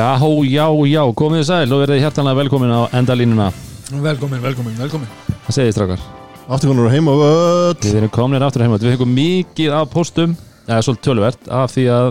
Já, 0.00 0.16
já, 0.48 0.64
já, 0.88 1.02
komið 1.12 1.42
þið 1.42 1.44
sæl. 1.44 1.72
Og 1.74 1.80
verðið 1.82 1.98
hjertanlega 2.00 2.38
velkomin 2.38 2.70
á 2.72 2.80
endalínuna. 2.96 3.48
Velkomin, 3.92 4.40
velkomin, 4.40 4.78
velkomin. 4.80 5.10
Það 5.44 5.56
segið 5.56 5.74
strákar? 5.76 6.04
Afturkonur 6.50 6.88
heima 6.90 7.12
völd 7.14 7.84
Við 7.84 7.98
erum 8.00 8.10
kominir 8.10 8.42
aftur 8.42 8.64
heima 8.64 8.78
Við 8.80 8.94
fengum 8.94 9.12
mikið 9.14 9.74
af 9.76 9.90
postum 9.92 10.32
eða 10.64 10.80
svolítið 10.86 11.04
tölvert 11.04 11.50
af 11.52 11.74
því 11.74 11.84
að 11.92 12.08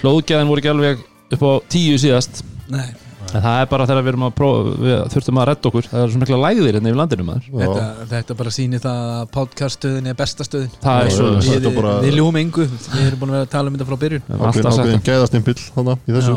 hlóðgæðin 0.00 0.50
voru 0.50 0.62
ekki 0.62 0.72
alveg 0.72 1.04
upp 1.36 1.44
á 1.44 1.52
tíu 1.74 2.00
síðast. 2.00 2.40
Nei, 2.72 2.88
en 3.34 3.42
það 3.44 3.60
er 3.62 3.68
bara 3.70 3.86
þegar 3.90 4.04
við 4.06 4.12
erum 4.12 4.24
að 4.28 4.34
prófa 4.40 4.74
við 4.84 4.94
þurftum 5.14 5.40
að 5.40 5.48
redda 5.50 5.70
okkur. 5.70 5.88
Það 5.90 6.04
er 6.04 6.12
svo 6.14 6.20
mikla 6.22 6.38
lægðir 6.44 6.76
hérna 6.78 6.90
yfir 6.90 7.00
landinu 7.00 7.26
maður. 7.30 7.48
Þetta, 7.62 7.84
þetta 8.12 8.36
bara 8.40 8.54
sýnir 8.56 8.84
það 8.84 9.02
að 9.16 9.26
podcaststöðin 9.36 10.10
er 10.12 10.18
besta 10.20 10.46
stöðin. 10.46 10.70
Það 10.84 11.02
er 11.04 11.10
svo 11.16 11.28
Við, 11.34 11.50
þetta 11.56 11.74
bara- 11.80 11.96
við 12.04 12.16
ljúum 12.20 12.40
engu, 12.42 12.68
við 12.70 13.04
erum 13.06 13.20
búin 13.24 13.30
að 13.34 13.36
vera 13.38 13.46
að 13.48 13.52
tala 13.56 13.68
um 13.70 13.76
þetta 13.76 13.90
frá 13.90 13.98
byrjun. 14.04 14.24
Við 14.30 14.46
Ákveðin, 14.50 15.04
gæðastimpill. 15.10 15.60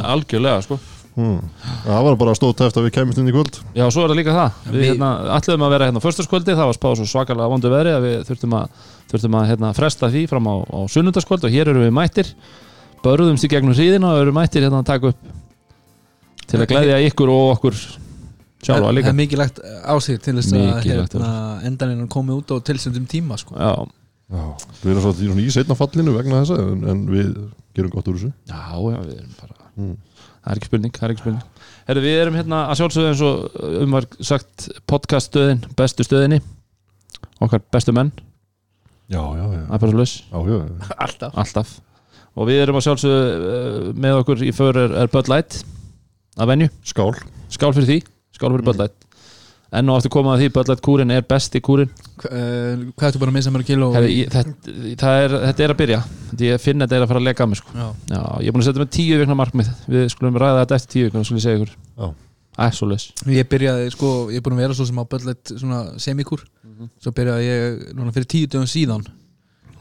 Algjörlega 0.04 0.62
sko. 0.68 0.80
Hmm. 1.14 1.44
Það 1.86 2.04
var 2.08 2.16
bara 2.18 2.34
stótt 2.34 2.62
eftir 2.66 2.82
að 2.82 2.88
við 2.88 2.94
kemist 2.96 3.20
inn 3.22 3.28
í 3.30 3.34
kvöld. 3.36 3.60
Já, 3.78 3.86
svo 3.94 4.02
er 4.02 4.10
það 4.10 4.18
líka 4.18 4.34
það. 4.34 4.56
Við 4.66 4.74
Við- 4.80 4.88
hérna, 4.90 5.10
ætluðum 5.38 5.66
að 5.68 5.74
vera 5.76 5.86
hérna 5.86 6.02
á 6.02 6.06
föstaskvöldi 6.08 6.56
það 6.58 6.70
var 6.72 6.74
spáð 6.80 6.96
svo 6.98 7.06
svakalega 7.12 7.50
vondu 7.54 7.70
veðri 7.70 7.92
að 7.94 8.02
við 8.08 8.16
þurftum 8.32 8.56
að, 8.58 8.82
þurftum 9.12 9.38
að 9.38 9.46
hérna, 9.52 9.74
fresta 9.78 10.10
því 10.10 10.24
fram 10.32 10.50
á, 10.50 10.56
á 10.66 10.80
sunnundaskvöld 10.90 11.46
og 11.46 11.54
hér 11.54 11.70
erum 11.70 11.86
við 11.86 11.94
mættir. 11.94 12.34
Börðumst 13.06 13.46
í 13.46 13.52
gegnum 13.52 13.78
síðina 13.78 14.10
og 14.16 14.24
erum 14.24 14.34
mættir 14.42 14.66
hérna 14.66 14.82
að 14.82 14.90
taka 14.90 15.14
upp 15.14 15.18
til 16.50 16.62
að 16.62 16.70
glæðja 16.72 17.02
ykkur 17.10 17.32
og 17.34 17.50
okkur 17.58 17.78
sjálfa 18.64 18.88
Það 18.88 18.96
líka. 18.98 19.12
er 19.12 19.18
mikilvægt 19.20 19.60
á 19.64 19.94
sig 20.04 20.22
til 20.24 20.36
þess 20.38 20.54
að 20.54 20.64
Mikilvægt 20.64 21.18
hérna, 21.18 21.34
endaninn 21.68 22.08
komi 22.12 22.36
út 22.38 22.54
á 22.54 22.58
tilsendum 22.64 23.08
tíma 23.10 23.38
sko. 23.40 23.56
Já, 23.60 23.74
Við 24.84 24.94
erum 24.94 25.04
svo 25.04 25.40
í 25.44 25.50
setna 25.54 25.76
fallinu 25.78 26.16
vegna 26.16 26.42
þessa 26.42 26.58
en, 26.64 26.84
en 26.90 27.04
við 27.12 27.34
gerum 27.76 27.92
gott 27.94 28.08
úr 28.10 28.18
þessu. 28.18 28.32
Já, 28.50 28.64
já, 28.74 29.00
við 29.04 29.18
erum 29.20 29.36
bara 29.42 29.60
Hmm. 29.74 29.96
Það 30.44 30.52
er 30.52 30.60
ekki 30.60 30.68
spurning, 30.70 30.92
það 30.94 31.04
er 31.06 31.12
ekki 31.14 31.24
spurning. 31.24 31.46
Herru, 31.88 32.02
við 32.04 32.18
erum 32.22 32.36
hérna 32.38 32.58
að 32.70 32.76
sjálfsögðu 32.78 33.10
eins 33.10 33.22
og 33.26 33.56
um 33.82 33.96
var 33.96 34.06
sagt 34.22 34.66
podcaststöðin, 34.92 35.64
bestu 35.80 36.06
stöðinni. 36.06 36.38
Okkar 37.42 37.64
bestu 37.74 37.96
menn, 37.96 38.12
Já, 39.10 39.20
já, 39.20 39.46
já, 39.52 39.62
það 39.68 39.84
já, 40.48 40.58
já. 40.62 40.96
Alltaf. 40.98 41.34
Alltaf. 41.36 41.74
Og 42.34 42.48
við 42.50 42.62
erum 42.64 42.78
að 42.80 42.86
sjálfsögðu 42.88 43.50
uh, 43.54 43.90
með 44.06 44.20
okkur 44.22 44.44
í 44.46 44.52
för 44.56 44.80
er, 44.80 44.94
er 45.04 45.12
Bud 45.14 45.30
Light 45.30 45.60
að 46.38 46.52
venju, 46.54 46.70
Skál. 46.90 47.14
Skál 47.54 47.74
fyrir 47.76 47.90
því. 47.90 47.98
Skál 48.34 48.52
fyrir 48.56 48.66
Bud 48.68 48.80
Light. 48.82 48.96
Enn 49.74 49.90
og 49.90 49.98
aftur 49.98 50.12
komað 50.14 50.36
að 50.36 50.42
því 50.44 50.50
Light 50.54 50.82
kúrin 50.86 51.10
er 51.16 51.24
besti 51.26 51.58
kúrin 51.66 51.90
Hva- 52.22 52.30
eh, 52.30 52.82
Hvað 52.94 53.08
ertu 53.08 53.20
bara 53.24 53.32
að 53.32 53.38
missa 53.40 53.50
mér 53.50 53.64
kíló? 53.66 53.88
Þetta, 53.96 54.44
það 55.02 55.22
er, 55.24 55.32
þetta 55.48 55.64
er 55.66 55.74
að 55.74 55.80
byrja. 55.80 56.02
Ég 56.38 56.62
finn 56.62 56.78
að 56.78 56.86
þetta 56.92 56.96
er 57.00 57.06
að 57.06 57.10
fara 57.10 57.20
að 57.20 57.26
lega 57.26 57.44
að 57.44 57.50
mig 57.50 57.58
sko. 57.58 57.72
Já, 57.74 57.88
Já, 58.14 58.22
ég 58.44 58.48
er 58.48 58.54
búin 58.54 58.62
að 58.62 58.68
setja 58.68 58.84
með 58.84 58.92
tíu 58.94 59.18
vikna 59.18 59.38
markmið. 59.40 59.72
Við 59.90 60.06
skulum 60.14 60.38
ræða 60.38 60.60
þetta 60.62 60.78
eftir 60.78 60.94
tíu 60.94 61.08
vikna 61.10 61.20
og 61.24 61.26
segja 61.48 61.58
ykkur. 61.58 61.74
Já. 61.98 62.14
Æ, 62.54 62.66
svo 62.70 62.86
leis 62.86 63.08
Ég 63.26 63.48
byrjaði, 63.50 63.90
sko, 63.96 64.10
ég 64.30 64.38
er 64.38 64.42
búin 64.46 64.54
að 64.54 64.62
vera 64.62 64.74
svo 64.78 64.86
sem 64.86 65.00
á 65.02 65.06
svona 65.58 65.80
semikúr. 65.98 66.44
Svo 67.02 67.12
byrjaði 67.18 67.50
ég 67.50 67.94
núna 67.98 68.14
fyrir 68.14 68.30
tíu 68.30 68.46
dögum 68.46 68.70
síðan 68.70 69.08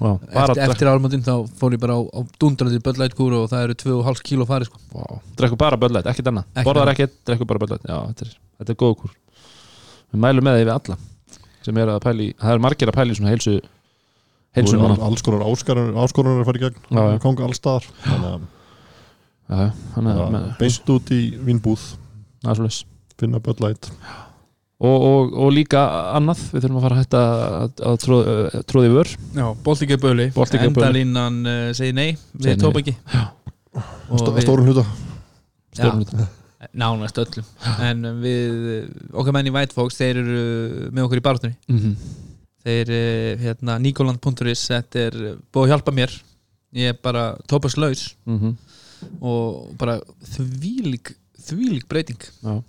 Bara 0.00 0.46
Eftir, 0.48 0.62
eftir 0.64 0.88
ármöndin 0.90 1.22
þá 1.22 1.34
fór 1.60 1.74
ég 1.76 1.80
bara 1.82 1.94
á, 1.94 2.00
á 2.02 2.20
dundraði 2.40 2.80
bölletkúr 2.82 3.36
og 3.38 3.50
það 3.52 3.64
eru 3.68 3.74
2,5 3.82 4.22
kíló 4.26 4.46
farið 4.48 4.70
sko. 4.70 4.80
Vá, 4.94 5.04
Drekku 5.38 5.58
bara 5.60 5.76
Light, 5.94 6.08
ekkert 6.10 6.30
annað. 6.32 6.46
Ekkert 6.54 6.66
Borðar 6.68 6.82
annað. 6.88 6.96
ekkert, 6.96 7.14
drekku 7.28 7.46
bara 7.46 7.58
Light. 7.76 7.86
Já, 7.86 7.98
þetta 8.08 8.26
er, 8.26 8.32
þetta 8.62 8.74
er 8.74 8.80
góð 8.82 8.96
kúr. 9.02 9.12
Við 10.12 10.24
mælum 10.24 10.48
með 10.48 10.58
því 10.58 10.64
við 10.66 10.72
alla 10.78 10.98
sem 11.62 11.78
er 11.78 11.92
að 11.92 12.00
pæli, 12.02 12.26
það 12.42 12.56
er 12.56 12.62
margir 12.66 12.90
að 12.90 12.98
pæli 12.98 13.14
svona 13.18 13.30
heilsu 13.32 13.54
heilsu 14.56 14.76
núna. 14.80 14.96
all- 14.98 15.06
Alls 15.06 15.22
konar 15.22 16.42
að 16.42 16.44
fara 16.48 16.58
í 16.58 16.64
gegn. 16.64 16.80
Já, 16.90 17.02
já. 17.12 17.18
Konga 17.22 17.46
allstaðar 17.46 17.86
Já, 19.52 19.70
já, 20.02 20.56
beint 20.58 20.90
út 20.94 21.10
í 21.12 21.20
vinnbúð 21.44 21.82
það 22.42 22.64
er 22.66 22.76
Finna 23.20 23.38
Bud 23.38 23.60
Light 23.60 23.90
og, 24.82 25.04
og, 25.06 25.34
og 25.44 25.52
líka 25.54 25.80
annað, 26.18 26.40
við 26.52 26.64
þurfum 26.64 26.78
að 26.80 26.84
fara 26.86 26.96
að 26.96 27.02
hætta 27.04 27.22
að, 27.62 27.82
að 27.90 27.96
tróði, 28.02 28.62
tróði 28.72 28.90
vör. 28.96 29.10
Já, 29.38 29.44
Baltic 29.66 29.92
er 29.94 30.00
böli 30.02 30.26
Baltic 30.34 30.60
er 30.60 30.72
böli. 30.74 30.82
Endalínan 31.04 31.36
uh, 31.46 31.68
segir 31.78 31.94
nei. 31.98 32.08
Segir 32.34 32.48
við 32.48 32.56
nei. 32.56 32.62
tópa 32.64 32.82
ekki 32.82 32.96
Stó, 34.12 34.32
Stórun 34.42 34.66
hluta. 34.68 34.82
Stórum 35.72 36.02
hluta. 36.02 36.26
Nánast 36.78 37.16
öllum. 37.18 37.46
En 37.82 38.02
við, 38.22 38.90
okkar 39.18 39.34
menn 39.34 39.48
í 39.50 39.52
White 39.54 39.74
Fox 39.74 39.96
þeir 39.98 40.20
eru 40.20 40.42
með 40.94 41.06
okkur 41.08 41.20
í 41.22 41.24
barðunni 41.28 41.56
Mhm. 41.72 41.94
Þeir, 42.62 42.90
uh, 42.94 43.40
hérna, 43.42 43.78
Nikoland.is 43.82 44.60
Þetta 44.70 45.00
er 45.08 45.16
búið 45.50 45.64
að 45.64 45.72
hjálpa 45.72 45.94
mér. 45.96 46.12
Ég 46.78 46.92
er 46.94 46.98
bara 47.02 47.24
tópaslaus 47.50 48.12
Mhm. 48.26 48.52
og 49.20 49.72
bara 49.80 49.96
þvílík 50.34 51.10
þvílík 51.42 51.88
breyting. 51.90 52.20
Já. 52.44 52.62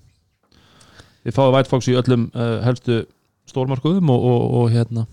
Við 1.23 1.35
fáum 1.35 1.53
White 1.56 1.72
Fox 1.72 1.88
í 1.88 1.95
öllum 2.00 2.29
uh, 2.34 2.59
helstu 2.66 3.03
stórmarkuðum 3.50 4.09
og, 4.09 4.25
og, 4.31 4.44
og 4.59 4.73
hérna 4.73 5.06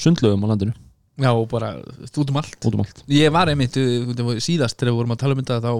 sundlögum 0.00 0.44
á 0.44 0.50
landinu, 0.52 0.74
Já, 1.14 1.30
bara 1.46 1.76
út 2.18 2.30
um 2.30 2.36
allt. 2.40 2.56
Út 2.66 2.74
um 2.74 2.80
allt. 2.82 3.04
Ég 3.06 3.30
var 3.30 3.46
einmitt 3.46 3.76
þetta 3.76 4.24
var 4.26 4.40
síðast 4.42 4.80
þegar 4.80 4.90
við 4.90 4.96
vorum 4.98 5.14
að 5.14 5.20
tala 5.20 5.36
um 5.36 5.42
þetta 5.42 5.58
þá 5.62 5.70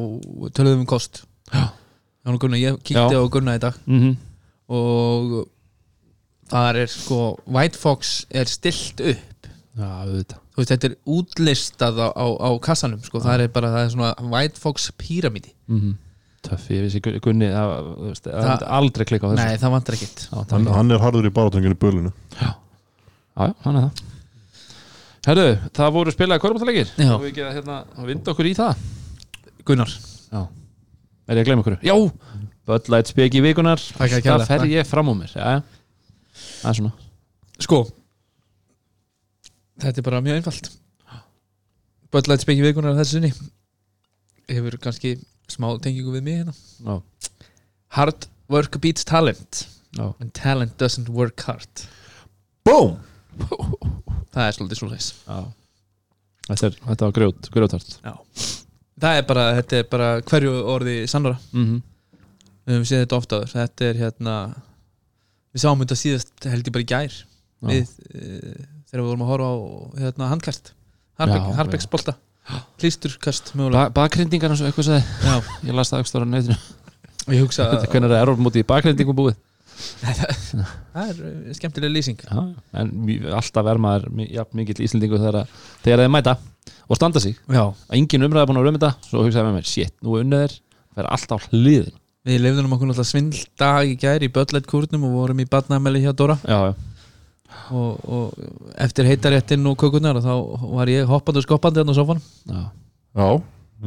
töluðum 0.54 0.76
við 0.76 0.84
um 0.84 0.90
kost. 0.92 1.24
Já. 1.50 1.64
Ég 2.54 2.78
kíkti 2.86 3.18
á 3.18 3.22
Gunnar 3.34 3.58
í 3.58 3.62
dag. 3.64 3.80
Mm 3.84 4.00
-hmm. 4.00 4.14
og 4.70 5.48
það 6.48 6.78
er 6.84 6.86
sko 6.88 7.18
White 7.46 7.78
Fox 7.78 8.26
er 8.30 8.46
stilt 8.46 9.00
upp. 9.00 9.50
Já, 9.74 9.90
veist, 10.06 10.70
þetta 10.70 10.86
er 10.86 10.96
útlistað 11.10 11.98
á, 11.98 12.08
á, 12.14 12.26
á 12.46 12.50
kassanum 12.62 13.02
sko. 13.02 13.18
það 13.18 13.40
er 13.40 13.48
bara, 13.50 13.72
það 13.74 13.84
er 13.84 13.90
svona 13.90 14.14
White 14.30 14.60
Fox 14.60 14.90
píramíti 14.94 15.50
mm 15.66 15.80
-hmm. 15.80 15.94
Töff, 16.44 16.66
ég 16.70 16.82
vissi 16.84 17.00
Gunni- 17.00 17.48
það, 17.48 17.70
veist, 18.04 18.26
það 18.28 18.64
aldrei 18.78 19.06
klikka 19.08 19.26
á 19.26 19.30
þessu. 19.32 19.40
Nei, 19.40 19.56
það 19.62 19.72
vantar 19.74 19.96
ekkit 19.96 20.24
Já, 20.28 20.40
hann, 20.50 20.66
er- 20.66 20.74
hann 20.76 20.90
er 20.92 20.98
harður 21.00 21.28
í 21.28 21.32
barátönginu 21.32 21.78
bölinu. 21.80 22.12
Já, 22.36 22.50
já, 23.38 23.54
hann 23.64 23.76
er 23.80 23.86
það. 23.86 24.02
Herru, 25.24 25.46
það 25.72 25.92
voru 25.96 26.12
spilaði 26.12 26.42
korfbáttalegir 26.44 26.90
Já. 27.00 27.14
og 27.14 27.22
við 27.24 27.40
að 27.40 27.54
hérna, 27.56 27.78
að 27.96 28.10
vinda 28.12 28.34
okkur 28.34 28.50
í 28.50 28.54
það? 28.58 28.76
Gunnar, 29.64 29.94
Er 31.24 31.38
ég 31.38 31.40
að 31.40 31.48
gleyma 31.48 31.62
okkur? 31.64 31.78
Já, 31.80 31.94
Bud 32.68 32.88
Light 32.92 33.08
speki 33.08 33.40
vikunar 33.40 33.80
Það 33.80 34.46
fer 34.46 34.66
ég 34.68 34.84
fram 34.86 35.08
á 35.08 35.14
mér. 35.16 35.32
Já, 35.32 35.62
það 36.60 36.68
er 36.68 36.76
svona. 36.76 36.92
Sko 37.64 37.78
þetta 39.80 40.00
er 40.00 40.06
bara 40.06 40.20
mjög 40.20 40.36
einfalt. 40.42 40.68
Böllætt 42.14 42.44
spengi 42.44 42.62
vikunar 42.62 42.94
þessu 42.94 43.16
sinni. 43.18 43.32
Hefur 44.48 44.76
kannski 44.78 45.16
smá 45.50 45.68
tengingu 45.82 46.14
við 46.14 46.22
mig 46.26 46.40
hérna. 46.42 46.54
Já, 46.84 47.02
Hard 47.94 48.26
work 48.50 48.80
beats 48.82 49.04
talent. 49.04 49.66
Já, 49.94 50.14
and 50.20 50.32
talent 50.34 50.78
doesn't 50.80 51.08
work 51.08 51.40
hard. 51.46 51.86
BOOM 52.64 52.98
það 54.34 54.46
er 54.46 54.56
svolítið 54.56 54.80
svo 54.80 54.90
þess 54.92 55.14
já 55.26 55.38
Þetta, 56.44 56.68
þetta 56.84 57.06
var 57.06 57.14
grjót, 57.16 57.46
grjótart 57.54 57.94
það 59.00 59.18
er 59.18 59.26
bara, 59.28 59.44
er 59.62 59.86
bara 59.88 60.08
hverju 60.28 60.50
orði 60.74 60.96
sannara. 61.08 61.38
Mm 61.54 61.64
-hmm. 61.64 61.78
við 62.66 62.74
höfum 62.74 62.88
séð 62.90 63.00
þetta 63.04 63.16
ofta 63.16 63.38
þetta 63.48 63.86
er 63.86 64.00
hérna 64.02 64.34
við 65.54 65.64
sáum 65.64 65.80
þetta 65.80 65.98
síðast 66.02 66.48
held 66.52 66.68
ég 66.68 66.74
bara 66.76 66.84
í 66.84 66.90
gær. 66.92 67.16
Við, 67.64 67.94
uh, 68.12 68.60
þegar 68.90 69.00
við 69.00 69.08
vorum 69.08 69.24
að 69.24 69.30
horfa 69.32 69.48
á 69.48 69.56
hérna, 70.04 70.28
handkast 70.34 70.72
Harbeck, 71.16 72.20
Klísturkast 72.80 73.52
mögulega. 73.56 73.88
ba 73.88 74.04
Bakrindingar 74.04 74.52
eins 74.52 74.60
og 74.62 74.68
eitthvað 74.68 74.88
sagði. 74.90 75.04
Já, 75.24 75.34
Ég 75.68 75.76
las 75.78 75.92
það 75.92 76.04
ekstra 76.04 76.24
á 76.24 76.28
og 77.24 77.32
ég 77.32 77.40
hugsa 77.40 77.64
Þetta 77.72 77.86
er 77.86 77.92
hvernig 77.94 78.10
er 78.12 78.20
erfum 78.26 78.44
mútið 78.44 78.64
í 78.64 78.68
bakrindingum 78.68 79.16
búið? 79.16 79.38
Það 80.04 81.08
er 81.08 81.20
uh, 81.24 81.54
skemmtileg 81.56 81.90
lýsing. 81.94 82.20
Já, 82.28 82.42
en 82.78 82.92
alltaf 83.34 83.70
er 83.72 83.80
maður 83.82 84.10
mi- 84.14 84.28
jafn 84.30 84.60
mikill 84.60 84.84
íslendingu 84.86 85.18
þegar, 85.18 85.40
að- 85.42 85.64
þeir 85.86 86.04
mæta 86.12 86.36
og 86.88 86.98
standa 87.00 87.20
sig. 87.24 87.34
Já, 87.50 87.64
engin 87.96 88.26
umræða 88.28 88.46
búin 88.50 88.60
að 88.60 88.68
rauma 88.68 88.78
þetta 88.78 89.08
svo 89.08 89.24
hugsaði 89.24 89.48
með 89.48 89.56
mér, 89.58 89.68
shit, 89.72 89.94
nú 90.04 90.14
er 90.18 90.24
unnið 90.26 90.44
þeir 90.44 90.56
það 90.94 91.02
er 91.04 91.10
alltaf 91.16 91.48
hliðin 91.50 91.96
við 92.24 92.38
lefðum 92.40 92.72
okkur 92.76 92.88
náttúrulega 92.88 93.10
svindldag 93.10 93.90
í 93.90 93.96
gær 94.00 94.22
í 94.24 94.30
Böllætt 94.32 94.68
kúrnum 94.70 95.02
og 95.08 95.16
vorum 95.18 95.40
í 95.42 95.48
badnameli 95.50 96.00
hjá 96.04 96.12
Dóra. 96.16 96.38
Já, 96.48 96.70
já, 96.70 96.93
og, 97.70 98.00
og 98.08 98.32
eftir 98.80 99.04
heitaréttin 99.08 99.66
og 99.70 99.76
kökunar 99.80 100.18
þá 100.24 100.32
var 100.74 100.86
ég 100.92 101.06
hoppandi 101.10 101.38
og 101.42 101.46
skoppandi 101.46 101.80
hérna 101.82 101.94
á 101.94 102.00
sofan 102.00 102.20
já, 102.48 102.62
Já, 103.14 103.28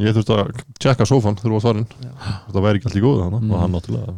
ég 0.08 0.14
þurfti 0.16 0.36
að 0.38 0.52
tjekka 0.80 1.06
sófan 1.10 1.36
þegar 1.36 1.50
þú 1.52 1.58
var 1.58 1.64
svarinn 1.66 1.88
Já. 2.04 2.12
Þetta 2.48 2.64
væri 2.68 2.80
ekki 2.80 2.88
allt 2.92 3.00
í 3.00 3.06
góðu 3.06 3.24
þannig 3.26 3.42
Mm. 3.48 3.52
og 3.52 3.60
hann 3.62 3.72
náttúrulega 3.76 4.14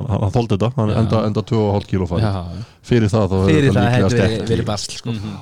hann, 0.00 0.08
hann, 0.08 0.32
þóldi 0.32 0.54
þetta, 0.56 0.70
hann 0.76 0.88
Já. 0.90 0.98
enda, 1.02 1.18
enda 1.28 1.42
2,5 1.50 1.88
kíló 1.90 2.06
fari 2.08 2.22
já, 2.22 2.30
já. 2.32 2.62
Fyrir 2.82 3.08
það 3.12 3.26
þá 3.28 3.36
er 3.40 3.66
þetta 3.66 3.80
það 3.80 4.06
líklega 4.06 4.46
verið, 4.48 4.64
basl 4.70 4.96
sko. 4.96 5.10
Mhm. 5.12 5.34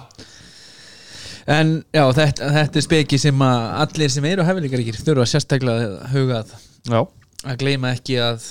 en 1.59 1.71
já, 1.95 2.03
þetta, 2.19 2.49
þetta 2.57 2.77
er 2.81 2.85
speki 2.89 3.19
sem 3.23 3.39
að 3.45 3.69
allir 3.85 4.11
sem 4.13 4.25
eru 4.29 4.45
hefðingaríkir 4.49 4.99
þurfa 5.05 5.29
sérstaklega 5.31 5.87
að 5.87 6.11
huga 6.13 6.41
að 6.43 6.51
já. 6.93 7.01
að 7.49 7.61
gleyma 7.63 7.93
ekki 7.97 8.19
að 8.21 8.51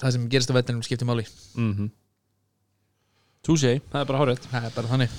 það 0.00 0.12
sem 0.14 0.28
gerist 0.32 0.52
á 0.52 0.54
vellinum 0.58 0.82
skiptir 0.86 1.08
máli 1.08 1.24
Mm 1.56 1.72
-hmm. 1.74 1.88
Túsei, 3.46 3.78
það 3.88 4.02
er 4.02 4.08
bara 4.10 4.20
hárið 4.20 4.40
það 4.50 4.64
er 4.68 4.72
bara 4.74 4.90
þannig. 4.90 5.12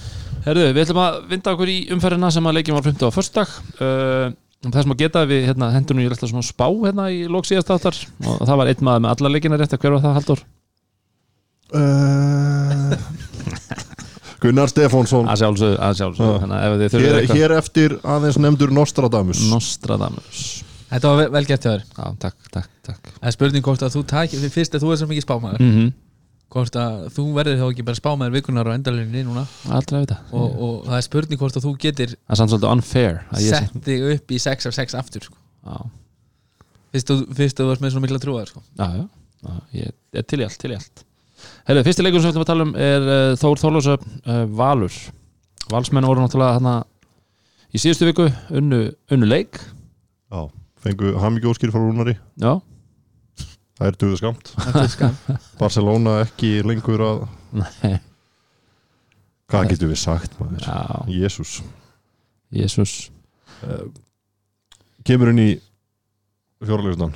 Herðu, 0.45 0.65
við 0.75 0.83
ætlum 0.83 1.01
að 1.01 1.15
vinda 1.31 1.53
okkur 1.55 1.71
í 1.73 1.77
umferðina 1.95 2.29
sem 2.33 2.47
að 2.49 2.57
leikjum 2.59 2.77
var 2.77 2.85
15 2.85 3.09
á 3.09 3.11
förstak 3.15 3.53
uh, 3.81 4.27
maður 4.61 4.99
geta 4.99 5.23
að 5.23 5.31
við 5.33 5.47
hérna, 5.49 5.71
hendunum 5.73 6.03
ég 6.03 6.13
alltaf 6.13 6.29
svona 6.29 6.45
spá 6.45 6.67
hérna 6.69 7.07
í 7.09 7.23
lók 7.25 7.49
síðast 7.49 7.71
áttar. 7.73 7.97
Og 8.21 8.43
það 8.45 8.59
var 8.61 8.69
einn 8.69 8.85
maður 8.85 9.05
með 9.05 9.13
alla 9.15 9.31
leikina 9.33 9.57
rétt 9.57 9.73
hver 9.73 9.95
var 9.95 10.03
það 10.05 10.17
Haldur? 10.19 10.43
uh, 11.73 12.93
Gunnar 14.41 14.69
Stefánsson. 14.69 15.25
Að 15.29 15.41
sjálfsögðu, 15.43 15.79
að 15.81 16.77
þið 16.81 16.93
þurfið 16.93 17.17
hér, 17.17 17.33
hér 17.37 17.55
eftir 17.57 17.97
aðeins 18.01 18.39
nefndur 18.41 18.73
Nostradamus. 18.73 19.43
Nostradamus. 19.49 20.45
Þetta 20.91 21.09
var 21.11 21.19
vel- 21.21 21.33
vel 21.35 21.43
gert 21.47 21.65
hjá 21.65 21.71
þér. 21.73 21.83
Já, 21.89 22.05
takk, 22.25 22.49
takk, 22.53 22.71
takk. 22.85 23.11
Það 23.17 23.29
er 23.29 23.35
spurning 23.37 23.65
hvort 23.65 23.85
að 23.85 23.93
þú 23.95 24.01
takir 24.09 24.49
Fyrst 24.51 24.73
að 24.75 24.85
þú 24.85 24.93
er 24.93 25.01
svo 25.01 25.09
mikið 25.11 25.25
spámaður. 25.27 25.61
Mm 25.61 25.75
-hmm. 25.75 25.91
Hvort 26.51 26.75
að 26.75 26.95
þú 27.15 27.23
verður 27.37 27.59
þá 27.61 27.65
ekki 27.69 27.83
bara 27.87 27.95
spámaður 28.01 28.33
vikunar 28.35 28.67
á 28.67 28.75
endalinni 28.75 29.21
núna? 29.23 29.45
Aldrei 29.71 30.01
að 30.01 30.03
vita. 30.03 30.17
Og, 30.35 30.57
og 30.65 30.73
það 30.89 30.97
er 30.97 31.05
spurning 31.05 31.39
hvort 31.39 31.55
að 31.55 31.63
þú 31.67 31.71
getur 31.79 32.11
Það 32.11 32.33
er 32.35 32.39
samt 32.41 32.51
svolítið 32.51 32.71
unfair 32.75 33.19
að 33.31 33.45
ég 33.45 33.53
sé 33.53 33.61
sett 33.61 33.85
þig 33.87 34.03
upp 34.15 34.33
í 34.35 34.39
6 34.43 34.67
af 34.67 34.75
6 34.75 34.97
aftur 34.99 35.27
sko. 35.29 35.37
Fyrst 36.91 37.13
að 37.13 37.21
þú- 37.23 37.69
varst 37.69 37.85
með 37.85 37.93
svona 37.93 38.03
mikla 38.03 38.19
trúar 38.19 38.49
sko. 38.51 38.61
já, 38.75 38.87
já, 38.99 39.05
já 39.47 39.53
ég 39.79 39.91
er 40.19 40.27
til 40.27 40.41
í 40.41 40.43
allt, 40.43 40.57
til 40.59 40.71
í 40.73 40.75
allt. 40.75 41.05
Herðu, 41.69 41.83
fyrsti 41.87 42.03
leikur 42.03 42.21
sem 42.21 42.29
við 42.29 42.33
ætlum 42.35 42.43
að 42.43 42.51
tala 42.51 42.65
um 42.67 42.73
er 42.75 43.05
uh, 43.07 43.35
Þór 43.39 43.61
Þórlósa 43.61 43.95
uh, 43.95 44.43
Valur. 44.59 44.97
Valsmenn 45.71 46.05
voru 46.09 46.21
náttúrulega 46.25 46.57
hana 46.59 46.73
í 47.71 47.79
síðustu 47.79 48.09
viku 48.09 48.27
unnu, 48.59 48.81
unnu 49.13 49.29
leik. 49.29 49.55
Já, 50.27 50.43
fengu 50.83 51.13
hamingjóskir 51.21 51.71
frá 51.71 51.79
Rúnari. 51.79 52.17
Já, 52.43 52.59
Það 53.81 53.87
er 53.89 53.95
duðu 53.97 54.17
skamt 54.19 54.49
er 54.69 54.89
skam. 54.93 55.15
Barcelona 55.61 56.19
ekki 56.21 56.51
lengur 56.61 57.01
að 57.01 57.23
nei, 57.57 57.95
Hvað 59.49 59.71
getur 59.73 59.89
við 59.89 59.99
sagt 60.03 60.37
maður? 60.37 60.67
Jésús 61.09 61.55
Jésús 62.53 62.93
Kemur 65.07 65.31
inn 65.33 65.41
í 65.41 65.49
fjóralegstan 66.61 67.15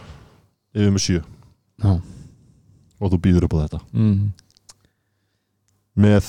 Yfir 0.75 0.91
með 0.91 1.03
sjö. 1.05 1.21
Já, 1.85 1.93
Og 2.99 3.11
þú 3.13 3.19
býður 3.23 3.45
upp 3.47 3.53
á 3.55 3.59
þetta. 3.61 3.79
Mm, 3.95 4.25
Með 6.01 6.27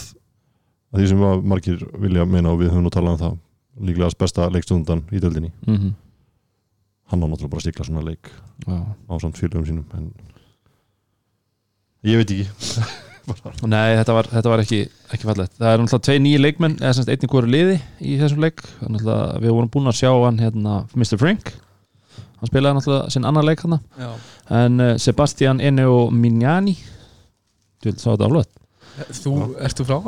því 0.97 1.09
sem 1.11 1.25
margir 1.51 1.83
vilja 1.99 2.27
meina 2.29 2.53
og 2.53 2.61
við 2.61 2.71
höfum 2.71 2.85
nú 2.87 2.93
talað 2.95 3.17
um 3.17 3.23
það 3.25 3.39
líklegast 3.89 4.21
besta 4.21 4.47
leikstundan 4.53 5.03
í 5.13 5.21
döldinni 5.21 5.51
mm 5.67 5.95
hann 7.11 7.23
á 7.23 7.27
náttúrulega 7.27 7.53
bara 7.53 7.63
að 7.63 7.67
stikla 7.67 7.87
svona 7.87 8.05
leik 8.07 8.31
já. 8.67 8.79
á 8.83 9.15
samt 9.23 9.39
félögum 9.39 9.67
sínum 9.69 9.85
en 9.97 10.09
ég 12.07 12.21
veit 12.23 12.33
ekki. 12.35 12.47
Nei, 13.67 13.97
þetta 13.99 14.15
var, 14.15 14.29
þetta 14.31 14.51
var 14.53 14.63
ekki, 14.63 14.81
ekki 15.11 15.27
fallegt. 15.27 15.55
Það 15.59 15.73
er 15.73 15.81
náttúrulega 15.83 16.07
tvei 16.07 16.19
nýji 16.23 16.43
leikmenn 16.43 16.77
eða 16.79 16.93
semst 16.95 17.11
einnig 17.11 17.33
hverju 17.33 17.51
liði 17.51 17.79
í 17.99 18.19
þessum 18.21 18.43
leik. 18.45 18.63
Er 18.87 19.41
Við 19.43 19.51
vorum 19.57 19.71
búin 19.75 19.91
að 19.91 19.99
sjá 19.99 20.11
hann 20.13 20.39
hérna, 20.39 20.77
Mr. 20.95 21.19
Frank. 21.19 21.51
Hann 22.39 22.51
spilaði 22.51 22.79
náttúrulega 22.79 23.11
sinn 23.15 23.27
annar 23.27 23.49
leik 23.49 23.65
hann. 23.67 23.81
En 24.55 24.79
uh, 24.79 24.93
Sebastian 25.03 25.59
Enneo 25.59 26.07
Mignani. 26.15 26.77
Þú 27.83 27.91
vil 27.91 27.99
sá 27.99 28.13
þetta 28.13 28.29
aflöð 28.31 28.53
Þú, 29.13 29.33
ert 29.61 29.77
þú 29.77 29.85
frá 29.91 29.97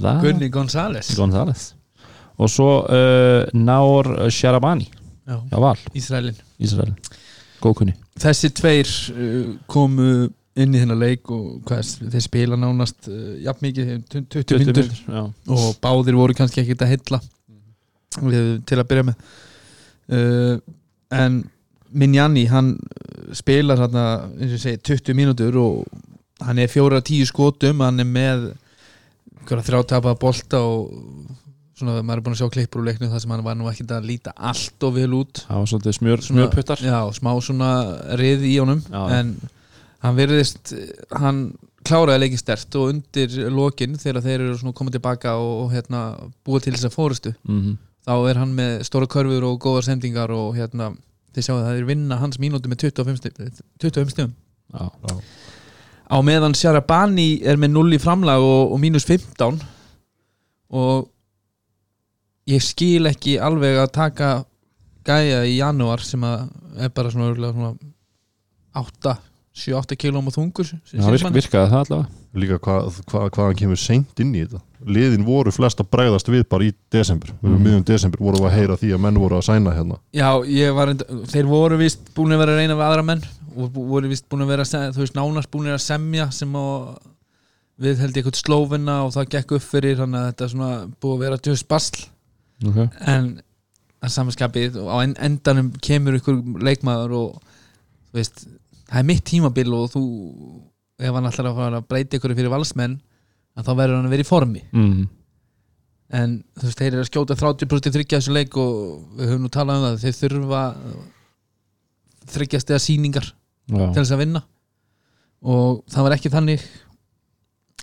það? 0.00 0.24
Gunni 0.24 0.48
González. 0.54 1.12
González 1.18 1.68
Og 2.38 2.50
svo 2.52 2.70
uh, 2.84 3.48
Naor 3.56 4.30
Sharabani 4.30 4.88
Já. 5.28 5.36
Já, 5.50 5.58
Val, 5.60 5.78
Ísraelin 5.98 6.36
Ísrael 6.58 6.94
Góðkunni 7.62 7.94
Þessi 8.18 8.52
tveir 8.56 8.92
uh, 9.12 9.50
komu 9.70 10.28
inn 10.58 10.74
í 10.74 10.80
þennan 10.80 10.98
leik 11.02 11.28
og 11.30 11.70
er, 11.74 11.84
þeir 11.84 12.24
spila 12.24 12.58
nánast 12.58 13.10
uh, 13.10 13.36
jafn 13.44 13.68
mikið, 13.68 13.92
20, 14.14 14.46
20 14.54 14.64
myndur 14.64 14.88
og 15.54 15.68
báðir 15.82 16.18
voru 16.18 16.34
kannski 16.38 16.64
ekkert 16.64 16.86
að 16.86 16.94
hylla 16.96 17.20
við, 18.24 18.48
til 18.66 18.80
að 18.80 18.88
byrja 18.90 19.04
með. 19.06 19.20
En 21.14 21.36
Minjani 21.88 22.46
hann 22.50 22.72
spilar 23.36 23.84
hann 23.84 23.98
segi 24.58 24.80
20 24.88 25.16
mínútur 25.16 25.60
og 25.60 26.00
hann 26.44 26.58
er 26.58 26.70
fjóra 26.70 27.00
tíu 27.04 27.26
skotum. 27.28 27.84
Hann 27.84 28.02
er 28.02 28.08
með 28.08 28.48
þrjátapaða 29.48 30.18
bolta 30.20 30.60
og 30.64 30.90
svona 31.78 32.00
maður 32.02 32.20
er 32.20 32.24
búin 32.26 32.36
að 32.36 32.42
sjá 32.42 32.52
klippur 32.56 32.82
úr 32.82 32.90
leiknum 32.90 33.12
þar 33.12 33.24
sem 33.24 33.34
hann 33.34 33.46
var 33.46 33.58
nú 33.58 33.70
ekkert 33.70 33.94
að 33.96 34.10
líta 34.10 34.34
allt 34.36 34.88
og 34.88 34.94
vel 34.98 35.08
út. 35.20 35.44
Það 35.46 35.62
var 35.62 35.70
svolítið 35.72 35.96
smjör, 36.00 36.26
smjörputtar. 36.28 36.84
Já, 36.84 36.98
smá 37.16 37.32
svona 37.44 37.72
rið 38.20 38.46
í 38.50 38.54
honum 38.58 38.84
Já. 38.84 39.02
en 39.18 39.34
hann 40.04 40.18
verðist 40.18 40.74
hann 41.22 41.42
kláraði 41.88 42.26
leikin 42.26 42.40
stert 42.40 42.74
og 42.78 42.92
undir 42.92 43.36
lokin 43.54 43.96
þegar 43.98 44.24
þeir 44.26 44.40
eru 44.42 44.56
svona 44.60 44.76
komið 44.76 44.98
tilbaka 44.98 45.38
og, 45.40 45.52
og 45.64 45.70
hérna, 45.72 46.02
búa 46.44 46.60
til 46.62 46.74
þess 46.74 46.90
að 46.90 46.98
fórustu 46.98 47.34
mm 47.48 47.76
þá 48.08 48.14
er 48.30 48.40
hann 48.40 48.54
með 48.56 48.86
stóra 48.88 49.08
körfur 49.10 49.44
og 49.50 49.60
góðar 49.60 49.84
sendingar 49.90 50.32
og 50.32 50.56
hérna, 50.56 50.92
þeir 51.36 51.44
sjáu 51.44 51.58
að 51.58 51.66
það 51.66 51.80
er 51.80 51.88
vinna 51.90 52.20
hans 52.22 52.40
mínúti 52.40 52.70
með 52.70 52.86
25 52.88 53.20
stigum 53.20 53.50
25 53.84 54.14
stigum. 54.14 54.34
Já, 54.72 54.88
á 56.08 56.16
meðan 56.24 56.56
Sjarabani 56.56 57.28
er 57.44 57.60
með 57.60 57.74
0 57.76 57.96
í 57.96 58.00
framlag 58.00 58.44
og, 58.44 58.72
og 58.72 58.80
mínus 58.80 59.04
15 59.08 59.60
og 60.78 61.08
ég 62.48 62.64
skil 62.64 63.08
ekki 63.10 63.38
alveg 63.42 63.78
að 63.82 63.94
taka 63.96 64.32
gæja 65.08 65.44
í 65.48 65.58
janúar 65.58 66.02
sem 66.04 66.24
að 66.26 66.48
er 66.78 66.92
bara 66.94 67.12
svona, 67.12 67.30
örugglega 67.30 67.56
svona 67.56 67.74
8 68.78 69.16
7-8 69.58 69.96
kilóm 69.98 70.28
og 70.30 70.34
þungur 70.36 70.68
Já 70.70 71.02
virk, 71.10 71.28
virkaði 71.34 71.70
það 71.72 71.80
allavega. 71.80 72.08
Líka 72.38 72.58
hvað 72.62 72.98
hva, 73.08 73.22
hvaðan 73.34 73.58
kemur 73.58 73.80
seint 73.80 74.20
inn 74.22 74.34
í 74.36 74.44
þetta? 74.44 74.60
Liðin 74.86 75.24
voru 75.26 75.50
flest 75.54 75.80
að 75.82 75.88
bregðast 75.94 76.30
við 76.30 76.44
bara 76.52 76.68
í 76.68 76.72
desember. 76.94 77.32
Við 77.40 77.50
mm. 77.50 77.64
miðjum 77.64 77.86
desember 77.88 78.22
vorum 78.22 78.44
við 78.44 78.50
að 78.50 78.56
heyra 78.58 78.76
því 78.78 78.90
að 78.94 79.02
menn 79.06 79.20
voru 79.22 79.38
að 79.38 79.46
sæna 79.48 79.74
hérna. 79.74 79.98
Já, 80.14 80.28
ég 80.52 80.76
var 80.76 80.92
þeir 81.32 81.48
voru 81.50 81.80
vist 81.80 82.12
búin 82.14 82.36
að 82.36 82.42
vera 82.44 82.54
að 82.54 82.62
reyna 82.62 82.76
við 82.78 82.86
aðra 82.86 83.06
menn 83.08 83.24
og 83.56 83.80
voru 83.80 84.12
vist 84.12 84.28
búin 84.30 84.44
að 84.44 84.52
vera 84.52 84.68
þú 84.68 85.02
veist, 85.02 85.16
nánast 85.16 85.50
búin 85.50 85.72
að 85.72 85.80
semja 85.82 86.28
sem 86.34 86.54
á 86.54 86.66
við 87.78 88.04
held 88.04 88.14
ég 88.14 88.22
eitthvað 88.22 88.38
slófinna 88.42 89.00
og 89.06 89.12
það 89.16 89.34
gekk 89.34 89.56
upp 89.58 89.64
fyrir 89.64 89.98
þannig 89.98 90.20
að 90.20 90.30
þetta 90.30 90.46
er 90.46 90.54
svona 90.54 90.70
búið 90.98 91.16
að 91.16 91.24
vera 91.24 91.42
djöðs 91.46 91.66
basl 91.66 92.06
okay. 92.66 92.88
en 93.06 93.36
að 93.98 94.14
samanskapið 94.14 94.78
og 94.82 94.90
á 94.94 94.96
en, 95.02 95.14
endanum 95.28 95.70
kemur 95.82 96.18
ykkur 96.18 96.40
leikmaður 96.62 97.14
og 97.18 97.28
þú 98.08 98.18
veist, 98.20 98.44
það 98.88 99.00
er 99.00 99.06
mitt 99.10 99.24
tímabil 99.26 99.74
og 99.76 99.86
þú, 99.94 100.02
ef 101.02 101.18
hann 101.18 101.30
ætlar 101.30 101.50
að 101.50 101.78
breyta 101.90 102.18
ykkur 102.18 102.36
fyrir 102.38 102.52
valsmenn 102.52 102.98
þá 103.58 103.72
verður 103.74 103.98
hann 103.98 104.06
að 104.06 104.14
vera 104.14 104.24
í 104.24 104.28
formi 104.28 104.62
mm. 104.70 105.06
en 106.18 106.36
þú 106.58 106.68
veist, 106.68 106.82
þeir 106.82 106.92
eru 106.92 107.02
að 107.02 107.10
skjóta 107.10 107.38
30% 107.38 107.96
þryggja 107.96 108.20
þessu 108.20 108.36
leik 108.36 108.58
og 108.60 108.76
við 109.18 109.32
höfum 109.32 109.46
nú 109.46 109.52
talað 109.54 109.80
um 109.80 109.88
það 109.88 110.04
þeir 110.04 110.18
þurfa 110.20 110.62
þryggjast 112.28 112.70
eða 112.74 112.84
sýningar 112.84 113.32
Já, 113.68 113.82
til 113.82 114.00
þess 114.00 114.14
að 114.14 114.22
vinna 114.22 114.44
og 115.48 115.82
það 115.90 116.06
var 116.06 116.14
ekki 116.16 116.32
þannig 116.32 116.62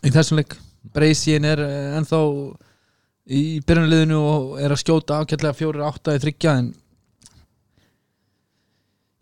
í 0.06 0.14
þessum 0.16 0.40
leik 0.40 0.56
Breysín 0.96 1.46
er 1.50 1.60
ennþá 1.66 2.22
í 3.26 3.44
byrjunliðinu 3.66 4.18
og 4.22 4.58
er 4.62 4.74
að 4.76 4.82
skjóta 4.84 5.22
ákjallega 5.24 5.58
fjórir 5.58 5.86
átta 5.88 6.14
í 6.16 6.22
þryggja 6.22 6.58
en 6.62 6.74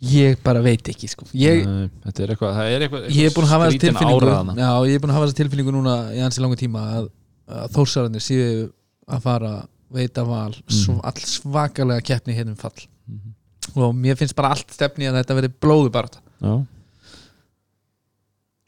ég 0.03 0.39
bara 0.43 0.59
veit 0.63 0.89
ekki 0.91 1.07
sko. 1.07 1.27
ég, 1.31 1.63
Nei, 1.63 1.85
Þetta 2.03 2.23
er 2.25 2.33
eitthvað, 2.33 2.55
það 2.57 2.71
er 2.73 2.85
eitthvað, 2.85 3.05
ég 3.15 3.29
er 3.29 3.35
búin 3.35 3.45
að 3.47 3.53
hafa 3.53 3.69
þessa 3.69 3.83
tilfinningu 3.85 4.57
já, 4.59 4.71
ég 4.89 4.97
er 4.97 5.03
búin 5.03 5.13
að 5.13 5.17
hafa 5.19 5.27
þessa 5.29 5.39
tilfinningu 5.39 5.75
núna 5.75 5.93
í 6.11 6.23
ansi 6.25 6.43
langa 6.43 6.59
tíma 6.59 6.81
að, 6.97 7.07
að 7.47 7.77
þórsararnir 7.77 8.25
séu 8.25 8.49
að 9.07 9.23
fara 9.23 9.53
veita 9.93 10.25
val 10.27 10.51
svo, 10.67 10.97
all 11.05 11.23
svakalega 11.23 12.03
keppni 12.03 12.35
hérna 12.35 12.55
um 12.55 12.59
fall. 12.59 12.87
Mhm. 13.07 13.33
og 13.79 13.95
mér 13.95 14.17
finnst 14.19 14.35
bara 14.35 14.51
allt 14.51 14.71
stefni 14.73 15.07
að 15.07 15.21
þetta 15.21 15.35
verði 15.37 15.53
blóðu 15.63 15.91
bara 15.93 16.09
Já. 16.43 16.53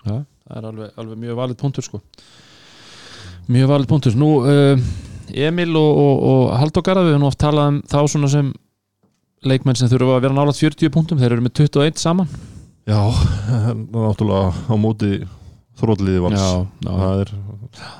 Já, 0.06 0.16
það 0.48 0.58
er 0.60 0.68
alveg, 0.70 0.92
alveg 1.02 1.20
mjög 1.20 1.38
valið 1.42 1.58
punktur 1.60 1.86
sko. 1.86 2.00
Mjög 3.52 3.72
valið 3.74 3.90
punktur. 3.90 4.16
Nú, 4.16 4.30
uh, 4.46 4.84
Emil 5.34 5.76
og, 5.80 6.02
og, 6.02 6.26
og 6.32 6.42
Halldór 6.60 6.86
Garðar, 6.86 7.08
við 7.08 7.16
höfum 7.16 7.26
nú 7.26 7.30
oft 7.32 7.42
talað 7.42 7.72
um 7.72 7.80
þá 7.92 8.00
svona 8.12 8.32
sem 8.32 8.52
leikmenn 9.46 9.78
sem 9.80 9.90
þurfa 9.92 10.18
að 10.18 10.26
vera 10.28 10.38
nálægt 10.38 10.62
40 10.62 10.94
punktum, 10.94 11.22
þeir 11.22 11.36
eru 11.36 11.46
með 11.46 11.56
21 11.62 12.02
saman. 12.02 12.30
Já, 12.86 13.00
náttúrulega 13.94 14.52
á 14.54 14.76
móti 14.78 15.14
þrótliði 15.80 16.26
vals. 16.26 16.42
Já, 16.42 16.66
já, 16.86 16.92
það 16.92 17.24
er 17.24 17.32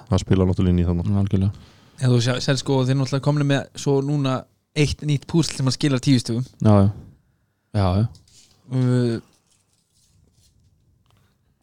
það 0.10 0.26
spila 0.26 0.50
náttúrulega 0.50 0.76
inn 0.76 0.84
í 0.84 0.90
þannig 0.90 1.22
algjörlega. 1.22 1.72
Já, 1.96 2.10
þú 2.10 2.20
sér, 2.26 2.44
sér 2.44 2.60
sko, 2.60 2.82
þeir 2.86 3.00
náttúrulega 3.00 3.26
komni 3.26 3.48
með 3.50 3.66
svo 3.82 4.02
núna 4.06 4.42
eitt 4.76 5.06
nýtt 5.08 5.26
púsl 5.30 5.56
sem 5.56 5.70
að 5.70 5.78
skila 5.78 6.02
tíustugum 6.04 6.44
Já, 6.60 6.92
já, 7.76 7.88
já, 8.02 8.08
uh, 8.76 9.16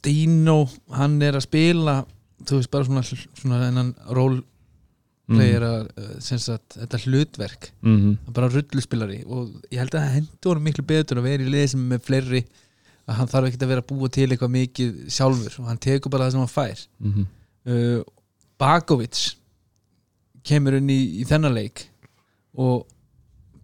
Dino 0.02 0.56
hann 0.96 1.20
er 1.22 1.38
að 1.38 1.46
spila 1.46 2.00
þú 2.42 2.58
veist 2.58 2.72
bara 2.72 2.88
svona, 2.88 3.04
svona 3.04 3.60
enn 3.68 3.92
roleplayer 5.32 5.66
mm. 5.66 6.20
sem 6.24 6.40
sagt, 6.42 6.76
þetta 6.78 7.00
hlutverk 7.04 7.70
mm 7.80 7.98
-hmm. 7.98 8.32
bara 8.32 8.50
rulluspilari 8.52 9.22
og 9.26 9.52
ég 9.70 9.78
held 9.78 9.94
að 9.94 10.00
það 10.00 10.16
hendur 10.16 10.60
miklu 10.60 10.84
betur 10.84 11.18
að 11.18 11.28
vera 11.28 11.42
í 11.42 11.52
liði 11.52 11.68
sem 11.72 11.80
er 11.84 11.90
með 11.94 12.06
fleiri 12.06 12.42
að 13.06 13.14
hann 13.18 13.28
þarf 13.28 13.48
ekki 13.48 13.62
að 13.62 13.72
vera 13.72 13.82
að 13.82 13.90
búa 13.90 14.08
til 14.08 14.28
eitthvað 14.30 14.56
mikið 14.56 14.98
sjálfur 15.10 15.60
og 15.60 15.68
hann 15.68 15.78
tekur 15.82 16.10
bara 16.10 16.26
það 16.26 16.32
sem 16.32 16.44
hann 16.44 16.56
fær 16.56 16.86
Mm 16.98 17.12
-hmm. 17.12 17.26
uh, 17.66 18.02
Bakovic 18.58 19.36
kemur 20.44 20.74
inn 20.74 20.90
í, 20.90 21.20
í 21.20 21.24
þennan 21.24 21.54
leik 21.54 21.88
og 22.54 22.86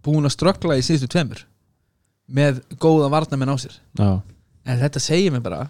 búin 0.03 0.25
að 0.25 0.35
ströggla 0.35 0.77
í 0.77 0.83
síðustu 0.83 1.07
tveimur 1.07 1.45
með 2.27 2.61
góða 2.79 3.09
varnamenn 3.09 3.51
á 3.51 3.57
sér 3.57 3.75
já, 3.97 4.21
en 4.65 4.79
þetta 4.79 4.99
segir 4.99 5.31
mér 5.31 5.43
bara 5.43 5.69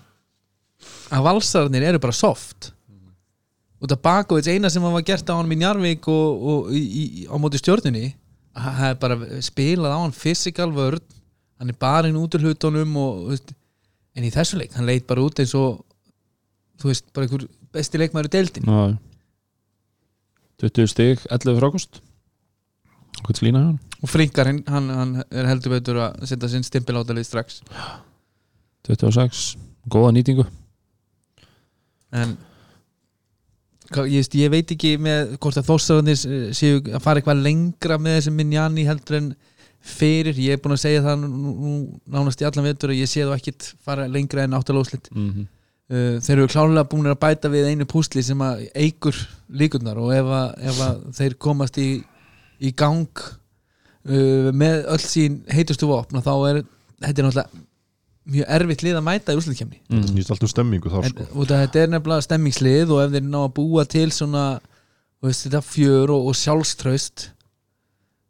að 1.12 1.24
valsararnir 1.24 1.84
eru 1.84 2.00
bara 2.00 2.16
soft 2.16 2.72
út 3.80 3.94
af 3.96 4.02
Bakovic 4.04 4.50
eina 4.52 4.72
sem 4.72 4.84
var 4.84 5.06
gert 5.08 5.30
á 5.32 5.38
hann 5.38 5.52
í 5.52 5.60
Njarvík 5.60 6.08
og, 6.12 6.48
og 6.52 6.72
í, 6.76 6.82
í, 6.82 7.04
á 7.32 7.36
móti 7.42 7.62
stjórnunni 7.62 8.12
það 8.60 8.86
er 8.90 8.98
bara 9.00 9.20
spilað 9.46 9.96
á 9.96 10.00
hann 10.02 10.16
physical 10.16 10.72
vörn 10.76 11.04
hann 11.60 11.72
er 11.72 11.80
bara 11.80 12.10
inn 12.10 12.20
út 12.20 12.36
úr 12.36 12.48
hlutunum 12.48 12.98
og, 13.00 13.38
en 14.16 14.26
í 14.28 14.34
þessu 14.34 14.60
leik, 14.60 14.74
hann 14.76 14.88
leit 14.90 15.08
bara 15.08 15.24
út 15.24 15.40
eins 15.40 15.56
og 15.58 15.84
þú 16.80 16.92
veist, 16.92 17.08
bara 17.14 17.28
einhver 17.28 17.48
besti 17.76 18.02
leikmaður 18.02 18.32
í 18.32 18.36
deildin 18.38 18.70
já 18.70 18.98
20 20.60 20.90
stig, 20.92 21.22
11 21.32 21.56
frákost. 21.56 22.02
Hvað 23.24 23.38
slína 23.40 23.62
hann? 23.64 23.78
og 24.00 24.10
Frinkarinn, 24.10 24.62
hann, 24.68 24.90
hann 24.96 25.16
er 25.28 25.48
heldur 25.50 25.76
betur 25.76 26.00
að 26.06 26.22
setja 26.30 26.50
sinn 26.52 26.64
stimpil 26.64 26.96
á 26.96 27.02
þetta 27.02 27.16
leik 27.18 27.28
strax. 27.28 27.60
26, 28.88 29.42
góða 29.92 30.14
nýtingu. 30.16 30.46
En 32.16 32.38
ég, 34.10 34.28
ég 34.38 34.52
veit 34.54 34.72
ekki 34.76 34.96
með 35.02 35.36
hvort 35.42 35.60
að 35.60 35.70
þóstararnir 35.70 36.20
séu 36.56 36.82
að 36.82 37.04
fara 37.04 37.22
eitthvað 37.22 37.46
lengra 37.46 37.98
með 38.02 38.20
þessi 38.20 38.34
Minjani 38.36 38.86
heldur 38.88 39.20
en 39.20 39.30
fyrir, 39.80 40.36
ég 40.38 40.58
er 40.58 40.62
búin 40.62 40.76
að 40.76 40.84
segja 40.84 41.04
það 41.06 41.24
nú, 41.24 41.74
nánast 42.10 42.42
í 42.44 42.48
allan 42.48 42.68
vetur 42.68 42.94
að 42.94 43.00
ég 43.00 43.10
sé 43.10 43.24
þú 43.24 43.36
ekkit 43.36 43.70
fara 43.86 44.10
lengra 44.12 44.44
en 44.44 44.58
áttalóðslit 44.58 45.10
mm 45.14 45.30
-hmm. 45.30 45.48
uh, 45.96 46.16
þeir 46.20 46.38
eru 46.38 46.48
klárlega 46.52 46.90
búin 46.92 47.08
að 47.08 47.20
bæta 47.20 47.50
við 47.50 47.70
einu 47.72 47.86
púsli 47.86 48.24
sem 48.24 48.42
að 48.42 48.68
eigur 48.76 49.16
líkurnar 49.50 49.98
og 49.98 50.14
ef 50.14 50.26
að, 50.26 50.50
ef 50.70 50.82
að 50.88 50.98
þeir 51.18 51.38
komast 51.38 51.78
í, 51.78 52.04
í 52.60 52.72
gang 52.72 53.10
uh, 54.06 54.52
með 54.52 54.86
öll 54.86 55.06
sín 55.06 55.42
heitustu 55.48 55.88
vopna 55.88 56.22
þá 56.22 56.34
er 56.50 56.64
þetta 57.00 57.22
er 57.22 57.26
náttúrulega 57.26 57.50
mjög 58.30 58.50
erfitt 58.56 58.84
lið 58.86 58.98
að 59.00 59.06
mæta 59.06 59.34
í 59.34 59.38
þetta 59.40 59.68
mm. 59.90 60.08
snýst 60.12 60.34
allt 60.34 60.44
um 60.46 60.52
stemmingu 60.52 60.92
þar 60.94 61.08
sko. 61.10 61.26
En, 61.26 61.38
af 61.42 61.64
þetta 61.64 61.80
er 61.84 61.94
nefnilega 61.94 62.26
stemmingslið 62.28 62.92
og 62.96 63.02
ef 63.04 63.14
þeir 63.16 63.26
ná 63.30 63.40
að 63.44 63.54
búa 63.60 63.86
til 63.90 64.10
svona 64.16 64.44
þú 65.20 65.30
veist, 65.30 65.46
þetta 65.48 65.62
fjör 65.66 66.14
og, 66.16 66.28
og 66.32 66.38
sjálfströst 66.40 67.30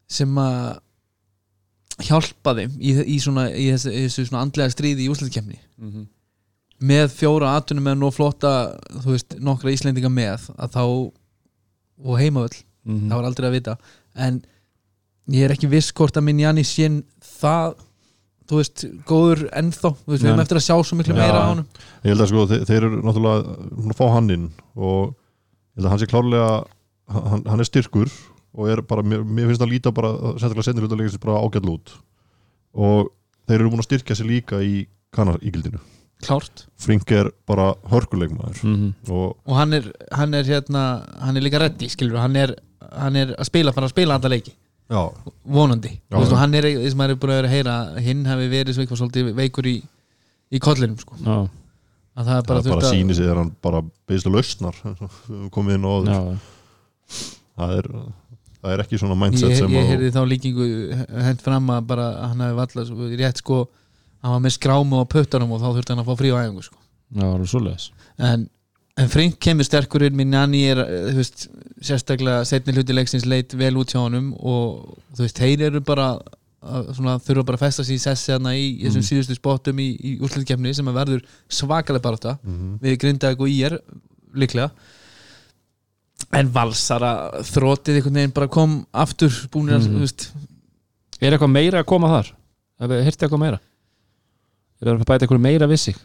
sem 0.09 0.37
að 0.41 0.79
hjálpa 2.07 2.55
þeim 2.57 2.77
í, 2.79 2.93
í, 3.03 3.17
svona, 3.21 3.49
í, 3.51 3.67
þessu, 3.73 3.91
í 3.91 4.05
þessu 4.07 4.25
svona 4.29 4.45
andlega 4.45 4.73
stríði 4.73 5.05
í 5.05 5.11
úsliðkemni 5.11 5.59
Mm 5.79 5.91
-hmm. 5.91 6.07
með 6.89 7.11
fjóra 7.15 7.53
atunum 7.55 7.85
með 7.87 7.93
nú 7.99 8.09
flotta 8.11 8.49
þú 9.03 9.13
veist, 9.13 9.35
nokkra 9.39 9.71
Íslendinga 9.71 10.09
með 10.11 10.49
að 10.57 10.73
þá 10.75 10.83
og 12.03 12.19
heimavöll, 12.19 12.57
Mhm. 12.85 13.09
það 13.09 13.15
var 13.15 13.25
aldrei 13.25 13.47
að 13.47 13.55
vita 13.55 13.77
en 14.15 14.41
ég 15.29 15.45
er 15.45 15.51
ekki 15.51 15.69
viss 15.69 15.91
hvort 15.91 16.17
að 16.17 16.23
minn 16.23 16.39
Janni 16.39 16.63
sén 16.63 17.03
það 17.21 17.75
þú 18.49 18.59
veist, 18.59 18.85
góður 19.09 19.43
ennþá. 19.61 19.91
Þú 19.99 20.13
veist, 20.13 20.23
við 20.23 20.29
erum 20.31 20.39
Nei. 20.39 20.45
eftir 20.47 20.59
að 20.59 20.65
sjá 20.65 20.75
svo 20.81 20.97
miklu 20.99 21.17
meira 21.17 21.43
á 21.45 21.49
honum. 21.51 21.67
Ég 22.01 22.13
held 22.13 22.25
að 22.25 22.31
sko, 22.31 22.45
þeir, 22.49 22.65
þeir 22.69 22.79
eru 22.79 23.01
náttúrulega 23.03 23.55
hún 23.77 23.93
að 23.93 23.99
fá 23.99 24.05
hann 24.15 24.33
inn 24.35 24.47
og 24.75 25.13
ég 25.13 25.79
held 25.79 25.85
að 25.85 25.93
hann 25.93 26.01
sé 26.01 26.09
klárlega 26.09 26.49
hann, 27.13 27.45
hann 27.45 27.63
er 27.63 27.69
styrkur 27.69 28.11
og 28.59 28.73
er 28.73 28.81
bara, 28.89 29.05
mér, 29.05 29.21
mér 29.23 29.51
finnst 29.51 29.63
að 29.63 29.73
líta 29.75 29.93
bara 29.95 30.15
sérstaklega 30.41 30.97
leikist 30.97 31.21
bara 31.21 31.37
ágætl 31.43 31.75
út. 31.75 31.93
Og 32.73 33.13
þeir 33.45 33.61
eru 33.61 33.71
búin 33.73 33.83
að 33.83 33.89
styrkja 33.91 34.17
sig 34.17 34.29
líka 34.29 34.61
í 34.65 34.87
kanaríkildinu 35.15 35.81
klárt. 36.19 36.65
Frink 36.79 37.11
er 37.15 37.29
bara 37.47 37.73
hörkuleikmaður 37.91 38.63
Mm 38.67 38.89
og 39.07 39.37
og 39.45 39.55
hann 39.55 39.73
er, 39.77 39.85
hann 40.11 40.33
er 40.35 40.43
hérna 40.43 41.05
hann 41.21 41.37
er 41.37 41.45
líka 41.45 41.61
reddi, 41.61 41.87
skilur 41.89 42.19
hann 42.19 42.35
er, 42.35 42.55
hann 42.91 43.15
er 43.15 43.35
að 43.37 43.47
spila, 43.47 43.73
fara 43.75 43.87
að 43.87 43.95
spila 43.95 44.17
alla 44.19 44.33
leiki 44.35 44.53
já, 44.89 45.01
vonandi, 45.45 45.91
Já, 46.09 46.15
Þú 46.15 46.21
veist, 46.23 46.33
og 46.33 46.39
hann 46.41 46.55
er 46.59 46.67
þess 46.69 46.93
að 46.95 46.99
maður 47.01 47.13
er 47.15 47.19
búin 47.21 47.31
að 47.33 47.39
vera 47.39 47.49
að 47.49 47.55
heyra 47.55 47.75
hinn 48.07 48.23
hefði 48.29 48.47
verið 48.53 48.75
svo 48.77 48.83
eitthvað 48.85 49.01
svolítið 49.03 49.31
veikur 49.37 49.69
í 49.69 49.75
í 50.49 50.59
kollinum, 50.65 50.97
sko, 50.97 51.17
Já, 51.21 51.35
að 52.19 52.29
það 52.31 52.37
er 52.39 52.47
bara, 52.49 52.61
það 52.63 52.69
bara 52.73 52.79
þurft 52.81 52.87
að- 52.89 52.95
síni 52.97 53.15
sig 53.15 53.25
þegar 53.27 53.41
hann 53.43 53.51
bara 53.61 53.81
beðislega 54.09 54.35
lausnar 54.35 54.79
komið 55.55 55.77
inn 55.77 55.85
og 55.89 56.09
já, 56.09 56.19
það 57.59 57.75
er, 57.79 57.89
það 58.59 58.73
er 58.75 58.83
ekki 58.85 58.99
svona 59.01 59.17
mindset 59.19 59.51
ég, 59.53 59.59
sem 59.61 59.75
ég 59.77 59.89
heyrði 59.93 60.11
þá 60.15 60.21
líkingu 60.33 60.67
hent 61.29 61.43
fram 61.45 61.69
að 61.75 61.87
bara 61.93 62.07
hann 62.31 62.43
hefði 62.43 62.57
vallað 62.59 62.89
svo, 62.91 63.09
rétt 63.21 63.41
sko, 63.43 63.59
hann 64.23 64.35
var 64.35 64.43
með 64.45 64.55
skrámu 64.57 64.99
á 64.99 65.05
puttanum 65.13 65.53
og 65.55 65.61
þá 65.63 65.69
þurfti 65.77 65.93
hann 65.95 66.03
að 66.03 66.09
fá 66.11 66.17
frí 66.19 66.31
á 66.33 66.37
æfingu 66.43 66.65
sko. 66.65 66.79
já, 67.15 67.23
það 67.23 67.35
er 67.45 67.51
svoleiðis. 67.53 67.85
En, 68.19 68.47
en 68.99 69.07
Frink 69.11 69.37
kemur 69.39 69.63
sterkur 69.67 70.03
inn 70.07 70.15
minn 70.19 70.33
Janni 70.35 70.65
er, 70.73 70.79
eh, 70.83 71.11
þú 71.13 71.21
veist, 71.21 71.47
sérstaklega 71.81 72.43
setni 72.47 72.73
hluti 72.75 72.95
leiksins 72.95 73.25
leit 73.29 73.53
vel 73.55 73.77
út 73.79 73.93
hjá 73.93 74.01
honum 74.03 74.33
og 74.39 74.97
þú 75.15 75.23
veist, 75.25 75.39
þeir 75.39 75.61
eru 75.69 75.79
bara 75.87 76.09
að, 76.59 76.89
svona, 76.97 77.13
þurfa 77.23 77.45
bara 77.47 77.57
að 77.57 77.63
festa 77.63 77.85
sig 77.87 77.95
í 77.95 78.03
sessi 78.03 78.33
hana 78.35 78.51
í, 78.51 78.65
þessum 78.83 78.99
Mm. 78.99 79.09
síðustu 79.09 79.35
spottum 79.39 79.77
í, 79.79 79.85
í 79.95 80.19
úrslutkefni 80.19 80.73
sem 80.75 80.85
að 80.91 80.97
verður 80.99 81.21
svakalega 81.49 82.01
bara 82.03 82.17
þetta 82.17 82.39
Mhm. 82.43 82.79
við 82.83 82.97
Grindavík 82.99 83.39
og 83.39 83.49
IR 83.49 83.79
líklega 84.35 84.71
en 86.35 86.49
valsara 86.53 87.13
þrótið 87.47 87.95
einhvern 88.01 88.13
veginn 88.19 88.33
bara 88.35 88.47
kom 88.47 88.85
aftur 88.93 89.29
búinir 89.49 89.77
að, 89.79 89.87
Mhm. 89.87 89.95
þú 89.95 89.99
veist 90.03 90.29
Er 91.21 91.31
eitthvað 91.37 91.51
meira 91.51 91.79
að 91.83 91.85
koma 91.85 92.07
þar? 92.07 92.31
Ef 92.79 92.89
við 92.89 93.03
hirti 93.03 93.25
eitthvað 93.27 93.39
meira? 93.39 93.59
Er 94.81 94.87
það 94.87 94.99
að 94.99 95.05
bæta 95.05 95.25
eitthvað 95.27 95.41
meira 95.41 95.67
við 95.67 95.79
sig? 95.79 95.95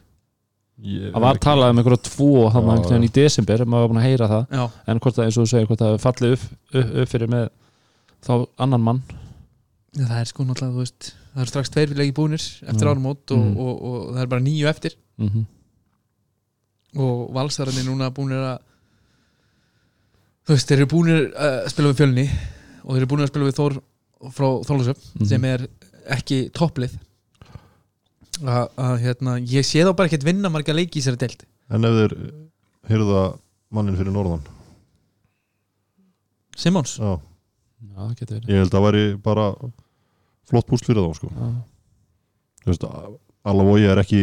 Það 0.83 1.21
var 1.23 1.39
talað 1.39 1.71
um 1.71 1.79
eitthvað 1.79 2.01
tvo 2.03 2.49
hann 2.51 2.65
Já, 2.67 2.71
einhvern 2.75 2.91
veginn 2.91 3.05
í 3.09 3.13
desember 3.15 3.61
maður 3.65 3.85
var 3.85 3.89
búin 3.93 4.01
að 4.03 4.09
heyra 4.09 4.27
það 4.29 4.47
já, 4.59 4.65
en 4.91 4.99
hvort 5.05 5.15
það 5.15 5.25
eins 5.25 5.37
og 5.39 5.45
þú 5.45 5.51
segir 5.53 5.67
hvort 5.71 5.79
það 5.85 5.93
hefur 5.93 6.05
fallið 6.09 6.33
upp, 6.35 6.47
upp, 6.75 6.89
upp 7.03 7.09
fyrir 7.13 7.31
með 7.31 7.45
þá 8.27 8.33
annan 8.67 8.81
mann 8.83 9.03
það 9.95 10.19
er 10.19 10.25
sko 10.33 10.43
náttúrulega, 10.45 10.75
þú 10.75 10.83
veist 10.83 11.11
það 11.35 11.41
eru 11.45 11.53
strax 11.53 11.71
tveir 11.71 11.95
leiki 11.95 12.15
búnir 12.17 12.43
eftir 12.67 12.85
Já. 12.87 12.91
áramót 12.91 13.31
og, 13.31 13.39
Mhm. 13.39 13.57
og, 13.59 13.83
og, 13.85 14.15
það 14.17 14.23
er 14.23 14.27
bara 14.35 14.41
nýju 14.49 14.67
eftir 14.69 14.97
mm 15.19 15.29
-hmm. 15.29 15.45
og 16.99 17.33
valsararnir 17.35 17.85
núna 17.87 18.11
búnir 18.11 18.43
að 18.43 18.59
þú 20.47 20.53
veist, 20.55 20.69
þeir 20.69 20.79
eru 20.83 20.87
búnir 20.87 21.33
að 21.39 21.69
spila 21.73 21.89
við 21.93 22.01
fjölni 22.01 22.27
og 22.85 22.91
þeir 22.91 23.01
eru 23.03 23.07
búnir 23.15 23.25
að 23.25 23.33
spila 23.33 23.49
við 23.49 23.59
Þór 23.61 23.81
frá 24.35 24.49
Þólusöp 24.67 24.99
Mhm. 25.15 25.25
sem 25.27 25.45
er 25.45 25.69
ekki 26.11 26.51
topplið 26.53 26.99
að, 28.43 28.65
að 28.81 28.95
hérna, 29.05 29.37
ég 29.51 29.67
sé 29.67 29.83
þá 29.87 29.93
bara 29.97 30.11
ekkert 30.11 30.27
vinna 30.27 30.51
marga 30.53 30.75
leiki 30.77 30.99
í 30.99 31.03
þessari 31.03 31.21
deild. 31.25 31.45
En 31.73 31.87
ef 31.89 31.95
þeir 32.01 32.15
hyrða 32.91 33.23
mannin 33.75 33.97
fyrir 33.99 34.15
norðan? 34.15 34.43
Simons, 36.57 36.97
já, 36.99 37.19
Já, 37.95 38.05
ég 38.49 38.59
held 38.59 38.71
að 38.71 38.75
það 38.75 38.85
væri 38.87 39.03
bara 39.23 39.45
flott 40.49 40.67
púst 40.71 40.87
fyrir 40.89 41.05
þá 41.05 41.19
sko. 41.19 41.31
Já, 41.35 41.49
Þú 42.65 42.71
veist, 42.73 42.87
Alavogi 43.45 43.89
er 43.91 44.01
ekki 44.01 44.21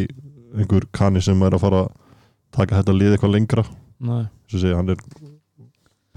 einhver 0.58 0.88
kanni 0.96 1.22
sem 1.24 1.42
er 1.46 1.54
að 1.56 1.62
fara 1.62 1.82
að 1.86 1.92
taka 2.56 2.80
þetta 2.80 2.96
lið 2.98 3.14
eitthvað 3.16 3.34
lengra. 3.36 3.64
Nei, 4.02 4.24
Svo 4.50 4.62
segi, 4.64 4.74
hann 4.76 4.90
er 4.92 5.04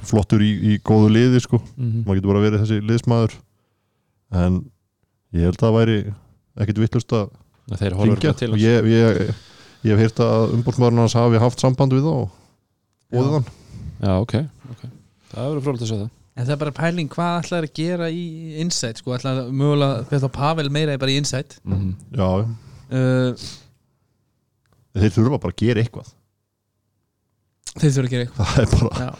flottur 0.04 0.42
í, 0.44 0.50
í 0.72 0.78
góðu 0.84 1.10
liði 1.12 1.42
sko. 1.44 1.60
mm 1.76 2.04
maður 2.06 2.18
getur 2.20 2.32
bara 2.32 2.44
verið 2.46 2.62
þessi 2.64 2.80
liðsmaður. 2.88 3.36
En 4.34 4.60
ég 5.36 5.44
held 5.50 5.58
að 5.58 5.66
það 5.66 5.76
væri 5.78 5.98
ekkit 6.64 6.80
vittlust 6.84 7.14
að 7.18 7.28
þeir 7.73 7.97
horfur 7.99 8.16
eitthvað 8.16 8.40
til 8.40 8.50
ég, 8.61 8.88
ég, 8.92 9.21
ég 9.85 9.94
hef 9.94 10.02
heyrt 10.04 10.25
að 10.25 10.56
umbúrsmaðurinn 10.59 11.04
hans 11.04 11.16
hafi 11.18 11.40
haft 11.42 11.64
samband 11.64 11.97
við 11.97 12.04
þá 12.09 12.14
og 13.14 13.30
hann. 13.37 13.49
Já, 14.04 14.12
ok, 14.18 14.35
ok. 14.75 14.85
Það 15.30 15.49
verður 15.49 15.64
frólægt 15.66 15.85
að 15.85 15.90
segja 15.90 16.02
það. 16.04 16.12
En 16.35 16.47
það 16.49 16.54
er 16.54 16.61
bara 16.64 16.75
pæling 16.75 17.11
hvað 17.12 17.37
ætlar 17.44 17.66
að 17.68 17.76
gera 17.78 18.09
í 18.11 18.25
Insight 18.62 18.99
sko, 18.99 19.14
ætlar 19.14 19.44
mögulega 19.54 20.18
þá 20.25 20.30
Pavel 20.35 20.66
meira 20.75 20.97
bara 20.99 21.14
í 21.14 21.18
Insight? 21.21 21.61
Mm 21.62 21.76
-hmm. 21.78 21.92
já, 22.18 22.28
uh, 22.99 23.44
þeir 24.99 25.14
þurfa 25.14 25.40
bara 25.44 25.54
að 25.54 25.62
gera 25.62 25.85
eitthvað. 25.85 26.11
Þeir 27.75 27.94
þurfa 27.94 28.06
að 28.09 28.12
gera 28.14 28.26
eitthvað. 28.26 28.50
Það 28.50 28.62
er 28.62 28.68
bara, 28.75 29.04
Já. 29.04 29.11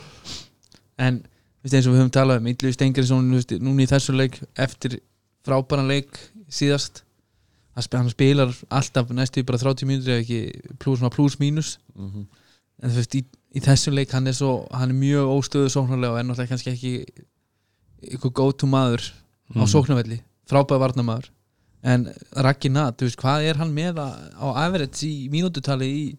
en 1.07 1.23
þú 1.23 1.67
veist, 1.67 1.75
eins 1.75 1.87
og 1.87 1.95
við 1.95 2.01
höfum 2.03 2.15
talað 2.19 2.41
um 2.41 2.51
Ítlu 2.53 2.73
Stengriðsson 2.75 3.31
núna 3.63 3.83
í 3.83 3.91
þessu 3.91 4.15
leik 4.15 4.41
eftir 4.67 4.99
frábæran 5.47 5.91
leik 5.91 6.19
síðast 6.53 7.05
hann 7.75 7.83
sp- 7.87 7.99
hann 7.99 8.11
spilar 8.11 8.51
alltaf 8.71 9.11
næstu 9.11 9.43
bara 9.45 9.59
30 9.59 9.87
mínútur 9.89 10.13
eða 10.15 10.23
ekki 10.25 10.41
plus, 10.79 11.01
plus 11.15 11.39
mínus 11.41 11.79
Mm 11.97 12.11
-hmm. 12.11 12.25
en 12.83 12.91
þú 12.91 12.95
veist 12.95 13.15
í, 13.15 13.25
í 13.55 13.61
þessu 13.61 13.91
leik 13.95 14.11
hann 14.13 14.27
er, 14.27 14.33
svo, 14.33 14.67
hann 14.73 14.91
er 14.91 14.95
mjög 14.95 15.27
óstöðu 15.39 15.69
sóknarlega 15.71 16.13
og 16.13 16.19
er 16.19 16.25
náttúrulega 16.25 16.49
kannski 16.49 16.71
ekki 16.71 17.05
ykkur 18.15 18.33
go 18.33 18.53
to 18.53 18.67
maður 18.67 19.01
á 19.55 19.63
Mhm. 19.63 19.67
sóknarvelli 19.75 20.19
frábæð 20.51 20.79
varnamaður 20.83 21.31
en 21.85 22.09
Raggi 22.37 22.69
Nat, 22.71 22.97
þú 22.99 23.05
veist, 23.07 23.19
hvað 23.21 23.43
er 23.45 23.57
hann 23.57 23.73
með 23.75 23.95
að, 24.01 24.13
á 24.41 24.47
average 24.67 25.03
í 25.07 25.29
mínútutali 25.31 25.85
í 25.85 26.17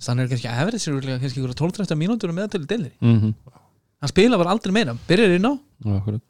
þannig 0.00 0.22
er 0.24 0.28
kannski 0.28 0.48
average 0.48 0.88
er 0.90 1.18
kannski 1.20 1.40
ykkur 1.40 1.54
12-13 1.54 1.96
mínútur 1.98 2.32
með 2.32 2.50
til 2.50 2.66
delir 2.66 2.92
Mm 3.00 3.20
-hmm. 3.20 3.34
Hann 4.02 4.10
spilar 4.12 4.40
bara 4.42 4.52
aldrei 4.56 4.74
meira, 4.74 4.96
byrjar 5.08 5.36
inn 5.38 5.46
á 5.48 5.52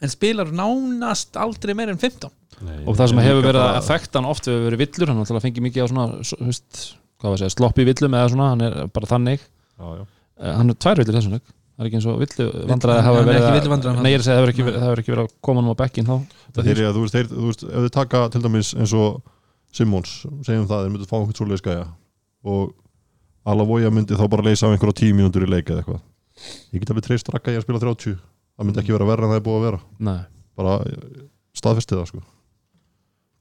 en 0.02 0.12
spilar 0.12 0.52
nánast 0.52 1.36
aldrei 1.40 1.74
meira 1.76 1.92
en 1.96 2.00
15 2.00 2.30
Nei, 2.62 2.82
og 2.86 2.94
það 2.98 3.08
sem 3.10 3.18
hefur 3.24 3.42
verið 3.48 3.62
að 3.64 3.78
effekta 3.80 4.20
hann 4.20 4.28
oft 4.30 4.46
hefur 4.46 4.68
verið 4.68 4.82
villur, 4.84 5.08
hann 5.10 5.18
náttúrulega 5.22 5.44
fengið 5.48 5.64
mikið 5.66 5.82
á 5.82 5.86
svona, 5.90 6.04
veist, 6.46 6.82
hvað 7.18 7.32
var 7.32 7.34
að 7.34 7.42
segja, 7.42 7.54
sloppi 7.56 7.86
villum 7.88 8.14
eða 8.14 8.28
svona, 8.30 8.50
hann 8.52 8.62
er 8.68 8.76
bara 8.92 9.08
þannig. 9.10 9.42
Já, 9.80 9.88
já. 9.98 10.04
Eh, 10.42 10.54
hann 10.60 10.70
er 10.70 10.78
tvær 10.78 11.00
villur 11.02 11.16
þessum 11.18 11.34
það 11.72 11.82
er 11.82 11.88
ekki 11.88 11.98
eins 11.98 12.06
og 12.12 12.18
villu 12.22 12.46
vandræði 12.70 13.02
hafa 13.02 13.16
hann 13.18 13.26
verið 13.26 13.40
ekki 13.40 13.48
að- 13.50 13.56
villuvandræðan 13.58 13.96
hann. 13.98 14.04
Nei, 14.06 14.12
ég 14.12 14.20
að 14.20 14.24
segja, 14.26 14.36
það 14.36 14.42
hefur 14.42 14.52
ekki, 14.52 14.64
verið- 14.68 14.78
það 14.78 14.86
hefur 14.92 15.00
ekki 15.02 15.12
verið 15.14 15.24
að 15.26 15.32
koma 15.48 15.62
nú 15.64 15.72
á 15.72 15.76
bekkin 15.82 16.06
þá. 16.06 16.14
Það 16.52 16.68
er 16.72 16.80
að 16.86 16.94
þú 16.98 17.02
veist, 17.02 17.16
þú 17.32 17.46
veist 17.48 17.62
ef 17.64 17.80
þið 17.82 17.90
taka 17.96 18.20
til 18.28 18.42
dæmis 18.46 18.70
eins 18.76 18.92
og 18.94 19.22
Simons 19.72 20.12
segjum 20.46 20.66
það, 20.68 20.84
þeir 20.84 20.92
myndu 20.92 21.08
fá 21.08 21.16
einhvern 21.18 21.38
svoleiðis 21.40 21.64
gæja. 21.66 21.86
Og 22.44 22.74
Alavoja 23.48 23.90
myndi 23.90 24.14
þá 24.14 24.28
bara 24.30 24.42
leysa 24.46 24.68
af 24.68 24.76
einhverja 24.76 24.98
tíu 25.00 25.14
mínútur 25.16 25.42
í 25.42 25.50
leik 25.50 25.66
eða 25.72 25.82
eitthvað 25.82 26.00
ég 26.72 26.82
get 26.82 26.92
alveg 26.92 27.06
treyst 27.08 27.30
rakka 27.32 27.54
ég 27.54 27.62
að 27.62 27.66
spila 27.66 27.82
30 27.82 28.16
það 28.16 28.68
myndi 28.68 28.82
ekki 28.82 28.96
vera 28.96 29.08
verra 29.08 29.26
en 29.26 29.32
það 29.32 29.40
er 29.40 29.46
búið 29.46 29.58
að 29.58 29.66
vera. 29.66 29.80
Nei, 30.08 30.18
bara 30.58 30.76
staðfestið 31.56 32.00
það 32.00 32.10
sko. 32.10 32.24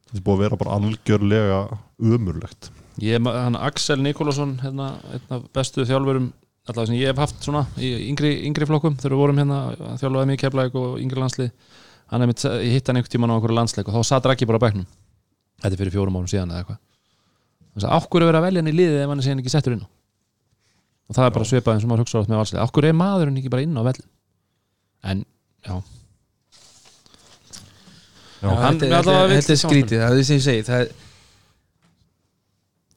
Þetta 0.09 0.19
er 0.19 0.25
búið 0.27 0.37
að 0.37 0.45
vera 0.45 0.61
bara 0.61 0.77
algjörlega 0.77 1.59
umurlegt 2.01 2.71
ég, 3.01 3.21
hann 3.23 3.55
Axel 3.55 4.01
Nikolásson 4.03 4.57
hérna, 4.61 4.95
einn 5.13 5.35
af 5.37 5.45
bestu 5.55 5.85
þjálfurum 5.87 6.31
allavega 6.67 6.89
sem 6.91 6.99
ég 6.99 7.11
hef 7.11 7.21
haft 7.21 7.45
svona 7.45 7.63
í 7.81 7.93
yngri, 8.09 8.33
yngri 8.47 8.67
flokkum 8.69 8.97
þegar 8.99 9.15
við 9.15 9.21
vorum 9.23 9.39
hérna 9.41 9.61
að 9.71 10.01
þjálfaði 10.03 10.35
í 10.35 10.41
Keflæk 10.41 10.77
og 10.81 10.99
yngri 11.01 11.23
landslið 11.23 11.51
hann 12.11 12.25
er 12.25 12.29
mitt, 12.29 12.43
ég 12.43 12.75
hitt 12.75 12.91
hann 12.91 12.99
einhvern 12.99 13.13
tímann 13.15 13.33
á 13.33 13.35
einhverju 13.37 13.57
landsleik 13.57 13.89
og 13.89 13.97
þá 13.97 14.11
satt 14.11 14.27
Raki 14.27 14.47
bara 14.49 14.59
á 14.59 14.65
bekknum. 14.67 14.87
Þetta 15.61 15.73
er 15.73 15.79
fyrir 15.79 15.95
fjórum 15.95 16.17
árum 16.19 16.29
síðan 16.29 16.51
eða 16.51 16.63
eitthvað. 16.65 16.79
Þannig 17.71 17.87
að 17.87 17.95
ákkur 17.97 18.21
er 18.21 18.29
verið 18.31 18.41
að 18.41 18.47
velja 18.49 18.61
hann 18.61 18.71
í 18.71 18.75
liðið 18.75 19.01
ef 19.01 19.11
hann 19.11 19.21
er 19.21 19.27
síðan 19.27 19.41
ekki 19.41 19.53
settur 19.53 19.77
inn 19.77 19.85
á 19.85 19.89
og 21.11 21.17
það 21.17 21.27
er 21.27 21.33
bara 21.35 21.47
svipað 21.49 21.75
eins 21.75 21.85
og 21.85 21.91
maður 21.91 22.05
hugsa 22.05 22.21
átt 22.21 22.31
með 22.31 22.39
valslið 22.41 22.63
ákkur 22.63 22.87
er 22.87 22.95
maðurinn 22.95 23.39
ekki 23.41 23.51
bara 23.51 23.65
inn 23.65 23.75
á 23.75 23.83
vellin 23.83 24.07
en, 25.11 25.23
já, 25.67 25.75
þetta, 28.39 29.17
er 29.35 29.59
skrítið, 29.59 29.99
það 29.99 30.07
er 30.07 30.17
því 30.17 30.25
sem 30.29 30.39
ég 30.39 30.45
segi 30.47 30.65
það 30.69 30.85
er, 30.85 30.95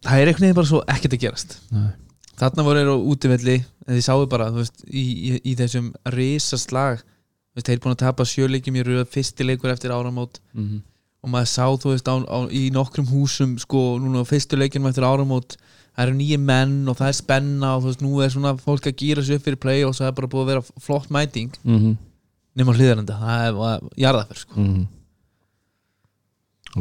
það 0.07 0.23
er 0.23 0.31
einhvern 0.31 0.47
veginn 0.47 0.59
bara 0.61 0.71
svo 0.71 0.83
ekkert 0.95 1.17
að 1.17 1.25
gerast. 1.25 1.59
Nei. 1.75 1.91
þarna 2.39 2.67
voru 2.69 2.81
þeir 2.85 2.93
á 2.95 2.99
útivelli 3.15 3.59
en 3.59 3.99
þið 3.99 4.07
sáu 4.07 4.25
bara, 4.31 4.49
þú 4.53 4.63
veist, 4.63 4.87
í, 4.87 5.05
í, 5.05 5.35
í 5.51 5.55
þessum 5.59 5.91
risaslag, 6.15 7.03
þú 7.05 7.61
veist, 7.61 7.69
þeir 7.69 7.77
eru 7.77 7.85
búin 7.87 7.97
að 7.97 8.03
tapa 8.05 8.27
sjöleikjum 8.29 8.81
í 8.81 8.85
röð, 8.89 9.05
fyrsti 9.13 9.47
leikur 9.49 9.73
eftir 9.73 9.93
áramót. 9.97 10.41
Mm 10.57 10.83
og 11.25 11.33
maður 11.33 11.49
sá, 11.49 11.65
þú 11.81 11.95
veist, 11.95 12.09
á, 12.13 12.17
á, 12.21 12.39
í 12.53 12.67
nokkrum 12.75 13.07
húsum 13.09 13.55
sko, 13.61 13.97
núna 13.97 14.21
á 14.21 14.29
fyrstu 14.29 14.59
leikjum 14.61 14.85
eftir 14.91 15.07
áramót 15.09 15.57
það 15.95 16.07
eru 16.07 16.17
nýju 16.19 16.41
menn 16.43 16.89
og 16.91 16.99
það 16.99 17.11
er 17.11 17.17
spenna 17.21 17.77
og 17.77 17.85
þú 17.85 17.91
veist, 17.91 18.03
nú 18.03 18.19
er 18.21 18.35
svona 18.35 18.57
fólk 18.59 18.91
að 18.91 18.99
gýra 19.03 19.23
sig 19.25 19.39
upp 19.39 19.47
fyrir 19.47 19.63
play 19.63 19.85
og 19.87 19.95
það 19.95 20.11
er 20.11 20.19
bara 20.19 20.33
búið 20.33 20.45
að 20.45 20.51
vera 20.53 20.83
flott 20.83 21.15
mæting. 21.15 21.55
Mm 21.63 21.95
nema 22.59 22.75
hlýðarenda, 22.75 23.17
það 23.19 23.47
er 23.49 23.89
jarðaför 23.99 24.41
sko. 24.41 24.61
-hmm. 24.61 24.87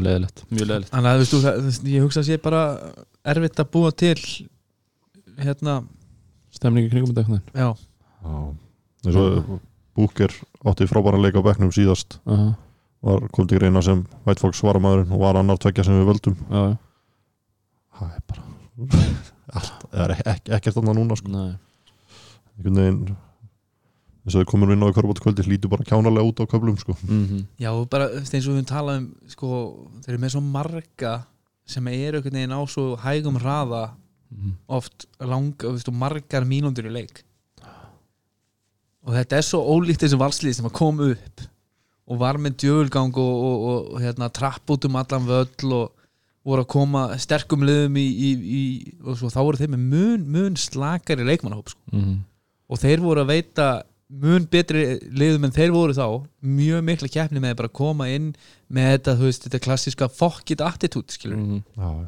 leðilegt, 0.04 0.46
mjög 0.50 0.68
leðilegt 0.68 0.92
þannig 0.92 1.10
að 1.10 1.24
þú 1.32 1.40
veist, 1.66 1.84
ég 1.86 2.02
hugsa 2.04 2.20
að 2.22 2.28
sé 2.28 2.38
bara 2.42 2.64
erfitt 3.24 3.60
að 3.60 3.72
búa 3.72 3.92
til 3.92 4.18
hérna, 5.38 5.84
stemningi 6.52 6.90
kringum 6.90 7.16
þetta 7.16 7.42
já. 7.54 7.74
Búker 9.94 10.32
átti 10.66 10.88
frábæran 10.90 11.22
leik 11.22 11.36
á 11.38 11.42
bekknum 11.46 11.72
síðast. 11.72 12.20
Uh 12.26 12.54
var 13.04 13.28
kom 13.36 13.48
til 13.48 13.60
greina 13.60 13.82
sem 13.82 14.06
White 14.26 14.40
Fox 14.40 14.62
svaramaðurinn 14.62 15.12
og 15.12 15.20
var 15.20 15.36
annar 15.36 15.58
tvekja 15.58 15.84
sem 15.84 16.00
við 16.00 16.08
völdum. 16.08 16.38
Já, 16.50 16.70
já, 16.70 16.78
það 18.00 18.16
er 18.16 18.22
bara 18.28 18.53
allt, 18.80 19.86
það 19.92 20.04
er 20.04 20.16
ek, 20.34 20.50
ekkert 20.58 20.80
annað 20.82 21.00
núna 21.00 21.20
sko. 21.20 21.34
nei 21.34 21.52
einhvern 22.58 22.80
veginn 22.80 23.16
eins 24.24 24.38
og 24.38 24.40
þau 24.40 24.50
komur 24.54 24.72
inn 24.72 24.86
á 24.86 24.88
í 24.88 24.96
körbótkvöldi 24.96 25.44
hlýtu 25.48 25.70
bara 25.72 25.86
kjánalega 25.88 26.30
út 26.30 26.40
á 26.40 26.46
köflum 26.48 26.78
sko. 26.80 26.96
mm 27.04 27.44
Já, 27.60 27.72
og 27.74 27.90
bara 27.92 28.08
þú 28.12 28.22
veist, 28.22 28.34
eins 28.34 28.48
og 28.48 28.54
við 28.54 28.62
höfum 28.62 28.72
talað 28.72 29.02
um 29.02 29.08
sko, 29.28 29.50
þeir 30.06 30.14
eru 30.14 30.24
með 30.24 30.34
svo 30.36 30.44
marga 30.48 31.14
sem 31.66 31.88
eru 31.92 32.20
einhvern 32.20 32.40
veginn 32.40 32.56
á 32.56 32.62
svo 32.68 32.86
hægum 33.04 33.40
hraða 33.40 33.84
-hmm. 34.34 34.54
oft 34.68 35.08
lang, 35.20 35.56
þú 35.58 35.76
veist, 35.76 35.92
og 35.92 36.00
margar 36.00 36.46
mínúndur 36.48 36.88
í 36.88 36.94
leik 36.94 37.24
og 39.04 39.12
þetta 39.18 39.38
er 39.38 39.46
svo 39.46 39.60
ólíkt 39.60 40.06
þessu 40.06 40.20
valslið 40.20 40.56
sem 40.58 40.70
að 40.70 40.78
koma 40.80 41.10
upp 41.12 41.44
og 42.08 42.20
var 42.20 42.40
með 42.40 42.58
djöfulgang 42.64 43.16
og, 43.16 43.34
og, 43.48 43.58
og, 43.68 43.92
og 43.94 44.02
hérna, 44.04 44.30
trapp 44.30 44.70
út 44.70 44.88
um 44.88 44.96
allan 45.00 45.28
völl 45.28 45.76
og 45.76 45.92
voru 46.44 46.66
að 46.66 46.72
koma 46.74 47.08
sterkum 47.24 47.64
liðum 47.64 47.98
í, 47.98 48.04
í, 48.04 48.30
í 48.34 48.64
og 49.04 49.18
svo 49.20 49.32
þá 49.32 49.42
voru 49.42 49.60
þeir 49.62 49.74
með 49.76 49.84
mun, 49.94 50.30
mun 50.34 50.60
slakari 50.60 51.26
leikmannahóp 51.28 51.72
sko. 51.72 51.84
Mm 51.96 52.22
og 52.74 52.82
þeir 52.82 53.04
voru 53.04 53.24
að 53.24 53.34
veita 53.34 53.68
mun 54.24 54.46
betri 54.52 54.84
liðum 55.16 55.48
en 55.48 55.56
þeir 55.56 55.72
voru 55.74 55.96
þá 55.98 56.06
mjög 56.46 56.84
mikla 56.86 57.10
keppni 57.12 57.42
með 57.42 57.56
að 57.56 57.62
bara 57.64 57.76
koma 57.80 58.10
inn 58.14 58.34
með 58.74 58.92
þetta, 58.98 59.16
veist, 59.22 59.48
þetta 59.48 59.62
klassiska 59.64 60.10
fuck 60.12 60.54
it 60.54 60.62
attitude, 60.62 61.14
skilur 61.14 61.40
-hmm. 61.40 61.64
já, 61.78 61.90
já. 62.04 62.08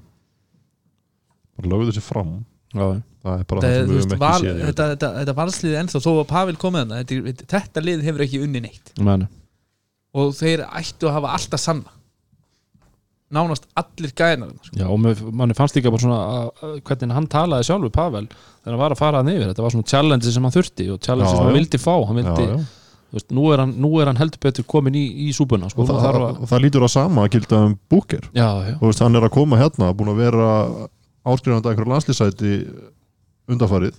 bara 1.58 1.72
lögðu 1.74 1.90
þessi 1.92 2.06
fram 2.06 2.36
já, 2.74 2.86
já. 2.86 3.02
það 3.26 3.40
er 3.40 3.48
bara 3.50 3.64
þetta, 3.64 3.72
það 3.72 3.80
sem 3.80 3.90
við 3.90 3.96
veist, 3.96 4.06
höfum 4.06 4.16
ekki 4.16 4.26
val, 4.26 4.44
séð 4.44 4.62
þetta, 4.68 4.88
þetta, 4.94 5.12
þetta 5.20 5.38
valsliði 5.40 5.80
ennþá 5.82 6.04
þó 6.06 6.12
að 6.14 6.30
Pavel 6.34 6.58
komið 6.62 6.86
þarna 6.86 7.02
þetta, 7.02 7.50
þetta 7.56 7.86
lið 7.88 8.06
hefur 8.10 8.26
ekki 8.28 8.44
unni 8.46 8.64
neitt 8.68 8.94
Meni. 9.10 9.30
og 10.14 10.36
þeir 10.38 10.66
ættu 10.70 11.10
að 11.10 11.18
hafa 11.18 11.34
alltaf 11.40 11.64
sanna 11.64 11.95
nánast 13.36 13.68
allir 13.80 14.14
gæðina 14.16 14.48
sko. 14.56 14.78
já, 14.80 14.86
og 14.88 15.02
manni 15.36 15.58
fannst 15.58 15.78
líka 15.78 15.92
bara 15.94 16.04
svona 16.06 16.20
að, 16.24 16.48
að, 16.64 16.74
hvernig 16.88 17.16
hann 17.18 17.28
talaði 17.32 17.68
sjálfur 17.70 17.94
Pavel 17.96 18.24
þegar 18.30 18.72
hann 18.74 18.82
var 18.82 18.96
að 18.96 19.02
fara 19.02 19.22
að 19.22 19.30
neyfir, 19.30 19.52
þetta 19.52 19.66
var 19.66 19.76
svona 19.76 19.92
challenge 19.92 20.34
sem 20.36 20.48
hann 20.48 20.56
þurfti 20.56 20.88
og 20.94 21.04
challenge 21.06 21.30
Já, 21.30 21.36
sem 21.36 21.46
hann 21.46 21.60
vildi 21.60 21.82
fá. 21.82 21.94
Hann 22.10 22.20
vildi, 22.22 22.48
já, 22.48 22.56
já. 22.56 22.66
þú 23.06 23.20
Veist, 23.20 23.30
nú, 23.38 23.46
er 23.54 23.62
hann, 23.64 23.76
nú 23.80 23.92
er 24.02 24.10
hann 24.12 24.20
heldur 24.20 24.42
betur 24.44 24.68
komin 24.68 24.98
í, 24.98 25.04
í 25.28 25.30
súpuna 25.36 25.70
sko, 25.72 25.84
Og, 25.86 25.92
það, 25.92 26.02
þarf 26.08 26.26
að, 26.26 26.42
og 26.42 26.52
það 26.52 26.64
lítur 26.66 26.88
að 26.88 26.94
sama 26.96 27.24
að 27.26 27.36
gilda 27.36 27.62
um 27.70 27.78
já, 28.36 28.50
og 28.76 28.88
veist, 28.90 29.04
hann 29.06 29.20
er 29.20 29.28
að 29.28 29.36
koma 29.38 29.62
hérna 29.62 29.92
búin 29.96 30.12
að 30.12 30.24
vera 30.24 30.50
áskrifandi 31.26 31.70
að 31.70 31.72
einhverju 31.72 31.94
landslýsæti 31.94 32.56
undarfarið 33.54 33.96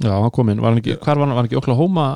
já, 0.00 0.12
hann 0.12 0.34
kom 0.34 0.50
inn. 0.52 0.60
Var 0.60 0.74
hann 0.74 0.82
ekki, 0.82 0.98
hvar 0.98 1.16
var 1.20 1.26
hann, 1.26 1.34
var 1.36 1.42
hann 1.44 1.48
ekki 1.50 1.60
Oklahoma 1.60 2.08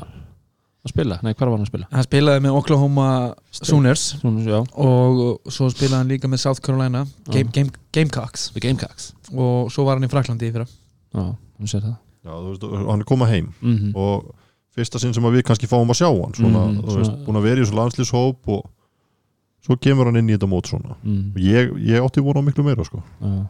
að 0.85 0.93
spila, 0.93 1.17
nei, 1.25 1.33
hvar 1.33 1.49
var 1.49 1.57
hann 1.57 1.65
að 1.65 1.71
spila? 1.71 1.87
Hann 1.91 2.05
spilaði 2.05 2.41
með 2.45 2.55
Oklahoma 2.59 3.07
Sooners. 3.51 4.03
Og 4.23 5.51
svo 5.51 5.69
spilaði 5.73 5.97
hann 5.97 6.11
líka 6.13 6.29
með 6.29 6.43
South 6.45 6.61
Carolina. 6.65 7.05
Game, 7.33 7.49
Game, 7.55 7.71
Gamecocks. 7.95 8.51
Gamecocks? 8.61 9.11
Og 9.33 9.71
svo 9.73 9.85
var 9.87 9.97
hann 9.99 10.05
í 10.07 10.11
Fraklandi 10.11 10.49
í 10.49 10.53
fyrra. 10.53 10.67
Já, 11.15 11.25
hann 11.33 11.71
sér 11.71 11.81
það. 11.87 11.95
Já, 12.25 12.31
þú 12.33 12.51
veist, 12.53 12.67
hann 12.91 13.01
er 13.03 13.09
koma 13.09 13.25
heim. 13.29 13.51
Mm 13.61 13.75
-hmm. 13.77 13.95
og 13.95 14.35
fyrsta 14.75 14.99
sinn 14.99 15.13
sem 15.13 15.23
að 15.23 15.35
við 15.37 15.43
kannski 15.47 15.67
fáum 15.71 15.89
að 15.89 15.99
sjá 16.01 16.09
hann 16.11 16.33
svona, 16.33 16.65
Mhm, 16.67 16.81
þú 16.81 16.95
veist, 16.95 17.11
svona- 17.11 17.25
búin 17.25 17.37
að 17.37 17.43
vera 17.43 17.61
í 17.61 17.63
þessu 17.65 17.75
landslýshóp 17.79 18.47
og 18.47 18.65
svo 19.65 19.75
kemur 19.79 20.05
hann 20.05 20.15
inn 20.17 20.29
í 20.29 20.33
þetta 20.37 20.49
mót 20.49 20.67
svona. 20.67 20.95
Mm, 21.03 21.31
og 21.35 21.41
ég, 21.41 21.71
ég 21.79 22.01
átti 22.03 22.21
vona 22.21 22.39
á 22.41 22.45
miklu 22.45 22.63
meira 22.63 22.83
sko. 22.83 23.01
já. 23.21 23.47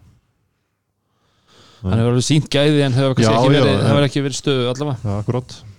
hann 1.84 2.00
hefur 2.00 2.12
alveg 2.12 2.24
sínt 2.24 2.50
gæði 2.50 2.82
en 2.86 2.93
hefur 2.93 3.13
kannski 3.15 3.32
Já, 3.32 3.38
ekki 3.38 3.54
verið, 3.54 3.82
hefur 3.86 4.24
verið 4.26 4.39
stöðu 4.41 4.69
allavega. 4.71 4.98
Ja, 5.04 5.19
akkurat. 5.21 5.50
og 5.62 5.74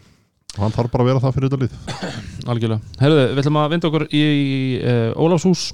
hann 0.60 0.74
þarf 0.74 0.92
bara 0.92 1.04
að 1.04 1.10
vera 1.10 1.22
það 1.24 1.36
fyrir 1.36 1.52
þetta 1.52 1.62
lið. 1.62 1.74
Algjörlega, 2.52 2.94
herruðu, 3.02 3.26
við 3.32 3.42
ætlum 3.42 3.60
að 3.60 3.74
vinda 3.74 3.90
okkur 3.90 4.06
í 4.10 4.24
uh, 4.80 5.10
Ólafshús. 5.20 5.66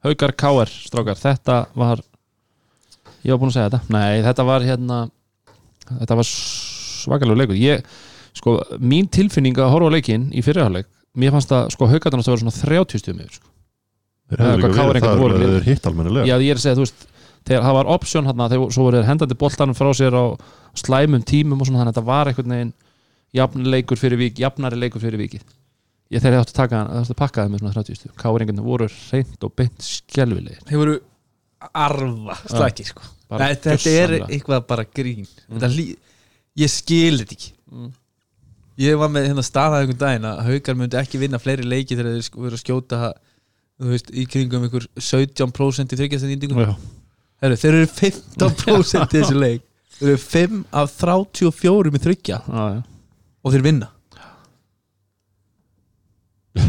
Haukar 0.00 0.32
Káar, 0.32 0.70
strákar, 0.72 1.18
þetta 1.20 1.56
var 1.76 2.00
ég 3.20 3.34
var 3.34 3.40
búin 3.42 3.50
að 3.50 3.56
segja 3.58 3.68
þetta. 3.68 3.80
Nei, 3.92 4.22
þetta 4.24 4.46
var 4.48 4.64
hérna 4.64 5.00
þetta 5.90 6.18
var 6.20 6.30
svakalega 6.30 7.42
leikur. 7.42 7.60
Ég, 7.60 7.84
sko, 8.36 8.56
mín 8.80 9.10
tilfinning 9.12 9.58
að 9.60 9.72
horfa 9.74 9.92
á 9.92 9.94
leikinn 9.96 10.28
í 10.32 10.44
fyrirháleik, 10.44 10.88
mér 11.20 11.34
fannst 11.36 11.52
að 11.54 11.72
sko 11.74 11.88
Haukarnir 11.90 12.22
að 12.22 12.32
vera 12.32 12.42
svona 12.44 12.56
30 12.56 13.02
stjum 13.02 13.22
yfir 13.24 13.38
sko. 13.38 13.48
það 14.30 15.24
liðir. 15.42 15.56
eru 15.56 15.64
hitt 15.66 15.88
almennilega. 15.90 16.28
Já, 16.28 16.36
ég 16.38 16.54
er 16.54 16.60
að 16.60 16.64
segja, 16.64 16.78
þú 16.78 16.86
veist 16.86 17.08
þegar 17.48 17.64
það 17.66 17.76
var 17.78 17.90
option 17.96 18.28
hérna, 18.28 18.48
þegar 18.52 18.74
svo 18.76 18.86
voru 18.86 19.02
hendandi 19.06 19.38
boltanum 19.40 19.76
frá 19.76 19.90
sér 19.96 20.14
á 20.14 20.24
slæmum 20.78 21.24
tímum 21.26 21.60
og 21.60 21.66
svona, 21.66 21.82
þannig 21.82 21.90
að 21.90 21.96
þetta 21.96 22.10
var 22.10 22.30
einhvern 22.30 22.54
veginn 22.54 22.72
jafn 23.36 23.66
leikur 23.70 24.00
fyrir 24.00 24.18
vik, 24.20 24.38
jafnari 24.42 24.78
leikur 24.80 25.02
fyrir 25.02 25.20
vikið 25.20 25.44
ég 26.10 26.22
þegar 26.24 26.42
að 26.42 26.52
taka 26.56 26.80
það 26.90 27.14
pakka 27.20 27.44
það 27.44 27.52
með 27.54 27.62
svona 27.62 27.74
30 27.78 27.98
stu 28.00 28.08
káringarnir 28.18 28.66
voru 28.66 28.88
reynd 29.12 29.46
og 29.46 29.52
beint 29.60 29.84
skelvilegir 29.86 30.64
þeir 30.66 30.80
voru 30.82 30.96
arfa 31.76 32.36
slækir 32.48 32.88
sko. 32.88 33.02
Þetta 33.30 33.74
er 33.92 34.12
eitthvað 34.32 34.62
bara 34.66 34.84
grín. 34.96 35.26
Þetta 35.50 35.68
lí, 35.74 35.84
ég 36.58 36.70
skil 36.72 37.18
þetta 37.20 37.36
ekki. 37.36 37.50
Mm. 37.70 37.90
ég 38.80 38.96
var 38.98 39.10
með 39.12 39.26
hérna 39.28 39.44
staðað 39.44 39.82
einhvern 39.84 40.00
daginn 40.00 40.24
að 40.30 40.40
haukar 40.48 40.78
myndi 40.80 40.96
ekki 40.98 41.20
vinna 41.20 41.38
fleiri 41.38 41.66
leiki 41.68 41.98
þegar 41.98 42.14
þeir 42.16 42.24
sk- 42.26 42.40
voru 42.40 42.56
að 42.56 42.62
skjóta 42.64 43.00
veist, 43.90 44.08
í 44.10 44.24
kringum 44.26 44.64
ykkur 44.70 44.86
17% 44.96 45.94
í. 45.94 46.64
Heru, 47.44 47.56
þeir 47.60 47.76
eru 47.76 47.90
15% 47.92 49.14
í 49.14 49.20
þessu 49.20 49.36
leik. 49.44 49.62
Þeir 50.00 50.14
eru 50.14 50.22
5 50.24 50.58
af 50.80 50.96
34 50.96 51.92
í 51.92 52.02
þryggja 52.08 52.40
Já, 52.48 52.64
já. 52.72 52.80
Og 53.44 53.52
þeir 53.54 53.62
vinna 53.66 53.88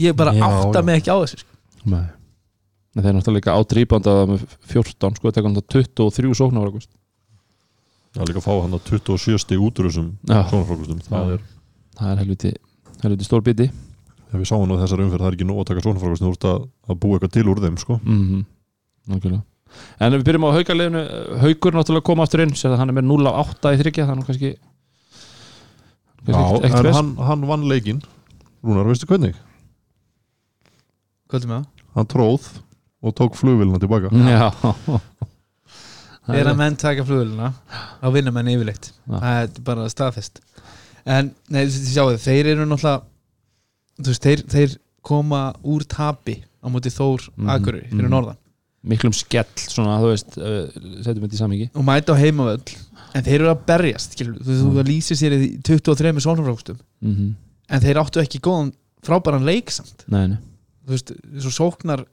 ég 0.00 0.14
bara 0.16 0.32
Já, 0.34 0.44
átta 0.46 0.78
já. 0.80 0.84
mig 0.86 0.94
ekki 1.00 1.10
á 1.12 1.16
þessu 1.20 1.38
sko. 1.42 1.52
Nei. 1.90 2.06
En 2.96 3.04
þeir 3.04 3.14
náttúrulega 3.16 3.38
líka 3.38 3.54
ádrýbanda 3.60 4.12
með 4.30 4.40
14 4.72 5.16
sko, 5.18 5.24
þetta 5.30 5.42
kom 5.44 5.54
það 5.58 5.66
23 5.76 6.34
sóknar 6.40 6.66
ágúst. 6.70 6.90
það 8.14 8.22
er 8.24 8.28
líka 8.32 8.40
að 8.42 8.46
fá 8.48 8.54
hann 8.64 8.74
að 8.74 8.82
27 8.90 9.38
stig 9.44 9.60
út 9.62 9.78
úr 9.78 9.86
þessum 9.90 10.08
frákustum 10.26 10.98
það 11.06 11.34
er, 11.36 11.40
það 12.00 12.08
er 12.14 12.18
helviti, 12.24 12.50
helviti 13.04 13.24
stór 13.28 13.42
biti 13.46 13.66
ef 13.70 14.34
við 14.38 14.48
sáum 14.50 14.66
nú 14.70 14.74
þessar 14.80 15.02
umferð 15.04 15.22
það 15.22 15.30
er 15.30 15.36
ekki 15.38 15.46
nóg 15.50 15.58
að 15.62 15.68
taka 15.70 15.84
svona 15.84 16.02
frákustum 16.02 16.26
þú 16.26 16.34
ert 16.34 16.48
að, 16.50 16.58
að 16.90 16.96
búa 17.04 17.14
eitthvað 17.18 17.34
til 17.36 17.46
úr 17.52 17.58
þeim 17.62 17.76
sko. 17.78 17.94
mm 18.02 18.22
-hmm. 18.30 19.40
En 20.00 20.14
við 20.16 20.24
byrjum 20.26 20.46
á 20.48 20.56
haukarleginu 20.56 21.02
Haukur 21.42 21.76
náttúrulega 21.76 22.06
kom 22.08 22.22
aftur 22.24 22.42
inn 22.44 22.54
sér 22.56 22.74
að 22.74 22.80
hann 22.82 22.92
er 22.92 22.96
með 22.98 23.06
0 23.10 23.28
á 23.30 23.32
8 23.42 23.74
í 23.76 23.80
þryggja 23.82 24.06
þannig 24.08 24.30
kannski, 24.30 24.50
Já, 26.28 26.40
en 26.66 26.90
hann, 26.94 27.12
hann 27.30 27.46
vann 27.48 27.68
leikinn 27.70 28.02
Rúnar, 28.60 28.88
veistu 28.90 29.08
hvernig? 29.08 29.38
Er 31.30 31.46
með 31.46 31.54
það? 31.54 31.68
Hann 31.96 32.08
tróð 32.10 32.48
og 33.00 33.14
tók 33.16 33.38
flugvélina 33.38 33.80
tilbaka 33.80 34.10
Já 34.34 34.50
Er 36.30 36.46
að 36.46 36.58
menn 36.60 36.76
taka 36.78 37.02
flugulina 37.06 37.52
þá 38.02 38.10
vinna 38.14 38.32
menn 38.34 38.50
yfirleitt 38.52 38.90
Já. 38.92 39.16
það 39.16 39.38
er 39.40 39.62
bara 39.66 39.86
staðfest 39.90 40.42
en 41.10 41.30
nei, 41.50 41.64
sjáu 41.72 42.10
þið, 42.12 42.20
þeir 42.26 42.50
eru 42.52 42.66
náttúrulega 42.68 43.00
þú 44.00 44.12
veist, 44.12 44.26
þeir, 44.26 44.42
þeir 44.52 44.74
koma 45.06 45.40
úr 45.64 45.86
tapi 45.88 46.36
á 46.60 46.66
móti 46.68 46.92
Þór 46.92 47.30
Mhm, 47.32 47.48
Akureyri 47.54 47.88
fyrir 47.88 48.04
mhm. 48.04 48.12
norðan 48.12 48.38
miklum 48.82 49.12
skell 49.12 49.48
svona, 49.60 49.98
þú 50.00 50.10
veist, 50.14 50.36
uh, 50.38 50.68
setjum 51.04 51.24
þetta 51.26 51.36
í 51.36 51.40
samíki 51.40 51.70
og 51.74 51.84
mæta 51.84 52.14
á 52.16 52.20
heimavöll 52.20 52.76
en 53.14 53.24
þeir 53.26 53.40
eru 53.40 53.50
að 53.52 53.64
berjast 53.68 54.14
skilur, 54.16 54.38
þú, 54.40 54.56
Mhm. 54.56 54.76
þú 54.76 54.84
lýsir 54.88 55.16
sér 55.20 55.32
í 55.36 55.48
23 55.66 56.20
sónafrákstum 56.24 56.78
mm 57.02 57.14
-hmm. 57.14 57.34
en 57.68 57.80
þeir 57.80 58.00
áttu 58.00 58.20
ekki 58.22 58.40
góðan 58.40 58.72
frábæran 59.02 59.44
leik 59.44 59.70
samt. 59.70 60.04
Nei, 60.08 60.26
nei. 60.28 60.38
Þú 60.86 60.90
veist, 60.90 61.12
svo 61.40 61.50
sóknar 61.50 62.04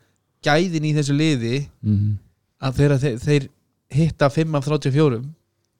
gæðin 0.43 0.85
í 0.85 0.93
þessu 0.95 1.13
liði 1.15 1.67
mm 1.83 2.17
að 2.61 2.73
þegar 2.73 2.97
þeir, 2.97 3.17
þeir 3.21 3.47
hitta 3.93 4.29
5 4.29 4.55
af 4.57 4.65
34 4.65 5.21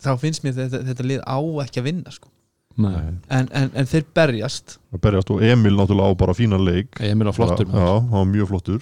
þá 0.04 0.12
finnst 0.22 0.44
mér 0.44 0.54
þetta, 0.54 0.84
þetta 0.86 1.04
lið 1.04 1.22
á 1.26 1.38
ekki 1.64 1.80
að 1.82 1.84
vinna 1.84 2.12
sko. 2.12 2.30
Nei, 2.78 2.94
en, 3.34 3.50
en, 3.52 3.72
en 3.74 3.86
þeir 3.90 4.04
berjast. 4.14 4.78
Berjast 5.02 5.32
og 5.34 5.42
Emil 5.42 5.74
náttúrulega 5.74 6.14
á 6.14 6.20
bara 6.20 6.34
fínan 6.38 6.62
leik. 6.64 7.00
Emil 7.02 7.28
á 7.28 7.34
flottur 7.34 7.66
já, 7.66 7.74
já, 7.74 7.94
hann 7.98 8.12
var 8.12 8.30
mjög 8.30 8.48
flottur 8.52 8.82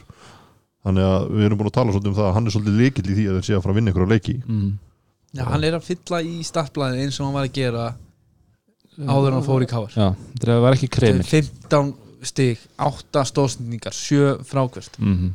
þannig 0.86 1.08
að 1.10 1.30
við 1.34 1.46
erum 1.48 1.60
búin 1.60 1.70
að 1.72 1.78
tala 1.80 1.94
svolítið 1.96 2.12
um 2.12 2.18
það 2.20 2.28
að 2.30 2.36
hann 2.38 2.46
er 2.46 2.56
svolítið 2.56 2.82
leikill 2.82 3.06
í 3.06 3.16
því 3.18 3.26
að 3.30 3.38
þeir 3.38 3.48
sé 3.48 3.56
að 3.56 3.64
fara 3.66 3.74
að 3.74 3.80
vinna 3.80 3.92
ykkur 3.92 4.06
á 4.06 4.14
leiki. 4.14 4.36
Mm. 4.46 4.74
Já, 5.36 5.44
hann 5.50 5.68
er 5.68 5.76
að 5.76 5.88
fylla 5.90 6.22
í 6.24 6.36
startblæðin 6.48 7.02
eins 7.04 7.20
og 7.20 7.28
hann 7.28 7.36
var 7.36 7.48
að 7.50 7.56
gera 7.58 7.86
áður 8.96 9.30
en 9.30 9.38
hann 9.38 9.46
fór 9.46 9.66
í 9.66 9.70
káar 9.70 9.96
Já, 9.96 10.08
þetta 10.38 10.60
var 10.64 10.78
ekki 10.78 10.92
kremil 10.96 11.26
15 11.28 11.92
stig, 12.26 12.62
8 12.82 13.26
stóðsendingar 13.32 13.96
7 13.96 14.46
frákvöst 14.48 14.96
mm 15.02 15.18
-hmm. 15.18 15.34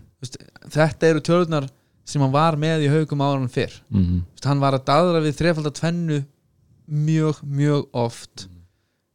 þetta 0.72 1.10
eru 1.10 1.20
tölunar 1.20 1.68
sem 2.08 2.22
hann 2.24 2.32
var 2.32 2.56
með 2.56 2.86
í 2.86 2.92
haugum 2.92 3.20
áður 3.20 3.36
en 3.36 3.44
hann 3.46 3.56
fyrr 3.58 3.82
Mm 3.90 4.04
-hmm. 4.04 4.20
Hann 4.44 4.60
var 4.60 4.74
að 4.74 4.86
daðra 4.86 5.20
við 5.20 5.36
þrefaldar 5.36 5.72
tvennu 5.72 6.24
mjög, 6.86 7.42
mjög 7.44 7.86
oft 7.92 8.48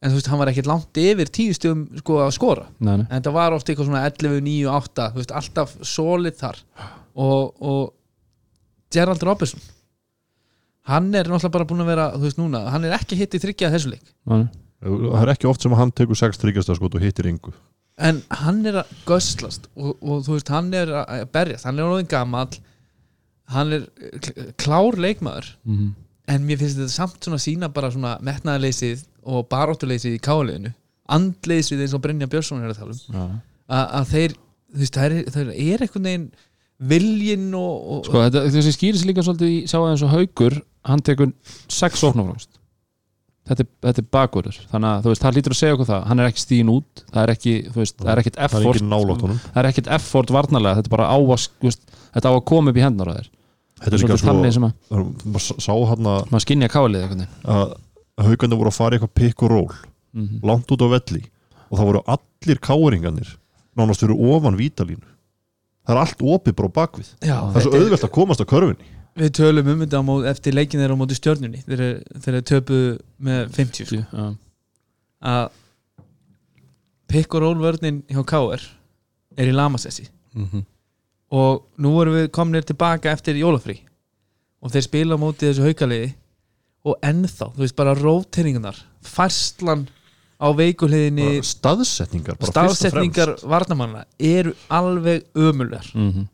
en 0.05 0.11
þú 0.13 0.19
veist, 0.19 0.27
hann 0.29 0.39
var 0.41 0.51
ekkert 0.51 0.69
langt 0.69 0.99
yfir 1.01 1.29
tíu 1.33 1.53
stigum 1.57 1.85
sko 1.99 2.19
að 2.21 2.33
skora. 2.37 2.65
Nei, 2.79 2.91
nei. 3.01 3.05
En 3.09 3.15
þetta 3.17 3.33
var 3.35 3.55
oft 3.57 3.69
eitthvað 3.71 3.89
svona 3.89 4.03
11, 4.05 4.41
9, 4.45 4.67
8 4.69 5.07
þú 5.15 5.21
veist, 5.23 5.33
alltaf 5.41 5.73
solid 5.95 6.37
þar. 6.39 6.59
Og, 7.15 7.55
og 7.65 7.81
Gerald 8.93 9.23
Robertson 9.25 9.63
hann 10.85 11.07
er 11.17 11.25
náttúrulega 11.25 11.55
bara 11.55 11.65
búin 11.69 11.81
að 11.81 11.89
vera 11.89 12.09
þú 12.13 12.27
veist 12.27 12.37
núna, 12.39 12.61
hann 12.69 12.85
er 12.85 12.93
ekki 12.99 13.17
hitt 13.17 13.33
í 13.33 13.41
þryggja 13.41 13.71
þessu 13.73 13.95
leik. 13.95 14.05
Nei, 14.29 14.43
það 14.85 15.23
er 15.23 15.31
ekki 15.33 15.49
oft 15.49 15.65
sem 15.65 15.73
að 15.73 15.81
hann 15.81 15.93
tekur 15.97 16.19
6 16.21 16.41
tryggjastarskot 16.43 16.97
og 16.99 17.05
hittir 17.05 17.31
yngu 17.31 17.55
en 18.05 18.17
hann 18.43 18.57
er 18.67 18.81
að 18.81 18.89
göslast 19.07 19.69
og, 19.79 19.93
og 20.03 20.25
þú 20.27 20.33
veist, 20.35 20.49
hann 20.51 20.73
er 20.75 20.89
að 20.99 21.21
berjast. 21.31 21.63
Hann 21.63 21.77
er 21.79 21.87
orðin 21.87 22.09
gamall. 22.11 22.57
Hann 23.55 23.71
er 23.77 23.85
kl- 24.19 24.49
klár 24.59 24.97
leikmaður. 24.99 25.53
Mm 25.63 25.93
en 26.25 26.41
mér 26.41 26.57
finnst 26.57 26.79
þetta 26.79 26.89
samt 26.89 27.21
svona 27.21 27.37
sína 27.37 27.67
bara 27.69 27.91
svona 27.93 28.15
metnaðarleysið 28.25 29.03
og 29.25 29.45
baróttuleysið 29.51 30.17
í 30.17 30.23
káliðinu 30.25 30.73
andleysið 31.15 31.83
eins 31.85 31.93
og 31.97 32.01
Brynja 32.01 32.27
Björnsson 32.31 32.63
er 32.65 32.73
að 32.73 32.79
tala 32.81 32.95
um 32.95 33.15
Já. 33.19 33.25
að, 33.69 33.85
að 33.99 34.11
þeir, 34.15 34.35
þú 34.75 34.83
veist, 34.83 34.97
það 34.97 35.05
er, 35.05 35.31
það 35.35 35.53
er 35.53 35.85
einhvern 35.85 36.09
veginn 36.09 36.27
viljinn 36.91 37.47
og, 37.55 37.73
og 37.95 38.07
Sko, 38.09 38.21
þetta, 38.25 38.41
þessi 38.55 38.73
skýris 38.75 39.05
líka 39.07 39.23
svolítið 39.23 39.51
í 39.53 39.59
sá 39.71 39.77
eins 39.85 40.03
og 40.05 40.11
haugur 40.11 40.57
hann 40.89 41.03
tekur 41.05 41.29
sex 41.71 42.01
sóknarfrást 42.03 42.49
þetta, 43.45 43.61
er- 43.63 43.69
þetta 43.87 44.01
er 44.03 44.09
bakverður 44.17 44.57
þannig 44.73 44.89
að 44.89 45.05
þú 45.05 45.13
veist, 45.13 45.23
það 45.23 45.37
lítur 45.37 45.55
að 45.55 45.59
segja 45.61 45.77
okkur 45.77 45.89
það 45.91 46.03
hann 46.09 46.23
er 46.23 46.29
ekki 46.31 46.43
stíðin 46.43 46.73
út, 46.73 47.03
það 47.13 47.21
er 47.23 47.33
ekki 47.35 47.53
veist, 47.77 47.97
það 48.01 48.11
er 48.15 48.21
ekkit 48.23 48.35
það 48.39 48.43
er 48.43 48.49
effort 48.49 48.75
ekki 48.81 48.89
nálátt 48.89 49.25
honum. 49.27 49.39
það 49.45 49.61
er 49.61 49.69
ekkit 49.71 49.89
effort 49.99 50.33
varnarlega, 50.35 50.79
þetta 50.81 50.91
er 50.91 50.95
bara 50.97 51.07
á 51.13 51.17
að 51.21 51.47
veist, 51.63 51.85
þetta 52.17 52.33
á 52.33 52.33
að 52.35 52.43
koma 52.51 52.73
upp 52.73 52.79
í 52.81 52.85
hendur 52.85 53.11
á 53.11 53.13
þér. 53.19 53.31
Þetta 53.75 53.91
er 53.91 54.01
líka 54.01 54.15
Svolítið 54.15 54.29
þannig 54.31 54.53
sem 54.55 54.65
að 54.65 54.73
svo 54.89 55.31
maður 55.35 55.63
sá 55.67 55.73
hann 55.91 56.07
að 56.09 56.29
maður 56.31 56.43
skinja 56.45 56.69
kálið 56.71 57.01
eitthvað 57.05 57.73
að 58.15 58.29
haugandi 58.29 58.59
voru 58.59 58.71
að 58.71 58.77
fara 58.79 58.97
eitthvað 58.97 59.17
pikk 59.19 59.43
og 59.43 59.51
ról 59.51 59.71
mm 59.71 60.27
-hmm. 60.27 60.45
langt 60.47 60.71
út 60.71 60.85
á 60.85 60.87
velli 60.95 61.23
og 61.69 61.77
það 61.79 61.85
voru 61.89 62.01
allir 62.05 62.59
káringarnir 62.59 63.37
nánast 63.75 64.01
fyrir 64.03 64.15
ofan 64.15 64.57
vítalínu 64.57 65.07
það 65.85 65.95
er 65.95 66.01
allt 66.01 66.21
opið 66.21 66.55
bara 66.55 66.69
á 66.69 66.77
bakvið 66.79 67.09
já, 67.21 67.37
það 67.51 67.55
er 67.55 67.65
svo 67.65 67.73
auðvelt 67.75 68.07
að 68.07 68.15
komast 68.17 68.41
á 68.41 68.45
körfinni 68.45 68.87
við 69.15 69.31
tölum 69.31 69.67
um 69.71 69.83
þetta 69.83 70.01
mót, 70.03 70.25
eftir 70.27 70.55
leikin 70.55 70.81
þeirra 70.81 70.95
á 70.95 71.01
móti 71.01 71.15
stjörnunni 71.15 71.61
þeir, 71.63 71.83
þeir 72.19 72.41
töpu 72.41 72.79
með 73.17 73.51
50 73.55 73.85
sko. 73.85 74.01
Já. 74.11 74.25
að 75.21 75.45
pick 77.07 77.35
og 77.35 77.41
roll 77.45 77.59
vörnin 77.61 78.03
hjá 78.09 78.23
KR 78.27 78.63
er 79.37 79.51
í 79.51 79.55
lamasessi 79.55 80.09
og 81.31 81.63
nú 81.77 81.93
erum 82.01 82.17
við 82.19 82.31
komnir 82.35 82.65
tilbaka 82.67 83.11
eftir 83.11 83.39
jólafrí 83.39 83.79
og 84.61 84.73
þeir 84.73 84.87
spila 84.87 85.15
á 85.15 85.23
móti 85.23 85.47
þessu 85.47 85.67
haukaliði 85.67 86.13
og 86.85 86.95
ennþá, 87.05 87.49
þú 87.55 87.63
veist 87.65 87.75
bara 87.79 87.95
róteringunar 87.97 88.77
færslan 89.05 89.87
á 90.41 90.47
veikuhliðinni 90.55 91.27
Bara 91.39 91.49
staðsetningar 91.49 92.39
og 92.39 92.49
staðsetningar 92.51 93.35
varnamanna 93.47 94.05
eru 94.19 94.53
alveg 94.69 95.23
ömulegar 95.35 95.91
Mm 95.95 96.11
-hmm. 96.11 96.25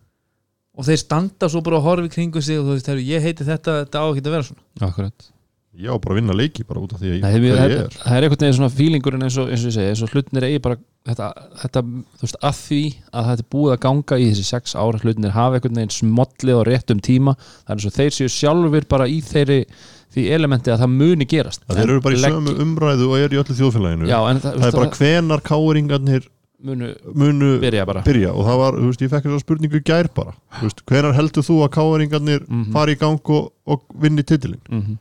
og 0.77 0.85
þeir 0.85 0.97
standa 0.97 1.49
svo 1.49 1.61
bara 1.61 1.77
og 1.77 1.83
horfi 1.83 2.09
kringu 2.09 2.41
sig 2.41 2.57
og 2.59 2.65
þú 2.65 2.71
veist, 2.73 2.87
heyrðu, 2.87 3.05
ég 3.05 3.21
heiti 3.21 3.43
þetta, 3.43 3.85
þetta 3.85 3.99
á 4.01 4.05
ekki 4.09 4.27
að 4.27 4.31
vera 4.31 4.43
svona. 4.43 4.61
Akkurat. 4.81 5.31
Ég 5.71 5.87
á 5.87 5.95
bara 6.03 6.11
að 6.15 6.19
vinna 6.19 6.33
leiki 6.35 6.63
bara 6.67 6.81
út 6.81 6.93
af 6.93 6.99
því 6.99 7.07
að 7.07 7.15
ég, 7.15 7.21
Nei, 7.21 7.31
hver 7.39 7.57
það, 7.57 7.69
ég 7.71 7.79
er. 7.79 7.93
það 8.03 8.17
er 8.17 8.23
einhvern 8.23 8.41
veginn 8.43 8.57
svona 8.57 8.75
fílingurinn 8.75 9.23
eins 9.23 9.37
og, 9.37 9.49
eins 9.49 9.61
og 9.63 9.69
ég 9.69 9.75
segi, 9.77 9.89
eins 9.89 10.01
og 10.03 10.09
hlutinir 10.11 10.43
eigi 10.43 10.59
bara 10.59 10.77
þetta, 11.07 11.27
þetta, 11.61 11.81
þú 12.19 12.21
veist, 12.25 12.37
að 12.43 12.57
því 12.65 12.81
að 13.13 13.29
þetta 13.29 13.43
er 13.45 13.51
búið 13.55 13.71
að 13.71 13.79
ganga 13.85 14.17
í 14.19 14.25
þessi 14.31 14.43
sex 14.49 14.75
ára 14.75 14.99
hlutinir 14.99 15.31
hafa 15.31 15.55
einhvern 15.55 15.79
veginn 15.79 15.95
smollið 15.95 16.59
á 16.59 16.63
réttum 16.67 16.99
tíma. 16.99 17.35
Það 17.39 17.71
er 17.71 17.75
eins 17.79 17.85
og 17.87 17.95
þeir 17.95 18.11
séu 18.17 18.27
sjálfur 18.27 18.85
bara 18.91 19.07
í 19.07 19.21
þeirri 19.21 19.65
því 20.15 20.25
elementi 20.35 20.71
að 20.73 20.79
það 20.83 20.91
muni 20.97 21.25
gerast. 21.25 21.61
Að 21.69 21.75
þeir 21.81 21.89
eru 21.89 22.01
bara 22.01 22.15
í 22.15 22.21
Leggi- 22.21 22.35
sömu 22.35 22.55
umræðu 22.65 23.09
og 23.09 23.17
er 23.19 23.29
í 23.35 23.39
öllu 23.41 23.55
þjóðfélaginu. 23.59 24.07
Já, 24.11 24.19
en 24.29 24.39
það, 24.43 24.55
það 24.59 24.67
er 24.67 24.77
bara 24.79 24.95
hvenar 24.99 25.41
káringarnir 25.41 26.27
munu 26.63 26.89
munu 27.15 27.59
byrja 27.59 27.85
bara. 27.89 28.01
byrja. 28.05 28.33
Og 28.37 28.45
það 28.45 28.57
var, 28.61 28.73
þú 28.81 28.89
veist, 28.91 29.01
ég 29.01 29.09
fekk 29.09 29.23
þessa 29.29 29.39
spurningu 29.45 29.79
í 29.79 29.83
gær 29.87 30.09
bara, 30.13 30.33
þú 30.59 30.67
veist, 30.67 30.83
hvenar 30.85 31.15
heldur 31.17 31.43
þú 31.47 31.55
að 31.65 31.71
káringarnir 31.77 32.41
Mhm. 32.47 32.71
fari 32.73 32.93
í 32.95 32.99
gang 32.99 33.19
og, 33.29 33.51
og 33.65 33.81
vinni 33.99 34.23
titilin 34.23 34.59
mm 34.69 34.97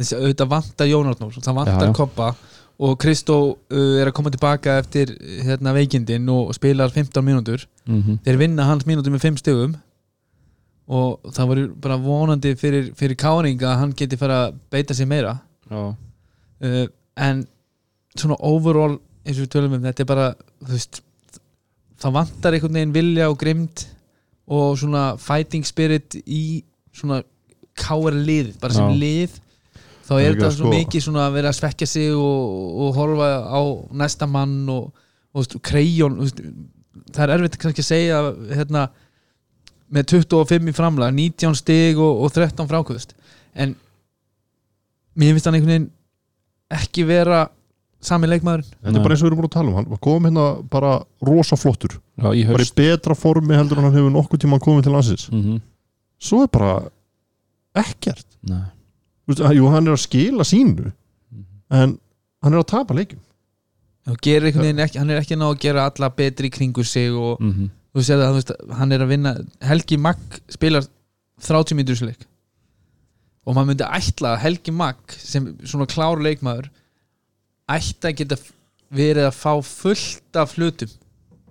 þessi 0.00 0.16
auðvitað 0.16 0.48
vantar 0.48 0.86
Jónarnór 0.88 1.34
það 1.36 1.44
Já, 1.44 1.54
vantar 1.58 1.86
já. 1.90 1.92
Koppa 1.92 2.34
og 2.80 2.94
Kristó 2.98 3.34
uh, 3.52 4.00
er 4.00 4.08
að 4.08 4.14
koma 4.16 4.30
tilbaka 4.32 4.78
eftir 4.80 5.10
hérna, 5.44 5.74
veikindin 5.76 6.24
og 6.32 6.54
spilar 6.56 6.88
15 6.88 7.20
mínútur. 7.22 7.66
-hmm. 7.86 8.18
þeir 8.24 8.38
vinna 8.38 8.64
hans 8.64 8.84
mínútur 8.86 9.12
með 9.12 9.20
5 9.20 9.36
stegum 9.38 9.76
og 10.90 11.30
það 11.34 11.50
voru 11.52 11.66
bara 11.84 11.98
vonandi 12.02 12.54
fyrir, 12.58 12.90
fyrir 12.98 13.18
Káring 13.20 13.60
að 13.62 13.76
hann 13.78 13.92
geti 13.96 14.18
fara 14.18 14.40
að 14.48 14.56
beita 14.74 14.96
sig 14.96 15.06
meira. 15.10 15.36
Uh, 15.70 16.86
en 17.20 17.44
svona 18.18 18.36
overall 18.42 18.98
eins 19.24 19.38
og 19.38 19.44
við 19.44 19.52
tölum 19.54 19.76
um 19.76 19.84
þetta 19.84 20.02
er 20.02 20.08
bara 20.10 20.26
veist, 20.66 21.02
það 22.00 22.16
vantar 22.16 22.56
einhvern 22.56 22.78
veginn 22.80 22.94
vilja 22.96 23.28
og 23.30 23.38
grimd 23.40 23.84
og 24.50 24.74
svona 24.80 25.04
fighting 25.20 25.66
spirit 25.68 26.16
í 26.24 26.64
svona 26.96 27.20
káar 27.78 28.16
lið 28.16 28.56
bara 28.60 28.74
sem 28.74 28.90
Já. 28.90 28.98
lið 29.04 29.36
þá 30.08 30.14
er 30.16 30.32
þetta 30.32 30.48
að 30.48 30.56
svo 30.56 30.64
sko- 30.66 30.72
mikið 30.74 31.04
svona 31.06 31.26
að 31.28 31.36
vera 31.38 31.52
að 31.52 31.58
svekja 31.60 31.86
sig 31.86 32.10
og, 32.16 32.56
og 32.82 32.98
horfa 32.98 33.28
á 33.46 33.60
næsta 34.02 34.26
mann 34.26 34.56
og, 34.72 34.90
og 35.30 35.44
veist, 35.44 36.42
það 37.14 37.22
er 37.26 37.34
erfitt 37.36 37.60
kannski 37.62 37.84
að 37.84 37.90
segja 37.92 38.20
hérna, 38.58 38.88
með 39.90 40.12
25 40.14 40.70
í 40.70 40.74
framlega 40.74 41.14
19 41.14 41.56
stig 41.58 41.98
og, 41.98 42.24
og 42.24 42.34
13 42.34 42.68
frákvöðust. 42.70 43.16
En 43.54 43.74
mér 45.18 45.34
finnst 45.34 45.48
hann 45.48 45.58
einhvern 45.58 45.74
veginn 45.74 45.88
ekki 46.70 47.06
vera 47.08 47.48
sami 48.00 48.30
leikmaðurinn. 48.30 48.68
Þetta 48.80 48.96
er 48.96 49.04
bara 49.04 49.16
eins 49.16 49.22
og 49.22 49.26
við 49.26 49.32
erum 49.32 49.40
búin 49.42 49.50
að 49.50 49.56
tala 49.56 49.72
um. 49.72 49.78
Hann 49.80 50.02
kom 50.06 50.28
hérna 50.28 50.46
bara 50.72 50.92
rosa 51.26 51.58
flottur. 51.60 51.98
Já 52.20 52.30
í 52.32 52.44
bara 52.48 52.64
í 52.64 52.74
betra 52.76 53.16
formi 53.18 53.58
heldur 53.58 53.80
en 53.80 53.88
hann 53.88 53.98
hefur 53.98 54.14
nokkuð 54.14 54.44
tíma 54.44 54.60
komið 54.62 54.86
til 54.86 54.94
landsins. 54.96 55.26
Mm 55.32 55.42
-hmm. 55.42 55.60
svo 56.18 56.42
er 56.44 56.52
bara 56.52 56.74
ekkert. 57.74 58.26
Nei. 58.42 58.64
Þú 59.26 59.34
veist, 59.34 59.56
jú, 59.56 59.66
hann 59.70 59.86
er 59.86 59.92
að 59.92 60.06
skila 60.06 60.44
sínu 60.44 60.92
en 61.70 61.98
hann 62.42 62.54
er 62.54 62.58
að 62.58 62.70
tapa 62.72 62.94
leikum 62.94 63.20
og 64.10 64.16
gerir 64.24 64.48
einhvern 64.48 64.64
veginn 64.64 64.82
ekki, 64.82 64.98
hann 64.98 65.10
er 65.12 65.20
ekki 65.20 65.36
ná 65.38 65.46
að 65.50 65.60
gera 65.62 65.84
alla 65.90 66.08
betri 66.10 66.50
kringu 66.50 66.84
sig 66.84 67.12
og 67.12 67.40
mm 67.40 67.52
-hmm. 67.52 67.68
Þú 67.94 68.04
sér 68.06 68.20
það, 68.20 68.28
þú 68.30 68.38
veist, 68.40 68.52
hann 68.78 68.92
er 68.96 69.04
að 69.04 69.12
vinna 69.14 69.32
Helgi 69.66 69.96
Magg 69.98 70.40
spilar 70.52 70.86
30 71.40 71.74
mínútur 71.78 71.94
í 71.94 71.98
þessu 71.98 72.10
leik. 72.10 72.26
Og 73.48 73.56
maður 73.56 73.70
myndi 73.72 73.86
ætla 73.88 74.34
að 74.36 74.42
Helgi 74.44 74.72
Magg 74.76 75.16
sem 75.18 75.50
svona 75.64 75.86
klár 75.90 76.20
leikmaður 76.22 76.68
ætti 77.70 78.10
að 78.10 78.16
geta 78.20 78.36
verið 78.90 79.28
að 79.30 79.36
fá 79.38 79.52
fullt 79.64 80.36
af 80.38 80.56
hlutum 80.58 80.90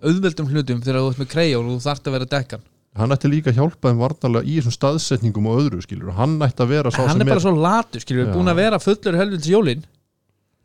auðveldum 0.04 0.47
hlutum 0.52 0.82
þegar 0.84 1.02
þú 1.04 1.12
ert 1.13 1.19
með 1.23 1.30
krejón 1.34 1.69
og 1.69 1.78
þú 1.80 1.84
þarft 1.88 2.08
að 2.08 2.15
vera 2.15 2.28
dekkan 2.34 2.62
hann. 2.99 3.13
Ætti 3.15 3.32
líka 3.32 3.52
að 3.52 3.58
hjálpa 3.60 3.89
þeim 3.91 3.99
varnarlega 4.04 4.47
í 4.47 4.58
þessum 4.60 4.75
staðsetningum 4.75 5.47
og 5.52 5.60
öðru 5.63 5.82
skilur 5.84 6.13
hann 6.17 6.38
ætti 6.45 6.63
að 6.63 6.71
vera 6.73 6.91
sá 6.91 7.02
hann 7.04 7.12
sem 7.17 7.23
er 7.25 7.32
bara 7.34 7.43
svo 7.43 7.54
latur, 7.56 8.04
skilur 8.04 8.23
við, 8.25 8.30
Já. 8.32 8.36
búin 8.38 8.52
að 8.54 8.60
vera 8.62 8.80
fullur 8.84 9.17
helvins 9.19 9.49
jólin. 9.49 9.84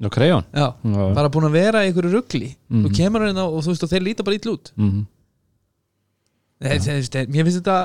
Já, 0.02 0.08
krejón 0.10 0.46
já, 0.54 0.68
bara 1.14 1.30
búin 1.34 1.46
að 1.48 1.54
vera 1.58 1.82
í 1.84 1.90
einhverju 1.90 2.12
ruggli 2.14 2.52
Mhm. 2.70 2.84
og 2.86 2.94
kemur 2.98 3.26
hann 3.26 3.38
og 3.42 3.58
þú 3.62 3.70
veist 3.74 3.84
og 3.86 3.90
þeir 3.90 4.02
líta 4.06 4.24
bara 4.26 4.36
ítl 4.38 4.50
út. 4.54 4.72
Mhm. 4.76 5.02
Þetta- 5.02 5.02
þetta- 5.02 5.13
mér 6.64 7.46
finnst 7.46 7.60
þetta 7.60 7.78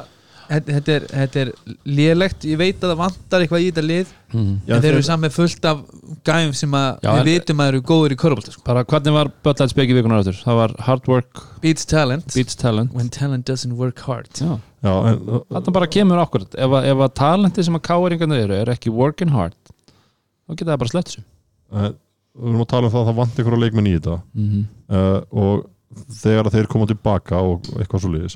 þetta 0.49 0.93
er, 0.95 1.03
þetta 1.11 1.41
er 1.43 1.49
lélegt. 1.85 2.45
Ég 2.49 2.57
veit 2.59 2.79
að 2.81 2.89
það 2.93 2.99
vantar 3.03 3.43
eitthvað 3.43 3.61
í 3.63 3.67
þetta 3.69 3.83
lið. 3.85 4.13
Já, 4.33 4.73
en 4.75 4.81
þeir 4.83 4.89
eru 4.95 5.05
saman 5.05 5.33
fullt 5.33 5.67
af 5.69 5.83
gæfum 6.25 6.55
sem 6.57 6.73
að 6.79 6.87
Já, 7.05 7.09
við 7.19 7.29
vitum 7.29 7.61
að 7.63 7.69
eru 7.73 7.81
góður 7.91 8.15
í 8.15 8.17
körbólta 8.23 8.53
sko. 8.55 8.63
Bara 8.65 8.83
hvernig 8.89 9.15
var 9.15 9.29
Böllhætt 9.45 9.73
speki 9.75 9.97
vikunar 9.97 10.23
áttur? 10.23 10.39
Það 10.41 10.59
var 10.61 10.73
hard 10.87 11.09
work 11.11 11.43
beats 11.61 11.85
talent. 11.89 12.33
beats 12.33 12.57
talent. 12.57 12.93
When 12.97 13.09
talent 13.13 13.45
doesn't 13.49 13.77
work 13.77 14.01
hard. 14.07 14.29
Já, 14.41 14.57
já, 14.85 14.93
en, 15.11 15.23
þetta 15.53 15.75
bara 15.77 15.89
kemur 15.93 16.23
okkur 16.25 16.47
ef, 16.49 16.75
að- 16.81 16.89
ef 16.95 17.05
að 17.05 17.15
talenti 17.21 17.65
sem 17.69 17.77
að 17.77 17.85
káeringarnir 17.91 18.45
eru 18.47 18.57
er 18.63 18.73
ekki 18.73 18.93
working 18.93 19.33
hard 19.35 19.57
þá 19.69 20.55
geta 20.55 20.71
það 20.73 20.81
bara 20.85 20.93
slett 20.95 21.11
þessu. 21.13 21.25
En, 21.69 21.97
við 22.39 22.53
erum 22.53 22.63
að 22.65 22.71
tala 22.73 22.89
um 22.89 22.93
það 22.93 23.03
að 23.03 23.09
það 23.11 23.19
vanti 23.21 23.43
einhverja 23.43 23.63
leikmenn 23.67 23.89
í 23.91 23.97
þetta. 23.99 24.21
Mm 24.33 24.63
uh, 24.89 25.19
og 25.29 25.67
þegar 26.13 26.45
að 26.45 26.53
þeir 26.53 26.67
koma 26.69 26.85
tilbaka 26.89 27.39
og 27.41 27.65
eitthvað 27.81 28.03
svo 28.03 28.09
liðis 28.13 28.35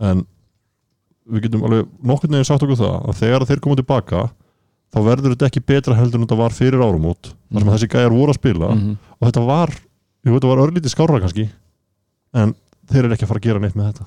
en 0.00 0.24
við 1.30 1.42
getum 1.46 1.62
alveg 1.64 1.86
nokkurn 2.04 2.30
veginn 2.36 2.44
sagt 2.48 2.62
okkur 2.62 2.76
það 2.76 2.96
að 3.08 3.20
þegar 3.22 3.40
að 3.44 3.48
þeir 3.52 3.60
koma 3.64 3.76
tilbaka 3.80 4.22
þá 4.94 4.98
verður 5.08 5.32
þetta 5.34 5.46
ekki 5.48 5.62
betra 5.66 5.94
heldur 5.98 6.20
en 6.20 6.26
þetta 6.26 6.36
var 6.38 6.50
fyrir 6.54 6.82
árumót 6.84 7.30
þar 7.32 7.58
sem 7.60 7.66
Mhm. 7.68 7.74
þessi 7.74 7.88
gæjar 7.94 8.10
voru 8.12 8.30
að 8.30 8.34
spila. 8.40 8.68
-hmm. 8.74 8.96
og 9.20 9.28
þetta 9.28 9.46
var, 9.46 9.70
jú, 10.24 10.32
þetta 10.34 10.48
var 10.52 10.62
örlítið 10.66 10.90
skárra 10.94 11.20
kannski 11.20 11.48
en 12.34 12.54
þeir 12.90 13.04
eru 13.04 13.14
ekki 13.14 13.24
að 13.24 13.28
fara 13.28 13.40
að 13.40 13.46
gera 13.48 13.58
neitt 13.60 13.74
með 13.76 13.92
þetta. 13.92 14.04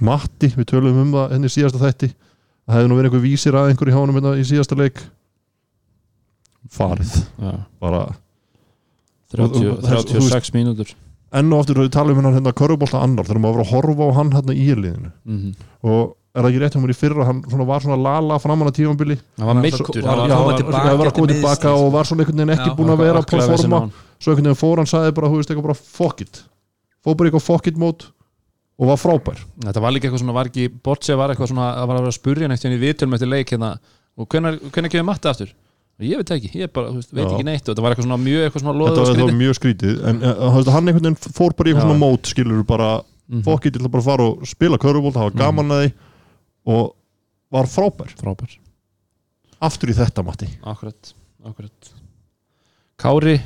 Matti, 0.00 0.48
við 0.48 0.64
töluðum 0.66 1.00
um 1.00 1.12
það 1.12 1.30
henni 1.32 1.48
síðasta 1.48 1.78
þætti 1.80 2.12
það 2.68 2.74
hefði 2.76 2.88
nú 2.88 2.96
verið 2.98 3.10
einhver 3.10 3.22
vísir 3.24 3.52
að 3.54 3.68
einhver 3.70 3.88
í 3.88 3.94
hánum 3.96 4.14
hérna 4.18 4.36
í 4.36 4.44
síðasta 4.44 4.76
leik. 4.76 5.00
Farið. 6.68 7.12
Já, 7.40 7.52
bara 7.80 8.00
30, 9.30 9.42
Og- 9.42 9.78
og- 9.78 9.84
þessi- 9.84 10.12
36 10.20 10.50
mínútur 10.52 10.94
enn 11.40 11.52
og 11.52 11.62
aftur 11.64 11.80
við 11.82 11.90
talum 11.94 12.18
um 12.18 12.24
hann 12.28 12.38
hérna 12.38 12.52
körubólta 12.56 13.02
annar 13.04 13.26
þegar 13.28 13.42
maður 13.44 13.58
var 13.60 13.66
að 13.66 13.72
horfa 13.74 14.06
á 14.06 14.10
hann 14.20 14.32
hérna 14.36 14.54
í 14.56 14.68
liðinu 14.74 15.10
mm 15.24 15.50
og 15.86 16.14
er 16.36 16.42
það 16.44 16.50
ekki 16.50 16.60
rétt 16.60 16.74
hjá 16.76 16.80
mér 16.82 16.90
í 16.92 16.96
fyrra 17.00 17.24
hann 17.24 17.38
svona 17.48 17.64
var 17.64 17.80
svona 17.80 17.96
lala 17.96 18.36
framan 18.42 18.68
að 18.68 18.74
var 19.46 19.54
Hann 19.54 19.62
meittur 19.62 19.86
var- 19.86 19.94
koma 19.96 20.16
hann 20.36 20.98
var, 20.98 21.06
að 21.08 21.14
koma 21.16 21.28
tilbaka 21.32 21.70
og 21.72 21.86
var 21.94 22.04
svona 22.04 22.24
einhvern 22.26 22.42
veginn 22.42 22.52
ekki 22.56 22.68
Já, 22.68 22.76
búin 22.76 22.92
að 22.92 23.00
vera 23.00 23.22
að 23.22 23.28
performa 23.30 23.78
svo 24.20 24.32
einhvern 24.34 24.44
veginn 24.50 24.60
fór 24.60 24.76
hann 24.82 24.90
sagði 24.90 25.14
bara, 25.16 25.30
þú 25.32 25.38
veist, 25.40 25.50
eitthvað 25.54 25.68
bara 25.70 25.78
fuck 25.80 26.20
it. 26.26 26.42
Fór 27.06 27.16
bara 27.16 27.30
eitthvað 27.30 27.46
fuck 27.46 27.66
it 27.72 27.78
mót 27.80 28.04
og 28.76 28.90
var 28.90 29.00
frábær. 29.00 29.38
Þetta 29.64 29.80
var 29.80 29.94
líka 29.96 30.08
eitthvað 30.10 30.20
svona, 30.26 30.36
var 30.36 30.50
ekki 30.50 30.68
Bortse 30.84 31.16
var 31.16 31.32
eitthvað 31.32 31.48
svona, 31.54 31.70
að 31.72 31.86
var 31.88 31.96
að 31.96 32.04
vera 32.04 32.12
að 32.12 32.18
spurja 32.20 32.48
neitt 32.52 32.64
í 32.68 32.82
viðtölum 32.84 33.16
eftir 33.16 33.32
leik 33.32 33.52
hérna. 33.54 33.70
Og 34.20 34.28
hvenær 34.28 34.92
kemur 34.92 35.08
Matti 35.08 35.28
aftur? 35.32 35.54
Ég 36.04 36.18
veit 36.20 36.30
ekki, 36.34 36.50
ég 36.60 36.68
bara, 36.76 36.90
veist, 36.92 37.08
veit 37.16 37.24
ekki 37.30 37.44
neitt 37.46 37.62
og 37.64 37.70
þetta 37.72 37.82
var 37.86 37.94
eitthvað 37.94 38.04
svona 38.04 38.18
mjög, 38.20 38.42
eitthvað 38.44 38.62
svona 38.66 38.84
og 38.84 38.98
þetta 38.98 39.22
var 39.24 39.38
mjög 39.38 39.54
skrítið 39.56 40.02
en 40.10 40.18
veist, 40.20 40.68
hann 40.74 40.90
einhvern 40.90 41.06
veginn 41.08 41.36
fór 41.38 41.54
bara 41.56 41.70
í 41.70 41.72
eitthvað 41.72 41.86
svona 41.86 42.00
mót 42.02 42.28
skilur 42.32 42.66
bara, 42.68 42.88
Mhm. 43.30 43.42
fuck 43.42 43.64
it, 43.66 43.74
ég 43.74 43.80
ætla 43.80 43.90
bara 43.90 44.02
að 44.02 44.10
fara 44.10 44.22
og 44.28 44.46
spila 44.46 44.76
körubólt, 44.78 45.14
var 45.16 45.30
Mhm. 45.32 45.38
gaman 45.38 45.68
að 45.72 45.80
því 45.86 45.92
og 46.66 46.92
var 47.50 47.64
frábær. 47.64 48.12
Frábær. 48.20 48.58
Aftur 49.62 49.88
í 49.88 49.94
þetta 49.96 50.22
Matti. 50.24 50.46
Akkurat, 50.62 51.14
akkurat. 51.46 51.92
Kári 52.98 53.40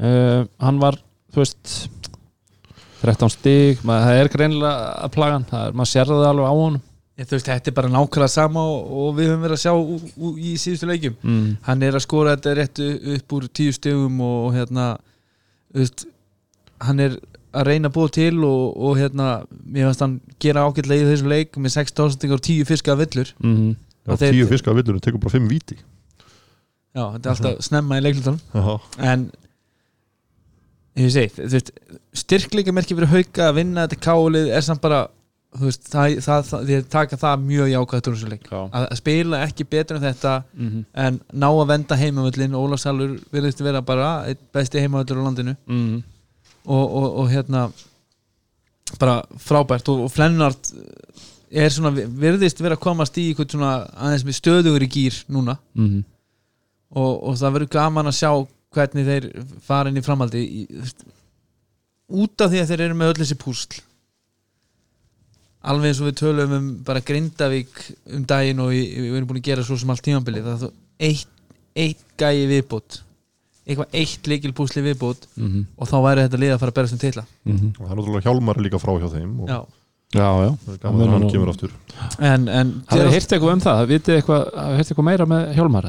uh, 0.00 0.44
hann 0.60 0.78
var 0.80 0.96
þú 1.32 1.42
veist 1.42 1.88
13 3.02 3.30
stig, 3.30 3.78
maður, 3.84 4.06
það 4.06 4.20
er 4.22 4.28
greinilega 4.28 5.04
að 5.04 5.12
plaga 5.12 5.32
hann, 5.32 5.44
það 5.50 5.66
er, 5.68 5.72
maður 5.72 5.90
sér 5.92 6.06
það 6.10 6.26
alveg 6.30 6.46
á 6.48 6.54
honum 6.54 6.82
veist, 7.18 7.46
þetta 7.46 7.68
er 7.70 7.74
bara 7.76 7.90
nákvæmlega 7.92 8.28
sama 8.32 8.62
og, 8.64 8.86
og 9.02 9.10
við 9.18 9.28
höfum 9.30 9.42
verið 9.44 9.58
að 9.58 9.62
sjá 9.64 9.72
ú, 9.76 9.98
ú, 10.16 10.30
í 10.40 10.54
síðustu 10.60 10.88
leikjum. 10.88 11.16
Mm. 11.22 11.50
hann 11.68 11.82
er 11.86 11.98
að 11.98 12.04
skora 12.06 12.36
þetta 12.36 12.54
rétt 12.58 12.80
upp 13.18 13.36
úr 13.36 13.48
tíu 13.52 13.72
stegum 13.76 14.20
og, 14.24 14.38
og 14.48 14.56
hérna 14.56 14.86
veist, 15.76 16.06
hann 16.82 17.00
er 17.04 17.18
að 17.52 17.66
reyna 17.68 17.90
að 17.90 17.96
búa 17.98 18.08
til 18.16 18.38
og, 18.48 18.76
og 18.80 18.96
hérna 18.96 19.26
mér 19.68 19.90
finnst 19.90 20.00
hann 20.06 20.14
gera 20.40 20.64
ágætlega 20.64 21.04
í 21.04 21.10
þessu 21.12 21.28
leik 21.28 21.58
með 21.60 21.74
6.000 21.76 22.32
og 22.32 22.40
10 22.48 22.64
fiska 22.70 22.96
villur. 22.96 23.34
Mm. 23.44 23.74
Já, 24.02 24.10
Og 24.10 24.18
þeir- 24.18 24.32
tíu 24.38 24.48
fiska 24.50 24.72
villur 24.74 24.96
og 24.98 25.02
tekur 25.04 25.20
bara 25.22 25.34
fimm 25.36 25.50
víti. 25.52 25.76
Já, 26.96 27.04
þetta 27.14 27.28
er 27.28 27.34
alltaf 27.36 27.60
snemma 27.68 28.00
í 28.00 28.02
leiklutunum. 28.02 28.40
En 28.98 29.28
ég 30.96 31.12
veist 31.12 31.70
styrkleika 32.20 32.72
merki 32.74 32.96
fyrir 32.96 33.08
hauka 33.12 33.46
að 33.50 33.58
vinna 33.60 33.84
þetta 33.86 34.00
kálið 34.04 34.50
er 34.56 34.64
samt 34.66 34.82
bara 34.84 35.04
veist, 35.60 35.88
það, 35.92 36.16
það, 36.24 36.44
það, 36.48 36.64
þið 36.68 36.86
taka 36.92 37.18
það 37.20 37.44
mjög 37.46 37.70
jákvæða 37.72 38.04
tónsuleik 38.06 38.46
Já. 38.48 38.58
að, 38.62 38.86
að 38.86 38.98
spila 39.00 39.40
ekki 39.46 39.66
betur 39.68 39.98
en 39.98 40.06
þetta 40.06 40.34
Mm 40.56 40.84
en 41.04 41.18
ná 41.32 41.48
að 41.48 41.68
venda 41.72 41.98
heimavöllin 41.98 42.56
Ólaf 42.56 42.82
Salur 42.82 43.16
virðist 43.32 43.60
vera 43.64 43.82
bara 43.84 44.10
einn 44.28 44.40
besti 44.54 44.80
heimavöllur 44.80 45.20
á 45.20 45.26
landinu. 45.26 45.54
Mm. 45.66 46.02
og, 46.64 46.84
og, 46.84 47.06
og 47.22 47.30
hérna 47.32 47.66
bara 49.00 49.22
frábært. 49.40 49.88
Og, 49.88 50.04
og 50.06 50.12
Flennart 50.12 50.72
er 51.50 51.68
svona, 51.72 51.92
virðist 51.92 52.60
vera 52.62 52.76
að 52.78 52.84
komast 52.84 53.18
í 53.20 53.28
eitthvað 53.30 53.56
svona 53.56 53.72
aðeins 53.92 54.26
með 54.28 54.38
stöðugur 54.40 54.86
í 54.86 54.90
gýr 54.92 55.22
núna. 55.32 55.58
Mm. 55.76 56.02
og, 56.96 57.12
og 57.28 57.38
það 57.40 57.56
verður 57.56 57.72
gaman 57.76 58.10
að 58.12 58.18
sjá 58.20 58.30
hvernig 58.72 59.08
þeir 59.08 59.30
fara 59.64 59.90
inn 59.90 60.00
í 60.00 60.04
framhaldi 60.04 60.42
í, 60.42 60.66
út 62.12 62.44
af 62.44 62.52
því 62.52 62.62
að 62.62 62.70
þeir 62.70 62.84
eru 62.86 62.98
með 62.98 63.12
öll 63.12 63.20
þessi 63.22 63.40
púsl 63.40 63.80
alveg 65.62 65.92
eins 65.92 66.00
og 66.02 66.08
við 66.10 66.16
tölum 66.22 66.52
um 66.58 66.66
bara 66.86 67.00
Grindavík 67.06 67.82
um 68.16 68.24
daginn 68.28 68.60
og 68.64 68.72
við, 68.74 68.84
við 68.98 69.16
erum 69.20 69.28
búin 69.30 69.40
að 69.42 69.48
gera 69.52 69.64
svo 69.66 69.78
sem 69.78 69.90
allt 69.94 70.02
tímabilið 70.06 70.48
það 70.48 70.54
er 70.54 70.62
þú 70.64 70.70
eitt, 71.08 71.28
eitt 71.86 72.02
gæi 72.18 72.46
viðbútt 72.50 73.00
eitthvað 73.62 73.94
eitt 74.00 74.26
leikil 74.32 74.50
púsli 74.58 74.82
viðbútt 74.82 75.28
Mm. 75.38 75.66
og 75.78 75.86
þá 75.88 75.94
væri 76.02 76.24
þetta 76.26 76.40
lið 76.42 76.54
að 76.56 76.58
fara 76.64 76.72
að 76.72 76.78
berast 76.80 76.96
um 76.96 76.98
titla. 76.98 77.22
Mm. 77.46 77.68
og 77.78 77.84
það 77.86 77.92
er 77.92 77.96
náttúrulega 78.00 78.26
hjálmar 78.26 78.58
líka 78.64 78.80
frá 78.82 78.92
hjá 78.98 79.08
þeim 79.14 79.36
og 79.44 79.48
Já. 79.52 79.60
Já, 80.12 80.28
já. 80.44 80.48
Það 80.66 80.72
er 80.74 80.80
gaman 80.82 81.02
að 81.06 81.12
hann 81.14 81.30
kemur 81.32 81.48
aftur. 81.54 81.70
En, 82.20 82.42
en 82.52 82.72
Það 82.90 83.00
er 83.00 83.12
heyrt 83.14 83.30
eitthvað 83.32 83.52
um 83.54 83.62
það, 83.64 83.78
það 83.78 83.86
vitið 83.94 84.16
eitthvað, 84.18 84.42
heyrt 84.76 84.90
eitthvað 84.92 85.06
meira 85.08 85.26
með 85.30 85.46
Hjálmar 85.56 85.86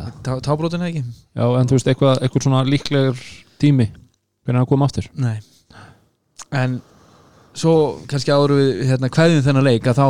tábrótin 0.48 0.86
ekki? 0.88 1.02
Já, 1.36 1.44
en 1.60 1.68
þú 1.68 1.76
veist, 1.76 1.90
eitthvað, 1.92 2.22
eitthvað 2.24 2.46
svona 2.46 2.62
líklegur 2.70 3.20
tími 3.60 3.90
hvernig 4.46 4.62
hann 4.62 4.70
kom 4.70 4.86
aftur? 4.88 5.10
Nei. 5.20 5.36
En 6.56 6.78
svo 7.58 7.74
kannski 8.10 8.32
áður 8.34 8.56
við 8.58 8.70
hérna 8.90 9.10
kveðjum 9.14 9.44
þennan 9.46 9.68
leik 9.68 9.88
að 9.92 10.00
þá 10.00 10.08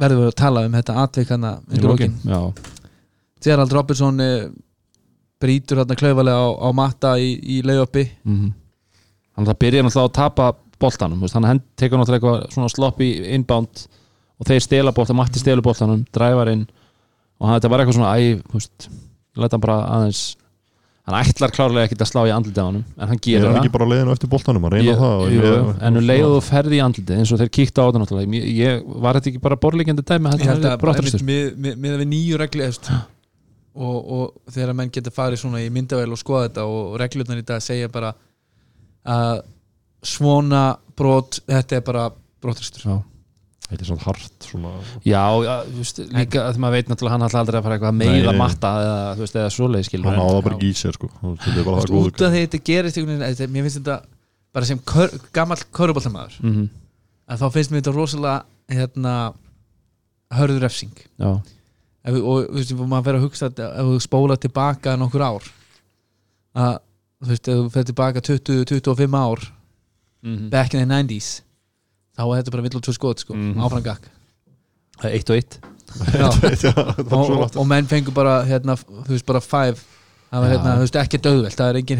verðum 0.00 0.24
við 0.24 0.30
að 0.32 0.36
tala 0.40 0.64
um 0.66 0.74
þetta 0.78 0.96
atvikana 1.04 1.52
Í 1.70 1.78
undir 1.78 2.10
Já, 2.28 2.40
Gerald 3.44 3.74
Robertson 3.76 4.20
eh, 4.24 4.48
brýtur 5.42 5.80
hérna 5.82 5.96
klaufalega 5.98 6.42
á, 6.42 6.48
á 6.50 6.68
matta 6.76 7.14
í, 7.20 7.32
í 7.58 7.62
leiðoppi 7.66 8.06
mm 8.26 8.52
Þannig 9.34 9.48
að 9.48 9.50
það 9.50 9.62
byrja 9.64 9.82
náttúrulega 9.82 10.06
að 10.06 10.14
tapa 10.14 10.44
boltanum, 10.78 11.22
veist, 11.24 11.34
hann 11.34 11.46
hend- 11.48 11.62
tekur 11.80 11.98
náttúrulega 11.98 12.20
eitthvað 12.20 12.52
svona 12.54 12.70
sloppy 12.70 13.08
inbound 13.34 13.80
og 14.38 14.46
þeir 14.46 14.60
stela 14.62 14.92
boltan, 14.94 15.16
Matti 15.18 15.40
stela 15.42 15.62
boltanum 15.64 16.04
dræfar 16.14 16.50
inn 16.52 16.62
og 17.40 17.48
hann, 17.48 17.56
þetta 17.56 17.70
var 17.72 17.82
eitthvað 17.82 17.96
svona 17.98 18.12
æ, 18.14 18.36
þú 18.46 18.60
veist, 18.60 18.86
leta 19.34 19.56
hann 19.56 19.64
bara 19.64 19.78
aðeins 19.96 20.20
hann 21.04 21.16
ætlar 21.20 21.52
klárlega 21.52 21.84
ekki 21.88 21.98
að 22.00 22.08
slá 22.08 22.20
í 22.24 22.32
andlitið 22.32 22.62
á 22.64 22.66
honum 22.68 22.84
en 22.96 23.08
hann 23.10 23.18
ég 23.18 23.24
er 23.24 23.24
gerir 23.28 23.44
hann 23.44 23.56
það. 23.56 23.64
ekki 23.64 23.72
bara 23.74 23.88
leiðinu 23.90 24.14
eftir 24.14 24.30
boltanum 24.32 24.64
að 24.68 24.76
reyna 24.76 24.86
Ég- 24.88 25.00
það 25.02 25.16
og 25.24 25.32
jú, 25.34 25.40
ég- 25.44 25.82
en 25.88 25.98
um 26.00 26.06
leið 26.08 26.24
og 26.28 26.36
þú 26.36 26.44
ferði 26.48 26.78
í 26.78 26.84
andlitið 26.84 27.18
eins 27.18 27.32
og 27.34 27.40
þeir 27.42 27.50
kíkta 27.58 27.84
á 27.84 27.86
þetta 27.88 28.00
náttúrulega. 28.04 28.38
Ég, 28.38 28.46
ég, 28.56 28.86
var 29.04 29.18
þetta 29.18 29.30
ekki 29.32 29.42
bara 29.44 29.58
borlíkjandi 29.60 30.06
dæmi? 30.08 30.32
Ég 30.32 30.48
held 30.48 30.64
þetta 30.64 30.94
að 30.94 31.24
með, 31.28 31.42
með, 31.60 31.76
með 31.84 31.98
við 32.00 32.08
nýju 32.14 32.40
regli 32.40 32.70
og, 33.74 33.96
og 34.16 34.52
þegar 34.54 34.76
menn 34.78 34.92
geta 34.94 35.12
farið 35.14 35.42
svona 35.42 35.60
í 35.64 35.70
myndavel 35.74 36.12
og 36.14 36.20
skoða 36.20 36.48
þetta 36.48 36.66
og 36.70 36.94
reglurnar 37.02 37.40
í 37.40 37.46
dag 37.48 37.62
segja 37.64 37.90
bara 37.92 38.12
að 39.04 39.42
svona 40.04 40.62
brot 40.96 41.40
þetta 41.48 41.80
er 41.80 41.84
bara 41.86 42.04
brotastur. 42.44 42.84
Já, 42.86 42.96
þetta 43.64 43.80
er 43.80 43.88
svona 43.88 44.04
hart 44.04 44.44
svona, 44.44 44.70
já, 45.04 45.22
já 45.44 45.54
þú 45.64 45.78
veist, 45.80 46.00
líka 46.14 46.42
að 46.48 46.58
maður 46.62 46.74
veit 46.76 46.88
náttúrulega 46.92 47.14
hann 47.16 47.26
ætla 47.28 47.40
aldrei 47.44 47.58
að 47.58 47.64
fara 47.66 47.76
eitthvað 47.78 47.92
að 47.94 48.00
meiða 48.02 48.34
matta 48.38 48.72
eða, 48.84 48.98
þú 49.16 49.24
veist, 49.24 49.36
eða 49.40 49.52
svoleið 49.56 49.86
skilur 49.88 50.08
hann 50.10 50.18
en- 50.20 50.26
áða 50.28 50.42
bara 50.44 50.58
í 50.58 50.72
sér 50.76 50.92
sko. 50.98 51.08
Þetta 51.22 51.56
er 51.58 51.64
bara 51.64 51.80
það 51.84 51.96
út 52.04 52.22
af 52.28 52.32
því 52.34 52.42
þetta 52.44 52.60
gerist 52.68 53.00
mér 53.00 53.64
finnst 53.64 53.78
þetta 53.80 53.96
bara 54.54 54.68
sem 54.68 54.78
kör, 54.84 55.10
gamall 55.32 55.62
köruboltamæður 55.74 56.36
Mhm, 56.44 56.68
að 57.28 57.40
þá 57.40 57.46
finnst 57.56 57.70
mér 57.72 57.80
þetta 57.82 57.94
rosalega 57.96 58.44
hérna 58.70 59.14
hörður 60.34 60.60
refsing. 60.64 60.92
Já, 61.18 61.40
ef, 62.04 62.14
og 62.20 62.48
þú 62.50 62.58
veist, 62.60 62.72
maður 62.76 63.04
fer 63.08 63.14
að 63.18 63.24
hugsa 63.24 63.48
að 63.48 63.64
ef 63.64 63.88
þú 63.88 64.00
spóla 64.04 64.36
tilbaka 64.40 64.96
nokkur 65.00 65.24
ár 65.24 65.48
að 66.54 66.78
þú 67.24 67.32
veist, 67.32 67.48
ef 67.48 67.58
þú 67.64 67.70
fer 67.72 67.84
tilbaka 67.90 68.20
20-25 68.20 69.14
ár 69.16 69.40
Mhm. 70.24 70.50
back 70.50 70.74
in 70.74 70.80
the 70.80 70.86
90s 70.94 71.40
þá 72.14 72.22
er 72.24 72.42
þetta 72.42 72.54
bara 72.56 72.66
vill 72.66 72.76
og 72.78 72.84
tvö 72.86 72.94
skot 72.96 73.24
sko, 73.24 73.34
Mhm. 73.34 73.60
áfram 73.66 73.82
gakk. 73.84 74.08
Það 75.00 75.08
er 75.10 75.16
eitt 75.18 75.30
og 75.30 75.36
eitt. 75.36 75.58
Já. 75.94 76.28
Já, 76.64 76.72
er 76.72 77.12
og, 77.14 77.56
og, 77.56 77.66
menn 77.70 77.86
fengur 77.86 78.14
bara 78.16 78.38
hérna, 78.48 78.74
þú 78.78 79.12
veist, 79.14 79.26
bara 79.26 79.40
five. 79.40 79.78
Það 80.34 80.40
var 80.42 80.48
Já. 80.48 80.52
hérna, 80.56 80.70
þú 80.74 80.82
veist, 80.82 80.96
ekki 80.98 81.18
döðvelt 81.22 81.54
það 81.60 81.68
er 81.70 81.76
engin 81.78 81.98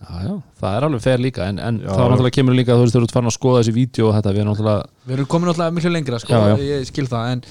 já, 0.00 0.22
já, 0.24 0.34
það 0.62 0.76
er 0.76 0.84
alveg 0.86 1.02
fer 1.04 1.18
líka 1.20 1.48
en, 1.48 1.58
en 1.58 1.80
Já, 1.82 1.90
þá 1.92 1.98
náttúrulega 2.08 2.36
kemur 2.38 2.54
líka 2.56 2.72
þú 2.72 2.84
veist, 2.86 2.94
þú 2.96 3.02
ert 3.04 3.12
farin 3.12 3.28
að 3.28 3.36
skoða 3.36 3.60
þessi 3.60 3.74
vídeo 3.76 4.06
og 4.08 4.14
þetta 4.16 4.32
við 4.32 4.40
erum 4.40 4.48
náttúrulega 4.54 4.86
við 5.10 5.12
erum 5.18 5.26
komin 5.34 5.50
alltaf 5.52 5.74
miklu 5.76 5.92
lengra 5.92 6.20
sko, 6.22 6.32
Já, 6.32 6.46
já. 6.48 6.56
ég 6.70 6.86
skil 6.88 7.06
það 7.10 7.32
en 7.34 7.42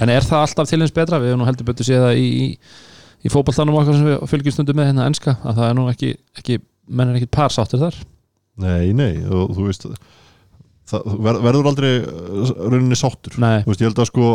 En 0.00 0.10
er 0.10 0.26
það 0.26 0.40
alltaf 0.42 0.68
til 0.68 0.80
eins 0.82 0.90
betra? 0.90 1.20
Við 1.22 1.30
hefum 1.30 1.38
nú 1.44 1.46
heldur 1.46 1.68
betur 1.68 1.86
séð 1.86 2.02
það 2.02 2.18
í, 2.18 2.26
í, 2.34 2.58
í 3.22 3.30
fótballtanum 3.30 3.76
okkar 3.78 3.94
sem 3.94 4.08
við 4.10 4.24
fylgjum 4.32 4.56
stundum 4.56 4.80
með 4.80 4.88
hérna 4.90 5.06
enska 5.06 5.36
að 5.44 5.54
það 5.60 5.68
er 5.70 5.78
nú 5.78 5.84
ekki, 5.92 6.10
ekki 6.40 6.58
menn 6.88 7.12
er 7.12 7.20
ekkit 7.20 7.30
par 7.30 7.54
sáttir 7.54 7.78
þar. 7.84 7.94
Nei, 8.58 8.90
nei, 8.92 9.22
og 9.30 9.54
þú 9.54 9.68
veist 9.68 9.86
það, 9.86 9.94
ver, 10.92 11.40
verður 11.46 11.70
aldrei 11.70 11.90
uh, 12.02 12.52
rauninni 12.68 12.98
sáttur. 12.98 13.38
Veist, 13.38 13.80
ég 13.80 13.88
held 13.88 14.02
að 14.02 14.10
sko 14.10 14.28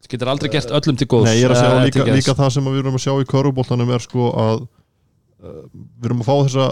það 0.00 0.12
getur 0.14 0.30
aldrei 0.32 0.50
gert 0.50 0.74
öllum 0.74 0.98
til 0.98 1.08
góðs 1.10 1.28
Nei, 1.28 1.38
ég 1.38 1.46
er 1.46 1.54
að 1.54 1.58
eh, 1.58 1.62
segja 1.62 1.78
til 1.78 1.86
líka, 1.86 2.04
geðs. 2.08 2.18
líka 2.18 2.36
það 2.38 2.52
sem 2.56 2.68
við 2.70 2.78
erum 2.82 2.98
að 2.98 3.02
sjá 3.04 3.12
í 3.14 3.26
körfuboltanum 3.30 3.90
er 3.94 4.04
sko 4.04 4.28
að 4.42 4.62
uh, 4.64 5.64
við 5.70 6.08
erum 6.08 6.22
að 6.24 6.30
fá 6.30 6.36
þessa 6.40 6.68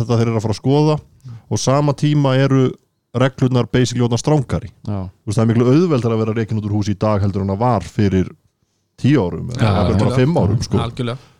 þetta 0.00 0.18
þeir 0.20 0.26
eru 0.26 0.38
að 0.40 0.46
fara 0.46 0.56
að 0.56 0.60
skoða 0.60 0.96
og 1.50 1.60
sama 1.60 1.96
tíma 2.00 2.34
eru 2.40 2.62
reglurnar 3.20 3.68
basically 3.70 4.04
orðnar 4.06 4.22
strángari 4.22 4.70
Já, 4.70 5.00
Þú 5.10 5.30
veist, 5.30 5.36
það 5.36 5.42
er 5.44 5.50
miklu 5.50 5.70
auðveldar 5.74 6.14
að 6.14 6.22
vera 6.24 6.36
reikin 6.38 6.60
út 6.60 6.68
úr 6.68 6.76
húsi 6.78 6.94
í 6.94 7.00
dag 7.00 7.24
heldur 7.24 7.44
en 7.44 7.54
að 7.54 7.62
var 7.62 7.86
fyrir 7.86 8.30
tíu 9.00 9.24
árum 9.24 9.50
eða 9.54 9.74
jafnvel 9.74 10.00
bara 10.04 10.18
fimm 10.20 10.38
árum 10.38 10.60
sko. 10.64 10.80
algjörlega. 10.80 11.30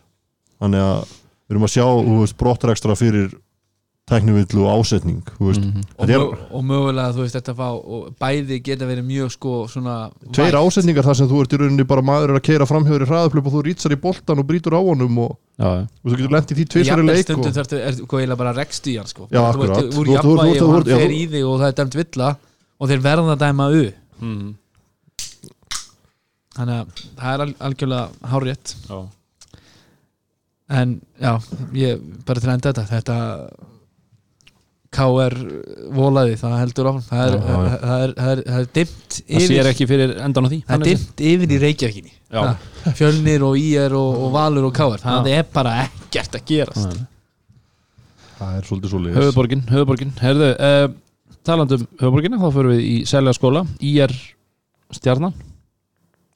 Þannig 0.61 0.83
að 0.85 0.99
við 1.11 1.55
erum 1.55 1.67
að 1.67 1.73
sjá 1.75 1.85
þú 1.85 2.17
veist, 2.21 2.37
brottrekstra 2.39 2.97
fyrir 2.99 3.31
teknivillu 4.09 4.63
og 4.65 4.81
ásetning 4.81 5.21
þú 5.37 5.45
veist, 5.47 5.61
Mhm. 5.61 5.81
og, 5.97 6.09
er- 6.09 6.19
mö 6.19 6.37
og 6.51 6.63
mögulega 6.65 7.13
þú 7.15 7.21
veist 7.23 7.35
þetta 7.37 7.53
fá 7.55 7.67
og 7.71 8.15
bæði 8.19 8.57
geta 8.63 8.85
verið 8.85 9.05
mjög 9.05 9.29
sko 9.31 9.67
svona 9.69 10.11
tveir 10.33 10.51
vægt. 10.51 10.65
ásetningar 10.67 11.03
þar 11.05 11.15
sem 11.15 11.27
þú 11.29 11.41
ert 11.41 11.53
í 11.53 11.57
rauninni 11.61 11.83
bara 11.87 12.01
maður 12.01 12.29
er 12.33 12.39
að 12.39 12.43
keira 12.43 12.65
framhjóður 12.65 13.05
í 13.05 13.07
hraðaplöp 13.07 13.45
og 13.45 13.53
þú 13.53 13.61
rýtsar 13.63 13.91
í 13.95 14.01
boltan 14.01 14.39
og 14.39 14.45
brýtur 14.47 14.73
á 14.75 14.81
honum 14.83 15.17
og 15.19 15.37
og 15.59 15.87
þú 16.03 16.17
getur 16.17 16.31
lent 16.31 16.51
í 16.51 16.55
því 16.55 16.83
Jafnvel 16.83 17.05
leik 17.05 17.23
stundum 17.23 17.45
og... 17.45 17.53
þarftu, 17.55 17.77
er 17.77 17.91
þú 17.93 18.05
eiginlega 18.19 18.37
bara 18.37 18.53
rekst 18.57 18.87
í 18.87 18.97
hann 18.97 19.07
sko 19.07 19.27
Já, 19.31 19.51
Þú 19.53 19.63
ert 19.63 19.93
úr 19.95 20.07
jafnvægi 20.07 20.61
og 20.61 20.73
hann 20.73 20.83
fer 20.83 21.11
í 21.11 21.23
þig 21.29 21.45
og 21.45 21.59
það 21.61 21.67
er 21.67 21.77
dæmt 21.79 21.95
villa 21.95 22.35
og 22.81 22.89
þeir 22.89 22.99
verða 23.01 23.35
að 23.35 23.39
dæma 23.39 23.69
u 23.71 23.91
Mm. 24.21 24.55
þannig 26.55 26.75
að 26.81 26.87
það 27.17 27.33
er 27.33 27.41
al 27.41 27.53
algjörlega 27.59 28.09
hárrétt 28.27 28.75
já. 28.89 29.07
en 30.69 31.01
já, 31.21 31.31
ég 31.73 31.99
bara 32.25 32.39
til 32.39 32.49
að 32.49 32.53
enda 32.53 32.73
þetta 32.73 32.87
þetta 32.91 33.17
KR 34.91 35.35
volaði, 35.95 36.33
það 36.39 36.55
heldur 36.59 36.87
áfram. 36.89 37.03
Það 37.07 37.21
er, 37.23 37.35
Já, 37.35 37.51
já, 37.51 37.75
það 37.81 38.01
er, 38.05 38.13
það 38.17 38.31
er, 38.31 38.41
það 38.47 38.57
er 38.63 38.65
dimmt 38.77 39.13
Það 39.21 39.37
yfir 39.37 39.53
sér 39.53 39.69
ekki 39.69 39.87
fyrir 39.87 40.13
endan 40.25 40.47
á 40.47 40.49
því 40.51 40.59
það 40.67 40.75
er 40.75 40.89
dimmt 40.89 41.23
yfir 41.29 41.53
í 41.55 41.59
Reykjavíkinni. 41.61 42.11
Já. 42.31 42.41
Ha, 42.41 42.93
Fjölnir 42.99 43.45
og 43.47 43.55
IR 43.61 43.95
og, 43.95 44.17
og 44.25 44.33
Valur 44.35 44.67
og 44.67 44.73
KR 44.75 45.03
það 45.05 45.29
er 45.31 45.47
bara 45.53 45.77
ekkert 45.85 46.35
að 46.35 46.43
gerast. 46.51 46.99
Það 48.41 48.57
er 48.57 48.67
svolítið 48.67 48.91
svo 48.91 48.99
leiðis 49.05 49.19
Höfuborgin, 49.21 49.63
höfuborgin 49.69 50.13
Herðu, 50.17 50.51
uh, 50.57 51.33
talandum 51.47 51.87
höfuborgina 52.01 52.41
þá 52.41 52.47
fyrir 52.57 52.71
við 52.73 52.83
í 52.89 52.95
Selja 53.07 53.35
skóla 53.37 53.63
IR 53.85 54.15
stjarnan. 54.97 55.35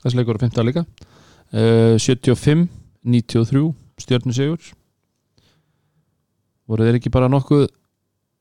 Þessi 0.05 0.19
leikur 0.21 0.37
er 0.37 0.45
15 0.45 0.69
líka 0.69 0.85
uh, 0.85 1.95
75, 1.99 2.67
93 3.03 3.65
stjörnu 4.05 4.35
sigur 4.37 4.71
voru 6.69 6.85
þeir 6.87 6.97
ekki 6.99 7.11
bara 7.13 7.27
nokkuð 7.29 7.67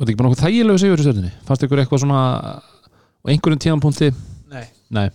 þeir 0.05 0.15
ekki 0.15 0.21
bara 0.23 0.29
nokkuð 0.31 0.45
þægilegu 0.45 0.81
sigur 0.85 1.01
í 1.01 1.05
stjörnunni? 1.07 1.33
Fannst 1.49 1.65
ykkur 1.67 1.83
eitthvað 1.83 2.03
svona 2.05 2.21
á 2.25 3.27
einhverjum 3.33 3.61
tíðanpunkti 3.65 4.09
Nei. 4.55 4.65
nei, 4.95 5.07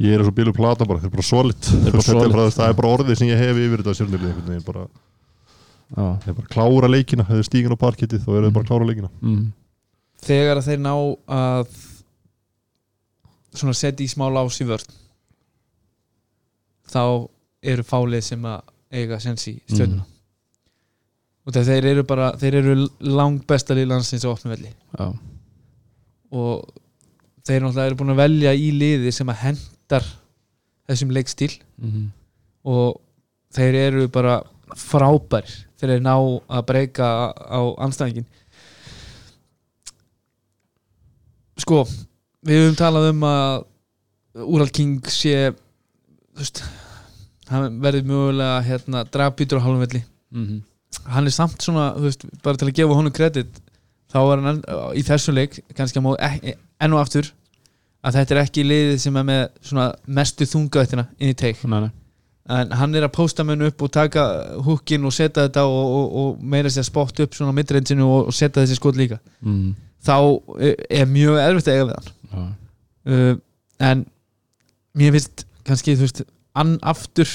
ég 0.00 0.16
er 0.16 0.24
svo 0.24 0.32
bílu 0.34 0.52
plata 0.56 0.86
bara, 0.88 0.98
þeir 1.02 1.10
eru 1.10 1.16
bara 1.18 1.28
solid. 1.28 1.60
Er 1.60 1.92
bara 1.92 2.00
Þetta 2.00 2.00
er 2.00 2.18
solid. 2.18 2.32
bara, 2.34 2.50
það 2.56 2.68
er 2.72 2.76
bara 2.80 2.92
orðið 2.96 3.18
sem 3.20 3.28
ég 3.30 3.38
hef 3.44 3.60
yfir 3.66 3.82
þetta 3.84 3.94
sérnilið 4.00 4.28
einhvern 4.30 4.48
veginn 4.50 4.66
bara, 4.66 4.84
já, 5.96 6.06
þeir 6.24 6.36
bara 6.40 6.52
klára 6.56 6.90
leikina 6.90 7.26
þeir 7.28 7.46
stígin 7.50 7.76
á 7.76 7.82
parkettið 7.84 8.24
þá 8.24 8.30
eru 8.34 8.46
þeir 8.48 8.56
bara 8.56 8.64
að 8.64 8.70
klára 8.72 8.88
leikina. 8.90 9.10
Mm, 9.20 9.44
þegar 10.24 10.60
að 10.62 10.68
þeir 10.70 10.80
ná 10.86 10.94
að 11.40 11.76
svona 13.60 13.74
setja 13.76 14.04
í 14.06 14.10
smá 14.12 14.26
lás 14.32 14.60
í 14.62 14.66
vörn 14.68 14.96
þá 16.90 17.02
eru 17.70 17.84
fálið 17.86 18.24
sem 18.26 18.44
að 18.50 18.62
eiga 18.90 19.20
sens 19.22 19.44
í 19.50 19.56
stjörnuna 19.68 20.06
Mm. 20.06 20.16
Og 21.50 21.66
þeir 21.66 21.88
eru 21.92 22.04
bara 22.06 22.30
þeir 22.38 22.60
eru 22.60 22.76
langt 23.02 23.46
besta 23.50 23.74
liðlandsins 23.74 24.26
á 24.26 24.30
opnu 24.30 24.52
velli 24.52 24.70
já, 24.70 25.06
og 26.30 26.70
þeir 27.46 27.64
náttúrulega 27.64 27.90
eru 27.90 27.98
búin 27.98 28.14
að 28.14 28.22
velja 28.22 28.54
í 28.54 28.70
liði 28.76 29.12
sem 29.14 29.30
að 29.32 29.40
hendar 29.44 30.06
þessum 30.90 31.14
leikstíl. 31.14 31.52
Mm, 31.80 32.10
og 32.70 33.00
þeir 33.56 33.78
eru 33.86 34.04
bara 34.12 34.40
frábær 34.78 35.48
þeir 35.80 36.02
ná 36.04 36.12
að 36.14 36.66
breyka 36.68 37.08
á 37.34 37.60
anstæðingin 37.82 38.28
sko 41.60 41.82
við 42.46 42.62
höfum 42.62 42.78
talað 42.78 43.10
um 43.10 43.26
að 43.26 43.66
Úral 44.46 44.70
King 44.70 45.00
sé 45.10 45.50
þú 45.50 46.38
veist 46.38 46.62
hann 47.50 47.80
verður 47.82 48.06
mögulega 48.06 48.60
hérna 48.62 49.02
dragbýtur 49.10 49.58
á 49.58 49.64
hálfum 49.64 49.82
velli. 49.82 50.02
Mm, 50.30 50.60
hann 51.10 51.28
er 51.28 51.34
samt 51.34 51.62
svona, 51.62 51.90
þú 51.96 52.08
veist, 52.08 52.24
bara 52.44 52.60
til 52.60 52.68
að 52.70 52.78
gefa 52.80 52.96
honum 52.98 53.14
kredit 53.14 53.60
þá 54.10 54.18
er 54.20 54.42
hann 54.46 54.62
í 54.98 55.04
þessu 55.06 55.34
leik 55.34 55.60
kannski 55.78 56.00
að 56.00 56.06
móð 56.08 56.18
enn 56.24 56.96
og 56.96 57.02
aftur 57.02 57.30
að 58.00 58.16
þetta 58.16 58.34
er 58.34 58.42
ekki 58.42 58.64
liðið 58.64 59.00
sem 59.02 59.18
er 59.20 59.26
með 59.28 59.42
svona 59.70 59.88
mestu 60.08 60.46
þungaðettina 60.48 61.04
inn 61.18 61.32
í 61.34 61.36
teik. 61.36 61.60
Nei, 61.68 61.82
nei. 61.84 61.90
En 62.50 62.72
hann 62.74 62.96
er 62.96 63.04
að 63.06 63.12
posta 63.14 63.44
menn 63.46 63.62
upp 63.68 63.84
og 63.84 63.92
taka 63.94 64.24
húkin 64.64 65.04
og 65.06 65.14
setja 65.14 65.44
þetta 65.46 65.66
og, 65.68 65.92
og, 65.98 66.16
og 66.22 66.40
meira 66.40 66.72
sér 66.72 66.86
spott 66.88 67.20
upp 67.22 67.36
svona 67.36 67.54
midrensinu 67.54 68.08
og, 68.08 68.30
og 68.30 68.34
setja 68.34 68.64
þessi 68.64 68.78
skot 68.80 68.98
líka. 68.98 69.20
Mm, 69.44 69.76
þá 70.06 70.16
er, 70.56 70.80
er 71.02 71.12
mjög 71.12 71.38
erfitt 71.44 71.70
að 71.70 71.76
eiga 71.76 71.86
við 71.90 71.94
hann. 71.98 72.10
Já, 72.32 72.48
uh, 73.12 73.36
en 73.90 74.04
mér 74.98 75.14
finnst 75.16 75.44
kannski 75.68 75.94
þú 75.94 76.08
veist 76.08 76.24
ann 76.58 76.74
aftur 76.80 77.30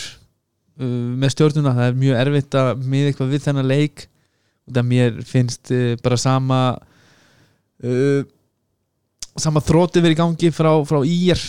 með 0.83 1.31
stjórnuna. 1.35 1.71
Það 1.77 1.87
er 1.91 1.99
mjög 2.01 2.19
erfitt 2.25 2.57
að 2.59 2.85
miða 2.91 3.11
eitthvað 3.11 3.33
við 3.35 3.43
þennan 3.47 3.69
leik. 3.71 4.05
Og 4.65 4.73
það 4.79 4.87
mér 4.89 5.19
finnst 5.29 5.71
uh, 5.71 5.95
bara 6.03 6.17
sama 6.17 6.59
uh, 7.83 8.23
sama 9.35 9.61
þróti 9.63 10.01
verið 10.01 10.15
í 10.15 10.19
gangi 10.21 10.51
frá, 10.55 10.71
frá 10.87 11.01
ír. 11.05 11.41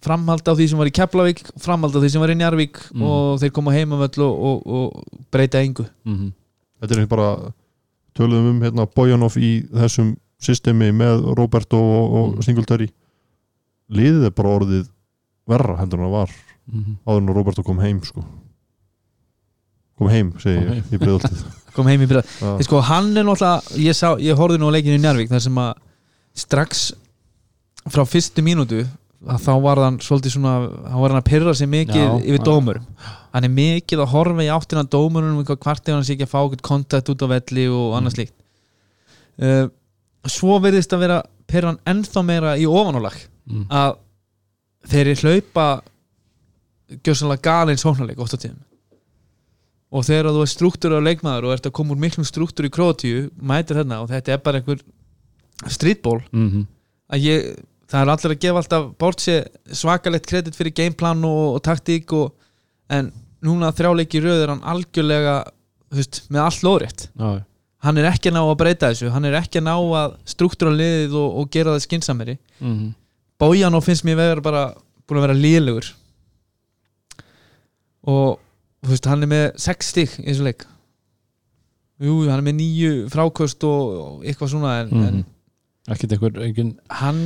Framhald 0.00 0.46
á 0.48 0.56
því 0.56 0.66
sem 0.70 0.78
var 0.80 0.88
í 0.88 0.92
Keflavík 0.96 1.40
framhald 1.60 1.92
á 1.92 2.00
því 2.00 2.08
sem 2.14 2.22
var 2.22 2.30
í 2.32 2.36
Njarvík 2.40 2.78
Mm. 2.94 3.02
og 3.04 3.40
þeir 3.42 3.50
koma 3.52 3.74
heimavöll 3.74 4.22
og, 4.24 4.38
og, 4.48 4.62
og 4.64 5.18
breyta 5.30 5.60
engu. 5.60 5.84
Mm, 6.08 6.30
þetta 6.80 6.96
er 7.02 7.10
bara 7.10 7.26
töluðum 8.16 8.54
um 8.54 8.62
hérna 8.64 8.86
Bojanov 8.88 9.36
í 9.36 9.50
þessum 9.68 10.14
systemi 10.40 10.88
með 10.96 11.26
Roberto 11.36 11.76
og, 11.76 12.14
og 12.16 12.32
Mm. 12.38 12.42
Singletary. 12.46 12.88
Liðið 13.92 14.24
er 14.30 14.32
bara 14.32 14.54
orðið 14.56 14.88
verra 15.50 15.76
en 15.82 15.90
það 15.92 16.08
var 16.14 16.32
mm, 16.72 16.96
áður 17.04 17.20
en 17.20 17.34
Roberto 17.36 17.62
kom 17.66 17.78
heim 17.84 18.00
sko. 18.06 18.24
Kom 20.00 20.08
heim, 20.12 20.32
segi 20.40 20.62
Kom 20.64 20.76
ég, 20.78 20.86
í 20.90 21.00
breiðoltið 21.02 21.42
kom 21.76 21.90
heim 21.90 22.02
í. 22.02 22.08
Þeir 22.10 22.64
sko 22.66 22.80
hann 22.88 23.12
er 23.14 23.26
náttúrulega 23.28 23.84
ég, 23.84 23.96
sá, 23.96 24.08
ég 24.22 24.38
horfði 24.40 24.60
nú 24.62 24.72
á 24.72 24.74
leikinu 24.74 24.96
í 24.96 25.02
Njarvík 25.04 25.30
þar 25.30 25.44
sem 25.44 25.60
að 25.60 25.84
strax 26.40 26.86
frá 27.90 28.02
fyrstu 28.08 28.44
mínútu 28.44 28.82
að 29.28 29.42
þá 29.44 29.50
var 29.60 29.80
hann 29.84 29.98
svolítið 30.02 30.34
svona 30.34 30.54
þá 30.64 30.94
var 30.96 31.12
hann 31.12 31.20
að 31.20 31.28
pyrra 31.28 31.54
sig 31.56 31.68
mikið 31.68 32.00
Já, 32.00 32.12
yfir 32.24 32.40
já. 32.40 32.44
dómurum. 32.48 32.86
Hann 33.34 33.46
er 33.46 33.52
mikið 33.52 34.02
að 34.02 34.12
horfa 34.14 34.46
í 34.46 34.48
áttina 34.50 34.84
að 34.86 34.92
dómurum 34.94 35.42
um 35.42 35.50
hvart 35.50 35.90
ef 35.90 35.94
hann 35.94 36.06
sé 36.08 36.14
ekki 36.16 36.26
að 36.26 36.32
fá 36.32 36.38
eitthvað 36.40 36.64
kontakt 36.70 37.12
út 37.12 37.24
á 37.24 37.32
velli 37.34 37.66
og 37.68 37.98
annað 37.98 38.16
slíkt. 38.16 38.34
Uh, 39.40 39.66
svo 40.28 40.56
verðist 40.64 40.92
að 40.96 41.04
vera 41.04 41.20
pyrra 41.50 41.72
hann 41.74 41.82
ennþá 41.92 42.24
meira 42.26 42.56
í 42.60 42.66
ofanálag 42.68 43.16
mm, 43.50 43.66
að 43.72 43.94
þeir 44.90 45.12
eru 45.12 45.28
hlaupa 45.28 45.66
gjössanlega 47.06 47.44
galinn 47.46 47.80
sóknarleik 47.80 48.20
oft 48.20 48.36
á 48.36 48.38
tíðum 48.40 48.60
og 49.90 50.06
þegar 50.06 50.30
þú 50.30 50.44
er 50.44 50.52
struktúr 50.52 50.96
á 50.96 51.00
leikmaður 51.02 51.48
og 51.48 51.54
ert 51.56 51.66
að 51.66 51.74
koma 51.78 51.94
úr 51.94 52.02
miklum 52.04 52.26
struktúr 52.26 52.68
í 52.68 52.72
krótíu 52.74 53.24
mætir 53.36 53.80
þarna 53.80 54.02
og 54.04 54.10
þetta 54.12 54.34
er 54.36 54.44
bara 54.44 54.60
einhver 54.60 54.84
streetball. 55.70 56.20
Mm, 56.30 56.66
að 57.10 57.26
ég, 57.26 57.48
það 57.90 58.04
er 58.04 58.12
allir 58.14 58.34
að 58.36 58.42
gefa 58.44 58.62
alltaf 58.62 58.86
bort 59.02 59.24
sér 59.24 59.50
svakalegt 59.82 60.28
kredit 60.30 60.56
fyrir 60.56 60.76
gameplan 60.76 61.26
og, 61.26 61.56
og 61.56 61.62
taktík 61.66 62.14
og, 62.16 62.32
en 62.90 63.10
núna 63.44 63.72
þrjáleiki 63.74 64.22
röð 64.22 64.44
er 64.44 64.54
hann 64.54 64.66
algjörlega 64.68 65.36
veist, 65.94 66.24
með 66.30 66.46
allt 66.46 66.64
lóðrétt. 66.66 67.06
Já, 67.18 67.42
hann 67.84 68.00
er 68.00 68.10
ekki 68.10 68.32
ná 68.32 68.40
að 68.42 68.58
breyta 68.60 68.90
þessu 68.90 69.10
hann 69.14 69.26
er 69.28 69.38
ekki 69.40 69.62
ná 69.64 69.72
að 69.74 70.16
struktúra 70.28 70.72
liðið 70.74 71.16
og, 71.20 71.38
og 71.40 71.50
gera 71.52 71.74
það 71.74 71.86
skinsameri 71.86 72.36
mm, 72.60 72.92
Bójan 73.40 73.76
og 73.76 73.84
finnst 73.86 74.04
mér 74.04 74.18
vera 74.20 74.44
bara 74.44 74.64
búin 75.08 75.20
að 75.20 75.26
vera 75.28 75.38
lélugur 75.38 75.88
og 78.10 78.40
þú 78.80 78.92
veist, 78.92 79.08
hann 79.10 79.26
er 79.26 79.30
með 79.30 79.46
6 79.60 79.90
stík 79.92 80.18
í 80.22 80.28
þessu 80.28 80.46
leik. 80.46 80.66
Jú, 82.00 82.14
hann 82.30 82.38
er 82.38 82.46
með 82.46 82.56
nýju 82.60 82.92
frákost 83.12 83.64
og, 83.68 84.22
eitthvað 84.24 84.52
svona 84.54 84.76
en, 84.80 84.92
mm, 84.94 85.08
en 85.08 85.94
ekkert 85.94 86.14
einhver 86.16 86.40
engin, 86.46 86.72
hann, 87.00 87.20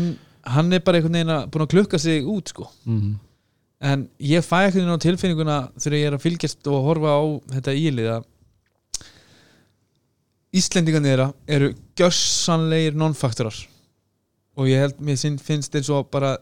hann 0.51 0.75
er 0.75 0.83
bara 0.83 0.99
einhvern 0.99 1.19
veginn 1.21 1.35
að 1.35 1.47
búin 1.55 1.67
að 1.67 1.75
klukka 1.77 2.01
sig 2.03 2.27
út 2.27 2.51
sko. 2.51 2.67
Mm, 2.91 3.15
en 3.91 4.07
ég 4.19 4.47
fæ 4.47 4.65
einhvern 4.65 4.83
veginn 4.83 4.99
á 4.99 5.05
tilfinninguna 5.07 5.59
þegar 5.79 5.99
ég 5.99 6.09
er 6.11 6.17
að 6.19 6.25
fylgjast 6.25 6.73
og 6.73 6.89
horfa 6.89 7.15
á 7.15 7.23
þetta 7.57 7.77
ílið 7.85 8.15
að 8.17 8.31
Íslendingarnir 10.55 11.17
þeirra 11.17 11.31
eru 11.51 11.69
gjörsanlegir 11.99 12.95
non-faktorar 12.95 13.57
og 14.55 14.69
ég 14.71 14.85
held, 14.85 15.01
mér 15.03 15.19
finnst 15.43 15.75
eins 15.75 15.91
og 15.91 16.07
bara 16.15 16.37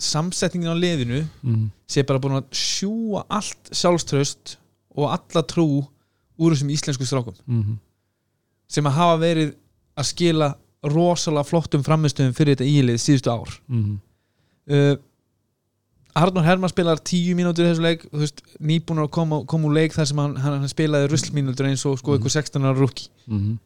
samsetningin 0.00 0.72
á 0.72 0.76
liðinu 0.76 1.20
mm. 1.44 1.66
sé 1.90 2.04
bara 2.08 2.20
búin 2.22 2.38
að 2.40 2.48
sjúa 2.56 3.24
allt 3.28 3.70
sjálfströst 3.76 4.56
og 4.96 5.10
alla 5.12 5.42
trú 5.46 5.66
úr 6.40 6.54
þessum 6.56 6.72
íslensku 6.74 7.06
strákum 7.08 7.36
Mm. 7.46 7.78
sem 8.70 8.86
að 8.86 8.96
hafa 8.98 9.20
verið 9.20 9.54
að 9.98 10.08
skila 10.12 10.48
rosalega 10.86 11.44
flottum 11.44 11.82
framistöðum 11.84 12.32
fyrir 12.36 12.56
þetta 12.56 12.68
ílið 12.70 13.00
síðustu 13.02 13.30
ár 13.34 13.54
Mm. 13.68 13.98
uh, 14.70 14.96
Arnur 16.20 16.42
Hermann 16.42 16.72
spilar 16.72 16.98
tíu 17.06 17.36
mínútur 17.38 17.68
í 17.68 17.70
þessu 17.70 17.84
leik 17.84 18.02
að 18.10 19.10
koma, 19.14 19.44
koma 19.46 19.68
úr 19.68 19.76
leik 19.76 19.92
þar 19.94 20.08
sem 20.10 20.18
hann, 20.18 20.32
hann, 20.42 20.56
hann 20.64 20.68
spilaði 20.72 21.06
ruslmínútur 21.12 21.68
eins 21.68 21.84
og 21.86 22.00
sko 22.00 22.16
eitthvað 22.16 22.34
16 22.40 22.64
ára 22.66 22.78
rúki 22.80 23.06
Mm. 23.30 23.58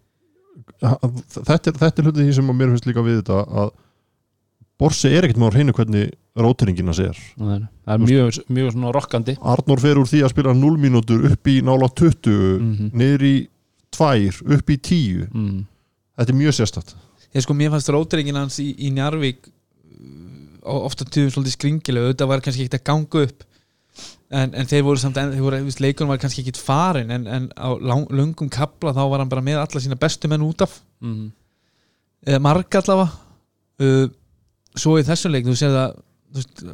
þetta 0.83 1.71
er, 1.71 1.79
þetta 1.81 1.99
er 2.03 2.05
hluti 2.09 2.25
því 2.27 2.35
sem 2.37 2.51
að 2.53 2.59
mér 2.59 2.73
finnst 2.75 2.87
líka 2.87 3.03
við 3.07 3.23
þetta 3.23 3.39
að 3.49 3.71
Borsi 4.81 5.11
er 5.15 5.27
ekkert 5.27 5.39
með 5.39 5.51
á 5.51 5.55
hreinu 5.55 5.75
hvernig 5.77 6.13
rótiringina 6.35 6.95
sér 6.97 7.15
það 7.39 7.53
er, 7.55 7.65
það 7.87 7.95
er 7.95 8.05
mjög, 8.09 8.39
mjög 8.57 8.73
svona 8.75 8.93
rokkandi. 8.97 9.37
Arnór 9.55 9.83
fer 9.85 10.01
úr 10.01 10.09
því 10.11 10.23
að 10.27 10.33
spila 10.35 10.55
0 10.59 10.79
mínútur 10.83 11.27
upp 11.31 11.51
í 11.53 11.61
nála 11.63 11.89
20 11.95 12.59
Mhm. 12.59 12.91
niður 12.93 13.27
í 13.29 13.35
2, 13.95 14.43
upp 14.57 14.71
í 14.75 14.77
10 14.83 15.29
mm. 15.31 15.59
þetta 16.19 16.35
er 16.35 16.41
mjög 16.41 16.57
sérstætt 16.59 16.95
ég 17.35 17.43
sko 17.47 17.55
mér 17.55 17.71
fannst 17.71 17.91
rótiringin 17.95 18.35
hans 18.39 18.59
í, 18.63 18.73
í 18.79 18.91
Njarvík 18.95 19.47
ofta 20.65 21.05
tíðum 21.05 21.33
svolítið 21.35 21.55
skringilega 21.59 22.09
auðvitað 22.09 22.31
var 22.31 22.43
kannski 22.45 22.65
ekkert 22.65 22.81
að 22.81 22.87
ganga 22.89 23.25
upp. 23.29 23.43
En, 24.35 24.55
en 24.57 24.67
þeir 24.67 24.83
voru 24.87 24.99
samt 24.99 25.19
en, 25.21 25.33
þeir 25.35 25.45
voru, 25.45 25.59
leikunum 25.85 26.11
var 26.15 26.21
kannski 26.23 26.43
ekkert 26.43 26.59
farin 26.59 27.13
en, 27.15 27.27
en 27.31 27.49
á 27.55 27.69
lang, 27.79 28.07
löngum 28.11 28.49
kapla 28.51 28.95
þá 28.97 29.03
var 29.13 29.23
hann 29.23 29.31
bara 29.31 29.45
með 29.45 29.61
alla 29.61 29.83
sína 29.85 29.99
bestu 30.01 30.31
menn 30.33 30.43
út 30.47 30.65
af. 30.65 30.81
Mm. 31.05 31.29
eða 32.27 32.41
marg 32.43 32.79
allavega. 32.81 33.11
Uh, 33.83 34.07
svo 34.77 34.97
í 34.99 35.05
þessum 35.07 35.33
leik 35.35 35.47
þú 35.47 35.55
séð 35.61 35.77
að 35.83 35.95
þú 36.35 36.41
veist, 36.41 36.65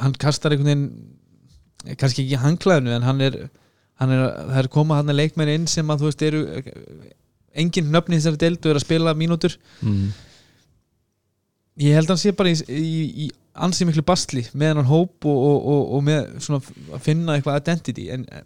hann 0.00 0.14
kastar 0.22 0.54
einhvern 0.54 0.70
veginn 0.70 1.96
kannski 2.00 2.24
ekki 2.26 2.38
hanglaðinu 2.42 2.92
en 2.94 3.06
hann 3.08 3.20
er, 3.24 3.36
hann 4.00 4.12
er 4.14 4.24
það 4.52 4.58
er 4.62 4.68
koma 4.76 4.98
hann 5.00 5.14
leikmenn 5.16 5.48
inn 5.54 5.66
sem 5.70 5.88
að 5.90 6.02
þú 6.04 6.10
veist 6.10 6.22
eru 6.28 6.42
engin 7.60 7.88
nöfni 7.90 8.18
þessari 8.20 8.38
deildu 8.44 8.70
er 8.70 8.78
að 8.80 8.84
spila 8.86 9.14
mínútur 9.18 9.56
Mm. 9.82 10.10
ég 11.80 11.94
held 11.96 12.06
að 12.10 12.14
hann 12.14 12.20
sé 12.22 12.32
bara 12.36 12.52
í, 12.52 12.56
í, 12.68 13.02
í 13.24 13.30
ansi 13.64 13.86
miklu 13.88 14.04
bastli 14.06 14.44
með 14.54 14.76
hann 14.76 14.88
hóp 14.90 15.26
og, 15.26 15.38
og, 15.48 15.58
og, 15.72 15.82
og 15.96 16.02
með 16.06 16.28
svona 16.44 16.60
að 16.94 17.04
finna 17.06 17.36
eitthvað 17.38 17.60
identity 17.62 18.06
en 18.14 18.26
eh, 18.30 18.44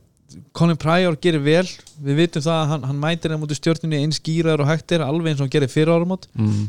Colin 0.56 0.78
Pryor 0.80 1.18
gerir 1.22 1.42
vel 1.44 1.66
við 2.02 2.16
vitum 2.22 2.42
það 2.46 2.60
að 2.62 2.70
hann, 2.72 2.86
hann 2.88 3.02
mætir 3.02 3.34
hann 3.34 3.42
mútið 3.42 3.60
stjórnunni 3.60 4.00
eins 4.02 4.22
gýraður 4.24 4.64
og 4.64 4.70
hægt 4.72 4.94
er 4.96 5.04
alveg 5.06 5.32
eins 5.34 5.42
og 5.42 5.46
hann 5.48 5.54
gerir 5.58 5.70
fyrir 5.74 5.92
ára 5.94 6.08
mót 6.08 6.28
Mm. 6.38 6.64